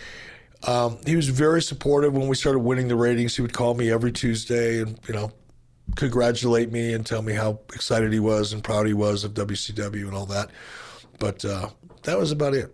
Um, 0.65 0.97
he 1.05 1.15
was 1.15 1.27
very 1.29 1.61
supportive 1.61 2.13
when 2.13 2.27
we 2.27 2.35
started 2.35 2.59
winning 2.59 2.87
the 2.87 2.95
ratings. 2.95 3.35
He 3.35 3.41
would 3.41 3.53
call 3.53 3.73
me 3.75 3.91
every 3.91 4.11
Tuesday 4.11 4.81
and 4.81 4.97
you 5.07 5.13
know 5.13 5.31
congratulate 5.97 6.71
me 6.71 6.93
and 6.93 7.05
tell 7.05 7.21
me 7.21 7.33
how 7.33 7.59
excited 7.73 8.11
he 8.13 8.19
was 8.19 8.53
and 8.53 8.63
proud 8.63 8.87
he 8.87 8.93
was 8.93 9.23
of 9.25 9.33
WCW 9.33 10.05
and 10.07 10.13
all 10.15 10.25
that. 10.27 10.49
But 11.19 11.43
uh, 11.45 11.69
that 12.03 12.17
was 12.17 12.31
about 12.31 12.53
it. 12.55 12.73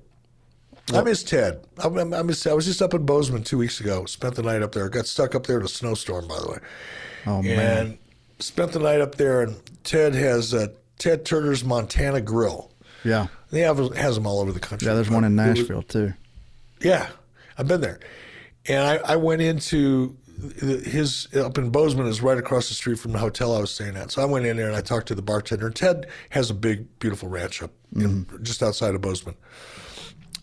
I 0.93 1.01
miss 1.03 1.21
Ted. 1.23 1.65
I, 1.83 1.87
I 1.87 2.21
miss. 2.23 2.47
I 2.47 2.53
was 2.53 2.65
just 2.65 2.81
up 2.81 2.93
in 2.93 3.05
Bozeman 3.05 3.43
two 3.43 3.57
weeks 3.57 3.79
ago. 3.79 4.05
Spent 4.05 4.35
the 4.35 4.43
night 4.43 4.61
up 4.61 4.71
there. 4.71 4.87
Got 4.89 5.05
stuck 5.05 5.35
up 5.35 5.45
there 5.45 5.59
in 5.59 5.65
a 5.65 5.67
snowstorm, 5.67 6.27
by 6.27 6.39
the 6.39 6.49
way 6.51 6.57
Oh 7.27 7.41
man. 7.43 7.99
And 8.39 8.43
spent 8.45 8.71
the 8.71 8.79
night 8.79 9.01
up 9.01 9.15
there. 9.15 9.41
And 9.41 9.57
Ted 9.83 10.15
has 10.15 10.53
uh, 10.53 10.69
Ted 10.97 11.25
Turner's 11.25 11.63
Montana 11.63 12.21
Grill. 12.21 12.71
Yeah. 13.03 13.27
They 13.51 13.61
have 13.61 13.77
has 13.95 14.15
them 14.15 14.27
all 14.27 14.39
over 14.39 14.51
the 14.51 14.59
country. 14.59 14.87
Yeah. 14.87 14.95
There's 14.95 15.09
one 15.09 15.23
in 15.23 15.35
Nashville 15.35 15.83
too. 15.83 16.13
Yeah, 16.81 17.09
I've 17.57 17.67
been 17.67 17.81
there, 17.81 17.99
and 18.67 18.85
I, 18.85 19.13
I 19.13 19.15
went 19.17 19.41
into 19.41 20.15
his 20.61 21.27
up 21.35 21.57
in 21.57 21.69
Bozeman 21.71 22.07
is 22.07 22.21
right 22.21 22.37
across 22.37 22.69
the 22.69 22.73
street 22.73 22.99
from 22.99 23.11
the 23.11 23.19
hotel 23.19 23.53
I 23.55 23.59
was 23.59 23.71
staying 23.71 23.97
at. 23.97 24.11
So 24.11 24.21
I 24.21 24.25
went 24.25 24.45
in 24.45 24.55
there 24.55 24.67
and 24.67 24.75
I 24.75 24.81
talked 24.81 25.07
to 25.09 25.15
the 25.15 25.21
bartender. 25.21 25.69
Ted 25.69 26.07
has 26.29 26.49
a 26.49 26.53
big, 26.53 26.87
beautiful 26.99 27.27
ranch 27.27 27.61
up 27.61 27.71
in, 27.93 28.25
just 28.43 28.63
outside 28.63 28.95
of 28.95 29.01
Bozeman, 29.01 29.35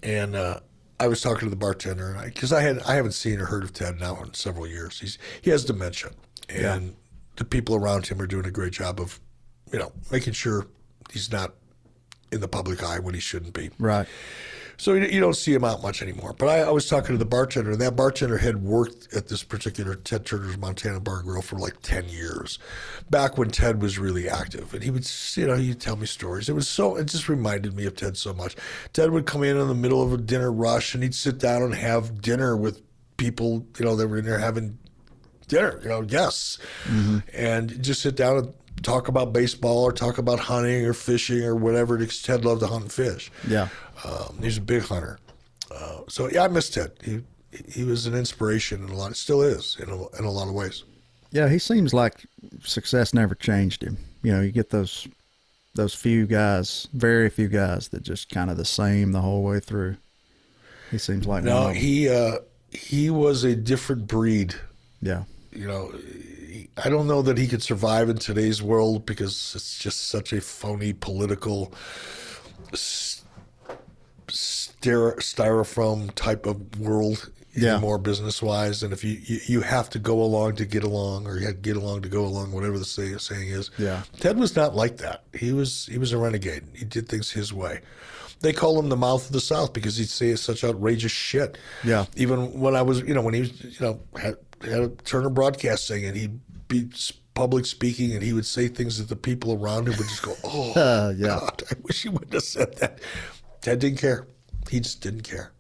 and 0.03 0.37
uh, 0.37 0.61
I 1.01 1.09
was 1.09 1.23
talking 1.23 1.47
to 1.47 1.51
the 1.51 1.57
bartender, 1.57 2.11
and 2.11 2.35
because 2.35 2.53
I, 2.53 2.61
had 2.61 2.81
I 2.81 2.95
haven't 2.95 3.13
seen 3.13 3.41
or 3.41 3.47
heard 3.47 3.65
of 3.65 3.73
Ted 3.73 3.99
now 3.99 4.21
in 4.23 4.35
several 4.35 4.67
years. 4.67 5.01
He's 5.01 5.17
he 5.41 5.51
has 5.51 5.65
dementia, 5.65 6.11
and 6.51 6.97
the 7.37 7.45
people 7.45 7.75
around 7.77 8.07
him 8.07 8.21
are 8.21 8.27
doing 8.27 8.47
a 8.47 8.51
great 8.51 8.73
job 8.73 9.01
of, 9.01 9.21
you 9.73 9.79
know, 9.79 9.93
making 10.11 10.33
sure 10.33 10.67
he's 11.13 11.31
not 11.31 11.55
in 12.33 12.41
the 12.41 12.49
public 12.49 12.83
eye 12.83 12.99
when 12.99 13.15
he 13.15 13.21
shouldn't 13.21 13.53
be. 13.53 13.71
Right. 13.79 14.07
So 14.79 14.93
you, 14.93 15.07
you 15.07 15.21
don't 15.21 15.37
see 15.37 15.55
him 15.55 15.65
out 15.65 15.81
much 15.81 16.03
anymore. 16.03 16.35
But 16.37 16.49
I, 16.49 16.59
I 16.61 16.71
was 16.71 16.87
talking 16.87 17.15
to 17.15 17.19
the 17.19 17.25
bartender, 17.25 17.71
and 17.71 17.81
that 17.81 17.97
bartender 17.97 18.37
had 18.37 18.63
worked 18.63 19.15
at 19.15 19.29
this 19.29 19.43
particular 19.43 19.95
Ted 19.95 20.27
Turner's 20.27 20.59
Montana 20.59 21.01
Bar 21.01 21.23
Grill 21.23 21.41
for 21.41 21.57
like 21.57 21.81
ten 21.81 22.09
years, 22.09 22.59
back 23.09 23.39
when 23.39 23.51
Ted 23.51 23.81
was 23.81 23.99
really 23.99 24.29
active. 24.29 24.75
And 24.75 24.83
he 24.83 24.91
would, 24.91 25.11
you 25.35 25.47
know, 25.47 25.57
he'd 25.57 25.81
tell 25.81 25.97
me 25.97 26.05
stories. 26.05 26.51
It 26.51 26.55
was 26.55 26.69
so, 26.69 26.97
it 26.97 27.07
just 27.07 27.29
reminded 27.29 27.75
me 27.75 27.87
of 27.87 27.97
Ted 27.97 28.19
so 28.19 28.35
much. 28.35 28.55
Ted 28.93 29.13
would 29.13 29.25
come 29.25 29.43
in 29.43 29.57
in 29.57 29.69
the 29.69 29.75
middle 29.75 30.03
of 30.03 30.13
a 30.13 30.19
dinner 30.19 30.53
rush, 30.53 30.93
and 30.93 31.03
he'd 31.03 31.15
sit 31.15 31.39
down 31.39 31.63
and 31.63 31.75
have 31.75 32.21
dinner 32.21 32.55
with 32.55 32.83
people, 33.17 33.67
you 33.79 33.87
know, 33.87 33.97
that 33.97 34.09
were 34.09 34.19
in 34.19 34.27
there 34.27 34.39
having 34.39 34.79
dinner, 35.49 35.79
you 35.83 35.89
know, 35.89 36.03
guests, 36.03 36.59
and 37.35 37.83
just 37.83 38.03
sit 38.03 38.17
down 38.17 38.37
and 38.39 38.53
talk 38.83 39.09
about 39.09 39.33
baseball 39.33 39.85
or 39.85 39.93
talk 39.93 40.19
about 40.19 40.39
hunting 40.39 40.85
or 40.85 40.93
fishing 40.93 41.43
or 41.43 41.55
whatever. 41.57 41.97
Because 41.97 42.23
Ted 42.23 42.45
loved 42.45 42.61
to 42.61 42.67
hunt 42.67 42.83
and 42.83 42.93
fish. 42.93 43.31
Yeah. 43.49 43.69
Um, 44.05 44.39
he's 44.43 44.59
a 44.59 44.63
big 44.63 44.83
hunter. 44.83 45.19
Uh, 45.75 46.01
so 46.09 46.29
yeah, 46.31 46.45
I 46.45 46.49
miss 46.49 46.71
Ted. 46.71 46.93
He 47.03 47.23
he 47.69 47.85
was 47.85 48.07
an 48.07 48.15
inspiration 48.15 48.83
in 48.85 48.91
a 48.91 48.95
lot. 48.97 49.15
Still 49.17 49.43
is 49.43 49.77
in 49.81 49.89
a, 49.89 50.09
in 50.19 50.25
a 50.25 50.31
lot 50.31 50.49
of 50.49 50.55
ways. 50.55 50.85
Yeah, 51.33 51.49
he 51.49 51.59
seems 51.59 51.93
like 51.93 52.27
success 52.63 53.13
never 53.13 53.35
changed 53.35 53.83
him. 53.83 53.99
You 54.23 54.33
know, 54.33 54.41
you 54.43 54.53
get 54.53 54.71
those 54.71 55.09
those 55.75 55.95
few 55.95 56.27
guys, 56.27 56.89
very 56.95 57.29
few 57.29 57.49
guys 57.49 57.89
that 57.89 58.03
just 58.03 58.31
kind 58.31 58.51
of 58.51 58.57
the 58.57 58.65
same 58.65 59.13
the 59.13 59.21
whole 59.21 59.43
way 59.43 59.61
through. 59.61 59.97
He 60.91 60.99
seems 60.99 61.27
like 61.27 61.45
No, 61.45 61.55
one 61.63 61.71
of 61.71 61.77
'em. 61.77 61.83
he 61.83 62.09
uh, 62.09 62.39
he 62.71 63.11
was 63.11 63.43
a 63.45 63.57
different 63.57 64.07
breed. 64.07 64.55
yeah, 65.03 65.25
You 65.57 65.67
know, 65.67 65.93
I 66.85 66.89
don't 66.91 67.07
know 67.07 67.23
that 67.23 67.39
he 67.39 67.47
could 67.49 67.63
survive 67.63 68.09
in 68.11 68.19
today's 68.19 68.63
world 68.63 69.07
because 69.07 69.55
it's 69.57 69.79
just 69.79 70.09
such 70.09 70.33
a 70.33 70.41
phony 70.41 70.93
political 70.93 71.73
styrofoam 74.29 76.13
type 76.15 76.47
of 76.47 76.79
world 76.79 77.31
Yeah. 77.55 77.73
anymore 77.75 77.97
business 77.99 78.43
wise. 78.43 78.83
And 78.83 78.93
if 78.93 79.03
you, 79.03 79.19
you 79.23 79.41
you 79.47 79.61
have 79.63 79.89
to 79.91 79.99
go 79.99 80.21
along 80.21 80.57
to 80.57 80.67
get 80.67 80.85
along, 80.85 81.27
or 81.27 81.39
you 81.39 81.47
to 81.47 81.53
get 81.55 81.77
along 81.77 82.03
to 82.03 82.09
go 82.09 82.25
along, 82.25 82.53
whatever 82.53 82.79
the 82.79 82.85
say, 82.85 83.17
saying 83.17 83.49
is. 83.49 83.71
Yeah. 83.79 84.03
Ted 84.21 84.39
was 84.39 84.55
not 84.57 84.75
like 84.75 84.99
that. 84.99 85.25
He 85.33 85.53
was 85.53 85.87
he 85.91 85.97
was 85.99 86.13
a 86.13 86.19
renegade. 86.19 86.65
He 86.75 86.85
did 86.85 87.09
things 87.09 87.31
his 87.31 87.53
way. 87.55 87.81
They 88.41 88.53
call 88.53 88.79
him 88.79 88.91
the 88.91 88.97
mouth 88.99 89.25
of 89.27 89.33
the 89.33 89.41
South 89.41 89.73
because 89.73 89.97
he'd 89.97 90.11
say 90.11 90.37
such 90.37 90.63
outrageous 90.63 91.13
shit. 91.13 91.57
Yeah. 91.83 92.05
Even 92.17 92.61
when 92.61 92.77
I 92.77 92.83
was, 92.83 93.01
you 93.01 93.15
know, 93.15 93.23
when 93.23 93.33
he 93.33 93.41
was, 93.41 93.65
you 93.65 93.81
know, 93.81 94.01
had, 94.21 94.37
had 94.67 94.81
a 94.83 94.89
Turner 94.89 95.31
Broadcasting 95.31 96.05
and 96.05 96.17
he'd 96.17 96.41
be 96.69 96.89
public 97.35 97.67
speaking 97.67 98.13
and 98.13 98.23
he 98.23 98.33
would 98.33 98.47
say 98.47 98.69
things 98.69 98.99
that 98.99 99.09
the 99.09 99.17
people 99.17 99.53
around 99.53 99.87
him 99.89 99.97
would 99.99 100.09
just 100.09 100.23
go, 100.23 100.35
oh, 100.45 100.73
Uh, 100.73 101.13
yeah. 101.17 101.39
God, 101.41 101.63
I 101.71 101.75
wish 101.83 102.03
he 102.03 102.09
wouldn't 102.09 102.33
have 102.33 102.43
said 102.43 102.77
that. 102.77 102.99
Ted 103.61 103.79
didn't 103.81 103.99
care. 103.99 104.27
He 104.71 104.81
just 104.81 105.01
didn't 105.01 105.23
care. 105.23 105.53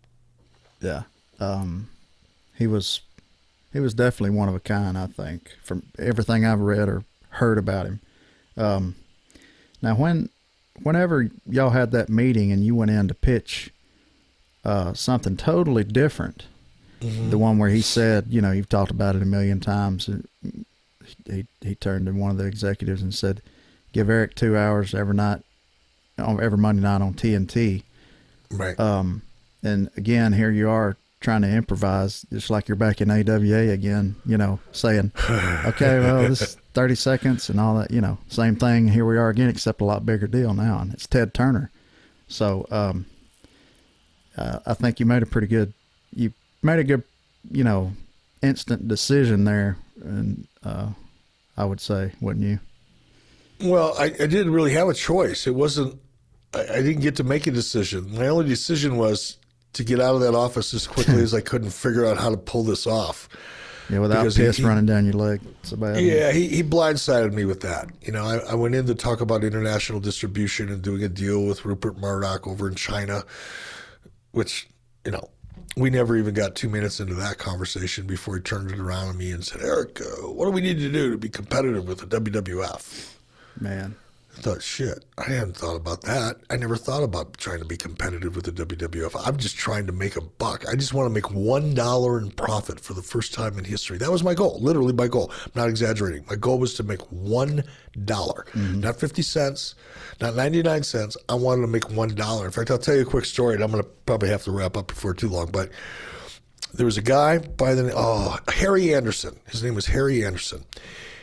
yeah. 0.80 1.02
Um, 1.38 1.88
he 2.54 2.66
was 2.66 3.02
he 3.72 3.80
was 3.80 3.92
definitely 3.92 4.34
one 4.36 4.48
of 4.48 4.54
a 4.54 4.60
kind. 4.60 4.96
I 4.96 5.06
think 5.06 5.50
from 5.62 5.82
everything 5.98 6.46
I've 6.46 6.60
read 6.60 6.88
or 6.88 7.04
heard 7.30 7.58
about 7.58 7.84
him. 7.84 8.00
Um, 8.56 8.94
now, 9.82 9.94
when 9.96 10.30
whenever 10.82 11.28
y'all 11.46 11.70
had 11.70 11.90
that 11.90 12.08
meeting 12.08 12.50
and 12.52 12.64
you 12.64 12.74
went 12.74 12.90
in 12.90 13.06
to 13.08 13.14
pitch 13.14 13.70
uh, 14.64 14.94
something 14.94 15.36
totally 15.36 15.84
different, 15.84 16.46
the 17.00 17.38
one 17.38 17.58
where 17.58 17.68
he 17.70 17.82
said, 17.82 18.26
you 18.28 18.40
know, 18.40 18.52
you've 18.52 18.68
talked 18.68 18.90
about 18.90 19.16
it 19.16 19.22
a 19.22 19.26
million 19.26 19.60
times. 19.60 20.08
and 20.08 20.26
He 21.26 21.46
he 21.60 21.74
turned 21.74 22.06
to 22.06 22.12
one 22.12 22.30
of 22.30 22.38
the 22.38 22.46
executives 22.46 23.02
and 23.02 23.14
said, 23.14 23.42
"Give 23.92 24.08
Eric 24.10 24.34
two 24.34 24.56
hours 24.56 24.94
every 24.94 25.14
night, 25.14 25.42
on 26.18 26.42
every 26.42 26.58
Monday 26.58 26.82
night 26.82 27.02
on 27.02 27.14
TNT." 27.14 27.82
Right. 28.50 28.78
Um, 28.78 29.22
and 29.62 29.90
again, 29.96 30.32
here 30.32 30.50
you 30.50 30.68
are 30.70 30.96
trying 31.20 31.42
to 31.42 31.50
improvise, 31.50 32.24
just 32.32 32.50
like 32.50 32.68
you're 32.68 32.76
back 32.76 33.00
in 33.00 33.10
AWA 33.10 33.70
again, 33.72 34.14
you 34.24 34.36
know, 34.36 34.60
saying, 34.70 35.10
okay, 35.64 35.98
well, 35.98 36.22
this 36.28 36.40
is 36.42 36.56
30 36.74 36.94
seconds 36.94 37.50
and 37.50 37.58
all 37.58 37.76
that, 37.78 37.90
you 37.90 38.00
know, 38.00 38.18
same 38.28 38.54
thing. 38.54 38.86
Here 38.88 39.04
we 39.04 39.16
are 39.16 39.28
again, 39.30 39.48
except 39.48 39.80
a 39.80 39.84
lot 39.84 40.06
bigger 40.06 40.26
deal 40.26 40.54
now. 40.54 40.78
And 40.78 40.92
it's 40.92 41.06
Ted 41.06 41.34
Turner. 41.34 41.70
So, 42.28 42.66
um, 42.70 43.06
uh, 44.36 44.60
I 44.66 44.74
think 44.74 45.00
you 45.00 45.06
made 45.06 45.22
a 45.22 45.26
pretty 45.26 45.46
good, 45.46 45.72
made 46.62 46.78
a 46.78 46.84
good, 46.84 47.02
you 47.50 47.64
know, 47.64 47.92
instant 48.42 48.88
decision 48.88 49.44
there. 49.44 49.76
And, 50.02 50.46
uh, 50.64 50.88
I 51.56 51.64
would 51.64 51.80
say, 51.80 52.12
wouldn't 52.20 52.44
you? 52.44 52.60
Well, 53.62 53.94
I, 53.98 54.04
I 54.04 54.26
didn't 54.26 54.52
really 54.52 54.72
have 54.74 54.88
a 54.88 54.94
choice. 54.94 55.46
It 55.46 55.54
wasn't. 55.54 55.98
I, 56.52 56.60
I 56.60 56.82
didn't 56.82 57.00
get 57.00 57.16
to 57.16 57.24
make 57.24 57.46
a 57.46 57.50
decision. 57.50 58.12
My 58.14 58.28
only 58.28 58.46
decision 58.46 58.96
was 58.98 59.38
to 59.72 59.84
get 59.84 60.00
out 60.00 60.14
of 60.14 60.20
that 60.20 60.34
office 60.34 60.74
as 60.74 60.86
quickly 60.86 61.22
as 61.22 61.32
I 61.32 61.40
could 61.50 61.62
and 61.62 61.72
figure 61.72 62.04
out 62.04 62.18
how 62.18 62.30
to 62.30 62.36
pull 62.36 62.62
this 62.62 62.86
off. 62.86 63.28
Yeah, 63.88 64.00
without 64.00 64.22
Because 64.22 64.36
piss 64.36 64.56
he- 64.58 64.64
running 64.64 64.84
down 64.84 65.04
your 65.04 65.14
leg. 65.14 65.40
It's 65.60 65.72
a 65.72 65.76
bad. 65.76 66.00
Yeah, 66.00 66.32
he, 66.32 66.48
he 66.48 66.62
blindsided 66.62 67.32
me 67.32 67.44
with 67.44 67.60
that. 67.60 67.88
You 68.02 68.12
know, 68.12 68.24
I, 68.24 68.38
I 68.38 68.54
went 68.54 68.74
in 68.74 68.84
to 68.86 68.94
talk 68.94 69.20
about 69.20 69.44
international 69.44 70.00
distribution 70.00 70.68
and 70.70 70.82
doing 70.82 71.02
a 71.04 71.08
deal 71.08 71.46
with 71.46 71.64
Rupert 71.64 71.96
Murdoch 71.96 72.46
over 72.46 72.68
in 72.68 72.74
China, 72.74 73.22
which, 74.32 74.68
you 75.04 75.12
know, 75.12 75.30
we 75.76 75.90
never 75.90 76.16
even 76.16 76.34
got 76.34 76.54
two 76.54 76.68
minutes 76.68 77.00
into 77.00 77.14
that 77.14 77.38
conversation 77.38 78.06
before 78.06 78.36
he 78.36 78.42
turned 78.42 78.70
it 78.70 78.78
around 78.78 79.08
on 79.08 79.18
me 79.18 79.30
and 79.30 79.44
said, 79.44 79.60
Eric, 79.62 80.00
uh, 80.00 80.28
what 80.28 80.46
do 80.46 80.50
we 80.50 80.60
need 80.60 80.78
to 80.78 80.90
do 80.90 81.10
to 81.10 81.18
be 81.18 81.28
competitive 81.28 81.86
with 81.86 81.98
the 81.98 82.20
WWF? 82.20 83.12
man. 83.60 83.96
I 84.36 84.40
thought, 84.42 84.62
shit, 84.62 85.04
I 85.16 85.30
hadn't 85.30 85.56
thought 85.56 85.76
about 85.76 86.02
that. 86.02 86.36
I 86.50 86.56
never 86.56 86.76
thought 86.76 87.02
about 87.02 87.38
trying 87.38 87.60
to 87.60 87.64
be 87.64 87.76
competitive 87.76 88.36
with 88.36 88.44
the 88.44 88.52
WWF. 88.52 89.18
I'm 89.24 89.38
just 89.38 89.56
trying 89.56 89.86
to 89.86 89.92
make 89.92 90.16
a 90.16 90.20
buck. 90.20 90.68
I 90.68 90.74
just 90.74 90.92
want 90.92 91.06
to 91.06 91.10
make 91.14 91.30
one 91.32 91.74
dollar 91.74 92.18
in 92.18 92.30
profit 92.30 92.78
for 92.78 92.92
the 92.92 93.02
first 93.02 93.32
time 93.32 93.58
in 93.58 93.64
history. 93.64 93.96
That 93.96 94.12
was 94.12 94.22
my 94.22 94.34
goal, 94.34 94.58
literally 94.60 94.92
my 94.92 95.08
goal. 95.08 95.32
I'm 95.44 95.52
not 95.54 95.68
exaggerating. 95.70 96.24
My 96.28 96.36
goal 96.36 96.58
was 96.58 96.74
to 96.74 96.82
make 96.82 97.00
one 97.10 97.64
dollar, 98.04 98.44
not 98.54 98.96
fifty 98.96 99.22
cents, 99.22 99.74
not 100.20 100.36
ninety 100.36 100.62
nine 100.62 100.82
cents. 100.82 101.16
I 101.30 101.34
wanted 101.34 101.62
to 101.62 101.68
make 101.68 101.90
one 101.90 102.14
dollar. 102.14 102.44
In 102.44 102.52
fact, 102.52 102.70
I'll 102.70 102.78
tell 102.78 102.94
you 102.94 103.02
a 103.02 103.06
quick 103.06 103.24
story, 103.24 103.54
and 103.54 103.64
I'm 103.64 103.70
going 103.70 103.82
to 103.82 103.88
probably 104.04 104.28
have 104.28 104.44
to 104.44 104.50
wrap 104.50 104.76
up 104.76 104.88
before 104.88 105.14
too 105.14 105.30
long, 105.30 105.50
but 105.50 105.70
there 106.74 106.86
was 106.86 106.98
a 106.98 107.02
guy 107.02 107.38
by 107.38 107.74
the 107.74 107.84
name, 107.84 107.94
oh, 107.96 108.38
Harry 108.48 108.94
Anderson. 108.94 109.38
His 109.48 109.62
name 109.62 109.74
was 109.74 109.86
Harry 109.86 110.24
Anderson. 110.24 110.64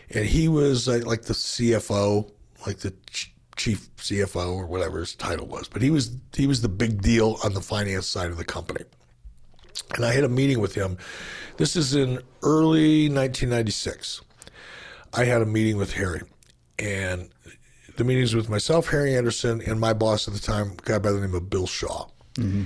And 0.09 0.25
he 0.25 0.47
was 0.47 0.87
uh, 0.87 1.01
like 1.05 1.23
the 1.23 1.33
CFO, 1.33 2.29
like 2.65 2.79
the 2.79 2.91
ch- 3.09 3.33
chief 3.55 3.89
CFO 3.97 4.55
or 4.55 4.65
whatever 4.65 4.99
his 4.99 5.15
title 5.15 5.47
was. 5.47 5.67
But 5.67 5.81
he 5.81 5.89
was 5.89 6.15
he 6.35 6.47
was 6.47 6.61
the 6.61 6.69
big 6.69 7.01
deal 7.01 7.37
on 7.43 7.53
the 7.53 7.61
finance 7.61 8.07
side 8.07 8.31
of 8.31 8.37
the 8.37 8.45
company. 8.45 8.85
And 9.95 10.05
I 10.05 10.13
had 10.13 10.23
a 10.23 10.29
meeting 10.29 10.59
with 10.59 10.75
him. 10.75 10.97
This 11.57 11.75
is 11.75 11.95
in 11.95 12.19
early 12.41 13.09
1996. 13.09 14.21
I 15.13 15.25
had 15.25 15.41
a 15.41 15.45
meeting 15.45 15.77
with 15.77 15.93
Harry. 15.93 16.21
And 16.79 17.29
the 17.97 18.03
meetings 18.03 18.35
with 18.35 18.49
myself, 18.49 18.87
Harry 18.89 19.15
Anderson, 19.15 19.61
and 19.61 19.79
my 19.79 19.93
boss 19.93 20.27
at 20.27 20.33
the 20.33 20.39
time, 20.39 20.71
a 20.71 20.89
guy 20.89 20.99
by 20.99 21.11
the 21.11 21.19
name 21.19 21.35
of 21.35 21.49
Bill 21.49 21.67
Shaw. 21.67 22.07
Mm-hmm. 22.35 22.63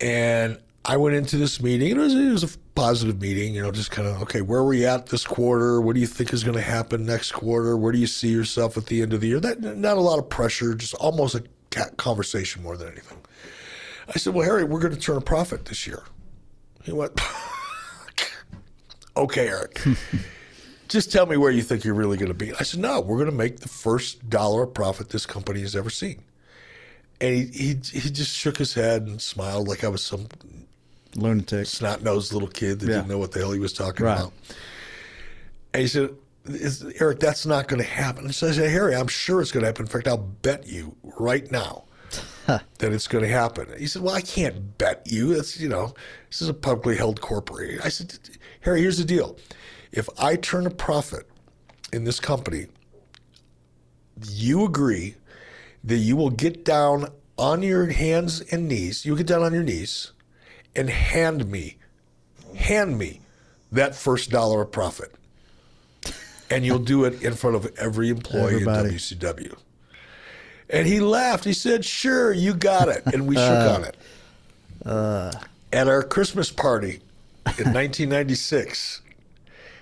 And 0.00 0.58
I 0.84 0.96
went 0.96 1.16
into 1.16 1.36
this 1.36 1.60
meeting, 1.60 1.90
and 1.92 2.00
it 2.00 2.02
was, 2.02 2.14
it 2.14 2.30
was 2.30 2.44
a 2.44 2.48
positive 2.80 3.20
meeting, 3.20 3.54
you 3.54 3.60
know, 3.60 3.70
just 3.70 3.90
kind 3.90 4.08
of, 4.08 4.22
okay, 4.22 4.40
where 4.40 4.60
are 4.60 4.64
we 4.64 4.86
at 4.86 5.08
this 5.08 5.26
quarter? 5.26 5.82
What 5.82 5.92
do 5.94 6.00
you 6.00 6.06
think 6.06 6.32
is 6.32 6.42
going 6.42 6.56
to 6.56 6.62
happen 6.62 7.04
next 7.04 7.32
quarter? 7.32 7.76
Where 7.76 7.92
do 7.92 7.98
you 7.98 8.06
see 8.06 8.30
yourself 8.30 8.78
at 8.78 8.86
the 8.86 9.02
end 9.02 9.12
of 9.12 9.20
the 9.20 9.28
year? 9.28 9.38
That 9.38 9.60
Not 9.60 9.98
a 9.98 10.00
lot 10.00 10.18
of 10.18 10.30
pressure, 10.30 10.74
just 10.74 10.94
almost 10.94 11.34
a 11.34 11.44
conversation 11.98 12.62
more 12.62 12.78
than 12.78 12.88
anything. 12.88 13.18
I 14.08 14.12
said, 14.18 14.32
well, 14.32 14.46
Harry, 14.46 14.64
we're 14.64 14.80
going 14.80 14.94
to 14.94 14.98
turn 14.98 15.18
a 15.18 15.20
profit 15.20 15.66
this 15.66 15.86
year. 15.86 16.02
He 16.82 16.92
went, 16.92 17.20
okay, 19.16 19.48
Eric. 19.48 19.78
Just 20.88 21.12
tell 21.12 21.26
me 21.26 21.36
where 21.36 21.52
you 21.52 21.62
think 21.62 21.84
you're 21.84 21.94
really 21.94 22.16
going 22.16 22.32
to 22.32 22.34
be. 22.34 22.52
I 22.54 22.62
said, 22.62 22.80
no, 22.80 23.00
we're 23.00 23.18
going 23.18 23.30
to 23.30 23.36
make 23.36 23.60
the 23.60 23.68
first 23.68 24.28
dollar 24.28 24.62
of 24.62 24.74
profit 24.74 25.10
this 25.10 25.26
company 25.26 25.60
has 25.60 25.76
ever 25.76 25.90
seen. 25.90 26.24
And 27.20 27.36
he, 27.36 27.44
he, 27.46 27.68
he 27.74 28.10
just 28.10 28.34
shook 28.34 28.56
his 28.56 28.74
head 28.74 29.02
and 29.02 29.22
smiled 29.22 29.68
like 29.68 29.84
I 29.84 29.88
was 29.88 30.02
some 30.02 30.26
Lunatic. 31.16 31.66
snot 31.66 32.02
nosed 32.02 32.32
little 32.32 32.48
kid 32.48 32.80
that 32.80 32.86
Yeah. 32.88 32.96
didn't 32.96 33.08
know 33.08 33.18
what 33.18 33.32
the 33.32 33.40
hell 33.40 33.52
he 33.52 33.58
was 33.60 33.72
talking 33.72 34.06
Right. 34.06 34.18
about. 34.18 34.32
And 35.74 35.82
he 35.82 35.88
said, 35.88 36.10
"Is- 36.46 36.84
Eric, 37.00 37.20
that's 37.20 37.46
not 37.46 37.68
going 37.68 37.80
to 37.82 37.88
happen. 37.88 38.32
So 38.32 38.48
I 38.48 38.52
said, 38.52 38.70
Harry, 38.70 38.94
I'm 38.94 39.08
sure 39.08 39.40
it's 39.40 39.52
going 39.52 39.62
to 39.62 39.66
happen. 39.68 39.86
In 39.86 39.90
fact, 39.90 40.08
I'll 40.08 40.16
bet 40.18 40.66
you 40.66 40.96
right 41.02 41.50
now 41.50 41.84
that 42.46 42.62
it's 42.92 43.06
going 43.08 43.22
to 43.24 43.30
happen. 43.30 43.66
He 43.78 43.86
said, 43.86 44.02
Well, 44.02 44.14
I 44.14 44.20
can't 44.20 44.76
bet 44.78 45.02
you. 45.06 45.34
That's, 45.34 45.58
you 45.60 45.68
know, 45.68 45.94
this 46.28 46.42
is 46.42 46.48
a 46.48 46.54
publicly 46.54 46.96
held 46.96 47.20
corporation. 47.20 47.80
I 47.84 47.88
said, 47.88 48.18
Harry, 48.62 48.80
here's 48.82 48.98
the 48.98 49.04
deal. 49.04 49.36
If 49.92 50.08
I 50.18 50.36
turn 50.36 50.66
a 50.66 50.70
profit 50.70 51.28
in 51.92 52.04
this 52.04 52.20
company, 52.20 52.66
you 54.28 54.64
agree 54.64 55.14
that 55.84 55.96
you 55.96 56.16
will 56.16 56.30
get 56.30 56.64
down 56.64 57.08
on 57.38 57.62
your 57.62 57.86
hands 57.86 58.40
and 58.52 58.68
knees, 58.68 59.04
you'll 59.06 59.16
get 59.16 59.26
down 59.26 59.42
on 59.42 59.54
your 59.54 59.62
knees 59.62 60.12
and 60.74 60.88
hand 60.88 61.50
me, 61.50 61.76
hand 62.56 62.98
me 62.98 63.20
that 63.72 63.94
first 63.94 64.30
dollar 64.30 64.62
of 64.62 64.72
profit. 64.72 65.14
And 66.50 66.64
you'll 66.66 66.80
do 66.80 67.04
it 67.04 67.22
in 67.22 67.34
front 67.34 67.56
of 67.56 67.72
every 67.78 68.08
employee 68.08 68.54
Everybody. 68.54 68.88
at 68.88 68.94
WCW. 68.94 69.56
And 70.68 70.86
he 70.86 71.00
laughed. 71.00 71.44
He 71.44 71.52
said, 71.52 71.84
Sure, 71.84 72.32
you 72.32 72.54
got 72.54 72.88
it. 72.88 73.02
And 73.06 73.28
we 73.28 73.36
shook 73.36 73.44
uh, 73.44 73.74
on 73.74 73.84
it. 73.84 73.96
Uh. 74.84 75.32
At 75.72 75.86
our 75.86 76.02
Christmas 76.02 76.50
party 76.50 77.00
in 77.46 77.72
1996, 77.72 79.02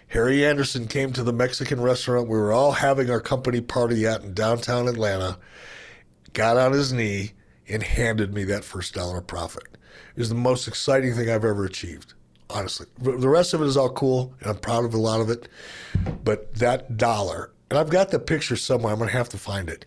Harry 0.09 0.45
Anderson 0.45 0.87
came 0.87 1.13
to 1.13 1.23
the 1.23 1.33
Mexican 1.33 1.81
restaurant 1.81 2.29
we 2.29 2.37
were 2.37 2.53
all 2.53 2.73
having 2.73 3.11
our 3.11 3.21
company 3.21 3.61
party 3.61 4.07
at 4.07 4.23
in 4.23 4.35
downtown 4.35 4.89
Atlanta, 4.89 5.39
got 6.35 6.57
on 6.59 6.73
his 6.73 6.93
knee, 6.93 7.33
and 7.69 7.83
handed 7.83 8.35
me 8.35 8.45
that 8.45 8.65
first 8.65 8.95
dollar 8.95 9.19
of 9.19 9.27
profit. 9.27 9.78
Was 10.19 10.29
the 10.29 10.35
most 10.35 10.67
exciting 10.67 11.15
thing 11.15 11.31
I've 11.31 11.45
ever 11.45 11.65
achieved, 11.65 12.15
honestly. 12.51 12.87
The 12.99 13.29
rest 13.29 13.55
of 13.55 13.63
it 13.63 13.67
is 13.67 13.77
all 13.77 13.91
cool, 13.91 14.35
and 14.41 14.51
I'm 14.51 14.59
proud 14.59 14.85
of 14.85 14.93
a 14.93 14.99
lot 14.99 15.21
of 15.21 15.31
it. 15.31 15.49
But 16.25 16.55
that 16.57 16.97
dollar, 16.97 17.53
and 17.71 17.79
I've 17.79 17.91
got 17.91 18.11
the 18.11 18.19
picture 18.19 18.57
somewhere, 18.57 18.93
I'm 18.93 18.99
to 19.11 19.17
have 19.17 19.29
to 19.31 19.39
find 19.39 19.69
it 19.69 19.85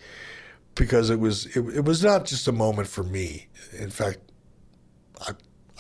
because 0.76 1.10
it 1.10 1.20
was 1.20 1.48
it, 1.48 1.60
it 1.76 1.86
was 1.86 2.02
not 2.02 2.26
just 2.26 2.48
a 2.48 2.54
moment 2.54 2.88
for 2.88 3.04
me. 3.04 3.50
In 3.78 3.90
fact, 3.90 4.20
I 5.28 5.34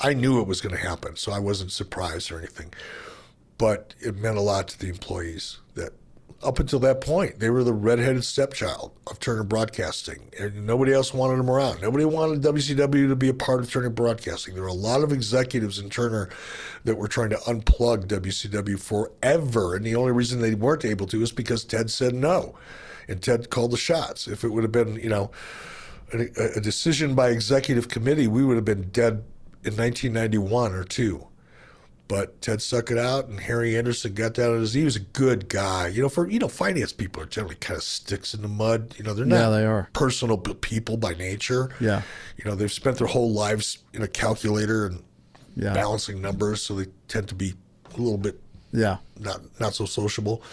I 0.04 0.14
knew 0.14 0.42
it 0.42 0.48
was 0.48 0.60
to 0.76 0.82
happen, 0.82 1.16
so 1.16 1.32
I 1.32 1.40
wasn't 1.40 1.72
surprised 1.72 2.30
or 2.30 2.38
anything. 2.38 2.74
But 3.58 3.96
it 4.02 4.18
meant 4.18 4.38
a 4.38 4.42
lot 4.42 4.68
to 4.70 4.80
the 4.80 4.90
employees 4.90 5.61
up 6.44 6.60
until 6.60 6.80
that 6.80 7.02
point 7.02 7.40
they 7.40 7.50
were 7.50 7.64
the 7.64 7.74
redheaded 7.74 8.24
stepchild 8.24 8.92
of 9.08 9.20
Turner 9.20 9.44
Broadcasting, 9.44 10.32
and 10.40 10.66
nobody 10.66 10.94
else 10.94 11.14
wanted 11.14 11.38
them 11.38 11.50
around. 11.50 11.82
Nobody 11.82 12.06
wanted 12.06 12.42
WCW 12.42 13.08
to 13.10 13.16
be 13.16 13.30
a 13.30 13.34
part 13.34 13.60
of 13.60 13.72
Turner 13.72 13.90
Broadcasting. 13.90 14.54
There 14.54 14.64
were 14.64 14.70
a 14.70 14.74
lot 14.74 15.04
of 15.04 15.12
executives 15.12 15.80
in 15.80 15.90
Turner 15.90 16.30
that 16.84 16.98
were 16.98 17.08
trying 17.08 17.30
to 17.32 17.38
unplug 17.38 18.06
WCW 18.08 18.80
forever, 18.80 19.76
and 19.76 19.86
the 19.86 19.96
only 19.96 20.12
reason 20.12 20.42
they 20.42 20.56
weren't 20.56 20.86
able 20.86 21.08
to 21.08 21.22
is 21.22 21.32
because 21.32 21.64
Ted 21.64 21.90
said 21.90 22.14
no, 22.14 22.56
and 23.08 23.22
Ted 23.22 23.50
called 23.50 23.72
the 23.72 23.78
shots. 23.78 24.28
If 24.28 24.44
it 24.44 24.50
would 24.50 24.64
have 24.64 24.72
been, 24.72 24.96
you 24.96 25.10
know, 25.10 25.32
a, 26.14 26.28
a 26.58 26.62
decision 26.62 27.16
by 27.16 27.30
executive 27.30 27.88
committee, 27.88 28.28
we 28.28 28.44
would 28.44 28.56
have 28.56 28.66
been 28.66 28.90
dead 28.90 29.24
in 29.64 29.76
1991 29.78 30.74
or 30.74 30.84
two. 30.84 31.28
But 32.12 32.42
Ted 32.42 32.62
stuck 32.62 32.92
it 32.92 32.98
out, 32.98 33.30
and 33.30 33.40
Harry 33.40 33.78
Anderson 33.78 34.14
got 34.14 34.34
down 34.34 34.54
on 34.56 34.60
his. 34.60 34.74
He 34.74 34.84
was 34.84 34.98
a 34.98 35.00
good 35.00 35.48
guy, 35.48 35.88
you 35.88 36.02
know. 36.02 36.10
For 36.10 36.30
you 36.30 36.40
know, 36.40 36.50
finance 36.50 36.92
people 36.92 37.24
are 37.24 37.26
generally 37.26 37.56
kind 37.56 37.78
of 37.78 37.84
sticks 37.84 38.34
in 38.34 38.42
the 38.42 38.50
mud. 38.50 38.96
You 38.98 39.06
know, 39.06 39.14
they're 39.14 39.24
not 39.26 39.36
Yeah, 39.38 39.50
they 39.50 39.66
are. 39.66 39.88
personal 39.94 40.38
people 40.38 40.98
by 40.98 41.14
nature. 41.14 41.70
Yeah. 41.80 42.02
you 42.36 42.44
know, 42.44 42.54
they've 42.56 42.70
spent 42.72 42.98
their 42.98 43.08
whole 43.08 43.32
lives 43.32 43.78
in 43.94 44.02
a 44.02 44.10
calculator 44.10 44.86
and 44.88 45.04
Yeah. 45.56 45.74
balancing 45.74 46.22
numbers, 46.22 46.62
so 46.62 46.74
they 46.76 46.88
tend 47.08 47.30
to 47.30 47.36
be 47.36 47.54
a 47.96 47.98
little 47.98 48.18
bit 48.18 48.42
Yeah. 48.74 48.98
not 49.18 49.40
not 49.62 49.74
so 49.74 49.86
sociable. 49.86 50.44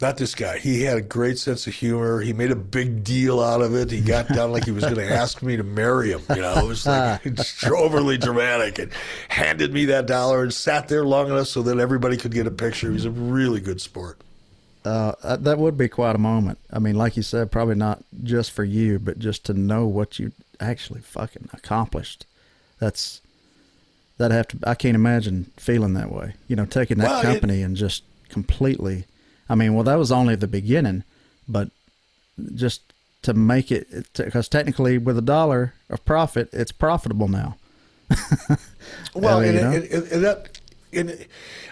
Not 0.00 0.16
this 0.16 0.34
guy. 0.34 0.58
He 0.58 0.82
had 0.82 0.98
a 0.98 1.02
great 1.02 1.38
sense 1.38 1.66
of 1.68 1.74
humor. 1.74 2.20
He 2.20 2.32
made 2.32 2.50
a 2.50 2.56
big 2.56 3.04
deal 3.04 3.40
out 3.40 3.62
of 3.62 3.74
it. 3.74 3.90
He 3.90 4.00
got 4.00 4.28
down 4.28 4.50
like 4.50 4.64
he 4.64 4.72
was 4.72 4.82
going 4.84 4.96
to 5.08 5.08
ask 5.10 5.40
me 5.42 5.56
to 5.56 5.62
marry 5.62 6.10
him. 6.10 6.20
You 6.30 6.42
know, 6.42 6.54
it 6.58 6.66
was 6.66 6.84
like 6.84 7.20
it's 7.24 7.64
overly 7.64 8.18
dramatic, 8.18 8.78
and 8.80 8.92
handed 9.28 9.72
me 9.72 9.84
that 9.86 10.06
dollar 10.06 10.42
and 10.42 10.52
sat 10.52 10.88
there 10.88 11.04
long 11.04 11.28
enough 11.30 11.46
so 11.46 11.62
that 11.62 11.78
everybody 11.78 12.16
could 12.16 12.32
get 12.32 12.46
a 12.46 12.50
picture. 12.50 12.88
He 12.88 12.92
was 12.94 13.04
a 13.04 13.10
really 13.10 13.60
good 13.60 13.80
sport. 13.80 14.18
Uh, 14.84 15.36
that 15.36 15.56
would 15.58 15.78
be 15.78 15.88
quite 15.88 16.14
a 16.14 16.18
moment. 16.18 16.58
I 16.70 16.78
mean, 16.78 16.96
like 16.96 17.16
you 17.16 17.22
said, 17.22 17.50
probably 17.50 17.76
not 17.76 18.04
just 18.22 18.50
for 18.50 18.64
you, 18.64 18.98
but 18.98 19.18
just 19.18 19.46
to 19.46 19.54
know 19.54 19.86
what 19.86 20.18
you 20.18 20.32
actually 20.60 21.00
fucking 21.00 21.48
accomplished. 21.54 22.26
That's 22.80 23.22
that 24.18 24.30
have 24.32 24.48
to. 24.48 24.58
I 24.64 24.74
can't 24.74 24.96
imagine 24.96 25.50
feeling 25.56 25.94
that 25.94 26.10
way. 26.12 26.34
You 26.48 26.56
know, 26.56 26.66
taking 26.66 26.98
that 26.98 27.08
Well, 27.08 27.20
it- 27.20 27.22
company 27.22 27.62
and 27.62 27.76
just 27.76 28.02
completely. 28.28 29.06
I 29.48 29.54
mean, 29.54 29.74
well, 29.74 29.84
that 29.84 29.96
was 29.98 30.10
only 30.12 30.36
the 30.36 30.46
beginning, 30.46 31.04
but 31.48 31.68
just 32.54 32.80
to 33.22 33.34
make 33.34 33.70
it 33.72 34.06
because 34.16 34.48
technically, 34.48 34.98
with 34.98 35.16
a 35.18 35.22
dollar 35.22 35.74
of 35.90 36.04
profit, 36.04 36.48
it's 36.52 36.72
profitable 36.72 37.28
now. 37.28 37.56
Well, 39.14 39.38
I 39.40 39.44
mean, 39.46 39.56
and, 39.56 39.74
and, 39.74 39.84
and, 39.84 40.12
and 40.12 40.24
that, 40.24 40.58
and 40.92 41.26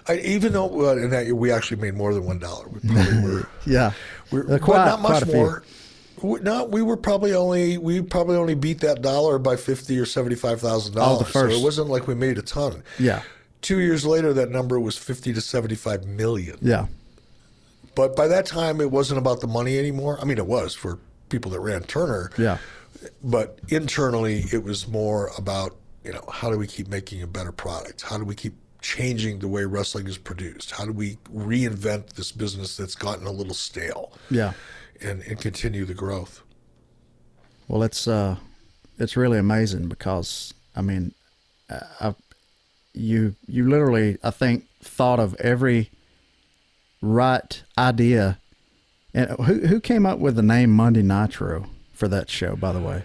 I, 0.09 0.17
even 0.19 0.53
though 0.53 0.67
well, 0.67 0.97
in 0.97 1.11
that 1.11 1.27
year 1.27 1.35
we 1.35 1.51
actually 1.51 1.81
made 1.81 1.95
more 1.95 2.15
than 2.15 2.25
one 2.25 2.39
dollar. 2.39 2.69
We 2.69 2.81
probably 2.81 3.23
were. 3.33 3.49
Yeah, 3.67 3.93
We're, 4.31 4.45
Uh, 4.45 4.47
well, 4.49 4.59
quite- 4.61 4.85
not 4.87 5.01
much 5.03 5.27
more. 5.27 5.63
We, 6.23 6.39
no, 6.41 6.65
we 6.65 6.83
were 6.83 6.97
probably 6.97 7.35
only 7.35 7.79
we 7.79 8.01
probably 8.01 8.37
only 8.37 8.55
beat 8.55 8.81
that 8.81 9.03
dollar 9.03 9.39
by 9.39 9.57
fifty 9.57 9.99
or 9.99 10.07
seventy 10.07 10.37
five 10.37 10.61
thousand 10.61 10.95
Oh, 10.97 11.01
dollars. 11.01 11.29
So 11.33 11.47
it 11.49 11.63
wasn't 11.63 11.89
like 11.89 12.07
we 12.07 12.15
made 12.15 12.39
a 12.39 12.43
ton. 12.43 12.83
yeah, 12.99 13.23
Two 13.61 13.81
years 13.81 14.07
later, 14.07 14.33
that 14.33 14.49
number 14.51 14.79
was 14.81 14.97
fifty 14.97 15.33
to 15.35 15.41
seventy 15.41 15.75
five 15.75 16.07
million. 16.07 16.59
yeah, 16.63 16.87
But 17.95 18.17
by 18.17 18.27
that 18.29 18.47
time, 18.47 18.81
it 18.81 18.91
wasn't 18.91 19.19
about 19.19 19.41
the 19.41 19.47
money 19.47 19.79
anymore. 19.79 20.19
I 20.21 20.25
mean, 20.25 20.39
it 20.39 20.47
was 20.47 20.75
for 20.75 20.99
people 21.29 21.51
that 21.53 21.61
ran 21.61 21.83
Turner. 21.83 22.31
yeah, 22.39 22.59
But 23.23 23.59
internally, 23.69 24.45
it 24.53 24.63
was 24.65 24.89
more 24.89 25.31
about 25.39 25.77
you 26.05 26.13
know 26.13 26.25
how 26.33 26.51
do 26.51 26.59
we 26.59 26.67
keep 26.67 26.89
making 26.89 27.23
a 27.23 27.27
better 27.27 27.53
product? 27.53 28.03
How 28.03 28.19
do 28.19 28.25
we 28.25 28.35
keep 28.35 28.55
changing 28.81 29.39
the 29.39 29.47
way 29.49 29.65
wrestling 29.65 30.07
is 30.09 30.19
produced? 30.19 30.73
How 30.73 30.85
do 30.85 30.93
we 30.93 31.17
reinvent 31.33 32.15
this 32.15 32.33
business 32.33 32.77
that's 32.77 32.95
gotten 32.97 33.27
a 33.27 33.31
little 33.31 33.55
stale 33.55 34.13
Yeah. 34.31 34.53
and, 35.01 35.23
and 35.23 35.39
continue 35.41 35.85
the 35.85 35.95
growth? 35.95 36.43
Well, 37.69 37.83
it's 37.85 38.09
uh, 38.09 38.37
it's 38.99 39.17
really 39.17 39.39
amazing 39.39 39.89
because 39.89 40.53
I 40.75 40.81
mean, 40.83 41.13
I, 41.71 41.83
I- 42.01 42.15
you 42.95 43.35
you 43.47 43.69
literally 43.71 44.19
I 44.23 44.31
think 44.31 44.65
thought 44.83 45.19
of 45.21 45.35
every 45.37 45.91
right 47.03 47.63
idea. 47.77 48.39
And 49.13 49.29
who 49.33 49.67
who 49.67 49.81
came 49.81 50.07
up 50.07 50.19
with 50.21 50.37
the 50.37 50.43
name 50.43 50.71
Monday 50.71 51.03
Nitro 51.03 51.67
for 51.93 52.09
that 52.09 52.31
show? 52.31 52.57
By 52.57 52.73
the 52.73 52.81
way, 52.81 53.03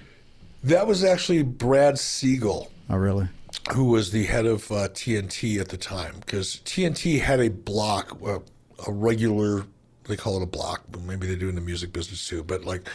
That 0.63 0.87
was 0.87 1.03
actually 1.03 1.43
Brad 1.43 1.99
Siegel. 1.99 2.71
oh 2.89 2.95
really? 2.95 3.27
who 3.73 3.85
was 3.85 4.11
the 4.11 4.25
head 4.25 4.45
of 4.45 4.71
uh, 4.71 4.87
TNT 4.89 5.59
at 5.59 5.69
the 5.69 5.77
time, 5.77 6.15
because 6.21 6.61
TNT 6.63 7.19
had 7.19 7.39
a 7.41 7.49
block, 7.49 8.17
uh, 8.25 8.39
a 8.87 8.91
regular, 8.91 9.65
they 10.07 10.17
call 10.17 10.37
it 10.37 10.43
a 10.43 10.47
block, 10.47 10.83
but 10.91 11.01
maybe 11.03 11.27
they 11.27 11.35
do 11.35 11.49
in 11.49 11.55
the 11.55 11.61
music 11.61 11.91
business 11.93 12.27
too, 12.27 12.43
but 12.43 12.65
like 12.65 12.87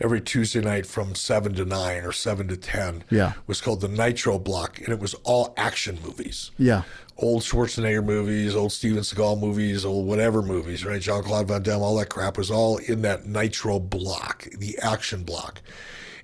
every 0.00 0.20
Tuesday 0.20 0.60
night 0.60 0.86
from 0.86 1.14
7 1.14 1.54
to 1.54 1.64
9 1.64 2.04
or 2.04 2.12
7 2.12 2.48
to 2.48 2.56
10 2.56 3.04
Yeah. 3.10 3.32
was 3.46 3.60
called 3.60 3.80
the 3.80 3.88
Nitro 3.88 4.38
block, 4.38 4.78
and 4.78 4.88
it 4.88 4.98
was 5.00 5.14
all 5.24 5.52
action 5.56 5.98
movies. 6.04 6.50
Yeah, 6.58 6.82
Old 7.18 7.42
Schwarzenegger 7.42 8.04
movies, 8.04 8.54
old 8.54 8.72
Steven 8.72 9.02
Seagal 9.02 9.40
movies, 9.40 9.84
old 9.84 10.06
whatever 10.06 10.40
movies, 10.42 10.84
right? 10.84 11.02
Jean 11.02 11.22
Claude 11.22 11.48
Van 11.48 11.62
Damme, 11.62 11.82
all 11.82 11.96
that 11.96 12.08
crap 12.08 12.38
was 12.38 12.50
all 12.50 12.78
in 12.78 13.02
that 13.02 13.26
Nitro 13.26 13.78
block, 13.78 14.44
the 14.56 14.78
action 14.82 15.22
block. 15.22 15.60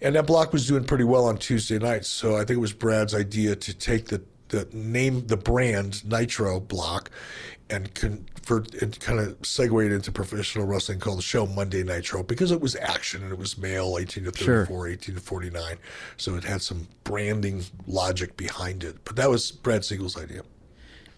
And 0.01 0.15
that 0.15 0.27
block 0.27 0.53
was 0.53 0.67
doing 0.67 0.85
pretty 0.85 1.05
well 1.05 1.25
on 1.27 1.39
Tuesday 1.39 1.79
nights. 1.79 2.09
So 2.09 2.35
I 2.37 2.41
think 2.41 2.51
it 2.59 2.61
was 2.61 2.73
Brad's 2.75 3.15
idea 3.15 3.57
to 3.57 3.75
take 3.75 4.07
the, 4.07 4.23
the 4.49 4.69
name, 4.73 5.27
the 5.27 5.37
brand 5.37 6.09
Nitro 6.09 6.61
block 6.61 7.11
and 7.69 7.93
convert 7.95 8.75
and 8.81 8.99
kind 9.01 9.19
of 9.19 9.41
segue 9.43 9.87
it 9.87 9.93
into 9.93 10.13
professional 10.13 10.67
wrestling 10.67 11.01
called 11.01 11.19
the 11.19 11.23
show 11.23 11.47
Monday 11.47 11.83
Nitro 11.83 12.23
because 12.23 12.53
it 12.53 12.61
was 12.61 12.77
action 12.77 13.23
and 13.23 13.33
it 13.33 13.39
was 13.39 13.59
male 13.59 13.97
18 13.99 14.25
to 14.25 14.31
34, 14.31 14.89
18 14.89 15.15
to 15.17 15.21
49. 15.21 15.77
So 16.17 16.37
it 16.37 16.45
had 16.45 16.63
some 16.63 16.87
branding 17.05 17.65
logic 17.87 18.37
behind 18.37 18.85
it. 18.85 19.05
But 19.05 19.17
that 19.17 19.29
was 19.29 19.51
Brad 19.51 19.85
Siegel's 19.85 20.17
idea. 20.17 20.43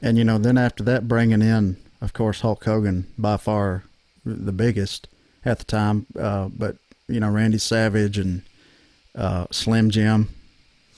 and 0.01 0.17
you 0.17 0.25
know 0.25 0.39
then 0.39 0.57
after 0.57 0.83
that, 0.85 1.07
bringing 1.07 1.43
in 1.43 1.77
of 2.01 2.13
course 2.13 2.41
Hulk 2.41 2.65
Hogan 2.65 3.13
by 3.19 3.37
far 3.37 3.85
the 4.25 4.53
biggest 4.53 5.09
at 5.45 5.59
the 5.59 5.65
time, 5.65 6.07
uh, 6.19 6.49
but 6.49 6.77
you 7.09 7.21
know 7.21 7.31
Randy 7.31 7.59
Savage 7.59 8.19
and 8.19 8.43
uh, 9.15 9.47
Slim 9.51 9.91
Jim, 9.91 10.29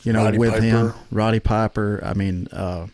you 0.03 0.13
know 0.13 0.25
Roddy 0.25 0.39
with 0.39 0.63
him, 0.63 0.95
Roddy 1.11 1.41
Piper. 1.41 2.01
I 2.05 2.15
mean, 2.15 2.49
uh, 2.53 2.87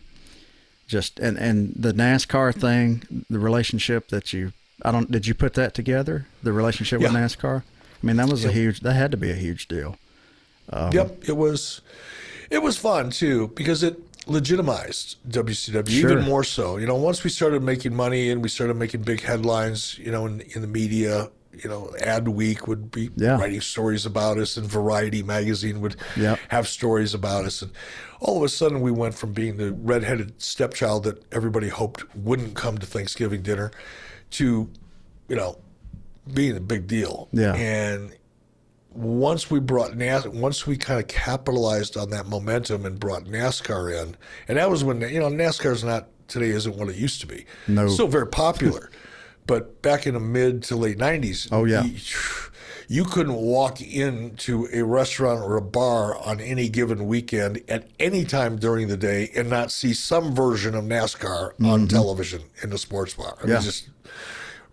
just 0.87 1.19
and 1.19 1.37
and 1.37 1.73
the 1.75 1.93
NASCAR 1.93 2.53
thing, 2.53 3.03
the 3.29 3.39
relationship 3.39 4.09
that 4.09 4.33
you 4.33 4.53
I 4.83 4.91
don't 4.91 5.11
did 5.11 5.27
you 5.27 5.33
put 5.33 5.53
that 5.55 5.73
together? 5.73 6.27
The 6.43 6.53
relationship 6.53 7.01
with 7.01 7.11
NASCAR. 7.11 7.63
I 7.63 8.05
mean, 8.05 8.17
that 8.17 8.29
was 8.29 8.45
a 8.45 8.51
huge. 8.51 8.81
That 8.81 8.93
had 8.93 9.11
to 9.11 9.17
be 9.17 9.31
a 9.31 9.35
huge 9.35 9.67
deal. 9.67 9.97
Yep, 10.71 11.27
it 11.27 11.37
was. 11.37 11.81
It 12.49 12.61
was 12.61 12.77
fun 12.77 13.09
too 13.09 13.49
because 13.55 13.83
it 13.83 13.99
legitimized 14.27 15.17
WCW 15.29 15.89
Sure. 15.89 16.11
even 16.11 16.23
more 16.23 16.43
so. 16.43 16.77
You 16.77 16.85
know, 16.85 16.95
once 16.95 17.23
we 17.23 17.29
started 17.29 17.63
making 17.63 17.95
money 17.95 18.29
and 18.29 18.41
we 18.41 18.49
started 18.49 18.75
making 18.75 19.01
big 19.01 19.21
headlines, 19.21 19.97
you 19.97 20.11
know, 20.11 20.25
in, 20.25 20.41
in 20.53 20.61
the 20.61 20.67
media, 20.67 21.29
you 21.63 21.69
know, 21.69 21.91
Adweek 22.01 22.67
would 22.67 22.91
be 22.91 23.09
Yeah. 23.15 23.37
writing 23.39 23.61
stories 23.61 24.05
about 24.05 24.37
us, 24.37 24.57
and 24.57 24.65
Variety 24.67 25.23
magazine 25.23 25.81
would 25.81 25.95
Yep. 26.15 26.39
have 26.49 26.67
stories 26.67 27.13
about 27.13 27.45
us, 27.45 27.61
and 27.61 27.71
all 28.19 28.37
of 28.37 28.43
a 28.43 28.49
sudden 28.49 28.81
we 28.81 28.91
went 28.91 29.15
from 29.15 29.33
being 29.33 29.57
the 29.57 29.71
redheaded 29.73 30.41
stepchild 30.41 31.03
that 31.03 31.23
everybody 31.31 31.69
hoped 31.69 32.03
wouldn't 32.15 32.55
come 32.55 32.77
to 32.77 32.85
Thanksgiving 32.85 33.41
dinner, 33.41 33.71
to, 34.31 34.69
you 35.29 35.35
know, 35.35 35.57
being 36.33 36.57
a 36.57 36.61
big 36.61 36.87
deal. 36.87 37.29
Yeah. 37.31 37.53
and 37.55 38.11
once 38.93 39.51
we 39.51 39.59
brought 39.59 39.95
NAS, 39.95 40.25
once 40.27 40.65
we 40.65 40.75
kind 40.75 40.99
of 40.99 41.07
capitalized 41.07 41.95
on 41.97 42.09
that 42.09 42.25
momentum 42.27 42.83
and 42.85 42.99
brought 42.99 43.25
NASCAR 43.25 43.93
in, 44.01 44.15
and 44.47 44.57
that 44.57 44.69
was 44.71 44.83
when 44.83 45.01
you 45.01 45.19
know 45.19 45.29
NASCAR's 45.29 45.83
not 45.83 46.07
today 46.27 46.49
isn't 46.49 46.75
what 46.75 46.89
it 46.89 46.95
used 46.95 47.21
to 47.21 47.27
be. 47.27 47.45
No. 47.67 47.87
still 47.89 48.07
very 48.07 48.27
popular, 48.27 48.89
but 49.47 49.81
back 49.81 50.05
in 50.05 50.13
the 50.13 50.19
mid 50.19 50.61
to 50.63 50.75
late 50.75 50.97
'90s, 50.97 51.47
Oh, 51.51 51.63
yeah. 51.65 51.83
you, 51.83 51.97
you 52.89 53.03
couldn't 53.05 53.35
walk 53.35 53.81
into 53.81 54.67
a 54.71 54.81
restaurant 54.83 55.41
or 55.41 55.57
a 55.57 55.61
bar 55.61 56.15
on 56.17 56.39
any 56.39 56.69
given 56.69 57.07
weekend 57.07 57.61
at 57.67 57.87
any 57.99 58.23
time 58.23 58.57
during 58.57 58.87
the 58.87 58.95
day 58.97 59.29
and 59.35 59.49
not 59.49 59.71
see 59.71 59.93
some 59.93 60.33
version 60.35 60.75
of 60.75 60.83
NASCAR 60.85 61.51
on 61.65 61.87
television 61.87 62.43
in 62.63 62.69
the 62.69 62.77
sports 62.77 63.13
bar. 63.15 63.37
I 63.41 63.45
mean, 63.45 63.47
Mm-hmm. 63.47 63.49
Yeah. 63.51 63.59
just 63.61 63.89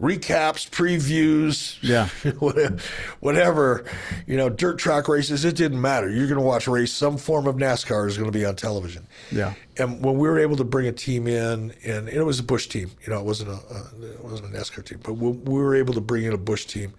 recaps, 0.01 0.69
previews, 0.69 1.77
Yeah. 1.81 2.09
whatever, 2.39 2.77
whatever, 3.21 3.85
you 4.27 4.37
know, 4.37 4.49
dirt 4.49 4.79
track 4.79 5.09
races, 5.09 5.45
it 5.45 5.57
didn't 5.57 5.81
matter. 5.81 6.11
You're 6.11 6.27
going 6.27 6.41
to 6.41 6.45
watch 6.47 6.66
a 6.66 6.71
race, 6.71 6.93
some 6.93 7.16
form 7.16 7.47
of 7.47 7.57
NASCAR 7.57 8.09
is 8.09 8.16
going 8.19 8.31
to 8.31 8.37
be 8.37 8.45
on 8.45 8.57
television. 8.57 9.07
Yeah. 9.31 9.55
And 9.79 10.05
when 10.05 10.19
we 10.19 10.29
were 10.29 10.39
able 10.39 10.57
to 10.57 10.65
bring 10.65 10.87
a 10.87 10.93
team 10.93 11.27
in, 11.27 11.75
and 11.85 12.09
it 12.09 12.23
was 12.23 12.39
a 12.39 12.43
Busch 12.45 12.66
team, 12.69 12.91
you 13.07 13.12
know, 13.12 13.19
it 13.21 13.25
wasn't 13.25 13.51
a, 13.51 13.53
a 13.75 14.07
it 14.12 14.25
wasn't 14.25 14.55
a 14.55 14.59
NASCAR 14.59 14.85
team, 14.85 15.01
but 15.03 15.15
we, 15.15 15.31
we 15.31 15.61
were 15.61 15.75
able 15.75 15.95
to 15.95 16.01
bring 16.01 16.25
in 16.25 16.33
a 16.33 16.39
Busch 16.39 16.65
team, 16.66 16.95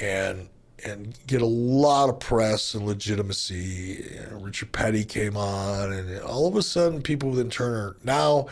and 0.00 0.48
and 0.84 1.16
get 1.26 1.40
a 1.40 1.46
lot 1.46 2.10
of 2.10 2.20
press 2.20 2.74
and 2.74 2.84
legitimacy. 2.86 4.04
You 4.12 4.26
know, 4.30 4.38
Richard 4.44 4.70
Petty 4.72 5.04
came 5.04 5.36
on, 5.36 5.92
and 5.92 6.20
all 6.20 6.46
of 6.46 6.56
a 6.56 6.62
sudden, 6.62 7.00
people 7.02 7.30
within 7.30 7.48
Turner 7.48 7.96
now, 8.04 8.46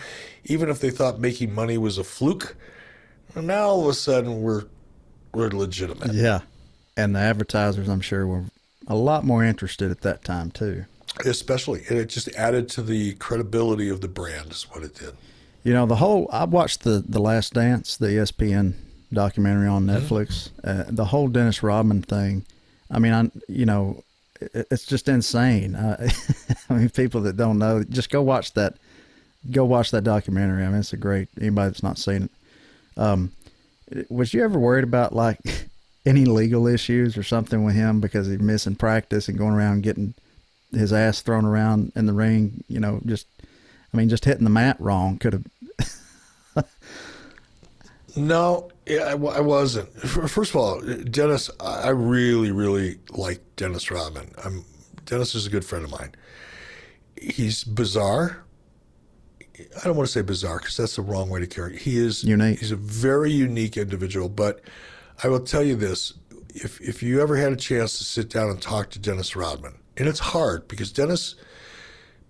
even 0.45 0.69
if 0.71 0.81
they 0.81 0.91
thought 0.91 1.19
making 1.21 1.55
money 1.55 1.77
was 1.79 1.99
a 1.99 2.05
fluke, 2.05 2.57
now 3.37 3.69
all 3.69 3.83
of 3.83 3.89
a 3.89 3.95
sudden 3.95 4.43
we're 4.43 4.65
we're 5.35 5.49
legitimate. 5.49 6.13
Yeah, 6.13 6.41
and 6.97 7.15
the 7.15 7.21
advertisers, 7.21 7.89
I'm 7.89 8.01
sure, 8.01 8.27
were 8.27 8.45
a 8.87 8.95
lot 8.95 9.25
more 9.25 9.45
interested 9.45 9.91
at 9.91 10.03
that 10.03 10.25
time 10.25 10.51
too. 10.51 10.85
Especially, 11.25 11.83
and 11.89 11.99
it 11.99 12.07
just 12.07 12.29
added 12.35 12.69
to 12.71 12.83
the 12.83 13.15
credibility 13.15 13.89
of 13.89 14.01
the 14.01 14.09
brand, 14.09 14.51
is 14.53 14.65
what 14.71 14.83
it 14.83 14.95
did. 14.95 15.15
You 15.63 15.73
know, 15.73 15.87
the 15.87 15.97
whole 15.97 16.29
I 16.33 16.45
watched 16.45 16.83
the 16.83 17.03
the 17.07 17.21
Last 17.21 17.55
Dance, 17.55 17.97
the 17.97 18.09
ESPN 18.09 18.75
documentary 19.13 19.69
on 19.69 19.87
Netflix. 19.87 20.51
Uh, 20.65 20.85
the 20.89 21.07
whole 21.07 21.29
Dennis 21.29 21.63
Rodman 21.63 22.03
thing. 22.03 22.45
I 22.91 22.99
mean, 22.99 23.13
I 23.13 23.31
you 23.49 23.67
know, 23.67 24.03
it, 24.41 24.67
it's 24.71 24.87
just 24.87 25.09
insane. 25.09 25.75
Uh, 25.75 26.09
I 26.71 26.75
mean, 26.75 26.89
people 26.91 27.21
that 27.23 27.37
don't 27.37 27.59
know, 27.59 27.85
just 27.85 28.11
go 28.11 28.23
watch 28.23 28.55
that. 28.55 28.77
Go 29.51 29.65
watch 29.65 29.91
that 29.91 30.05
documentary. 30.05 30.65
I 30.65 30.69
mean, 30.69 30.79
it's 30.79 30.93
a 30.93 30.97
great. 30.97 31.29
Anybody 31.41 31.71
that's 31.71 31.83
not 31.83 31.99
seen 31.99 32.25
it. 32.25 32.31
Um, 32.97 33.33
was 34.09 34.33
you 34.33 34.43
ever 34.45 34.59
worried 34.59 34.85
about 34.85 35.15
like 35.15 35.39
any 36.07 36.25
legal 36.25 36.67
issues 36.67 37.17
or 37.17 37.23
something 37.23 37.65
with 37.65 37.75
him 37.75 38.01
because 38.01 38.27
he's 38.27 38.41
missing 38.41 38.77
practice 38.77 39.29
and 39.29 39.39
going 39.39 39.55
around 39.55 39.83
getting 39.83 40.15
his 40.73 40.93
ass 40.93 41.21
thrown 41.21 41.45
around 41.45 41.93
in 41.95 42.07
the 42.07 42.13
ring? 42.13 42.65
You 42.69 42.81
know, 42.81 43.01
just 43.07 43.27
I 43.93 43.97
mean, 43.97 44.09
just 44.09 44.25
hitting 44.25 44.45
the 44.45 44.51
mat 44.51 44.77
wrong 44.81 45.19
could 45.19 45.33
have. 45.35 46.67
No, 48.15 48.71
yeah, 48.87 49.05
I, 49.05 49.15
wasn't. 49.15 49.91
First 50.01 50.51
of 50.51 50.57
all, 50.57 50.81
Dennis, 50.81 51.51
I 51.61 51.83
I 51.85 51.89
really, 51.89 52.51
really 52.51 52.99
like 53.11 53.41
Dennis 53.57 53.91
Rodman. 53.91 54.33
I'm, 54.45 54.65
Dennis 55.07 55.35
is 55.35 55.47
a 55.47 55.51
good 55.51 55.65
friend 55.65 55.85
of 55.85 55.91
mine. 55.91 56.13
He's 57.21 57.65
bizarre. 57.65 58.45
I 59.81 59.85
don't 59.85 59.97
want 59.97 60.07
to 60.09 60.13
say 60.13 60.23
bizarre 60.23 60.59
because 60.59 60.77
that's 60.77 60.97
the 60.97 61.03
wrong 61.03 61.29
way 61.31 61.41
to 61.41 61.47
carry. 61.47 61.75
it. 61.77 61.83
He 61.83 61.99
is 61.99 62.25
Unique. 62.25 62.59
He's 62.61 62.73
a 62.73 62.77
very 62.77 63.33
unique 63.33 63.77
individual. 63.77 64.29
But 64.29 64.61
I 65.23 65.29
will 65.29 65.41
tell 65.41 65.63
you 65.63 65.77
this: 65.77 66.15
if 66.55 66.81
if 66.81 67.03
you 67.03 67.21
ever 67.21 67.37
had 67.37 67.53
a 67.53 67.57
chance 67.57 67.99
to 67.99 68.05
sit 68.05 68.29
down 68.29 68.51
and 68.51 68.61
talk 68.61 68.91
to 68.91 68.99
Dennis 68.99 69.35
Rodman, 69.37 69.75
and 69.97 70.09
it's 70.09 70.21
hard 70.21 70.69
because 70.69 70.93
Dennis. 70.93 71.35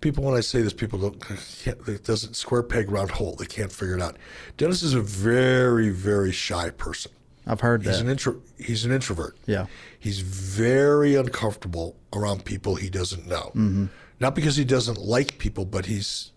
People, 0.01 0.25
when 0.25 0.35
I 0.35 0.41
say 0.41 0.61
this, 0.61 0.73
people 0.73 0.99
don't. 0.99 1.17
Can't, 1.63 1.87
it 1.87 2.03
doesn't 2.03 2.35
square 2.35 2.61
peg 2.61 2.91
round 2.91 3.11
hole. 3.11 3.37
They 3.39 3.45
can't 3.45 3.71
figure 3.71 3.95
it 3.95 4.01
out. 4.01 4.17
Dennis 4.57 4.83
is 4.83 4.93
a 4.93 4.99
very, 5.01 5.91
very 5.91 6.33
shy 6.33 6.71
person. 6.71 7.13
I've 7.47 7.61
heard 7.61 7.83
that. 7.83 7.89
He's 7.89 7.99
that. 7.99 8.03
an 8.05 8.11
intro. 8.11 8.41
He's 8.57 8.83
an 8.83 8.91
introvert. 8.91 9.37
yeah, 9.45 9.67
He's 9.97 10.19
very 10.19 11.15
uncomfortable 11.15 11.95
around 12.11 12.43
people 12.43 12.75
he 12.75 12.89
doesn't 12.89 13.27
know. 13.27 13.53
Mm-hmm. 13.55 13.85
Not 14.19 14.35
because 14.35 14.57
he 14.57 14.65
doesn't 14.65 14.97
like 14.97 15.37
people, 15.37 15.63
but 15.63 15.85
he's 15.85 16.32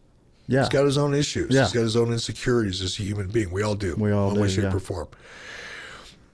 yeah, 0.46 0.60
he's 0.60 0.68
got 0.68 0.84
his 0.84 0.98
own 0.98 1.14
issues. 1.14 1.54
Yeah. 1.54 1.62
He's 1.62 1.72
got 1.72 1.80
his 1.80 1.96
own 1.96 2.12
insecurities 2.12 2.82
as 2.82 2.98
a 2.98 3.02
human 3.02 3.28
being. 3.28 3.50
We 3.50 3.62
all 3.62 3.74
do. 3.74 3.94
We 3.96 4.12
all 4.12 4.28
one 4.28 4.40
way, 4.40 4.48
shape, 4.48 4.64
yeah. 4.64 4.74
or 4.74 4.80
form. 4.80 5.08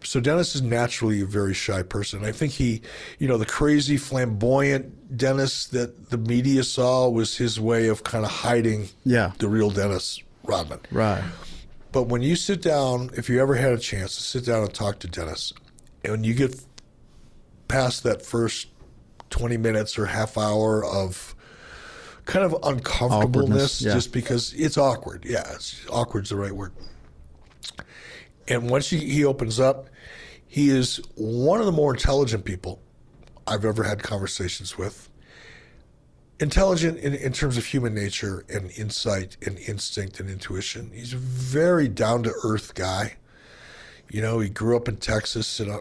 So 0.04 0.20
Dennis 0.20 0.54
is 0.54 0.62
naturally 0.62 1.20
a 1.20 1.26
very 1.26 1.54
shy 1.54 1.82
person. 1.82 2.24
I 2.24 2.32
think 2.32 2.52
he, 2.52 2.82
you 3.18 3.28
know, 3.28 3.38
the 3.38 3.46
crazy 3.46 3.96
flamboyant 3.96 5.16
Dennis 5.16 5.66
that 5.68 6.10
the 6.10 6.18
media 6.18 6.64
saw 6.64 7.08
was 7.08 7.36
his 7.36 7.60
way 7.60 7.88
of 7.88 8.02
kind 8.02 8.24
of 8.24 8.30
hiding 8.30 8.88
yeah, 9.04 9.32
the 9.38 9.48
real 9.48 9.70
Dennis 9.70 10.20
Rodman. 10.44 10.80
right. 10.90 11.22
But 11.92 12.04
when 12.04 12.22
you 12.22 12.36
sit 12.36 12.62
down, 12.62 13.10
if 13.18 13.28
you 13.28 13.40
ever 13.40 13.54
had 13.54 13.72
a 13.72 13.78
chance 13.78 14.16
to 14.16 14.22
sit 14.22 14.46
down 14.46 14.62
and 14.62 14.72
talk 14.72 14.98
to 15.00 15.08
Dennis, 15.08 15.52
and 16.02 16.24
you 16.24 16.32
get 16.32 16.58
past 17.68 18.02
that 18.04 18.24
first 18.24 18.68
20 19.28 19.58
minutes 19.58 19.98
or 19.98 20.06
half 20.06 20.38
hour 20.38 20.84
of 20.84 21.34
kind 22.24 22.44
of 22.44 22.56
uncomfortableness 22.62 23.82
yeah. 23.82 23.94
just 23.94 24.12
because 24.12 24.52
it's 24.54 24.78
awkward. 24.78 25.24
Yeah, 25.24 25.44
it's, 25.52 25.84
awkward's 25.90 26.30
the 26.30 26.36
right 26.36 26.52
word. 26.52 26.72
And 28.48 28.68
once 28.68 28.90
he, 28.90 28.98
he 28.98 29.24
opens 29.24 29.60
up, 29.60 29.88
he 30.46 30.68
is 30.68 31.00
one 31.14 31.60
of 31.60 31.66
the 31.66 31.72
more 31.72 31.94
intelligent 31.94 32.44
people 32.44 32.80
I've 33.46 33.64
ever 33.64 33.82
had 33.84 34.02
conversations 34.02 34.76
with. 34.76 35.08
Intelligent 36.40 36.98
in, 36.98 37.14
in 37.14 37.32
terms 37.32 37.56
of 37.56 37.64
human 37.64 37.94
nature 37.94 38.44
and 38.48 38.70
insight 38.72 39.36
and 39.46 39.58
instinct 39.58 40.20
and 40.20 40.28
intuition. 40.28 40.90
He's 40.92 41.12
a 41.12 41.18
very 41.18 41.88
down 41.88 42.24
to 42.24 42.34
earth 42.44 42.74
guy. 42.74 43.16
You 44.10 44.20
know, 44.20 44.40
he 44.40 44.48
grew 44.48 44.76
up 44.76 44.88
in 44.88 44.96
Texas 44.96 45.60
in 45.60 45.70
a 45.70 45.80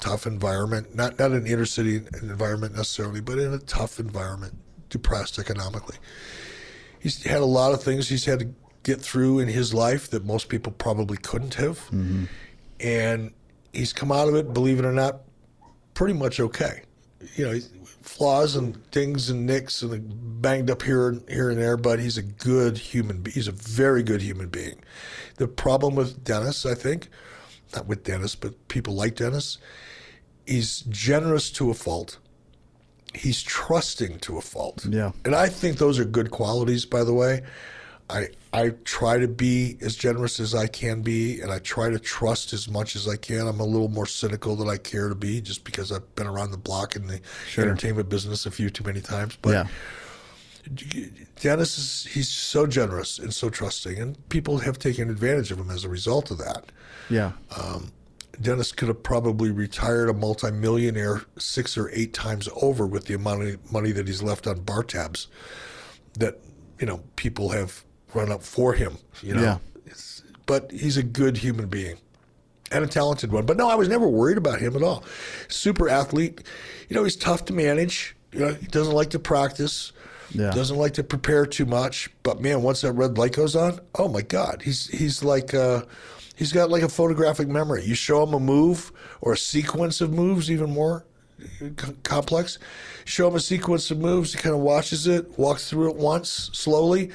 tough 0.00 0.26
environment, 0.26 0.94
not 0.94 1.18
not 1.18 1.30
an 1.32 1.46
inner 1.46 1.66
city 1.66 1.96
environment 2.22 2.74
necessarily, 2.74 3.20
but 3.20 3.38
in 3.38 3.52
a 3.52 3.58
tough 3.58 4.00
environment, 4.00 4.58
depressed 4.90 5.38
economically. 5.38 5.96
He's 6.98 7.24
had 7.24 7.40
a 7.40 7.46
lot 7.46 7.72
of 7.72 7.82
things 7.82 8.08
he's 8.08 8.26
had 8.26 8.40
to 8.40 8.48
get 8.82 9.00
through 9.00 9.38
in 9.38 9.48
his 9.48 9.72
life 9.72 10.10
that 10.10 10.24
most 10.24 10.48
people 10.48 10.72
probably 10.72 11.16
couldn't 11.16 11.54
have, 11.54 11.78
mm-hmm. 11.86 12.24
and 12.78 13.32
he's 13.72 13.92
come 13.92 14.12
out 14.12 14.28
of 14.28 14.34
it, 14.34 14.52
believe 14.52 14.78
it 14.78 14.84
or 14.84 14.92
not, 14.92 15.20
pretty 15.94 16.14
much 16.14 16.40
okay. 16.40 16.82
You 17.36 17.46
know, 17.46 17.60
flaws 18.02 18.56
and 18.56 18.82
things 18.90 19.28
and 19.30 19.46
nicks 19.46 19.82
and 19.82 20.42
banged 20.42 20.70
up 20.70 20.82
here 20.82 21.08
and 21.08 21.28
here 21.28 21.50
and 21.50 21.60
there, 21.60 21.76
but 21.76 22.00
he's 22.00 22.16
a 22.16 22.22
good 22.22 22.78
human. 22.78 23.22
be- 23.22 23.30
He's 23.30 23.48
a 23.48 23.52
very 23.52 24.02
good 24.02 24.22
human 24.22 24.48
being. 24.48 24.82
The 25.36 25.46
problem 25.46 25.94
with 25.94 26.24
Dennis, 26.24 26.64
I 26.64 26.74
think, 26.74 27.08
not 27.74 27.86
with 27.86 28.04
Dennis, 28.04 28.34
but 28.34 28.68
people 28.68 28.94
like 28.94 29.16
Dennis, 29.16 29.58
he's 30.46 30.80
generous 30.88 31.50
to 31.52 31.70
a 31.70 31.74
fault. 31.74 32.18
He's 33.14 33.42
trusting 33.42 34.20
to 34.20 34.38
a 34.38 34.40
fault. 34.40 34.86
Yeah. 34.88 35.12
And 35.24 35.34
I 35.34 35.48
think 35.48 35.78
those 35.78 35.98
are 35.98 36.04
good 36.04 36.30
qualities, 36.30 36.84
by 36.84 37.02
the 37.04 37.12
way. 37.12 37.42
I 38.08 38.28
I 38.52 38.70
try 38.84 39.18
to 39.18 39.28
be 39.28 39.76
as 39.80 39.94
generous 39.94 40.40
as 40.40 40.54
I 40.54 40.66
can 40.66 41.02
be, 41.02 41.40
and 41.40 41.52
I 41.52 41.60
try 41.60 41.90
to 41.90 41.98
trust 41.98 42.52
as 42.52 42.68
much 42.68 42.96
as 42.96 43.06
I 43.06 43.16
can. 43.16 43.46
I'm 43.46 43.60
a 43.60 43.64
little 43.64 43.88
more 43.88 44.06
cynical 44.06 44.56
than 44.56 44.68
I 44.68 44.76
care 44.76 45.08
to 45.08 45.14
be, 45.14 45.40
just 45.40 45.62
because 45.64 45.92
I've 45.92 46.14
been 46.16 46.26
around 46.26 46.50
the 46.50 46.56
block 46.56 46.96
in 46.96 47.06
the 47.06 47.20
Sure. 47.48 47.64
entertainment 47.64 48.08
business 48.08 48.46
a 48.46 48.50
few 48.50 48.68
too 48.70 48.82
many 48.84 49.00
times. 49.00 49.36
But 49.40 49.50
yeah. 49.50 49.66
Dennis 51.40 51.78
is 51.78 52.12
he's 52.12 52.28
so 52.28 52.66
generous 52.66 53.18
and 53.18 53.32
so 53.32 53.48
trusting, 53.50 53.98
and 53.98 54.28
people 54.28 54.58
have 54.58 54.78
taken 54.78 55.08
advantage 55.10 55.50
of 55.50 55.58
him 55.58 55.70
as 55.70 55.84
a 55.84 55.88
result 55.88 56.30
of 56.30 56.38
that. 56.38 56.66
Yeah. 57.08 57.32
Um, 57.56 57.92
Dennis 58.40 58.72
could 58.72 58.88
have 58.88 59.02
probably 59.02 59.50
retired 59.50 60.08
a 60.08 60.14
multimillionaire 60.14 61.22
six 61.38 61.76
or 61.76 61.90
eight 61.92 62.12
times 62.14 62.48
over 62.62 62.86
with 62.86 63.06
the 63.06 63.14
amount 63.14 63.42
of 63.42 63.72
money 63.72 63.92
that 63.92 64.06
he's 64.06 64.22
left 64.22 64.46
on 64.46 64.60
bar 64.60 64.82
tabs 64.82 65.28
that 66.18 66.38
you 66.78 66.86
know 66.86 67.02
people 67.16 67.50
have 67.50 67.84
run 68.14 68.30
up 68.32 68.42
for 68.42 68.72
him. 68.74 68.96
You 69.22 69.34
know, 69.34 69.42
Yeah. 69.42 69.58
It's- 69.86 70.22
but 70.46 70.70
he's 70.72 70.96
a 70.96 71.02
good 71.02 71.36
human 71.38 71.66
being 71.68 71.96
and 72.72 72.82
a 72.84 72.86
talented 72.86 73.30
one. 73.32 73.46
But 73.46 73.56
no, 73.56 73.68
I 73.68 73.74
was 73.76 73.88
never 73.88 74.08
worried 74.08 74.38
about 74.38 74.60
him 74.60 74.74
at 74.74 74.82
all. 74.82 75.04
Super 75.48 75.88
athlete. 75.88 76.42
You 76.88 76.96
know, 76.96 77.04
he's 77.04 77.16
tough 77.16 77.44
to 77.46 77.52
manage. 77.52 78.16
You 78.32 78.40
know, 78.40 78.54
he 78.54 78.66
doesn't 78.66 78.94
like 78.94 79.10
to 79.10 79.18
practice. 79.18 79.92
Yeah. 80.32 80.50
Doesn't 80.50 80.76
like 80.76 80.94
to 80.94 81.02
prepare 81.04 81.44
too 81.46 81.66
much. 81.66 82.08
But 82.22 82.40
man, 82.40 82.62
once 82.62 82.80
that 82.82 82.92
red 82.92 83.18
light 83.18 83.32
goes 83.32 83.54
on, 83.56 83.80
oh 83.96 84.08
my 84.08 84.22
God, 84.22 84.62
he's 84.64 84.86
he's 84.88 85.22
like 85.24 85.52
uh, 85.54 85.82
he's 86.36 86.52
got 86.52 86.70
like 86.70 86.82
a 86.82 86.88
photographic 86.88 87.48
memory. 87.48 87.84
You 87.84 87.94
show 87.94 88.22
him 88.26 88.34
a 88.34 88.40
move 88.40 88.92
or 89.20 89.32
a 89.32 89.38
sequence 89.38 90.00
of 90.00 90.12
moves, 90.12 90.50
even 90.50 90.70
more 90.72 91.04
c- 91.60 91.72
complex. 92.02 92.58
Show 93.04 93.28
him 93.28 93.34
a 93.34 93.40
sequence 93.40 93.90
of 93.90 93.98
moves. 93.98 94.32
He 94.32 94.38
kind 94.38 94.54
of 94.54 94.60
watches 94.60 95.06
it, 95.06 95.38
walks 95.38 95.68
through 95.70 95.90
it 95.90 95.96
once 95.96 96.50
slowly. 96.52 97.10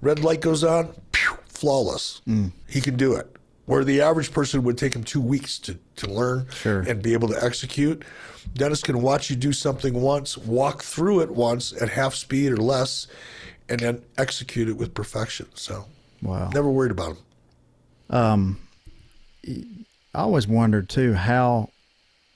Red 0.00 0.20
light 0.22 0.40
goes 0.40 0.62
on, 0.64 0.94
pew, 1.12 1.36
flawless. 1.48 2.20
Mm. 2.26 2.52
He 2.68 2.80
can 2.80 2.96
do 2.96 3.14
it. 3.14 3.30
Where 3.66 3.82
the 3.84 4.00
average 4.00 4.30
person 4.30 4.62
would 4.62 4.78
take 4.78 4.94
him 4.94 5.02
two 5.02 5.20
weeks 5.20 5.58
to, 5.60 5.76
to 5.96 6.06
learn 6.08 6.46
Sure. 6.52 6.80
and 6.82 7.02
be 7.02 7.14
able 7.14 7.28
to 7.28 7.44
execute. 7.44 8.04
Dennis 8.54 8.80
can 8.82 9.02
watch 9.02 9.28
you 9.28 9.34
do 9.34 9.52
something 9.52 9.94
once, 10.00 10.38
walk 10.38 10.82
through 10.84 11.20
it 11.20 11.30
once 11.32 11.72
at 11.82 11.88
half 11.88 12.14
speed 12.14 12.52
or 12.52 12.58
less, 12.58 13.08
and 13.68 13.80
then 13.80 14.02
execute 14.18 14.68
it 14.68 14.76
with 14.76 14.94
perfection. 14.94 15.46
So, 15.54 15.86
Wow. 16.22 16.50
never 16.54 16.70
worried 16.70 16.92
about 16.92 17.12
him. 17.12 17.16
I 18.10 18.54
always 20.14 20.46
wondered 20.46 20.88
too 20.88 21.14
how 21.14 21.70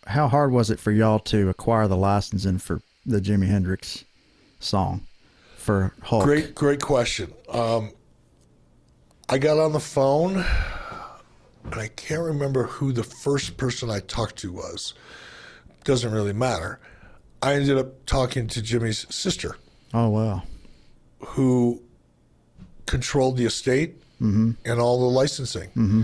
how 0.06 0.28
hard 0.28 0.50
was 0.52 0.70
it 0.70 0.80
for 0.80 0.90
y'all 0.90 1.18
to 1.20 1.48
acquire 1.48 1.86
the 1.86 1.96
licensing 1.96 2.58
for 2.58 2.82
the 3.06 3.20
Jimi 3.20 3.46
Hendrix 3.46 4.04
song 4.58 5.06
for 5.56 5.92
Hulk? 6.02 6.24
Great, 6.24 6.54
great 6.54 6.80
question. 6.80 7.32
Um, 7.48 7.92
I 9.28 9.38
got 9.38 9.58
on 9.58 9.72
the 9.72 9.78
phone, 9.80 10.38
and 11.64 11.74
I 11.80 11.88
can't 11.88 12.22
remember 12.22 12.64
who 12.64 12.92
the 12.92 13.04
first 13.04 13.56
person 13.56 13.88
I 13.90 14.00
talked 14.00 14.36
to 14.38 14.50
was. 14.52 14.94
Doesn't 15.84 16.10
really 16.12 16.32
matter. 16.32 16.80
I 17.42 17.54
ended 17.54 17.78
up 17.78 18.04
talking 18.06 18.48
to 18.48 18.60
Jimi's 18.60 19.06
sister, 19.14 19.56
Oh 19.94 20.08
wow. 20.08 20.42
who 21.20 21.80
controlled 22.86 23.36
the 23.36 23.44
estate 23.46 23.99
Mm-hmm. 24.20 24.50
and 24.64 24.80
all 24.80 25.00
the 25.00 25.06
licensing. 25.06 25.68
Mm-hmm. 25.70 26.02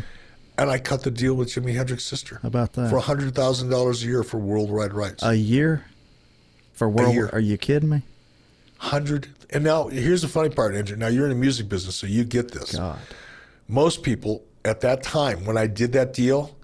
And 0.59 0.71
I 0.71 0.79
cut 0.79 1.03
the 1.03 1.11
deal 1.11 1.35
with 1.35 1.49
Jimi 1.49 1.75
Hendrix's 1.75 2.05
sister 2.07 2.39
How 2.43 2.49
about 2.49 2.73
that? 2.75 2.89
for 2.91 2.99
hundred 2.99 3.35
thousand 3.35 3.69
dollars 3.69 4.03
a 4.03 4.07
year 4.07 4.23
for 4.23 4.39
worldwide 4.39 4.95
rights. 4.95 5.23
a 5.23 5.35
year 5.35 5.85
for 6.73 6.89
world. 6.89 7.15
year. 7.15 7.29
Are 7.33 7.41
you 7.41 7.59
kidding 7.59 7.89
me? 7.91 8.03
Hundred. 8.79 9.29
And 9.51 9.65
now 9.65 9.89
here's 9.89 10.23
the 10.23 10.29
funny 10.29 10.49
part, 10.51 10.75
Andrew. 10.75 10.97
Now 10.97 11.09
you're 11.09 11.25
in 11.25 11.31
the 11.31 11.37
music 11.37 11.69
business, 11.69 11.95
so 11.97 12.07
you 12.07 12.25
get 12.25 12.51
this. 12.53 12.75
God. 12.75 12.99
most 13.69 14.03
people 14.03 14.43
at 14.65 14.81
that 14.81 15.03
time 15.03 15.45
when 15.45 15.57
I 15.59 15.67
did 15.67 15.93
that 15.93 16.13
deal, 16.13 16.57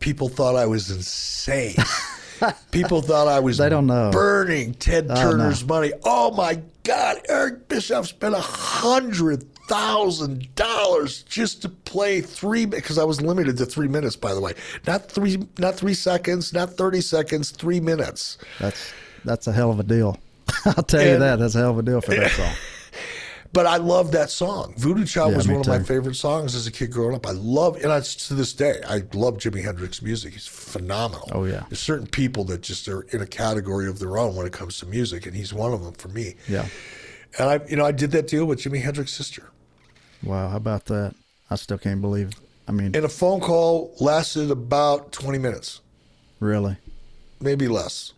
people 0.00 0.28
thought 0.28 0.56
I 0.56 0.66
was 0.66 0.90
insane. 0.90 1.76
people 2.70 3.00
thought 3.00 3.28
I 3.28 3.40
was 3.40 3.58
They 3.58 3.68
don't 3.68 3.86
know. 3.86 4.10
burning 4.12 4.74
Ted. 4.74 5.08
Turner's 5.08 5.64
money. 5.64 5.92
Oh 6.04 6.32
my 6.32 6.60
God, 6.84 7.18
Eric 7.28 7.68
Bischoff 7.68 8.06
spent 8.08 8.34
a 8.34 8.40
hundred 8.40 9.44
thousand 9.66 10.54
dollars 10.54 11.22
just 11.24 11.62
to 11.62 11.68
play 11.68 12.20
three 12.20 12.66
because 12.66 12.98
I 12.98 13.04
was 13.04 13.20
limited 13.20 13.56
to 13.58 13.66
three 13.66 13.88
minutes, 13.88 14.16
by 14.16 14.34
the 14.34 14.40
way. 14.40 14.54
Not 14.86 15.10
three 15.10 15.46
not 15.58 15.74
three 15.74 15.94
seconds, 15.94 16.52
not 16.52 16.70
thirty 16.76 17.00
seconds, 17.00 17.50
three 17.50 17.80
minutes. 17.80 18.38
That's 18.60 18.92
that's 19.24 19.46
a 19.46 19.52
hell 19.52 19.70
of 19.70 19.80
a 19.80 19.84
deal. 19.84 20.18
I'll 20.64 20.82
tell 20.82 21.04
you 21.04 21.18
that. 21.18 21.38
That's 21.38 21.54
a 21.54 21.58
hell 21.58 21.70
of 21.72 21.78
a 21.78 21.82
deal 21.82 22.00
for 22.00 22.14
that 22.14 22.30
song. 22.30 22.52
But 23.52 23.64
I 23.64 23.78
love 23.78 24.12
that 24.12 24.28
song. 24.28 24.74
Voodoo 24.76 25.06
Child 25.06 25.30
Yeah, 25.30 25.36
was 25.38 25.48
one 25.48 25.60
of 25.60 25.66
my 25.66 25.78
favorite 25.78 26.16
songs 26.16 26.54
as 26.54 26.66
a 26.66 26.70
kid 26.70 26.90
growing 26.90 27.14
up. 27.14 27.26
I 27.26 27.30
love, 27.30 27.76
and 27.76 27.90
I, 27.90 28.00
to 28.00 28.34
this 28.34 28.52
day, 28.52 28.80
I 28.86 28.96
love 29.14 29.38
Jimi 29.38 29.62
Hendrix 29.64 30.02
music. 30.02 30.34
He's 30.34 30.46
phenomenal. 30.46 31.30
Oh, 31.32 31.44
yeah. 31.44 31.64
There's 31.70 31.80
certain 31.80 32.06
people 32.06 32.44
that 32.44 32.60
just 32.60 32.86
are 32.86 33.02
in 33.12 33.22
a 33.22 33.26
category 33.26 33.88
of 33.88 33.98
their 33.98 34.18
own 34.18 34.34
when 34.36 34.46
it 34.46 34.52
comes 34.52 34.78
to 34.80 34.86
music, 34.86 35.24
and 35.24 35.34
he's 35.34 35.54
one 35.54 35.72
of 35.72 35.82
them 35.82 35.94
for 35.94 36.08
me. 36.08 36.34
Yeah. 36.46 36.66
And 37.38 37.48
I, 37.48 37.60
you 37.66 37.76
know, 37.76 37.86
I 37.86 37.92
did 37.92 38.10
that 38.10 38.26
deal 38.26 38.44
with 38.44 38.58
Jimi 38.58 38.82
Hendrix's 38.82 39.14
sister. 39.14 39.48
Wow. 40.22 40.48
How 40.48 40.56
about 40.56 40.86
that? 40.86 41.14
I 41.50 41.54
still 41.56 41.78
can't 41.78 42.00
believe. 42.00 42.32
I 42.68 42.72
mean, 42.72 42.96
And 42.96 43.04
a 43.04 43.08
phone 43.08 43.40
call 43.40 43.94
lasted 44.00 44.50
about 44.50 45.12
20 45.12 45.38
minutes, 45.38 45.80
really, 46.40 46.76
maybe 47.40 47.68
less. 47.68 48.12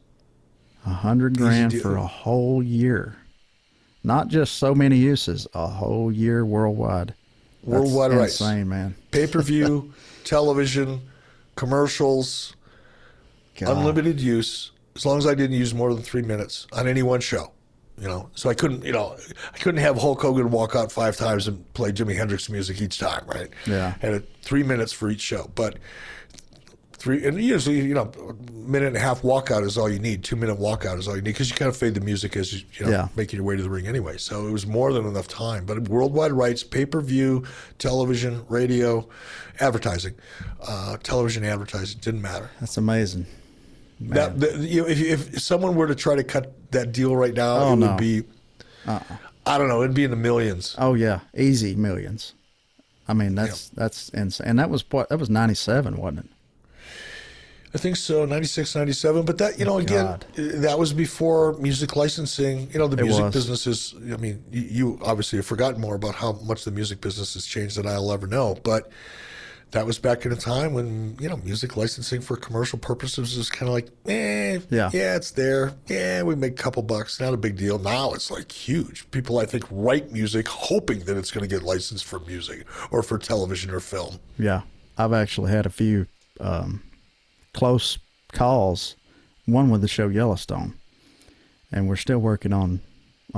a 0.86 0.90
hundred 0.90 1.36
grand 1.36 1.78
for 1.82 1.96
a 1.96 2.06
whole 2.06 2.62
year. 2.62 3.16
Not 4.02 4.28
just 4.28 4.54
so 4.54 4.74
many 4.74 4.96
uses, 4.96 5.46
a 5.52 5.66
whole 5.66 6.10
year 6.10 6.46
worldwide. 6.46 7.08
That's 7.08 7.66
Worldwide 7.66 8.12
rights. 8.12 8.40
insane, 8.40 8.68
man. 8.70 8.94
Pay 9.10 9.26
per 9.26 9.42
view, 9.42 9.92
television, 10.24 11.02
commercials, 11.56 12.54
God. 13.58 13.76
unlimited 13.76 14.18
use 14.20 14.70
as 14.96 15.04
long 15.04 15.18
as 15.18 15.26
I 15.26 15.34
didn't 15.34 15.56
use 15.56 15.74
more 15.74 15.92
than 15.92 16.02
three 16.02 16.22
minutes 16.22 16.66
on 16.72 16.88
any 16.88 17.02
one 17.02 17.20
show. 17.20 17.52
You 18.00 18.06
know, 18.08 18.30
so 18.34 18.48
I 18.48 18.54
couldn't, 18.54 18.84
you 18.84 18.92
know, 18.92 19.16
I 19.54 19.58
couldn't 19.58 19.80
have 19.80 19.98
Hulk 19.98 20.22
Hogan 20.22 20.50
walk 20.50 20.76
out 20.76 20.92
five 20.92 21.16
times 21.16 21.48
and 21.48 21.72
play 21.74 21.90
Jimi 21.90 22.14
Hendrix 22.16 22.48
music 22.48 22.80
each 22.80 22.98
time, 22.98 23.24
right? 23.26 23.48
Yeah. 23.66 23.94
Had 24.00 24.14
it 24.14 24.28
three 24.42 24.62
minutes 24.62 24.92
for 24.92 25.10
each 25.10 25.20
show, 25.20 25.50
but 25.56 25.78
three 26.92 27.24
and 27.26 27.40
usually, 27.42 27.80
you 27.80 27.94
know, 27.94 28.10
a 28.28 28.52
minute 28.52 28.88
and 28.88 28.96
a 28.96 29.00
half 29.00 29.22
walkout 29.22 29.64
is 29.64 29.78
all 29.78 29.88
you 29.88 29.98
need. 29.98 30.22
Two 30.24 30.36
minute 30.36 30.58
walkout 30.58 30.98
is 30.98 31.06
all 31.08 31.14
you 31.16 31.22
need 31.22 31.30
because 31.30 31.48
you 31.50 31.56
kind 31.56 31.68
of 31.68 31.76
fade 31.76 31.94
the 31.94 32.00
music 32.00 32.36
as 32.36 32.52
you, 32.52 32.66
you 32.74 32.86
know, 32.86 32.90
Yeah. 32.92 33.08
making 33.16 33.38
your 33.38 33.44
way 33.46 33.56
to 33.56 33.62
the 33.62 33.70
ring 33.70 33.86
anyway. 33.86 34.16
So 34.16 34.46
it 34.46 34.50
was 34.52 34.66
more 34.66 34.92
than 34.92 35.06
enough 35.06 35.28
time. 35.28 35.64
But 35.64 35.88
worldwide 35.88 36.32
rights, 36.32 36.62
pay 36.64 36.86
per 36.86 37.00
view, 37.00 37.44
television, 37.78 38.44
radio, 38.48 39.08
advertising, 39.60 40.14
uh, 40.66 40.96
television 41.02 41.44
advertising 41.44 41.98
didn't 42.00 42.22
matter. 42.22 42.50
That's 42.60 42.76
amazing. 42.76 43.26
That, 44.00 44.38
you 44.60 44.82
know, 44.82 44.88
if, 44.88 45.00
if 45.34 45.40
someone 45.42 45.74
were 45.74 45.88
to 45.88 45.94
try 45.96 46.14
to 46.14 46.22
cut 46.22 46.52
that 46.70 46.93
deal 46.93 47.16
right 47.16 47.35
now, 47.35 47.57
Oh, 47.57 47.73
it 47.73 47.77
would 47.77 47.81
no. 47.81 47.97
be, 47.97 48.24
uh-uh. 48.86 49.16
I 49.47 49.59
don't 49.59 49.69
know, 49.69 49.82
it'd 49.82 49.95
be 49.95 50.05
in 50.05 50.11
the 50.11 50.16
millions. 50.16 50.74
Oh 50.78 50.95
yeah, 50.95 51.20
easy 51.36 51.74
millions. 51.74 52.35
I 53.07 53.15
mean, 53.15 53.35
that's 53.35 53.70
that's 53.70 54.11
insane. 54.11 54.49
And 54.49 54.59
that 54.59 54.69
was 54.69 54.85
what 54.90 55.09
that 55.09 55.19
was 55.19 55.31
ninety 55.31 55.55
seven, 55.55 55.97
wasn't 55.97 56.27
it? 56.27 56.31
I 57.74 57.78
think 57.78 57.97
so, 57.97 58.24
96, 58.24 58.74
97. 58.74 59.24
But 59.27 59.39
that, 59.39 59.59
you 59.59 59.66
oh, 59.66 59.69
know, 59.69 59.78
again, 59.78 60.05
God. 60.07 60.24
Uh, 60.39 60.61
that 60.62 60.78
was 60.78 60.95
before 60.95 61.53
music 61.59 61.97
licensing. 61.97 62.70
You 62.73 62.78
know, 62.78 62.89
the 62.89 63.03
music 63.03 63.31
business 63.31 63.66
is, 63.66 63.95
I 64.11 64.16
mean, 64.16 64.43
you 64.51 64.99
obviously 65.03 65.36
have 65.39 65.45
forgotten 65.45 65.78
more 65.78 65.95
about 65.95 66.15
how 66.15 66.32
much 66.45 66.65
the 66.65 66.70
music 66.70 67.03
business 67.03 67.35
has 67.35 67.45
changed 67.45 67.77
than 67.77 67.86
I'll 67.86 68.11
ever 68.11 68.27
know. 68.27 68.57
But 68.62 68.90
that 69.73 69.85
was 69.86 69.99
back 69.99 70.24
in 70.24 70.32
a 70.32 70.36
time 70.36 70.73
when, 70.73 71.16
you 71.20 71.28
know, 71.28 71.36
music 71.39 71.77
licensing 71.77 72.20
for 72.23 72.36
commercial 72.36 72.78
purposes 72.78 73.36
was 73.36 73.51
kind 73.51 73.69
of 73.69 73.74
like, 73.74 73.89
eh, 74.07 74.59
Yeah. 74.70 74.90
yeah, 74.93 75.16
it's 75.16 75.31
there. 75.32 75.74
Yeah, 75.89 76.23
we 76.23 76.35
make 76.35 76.53
a 76.59 76.62
couple 76.62 76.82
bucks. 76.82 77.20
Not 77.20 77.35
a 77.35 77.36
big 77.36 77.57
deal. 77.57 77.78
Now 77.78 78.12
it's 78.12 78.31
like 78.31 78.51
huge. 78.51 79.11
People, 79.11 79.39
I 79.39 79.45
think, 79.45 79.65
write 79.70 80.11
music 80.11 80.49
hoping 80.49 81.01
that 81.01 81.16
it's 81.19 81.31
going 81.31 81.47
to 81.47 81.55
get 81.55 81.62
licensed 81.62 82.05
for 82.07 82.19
music 82.20 82.66
or 82.90 83.03
for 83.03 83.19
television 83.19 83.70
or 83.70 83.81
film. 83.81 84.19
Yeah, 84.39 84.62
I've 84.97 85.12
actually 85.12 85.51
had 85.51 85.66
a 85.66 85.70
few 85.70 86.07
um, 86.40 86.82
close 87.53 87.99
calls. 88.32 88.97
One 89.45 89.70
with 89.70 89.81
the 89.82 89.89
show 89.89 90.09
Yellowstone, 90.09 90.74
and 91.73 91.89
we're 91.89 91.97
still 91.97 92.19
working 92.19 92.53
on 92.53 92.81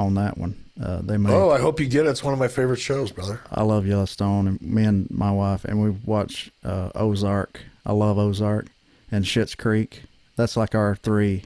on 0.01 0.15
that 0.15 0.39
one. 0.39 0.57
Uh, 0.83 1.01
they 1.03 1.17
made. 1.17 1.33
Oh, 1.33 1.51
I 1.51 1.61
hope 1.61 1.79
you 1.79 1.87
get 1.87 2.07
it. 2.07 2.11
It's 2.11 2.25
one 2.25 2.33
of 2.33 2.39
my 2.39 2.49
favorite 2.49 2.81
shows, 2.81 3.13
brother. 3.13 3.41
I 3.51 3.63
love 3.63 3.87
Yellowstone, 3.87 4.47
and 4.47 4.63
me 4.63 4.85
and 4.85 5.11
my 5.11 5.31
wife, 5.31 5.65
and 5.65 5.83
we 5.83 5.91
watch 5.91 6.51
uh, 6.65 6.91
Ozark. 6.95 7.61
I 7.85 7.93
love 7.93 8.19
Ozark 8.19 8.67
and 9.11 9.25
Schitt's 9.25 9.55
Creek. 9.55 10.03
That's 10.37 10.57
like 10.57 10.75
our 10.75 10.97
three, 10.97 11.45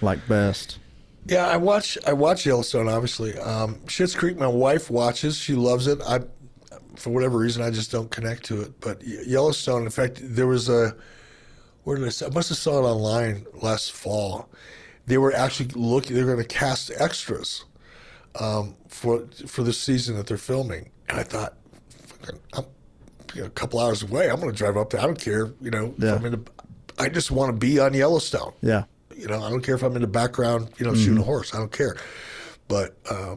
like 0.00 0.26
best. 0.28 0.78
Yeah, 1.26 1.46
I 1.46 1.56
watch 1.56 1.96
I 2.06 2.12
watch 2.12 2.44
Yellowstone. 2.44 2.88
Obviously, 2.88 3.38
um, 3.38 3.76
Schitt's 3.86 4.14
Creek. 4.14 4.38
My 4.38 4.46
wife 4.46 4.90
watches. 4.90 5.36
She 5.36 5.54
loves 5.54 5.86
it. 5.86 6.00
I, 6.02 6.20
for 6.96 7.10
whatever 7.10 7.38
reason, 7.38 7.62
I 7.62 7.70
just 7.70 7.90
don't 7.90 8.10
connect 8.10 8.44
to 8.46 8.62
it. 8.62 8.80
But 8.80 9.02
Yellowstone. 9.04 9.84
In 9.84 9.90
fact, 9.90 10.20
there 10.22 10.46
was 10.46 10.68
a 10.68 10.94
where 11.84 11.96
did 11.96 12.06
I? 12.06 12.10
See? 12.10 12.26
I 12.26 12.28
must 12.28 12.50
have 12.50 12.58
saw 12.58 12.80
it 12.80 12.86
online 12.86 13.46
last 13.62 13.92
fall. 13.92 14.50
They 15.08 15.18
were 15.18 15.32
actually 15.34 15.70
looking. 15.74 16.14
They're 16.16 16.26
going 16.26 16.38
to 16.38 16.44
cast 16.44 16.90
extras 16.98 17.64
um, 18.38 18.76
for 18.88 19.26
for 19.46 19.62
the 19.62 19.72
season 19.72 20.16
that 20.16 20.26
they're 20.26 20.36
filming, 20.36 20.90
and 21.08 21.18
I 21.18 21.22
thought, 21.22 21.54
I'm 22.54 22.64
you 23.34 23.40
know, 23.42 23.46
a 23.46 23.50
couple 23.50 23.80
hours 23.80 24.02
away. 24.02 24.30
I'm 24.30 24.36
going 24.40 24.50
to 24.50 24.56
drive 24.56 24.76
up 24.76 24.90
there. 24.90 25.00
I 25.00 25.04
don't 25.06 25.20
care. 25.20 25.52
You 25.60 25.70
know, 25.70 25.94
if 25.96 26.02
Yeah. 26.04 26.14
I'm 26.14 26.24
in 26.24 26.32
the, 26.32 26.40
I 26.98 27.08
just 27.08 27.30
want 27.30 27.48
to 27.52 27.58
be 27.58 27.78
on 27.78 27.92
Yellowstone. 27.94 28.52
Yeah, 28.62 28.84
You 29.14 29.26
know, 29.28 29.42
I 29.42 29.50
don't 29.50 29.60
care 29.62 29.74
if 29.74 29.82
I'm 29.82 29.94
in 29.96 30.02
the 30.02 30.08
background, 30.08 30.70
you 30.78 30.86
know, 30.86 30.94
shooting 30.94 31.18
a 31.18 31.22
horse. 31.22 31.54
I 31.54 31.58
don't 31.58 31.70
care. 31.72 31.96
But 32.68 32.96
uh, 33.10 33.36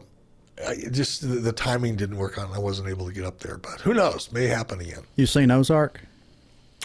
I, 0.66 0.76
just 0.90 1.20
the, 1.22 1.36
the 1.40 1.52
timing 1.52 1.96
didn't 1.96 2.16
work 2.16 2.38
out. 2.38 2.50
I 2.54 2.58
wasn't 2.58 2.88
able 2.88 3.06
to 3.06 3.12
get 3.12 3.24
up 3.24 3.38
there. 3.40 3.58
But 3.58 3.80
who 3.82 3.92
knows? 3.94 4.30
May 4.32 4.46
happen 4.46 4.80
again. 4.80 5.02
you 5.16 5.26
seen 5.26 5.50
Ozark? 5.50 6.00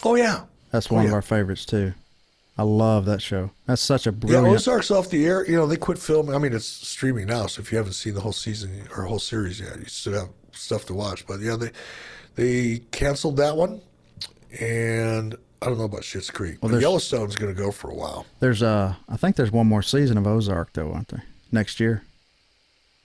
Oh 0.03 0.15
yeah, 0.15 0.43
That's 0.71 0.89
one 0.91 1.05
Oh, 1.05 1.07
of 1.07 1.13
our 1.13 1.21
favorites 1.21 1.65
too. 1.65 1.93
I 2.57 2.63
love 2.63 3.05
that 3.05 3.21
show. 3.21 3.51
That's 3.67 3.81
such 3.81 4.07
a 4.07 4.09
yeah. 4.09 4.15
brilliant. 4.15 4.47
Ozark's 4.55 4.89
off 4.91 5.09
the 5.09 5.25
air. 5.25 5.45
You 5.45 5.55
know, 5.57 5.67
they 5.67 5.77
quit 5.77 5.99
filming. 5.99 6.33
I 6.33 6.39
mean, 6.39 6.53
it's 6.53 6.65
streaming 6.65 7.27
now. 7.27 7.45
So 7.47 7.61
if 7.61 7.71
you 7.71 7.77
haven't 7.77 7.93
seen 7.93 8.13
the 8.15 8.21
whole 8.21 8.31
season 8.31 8.87
or 8.95 9.03
whole 9.03 9.19
series 9.19 9.59
yet, 9.59 9.77
you 9.77 9.85
still 9.85 10.13
have 10.13 10.29
stuff 10.53 10.85
to 10.87 10.93
watch. 10.93 11.27
But 11.27 11.39
yeah, 11.39 11.55
they 11.55 11.71
they 12.35 12.79
canceled 12.91 13.37
that 13.37 13.55
one, 13.55 13.81
and 14.59 15.35
I 15.61 15.67
don't 15.67 15.77
know 15.77 15.83
about 15.85 16.01
Schitt's 16.01 16.31
Creek. 16.31 16.57
but 16.61 16.69
there's- 16.69 16.81
Yellowstone's 16.81 17.35
going 17.35 17.53
to 17.53 17.59
go 17.59 17.71
for 17.71 17.89
a 17.91 17.95
while. 17.95 18.25
There's 18.39 18.63
uh, 18.63 18.95
I 19.07 19.17
think 19.17 19.35
there's 19.35 19.51
one 19.51 19.67
more 19.67 19.81
season 19.83 20.17
of 20.17 20.25
Ozark 20.25 20.73
though, 20.73 20.91
aren't 20.93 21.09
there? 21.09 21.23
Next 21.51 21.79
year, 21.79 22.03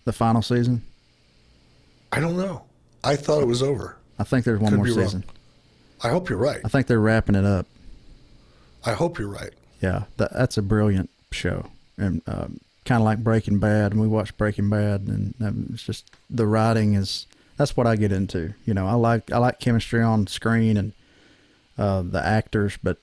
the 0.04 0.12
final 0.12 0.42
season. 0.42 0.82
I 2.10 2.20
don't 2.20 2.36
know. 2.36 2.64
I 3.04 3.16
thought 3.16 3.42
it 3.42 3.46
was 3.46 3.62
over. 3.62 3.96
I 4.18 4.24
think 4.24 4.44
there's 4.44 4.60
one 4.60 4.70
Could 4.70 4.76
more 4.76 4.84
be 4.86 4.92
wrong. 4.92 5.04
season. 5.04 5.24
I 6.02 6.08
hope 6.08 6.28
you're 6.28 6.38
right. 6.38 6.60
I 6.64 6.68
think 6.68 6.86
they're 6.86 7.00
wrapping 7.00 7.34
it 7.34 7.44
up. 7.44 7.66
I 8.84 8.92
hope 8.92 9.18
you're 9.18 9.28
right. 9.28 9.52
Yeah, 9.80 10.04
that, 10.16 10.32
that's 10.32 10.56
a 10.56 10.62
brilliant 10.62 11.10
show, 11.30 11.66
and 11.96 12.22
um, 12.26 12.60
kind 12.84 13.00
of 13.00 13.04
like 13.04 13.18
Breaking 13.18 13.58
Bad. 13.58 13.92
And 13.92 14.00
we 14.00 14.08
watched 14.08 14.36
Breaking 14.36 14.70
Bad, 14.70 15.02
and 15.02 15.34
um, 15.40 15.70
it's 15.72 15.82
just 15.82 16.10
the 16.30 16.46
writing 16.46 16.94
is 16.94 17.26
that's 17.56 17.76
what 17.76 17.86
I 17.86 17.96
get 17.96 18.12
into. 18.12 18.54
You 18.64 18.74
know, 18.74 18.86
I 18.86 18.94
like 18.94 19.30
I 19.32 19.38
like 19.38 19.60
chemistry 19.60 20.02
on 20.02 20.26
screen 20.26 20.76
and 20.76 20.92
uh, 21.78 22.02
the 22.02 22.24
actors, 22.24 22.78
but 22.82 22.98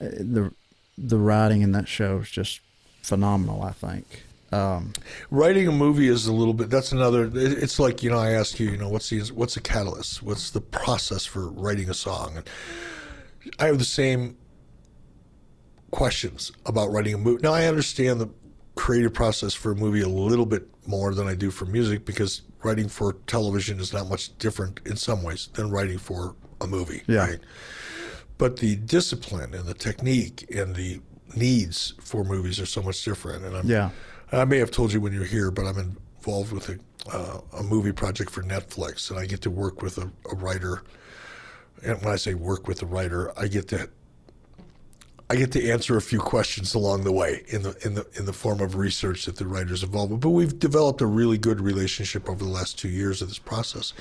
uh, 0.00 0.06
the 0.18 0.52
the 0.98 1.18
writing 1.18 1.62
in 1.62 1.72
that 1.72 1.88
show 1.88 2.18
is 2.18 2.30
just 2.30 2.60
phenomenal. 3.02 3.62
I 3.62 3.72
think. 3.72 4.24
Um, 4.52 4.92
Writing 5.30 5.66
a 5.66 5.72
movie 5.72 6.08
is 6.08 6.26
a 6.26 6.32
little 6.32 6.52
bit. 6.52 6.68
That's 6.68 6.92
another. 6.92 7.30
It's 7.32 7.78
like 7.78 8.02
you 8.02 8.10
know, 8.10 8.18
I 8.18 8.32
ask 8.32 8.60
you, 8.60 8.70
you 8.70 8.76
know, 8.76 8.88
what's 8.88 9.08
the 9.08 9.20
what's 9.32 9.54
the 9.54 9.60
catalyst? 9.60 10.22
What's 10.22 10.50
the 10.50 10.60
process 10.60 11.24
for 11.24 11.48
writing 11.48 11.88
a 11.88 11.94
song? 11.94 12.36
And 12.36 12.50
I 13.58 13.66
have 13.66 13.78
the 13.78 13.84
same 13.84 14.36
questions 15.92 16.50
about 16.66 16.90
writing 16.90 17.14
a 17.14 17.18
movie. 17.18 17.40
Now 17.42 17.54
I 17.54 17.66
understand 17.66 18.20
the 18.20 18.28
creative 18.74 19.14
process 19.14 19.54
for 19.54 19.72
a 19.72 19.76
movie 19.76 20.00
a 20.00 20.08
little 20.08 20.46
bit 20.46 20.66
more 20.86 21.14
than 21.14 21.28
I 21.28 21.34
do 21.34 21.50
for 21.50 21.66
music 21.66 22.04
because 22.04 22.42
writing 22.64 22.88
for 22.88 23.12
television 23.26 23.78
is 23.78 23.92
not 23.92 24.08
much 24.08 24.36
different 24.38 24.80
in 24.84 24.96
some 24.96 25.22
ways 25.22 25.50
than 25.54 25.70
writing 25.70 25.98
for 25.98 26.34
a 26.60 26.66
movie. 26.66 27.02
Yeah. 27.06 27.28
Right? 27.28 27.40
But 28.38 28.56
the 28.56 28.76
discipline 28.76 29.54
and 29.54 29.66
the 29.66 29.74
technique 29.74 30.46
and 30.52 30.74
the 30.74 31.00
needs 31.36 31.94
for 32.00 32.24
movies 32.24 32.58
are 32.58 32.66
so 32.66 32.82
much 32.82 33.04
different. 33.04 33.44
And 33.44 33.56
I'm, 33.56 33.66
yeah, 33.68 33.90
I 34.32 34.44
may 34.44 34.58
have 34.58 34.70
told 34.70 34.92
you 34.92 35.00
when 35.00 35.12
you're 35.12 35.24
here, 35.24 35.50
but 35.50 35.66
I'm 35.66 35.78
involved 35.78 36.52
with 36.52 36.68
a, 36.70 36.78
uh, 37.14 37.40
a 37.58 37.62
movie 37.62 37.92
project 37.92 38.30
for 38.30 38.42
Netflix, 38.42 39.10
and 39.10 39.18
I 39.18 39.26
get 39.26 39.42
to 39.42 39.50
work 39.50 39.82
with 39.82 39.98
a, 39.98 40.10
a 40.30 40.36
writer. 40.36 40.82
And 41.84 42.00
when 42.02 42.12
I 42.12 42.16
say 42.16 42.34
work 42.34 42.66
with 42.66 42.82
a 42.82 42.86
writer, 42.86 43.32
I 43.38 43.48
get 43.48 43.68
to 43.68 43.88
I 45.30 45.36
get 45.36 45.52
to 45.52 45.70
answer 45.70 45.96
a 45.96 46.02
few 46.02 46.18
questions 46.18 46.74
along 46.74 47.04
the 47.04 47.12
way 47.12 47.44
in 47.48 47.62
the 47.62 47.76
in 47.84 47.94
the 47.94 48.06
in 48.14 48.26
the 48.26 48.32
form 48.32 48.60
of 48.60 48.76
research 48.76 49.24
that 49.24 49.36
the 49.36 49.46
writer's 49.46 49.82
involved. 49.82 50.20
But 50.20 50.30
we've 50.30 50.58
developed 50.58 51.00
a 51.00 51.06
really 51.06 51.38
good 51.38 51.60
relationship 51.60 52.28
over 52.28 52.44
the 52.44 52.50
last 52.50 52.78
two 52.78 52.88
years 52.88 53.22
of 53.22 53.28
this 53.28 53.38
process, 53.38 53.92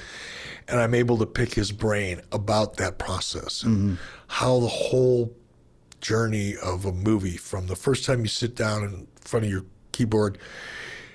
and 0.67 0.79
I'm 0.79 0.93
able 0.93 1.17
to 1.19 1.25
pick 1.25 1.53
his 1.53 1.71
brain 1.71 2.21
about 2.31 2.77
that 2.77 2.97
process 2.97 3.63
and 3.63 3.77
mm-hmm. 3.77 3.95
how 4.27 4.59
the 4.59 4.67
whole 4.67 5.33
journey 6.01 6.55
of 6.57 6.85
a 6.85 6.91
movie 6.91 7.37
from 7.37 7.67
the 7.67 7.75
first 7.75 8.05
time 8.05 8.21
you 8.21 8.27
sit 8.27 8.55
down 8.55 8.83
in 8.83 9.07
front 9.21 9.45
of 9.45 9.51
your 9.51 9.63
keyboard 9.91 10.37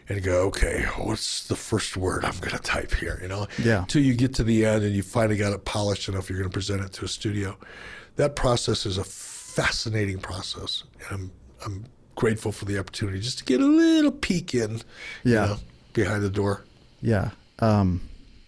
and 0.08 0.22
go, 0.22 0.42
okay, 0.46 0.84
what's 0.98 1.48
the 1.48 1.56
first 1.56 1.96
word 1.96 2.24
I'm 2.24 2.38
going 2.38 2.56
to 2.56 2.58
type 2.58 2.94
here? 2.94 3.18
You 3.20 3.28
know, 3.28 3.46
Yeah. 3.58 3.84
Till 3.88 4.02
you 4.02 4.14
get 4.14 4.34
to 4.34 4.44
the 4.44 4.64
end 4.64 4.84
and 4.84 4.94
you 4.94 5.02
finally 5.02 5.36
got 5.36 5.52
it 5.52 5.64
polished 5.64 6.08
enough, 6.08 6.30
you're 6.30 6.38
going 6.38 6.50
to 6.50 6.54
present 6.54 6.80
it 6.80 6.92
to 6.94 7.04
a 7.04 7.08
studio. 7.08 7.58
That 8.14 8.36
process 8.36 8.86
is 8.86 8.98
a 8.98 9.04
fascinating 9.56 10.18
process, 10.18 10.84
and 11.08 11.08
I'm 11.10 11.32
I'm 11.64 11.84
grateful 12.14 12.52
for 12.52 12.66
the 12.66 12.78
opportunity 12.78 13.20
just 13.20 13.38
to 13.38 13.44
get 13.44 13.60
a 13.60 13.64
little 13.66 14.12
peek 14.12 14.54
in, 14.54 14.72
you 15.24 15.32
Yeah. 15.34 15.46
know, 15.46 15.56
behind 15.94 16.22
the 16.22 16.30
door. 16.30 16.64
yeah. 17.00 17.30
Um, 17.58 18.02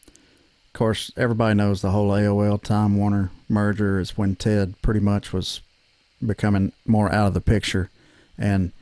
of 0.06 0.72
course, 0.74 1.10
everybody 1.16 1.54
knows 1.54 1.80
the 1.80 1.90
whole 1.90 2.10
AOL 2.10 2.62
Time 2.62 2.96
Warner 2.98 3.30
merger 3.48 3.98
is 3.98 4.16
when 4.18 4.36
Ted 4.36 4.74
pretty 4.82 5.00
much 5.00 5.32
was 5.32 5.62
becoming 6.24 6.72
more 6.86 7.10
out 7.12 7.28
of 7.28 7.34
the 7.34 7.40
picture, 7.40 7.88
and 8.36 8.72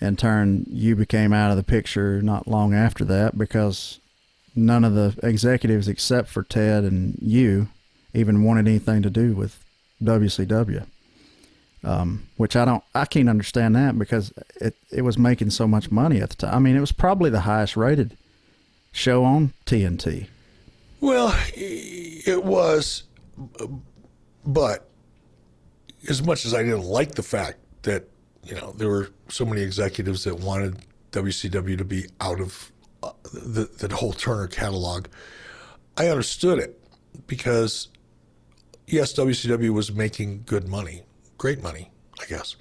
in 0.00 0.16
turn, 0.16 0.66
you 0.68 0.94
became 0.94 1.32
out 1.32 1.50
of 1.50 1.56
the 1.56 1.62
picture 1.62 2.20
not 2.20 2.46
long 2.46 2.74
after 2.74 3.02
that 3.06 3.38
because 3.38 3.98
none 4.54 4.84
of 4.84 4.94
the 4.94 5.14
executives 5.22 5.88
except 5.88 6.28
for 6.28 6.42
Ted 6.42 6.84
and 6.84 7.16
you 7.20 7.68
even 8.12 8.44
wanted 8.44 8.68
anything 8.68 9.00
to 9.02 9.10
do 9.10 9.34
with 9.34 9.64
WCW. 10.02 10.86
Um, 11.84 12.28
which 12.38 12.56
I 12.56 12.64
don't, 12.64 12.82
I 12.94 13.04
can't 13.04 13.28
understand 13.28 13.76
that 13.76 13.98
because 13.98 14.32
it, 14.60 14.74
it 14.90 15.02
was 15.02 15.18
making 15.18 15.50
so 15.50 15.68
much 15.68 15.90
money 15.90 16.20
at 16.22 16.30
the 16.30 16.36
time. 16.36 16.54
I 16.54 16.58
mean, 16.58 16.76
it 16.76 16.80
was 16.80 16.92
probably 16.92 17.28
the 17.28 17.40
highest 17.40 17.76
rated 17.76 18.16
show 18.90 19.22
on 19.24 19.52
TNT. 19.66 20.28
Well, 21.00 21.34
it 21.54 22.42
was, 22.42 23.02
but 24.46 24.88
as 26.08 26.22
much 26.22 26.46
as 26.46 26.54
I 26.54 26.62
didn't 26.62 26.84
like 26.84 27.14
the 27.14 27.22
fact 27.22 27.58
that 27.82 28.08
you 28.42 28.54
know 28.54 28.72
there 28.72 28.88
were 28.88 29.10
so 29.28 29.44
many 29.44 29.62
executives 29.62 30.24
that 30.24 30.36
wanted 30.36 30.78
WCW 31.12 31.76
to 31.78 31.84
be 31.84 32.06
out 32.20 32.40
of 32.40 32.72
uh, 33.02 33.12
the 33.32 33.68
the 33.78 33.94
whole 33.94 34.12
Turner 34.12 34.46
catalog, 34.46 35.06
I 35.96 36.08
understood 36.08 36.58
it 36.58 36.80
because 37.26 37.88
yes, 38.86 39.12
WCW 39.14 39.70
was 39.70 39.92
making 39.92 40.44
good 40.46 40.68
money, 40.68 41.02
great 41.38 41.62
money, 41.62 41.90
I 42.20 42.26
guess, 42.26 42.56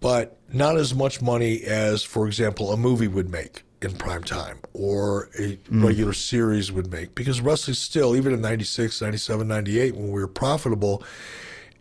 but 0.00 0.38
not 0.52 0.76
as 0.76 0.94
much 0.94 1.22
money 1.22 1.62
as, 1.62 2.02
for 2.02 2.26
example, 2.26 2.72
a 2.72 2.76
movie 2.76 3.08
would 3.08 3.30
make 3.30 3.64
in 3.82 3.92
prime 3.96 4.22
time 4.22 4.58
or 4.72 5.28
a 5.38 5.56
mm. 5.56 5.84
regular 5.84 6.12
series 6.12 6.72
would 6.72 6.90
make. 6.90 7.14
Because 7.14 7.40
wrestling 7.40 7.74
still, 7.74 8.16
even 8.16 8.32
in 8.32 8.40
96, 8.40 9.00
97, 9.00 9.46
98, 9.46 9.94
when 9.94 10.06
we 10.06 10.20
were 10.20 10.28
profitable, 10.28 11.02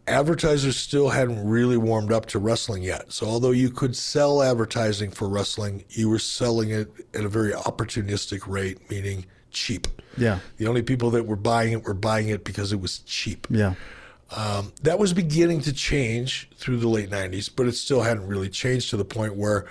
advertisers 0.07 0.75
still 0.75 1.09
hadn't 1.09 1.45
really 1.47 1.77
warmed 1.77 2.11
up 2.11 2.25
to 2.27 2.39
wrestling 2.39 2.83
yet. 2.83 3.11
So 3.11 3.25
although 3.25 3.51
you 3.51 3.69
could 3.69 3.95
sell 3.95 4.43
advertising 4.43 5.11
for 5.11 5.27
wrestling, 5.29 5.85
you 5.89 6.09
were 6.09 6.19
selling 6.19 6.71
it 6.71 6.89
at 7.13 7.23
a 7.23 7.29
very 7.29 7.51
opportunistic 7.51 8.47
rate, 8.47 8.89
meaning 8.89 9.25
cheap. 9.51 9.87
Yeah. 10.17 10.39
The 10.57 10.67
only 10.67 10.81
people 10.81 11.11
that 11.11 11.25
were 11.25 11.35
buying 11.35 11.73
it 11.73 11.83
were 11.83 11.93
buying 11.93 12.29
it 12.29 12.43
because 12.43 12.73
it 12.73 12.81
was 12.81 12.99
cheap. 12.99 13.47
Yeah. 13.49 13.75
Um, 14.35 14.73
that 14.81 14.97
was 14.99 15.13
beginning 15.13 15.61
to 15.61 15.73
change 15.73 16.49
through 16.55 16.77
the 16.77 16.87
late 16.87 17.09
90s, 17.09 17.49
but 17.55 17.67
it 17.67 17.73
still 17.73 18.01
hadn't 18.01 18.27
really 18.27 18.49
changed 18.49 18.89
to 18.89 18.97
the 18.97 19.05
point 19.05 19.35
where 19.35 19.65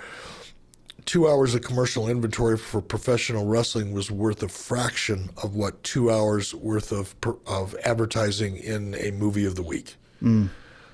two 1.05 1.27
hours 1.27 1.53
of 1.53 1.61
commercial 1.61 2.07
inventory 2.07 2.57
for 2.57 2.81
professional 2.81 3.45
wrestling 3.45 3.91
was 3.91 4.09
worth 4.09 4.41
a 4.41 4.47
fraction 4.47 5.29
of 5.41 5.55
what 5.55 5.83
two 5.83 6.11
hours 6.11 6.53
worth 6.55 6.91
of 6.91 7.15
of 7.45 7.75
advertising 7.83 8.57
in 8.57 8.95
a 8.95 9.11
movie 9.11 9.45
of 9.45 9.55
the 9.55 9.63
week. 9.63 9.95
Mm. 10.21 10.49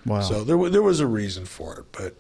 Wow. 0.05 0.21
So 0.21 0.43
there 0.43 0.69
there 0.69 0.81
was 0.81 0.99
a 0.99 1.07
reason 1.07 1.45
for 1.45 1.79
it, 1.79 1.85
but 1.91 2.15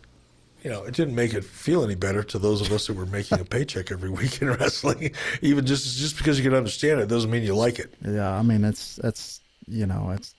you 0.63 0.69
know, 0.69 0.83
it 0.83 0.93
didn't 0.93 1.15
make 1.15 1.33
it 1.33 1.43
feel 1.43 1.83
any 1.83 1.95
better 1.95 2.21
to 2.21 2.39
those 2.39 2.61
of 2.61 2.71
us 2.71 2.87
that 2.87 2.93
were 2.93 3.05
making 3.05 3.39
a 3.39 3.45
paycheck 3.55 3.91
every 3.91 4.09
week 4.09 4.41
in 4.41 4.49
wrestling. 4.49 5.11
Even 5.41 5.65
just 5.65 5.97
just 5.97 6.17
because 6.17 6.37
you 6.37 6.43
can 6.43 6.53
understand 6.53 6.99
it 6.99 7.07
doesn't 7.07 7.31
mean 7.31 7.43
you 7.43 7.55
like 7.55 7.79
it. 7.79 7.93
Yeah, 8.05 8.31
I 8.31 8.41
mean 8.41 8.63
it's 8.63 8.97
that's 8.97 9.41
you 9.67 9.85
know 9.85 10.11
it's 10.15 10.35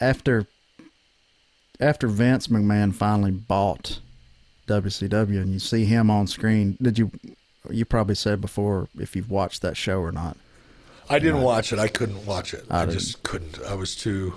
after 0.00 0.46
after 1.80 2.06
Vince 2.06 2.48
McMahon 2.48 2.94
finally 2.94 3.30
bought 3.30 4.00
WCW 4.66 5.40
and 5.40 5.52
you 5.52 5.58
see 5.58 5.84
him 5.84 6.10
on 6.10 6.26
screen. 6.26 6.76
Did 6.80 6.98
you? 6.98 7.10
You 7.68 7.84
probably 7.84 8.14
said 8.14 8.40
before 8.40 8.88
if 8.98 9.14
you've 9.14 9.30
watched 9.30 9.62
that 9.62 9.76
show 9.76 10.00
or 10.00 10.12
not. 10.12 10.36
I 11.08 11.18
didn't 11.18 11.42
watch 11.42 11.72
it. 11.72 11.78
I 11.78 11.88
couldn't 11.88 12.24
watch 12.24 12.54
it. 12.54 12.64
I, 12.70 12.82
I 12.82 12.86
just 12.86 13.22
couldn't. 13.22 13.60
I 13.64 13.74
was 13.74 13.96
too. 13.96 14.34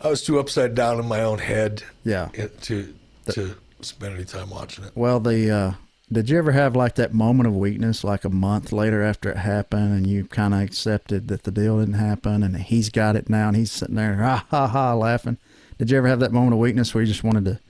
I 0.00 0.08
was 0.08 0.24
too 0.24 0.38
upside 0.38 0.74
down 0.74 0.98
in 0.98 1.06
my 1.06 1.22
own 1.22 1.38
head. 1.38 1.82
Yeah. 2.04 2.28
To 2.62 2.94
to 3.30 3.54
spend 3.80 4.16
any 4.16 4.24
time 4.24 4.50
watching 4.50 4.84
it. 4.84 4.92
Well, 4.94 5.20
the 5.20 5.50
uh, 5.50 5.72
did 6.12 6.28
you 6.28 6.38
ever 6.38 6.52
have 6.52 6.74
like 6.74 6.96
that 6.96 7.14
moment 7.14 7.46
of 7.46 7.56
weakness, 7.56 8.02
like 8.02 8.24
a 8.24 8.30
month 8.30 8.72
later 8.72 9.02
after 9.02 9.30
it 9.30 9.36
happened, 9.36 9.94
and 9.94 10.06
you 10.06 10.24
kind 10.24 10.54
of 10.54 10.60
accepted 10.60 11.28
that 11.28 11.44
the 11.44 11.50
deal 11.50 11.78
didn't 11.78 11.94
happen, 11.94 12.42
and 12.42 12.56
he's 12.56 12.90
got 12.90 13.14
it 13.16 13.30
now, 13.30 13.48
and 13.48 13.56
he's 13.56 13.70
sitting 13.70 13.94
there, 13.94 14.16
ha 14.16 14.44
ha 14.50 14.66
ha, 14.66 14.94
laughing. 14.94 15.38
Did 15.78 15.90
you 15.90 15.98
ever 15.98 16.08
have 16.08 16.20
that 16.20 16.32
moment 16.32 16.52
of 16.52 16.58
weakness 16.58 16.92
where 16.92 17.02
you 17.02 17.08
just 17.08 17.24
wanted 17.24 17.44
to 17.44 17.60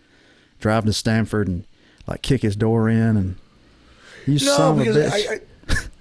drive 0.58 0.84
to 0.86 0.92
Stamford 0.92 1.48
and 1.48 1.64
like 2.06 2.22
kick 2.22 2.42
his 2.42 2.56
door 2.56 2.88
in 2.88 3.16
and 3.16 3.36
you 4.26 4.34
no, 4.34 4.56
son 4.56 4.80
of 4.80 4.86
a 4.86 4.90
bitch? 4.90 5.10
I, 5.10 5.34
I, 5.34 5.38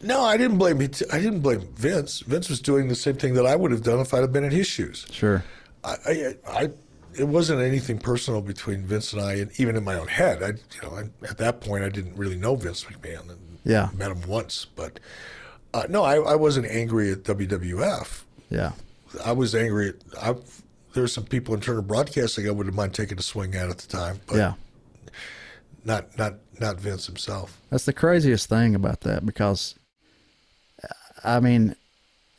no, 0.01 0.23
I 0.23 0.37
didn't 0.37 0.57
blame 0.57 0.81
it. 0.81 1.01
I 1.11 1.19
didn't 1.19 1.41
blame 1.41 1.61
Vince. 1.75 2.21
Vince 2.21 2.49
was 2.49 2.61
doing 2.61 2.87
the 2.87 2.95
same 2.95 3.15
thing 3.15 3.33
that 3.35 3.45
I 3.45 3.55
would 3.55 3.71
have 3.71 3.83
done 3.83 3.99
if 3.99 4.13
I'd 4.13 4.21
have 4.21 4.33
been 4.33 4.43
in 4.43 4.51
his 4.51 4.65
shoes. 4.65 5.05
Sure. 5.11 5.43
I, 5.83 5.95
I, 6.05 6.35
I 6.47 6.69
it 7.19 7.27
wasn't 7.27 7.61
anything 7.61 7.99
personal 7.99 8.41
between 8.41 8.85
Vince 8.85 9.13
and 9.13 9.21
I, 9.21 9.33
and 9.33 9.51
even 9.59 9.75
in 9.75 9.83
my 9.83 9.95
own 9.95 10.07
head. 10.07 10.41
I, 10.41 10.47
you 10.47 10.81
know, 10.81 10.95
I, 10.95 11.27
at 11.27 11.37
that 11.37 11.61
point, 11.61 11.83
I 11.83 11.89
didn't 11.89 12.15
really 12.15 12.37
know 12.37 12.55
Vince 12.55 12.85
McMahon. 12.85 13.29
And 13.29 13.59
yeah, 13.65 13.89
met 13.95 14.11
him 14.11 14.21
once, 14.27 14.65
but 14.65 14.99
uh, 15.73 15.83
no, 15.89 16.03
I, 16.03 16.15
I 16.15 16.35
wasn't 16.35 16.67
angry 16.67 17.11
at 17.11 17.23
WWF. 17.23 18.23
Yeah, 18.49 18.71
I 19.25 19.33
was 19.33 19.53
angry 19.53 19.89
at. 19.89 19.95
I, 20.21 20.35
there 20.93 21.03
were 21.03 21.07
some 21.07 21.25
people 21.25 21.53
in 21.53 21.61
Turner 21.61 21.81
Broadcasting 21.81 22.47
I 22.47 22.51
wouldn't 22.51 22.75
mind 22.75 22.93
taking 22.93 23.19
a 23.19 23.21
swing 23.21 23.53
at 23.55 23.69
at 23.69 23.77
the 23.77 23.87
time, 23.87 24.21
but 24.25 24.37
yeah, 24.37 24.53
not 25.83 26.17
not 26.17 26.35
not 26.59 26.79
Vince 26.79 27.05
himself. 27.05 27.59
That's 27.69 27.85
the 27.85 27.93
craziest 27.93 28.49
thing 28.49 28.75
about 28.75 29.01
that 29.01 29.25
because, 29.25 29.75
I 31.23 31.39
mean, 31.39 31.75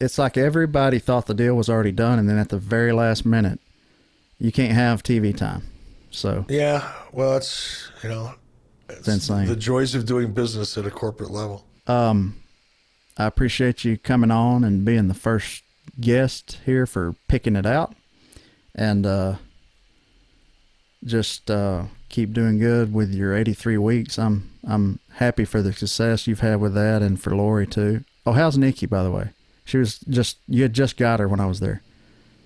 it's 0.01 0.19
like 0.19 0.37
everybody 0.37 0.99
thought 0.99 1.27
the 1.27 1.35
deal 1.35 1.55
was 1.55 1.69
already 1.69 1.93
done, 1.93 2.19
and 2.19 2.29
then 2.29 2.39
at 2.39 2.49
the 2.49 2.59
very 2.59 2.93
last 2.93 3.25
minute, 3.27 3.61
you 4.41 4.51
can't 4.51 4.73
have 4.73 5.03
TV 5.03 5.37
time. 5.37 5.63
So 6.11 6.45
yeah, 6.49 6.91
well, 7.13 7.37
it's 7.37 7.89
you 8.03 8.09
know, 8.09 8.35
it's, 8.89 9.01
it's 9.01 9.09
insane. 9.09 9.47
The 9.47 9.55
joys 9.55 9.95
of 9.95 10.07
doing 10.07 10.33
business 10.33 10.77
at 10.77 10.87
a 10.87 10.91
corporate 10.91 11.31
level. 11.31 11.65
Um, 11.87 12.37
I 13.17 13.27
appreciate 13.27 13.85
you 13.85 13.97
coming 13.97 14.31
on 14.31 14.65
and 14.65 14.85
being 14.85 15.09
the 15.09 15.15
first 15.15 15.63
guest 16.01 16.59
here 16.65 16.87
for 16.87 17.15
picking 17.29 17.55
it 17.55 17.67
out, 17.67 17.95
and 18.75 19.07
uh, 19.07 19.35
just 21.05 21.51
uh, 21.51 21.85
keep 22.09 22.33
doing 22.33 22.59
good 22.59 22.93
with 22.93 23.15
your 23.15 23.37
83 23.37 23.79
weeks. 23.79 24.19
I'm 24.19 24.51
I'm 24.67 24.99
happy 25.15 25.45
for 25.45 25.63
the 25.63 25.73
success 25.73 26.27
you've 26.27 26.41
had 26.41 26.61
with 26.61 26.75
that, 26.75 27.03
and 27.03 27.21
for 27.21 27.31
Loree 27.31 27.71
too. 27.71 28.05
Oh, 28.27 28.33
how's 28.33 28.59
Nikki, 28.59 28.87
by 28.87 29.03
the 29.05 29.11
way? 29.11 29.31
She 29.65 29.79
was 29.79 30.01
just 30.01 30.39
you 30.49 30.63
had 30.63 30.73
just 30.73 30.97
got 30.97 31.21
her 31.21 31.29
when 31.29 31.41
I 31.41 31.47
was 31.47 31.61
there 31.61 31.83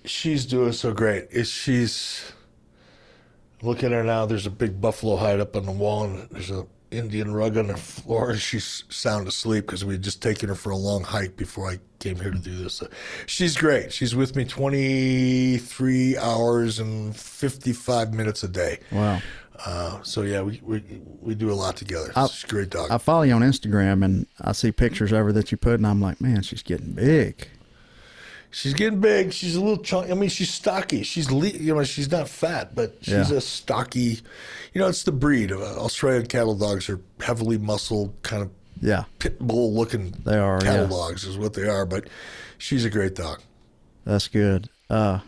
she's 0.05 0.45
doing 0.45 0.71
so 0.71 0.93
great. 0.93 1.27
She's 1.45 2.31
look 3.61 3.83
at 3.83 3.91
her 3.91 4.03
now. 4.03 4.25
There's 4.25 4.45
a 4.45 4.51
big 4.51 4.79
buffalo 4.79 5.15
hide 5.15 5.39
up 5.39 5.55
on 5.55 5.65
the 5.65 5.71
wall, 5.71 6.05
and 6.05 6.29
there's 6.29 6.51
a 6.51 6.65
Indian 6.91 7.33
rug 7.33 7.57
on 7.57 7.67
the 7.67 7.77
floor. 7.77 8.35
She's 8.37 8.83
sound 8.89 9.27
asleep 9.27 9.65
because 9.65 9.83
we 9.83 9.95
had 9.95 10.01
just 10.01 10.21
taken 10.21 10.49
her 10.49 10.55
for 10.55 10.69
a 10.69 10.77
long 10.77 11.03
hike 11.03 11.35
before 11.35 11.69
I 11.69 11.79
came 11.99 12.17
here 12.17 12.31
to 12.31 12.37
do 12.37 12.55
this. 12.55 12.75
So 12.75 12.87
she's 13.25 13.57
great. 13.57 13.91
She's 13.91 14.15
with 14.15 14.35
me 14.35 14.45
23 14.45 16.17
hours 16.17 16.79
and 16.79 17.15
55 17.15 18.13
minutes 18.13 18.43
a 18.43 18.47
day. 18.47 18.79
Wow. 18.91 19.21
Uh, 19.65 20.01
so 20.03 20.21
yeah, 20.21 20.41
we, 20.41 20.61
we 20.63 20.83
we 21.21 21.33
do 21.33 21.49
a 21.49 21.55
lot 21.55 21.77
together. 21.77 22.11
I, 22.15 22.27
she's 22.27 22.43
a 22.43 22.47
great 22.47 22.69
dog. 22.69 22.91
I 22.91 22.97
follow 22.97 23.23
you 23.23 23.33
on 23.33 23.41
Instagram 23.41 24.03
and 24.03 24.27
I 24.41 24.51
see 24.51 24.71
pictures 24.71 25.13
of 25.13 25.19
her 25.19 25.31
that 25.31 25.51
you 25.51 25.57
put, 25.57 25.75
and 25.75 25.87
I'm 25.87 26.01
like, 26.01 26.19
man, 26.19 26.41
she's 26.41 26.61
getting 26.61 26.91
big 26.91 27.47
she's 28.55 28.73
getting 28.73 29.01
big. 29.01 29.33
She's 29.33 29.55
a 29.55 29.61
little 29.61 29.83
chunky. 29.83 30.11
I 30.11 30.15
mean, 30.15 30.29
she's 30.29 30.53
stocky. 30.53 31.03
She's 31.03 31.29
le- 31.29 31.49
you 31.49 31.75
know 31.75 31.83
she's 31.83 32.09
not 32.09 32.29
fat, 32.29 32.73
but 32.73 32.97
she's 33.01 33.29
yeah. 33.29 33.37
a 33.37 33.41
stocky. 33.41 34.21
You 34.73 34.81
know, 34.81 34.87
it's 34.87 35.03
the 35.03 35.11
breed 35.11 35.51
of 35.51 35.61
uh, 35.61 35.77
Australian 35.77 36.25
cattle 36.27 36.55
dogs 36.55 36.89
are 36.89 36.99
heavily 37.19 37.57
muscled, 37.57 38.15
kind 38.23 38.41
of 38.41 38.51
yeah 38.81 39.03
pit 39.19 39.39
bull 39.39 39.73
looking. 39.73 40.11
They 40.23 40.37
are 40.37 40.59
cattle 40.59 40.83
yeah. 40.83 40.89
dogs 40.89 41.25
is 41.25 41.37
what 41.37 41.53
they 41.53 41.67
are, 41.67 41.85
but 41.85 42.07
she's 42.57 42.85
a 42.85 42.89
great 42.89 43.15
dog. 43.15 43.41
That's 44.05 44.27
good. 44.27 44.69
Uh, 44.89 45.19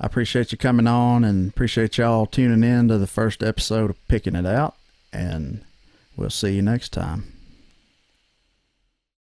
I 0.00 0.06
appreciate 0.06 0.52
you 0.52 0.58
coming 0.58 0.86
on 0.86 1.24
and 1.24 1.48
appreciate 1.48 1.98
y'all 1.98 2.26
tuning 2.26 2.68
in 2.68 2.88
to 2.88 2.98
the 2.98 3.06
first 3.06 3.42
episode 3.42 3.90
of 3.90 4.08
Picking 4.08 4.34
It 4.34 4.44
Out, 4.44 4.74
and 5.12 5.64
we'll 6.16 6.30
see 6.30 6.56
you 6.56 6.62
next 6.62 6.92
time. 6.92 7.33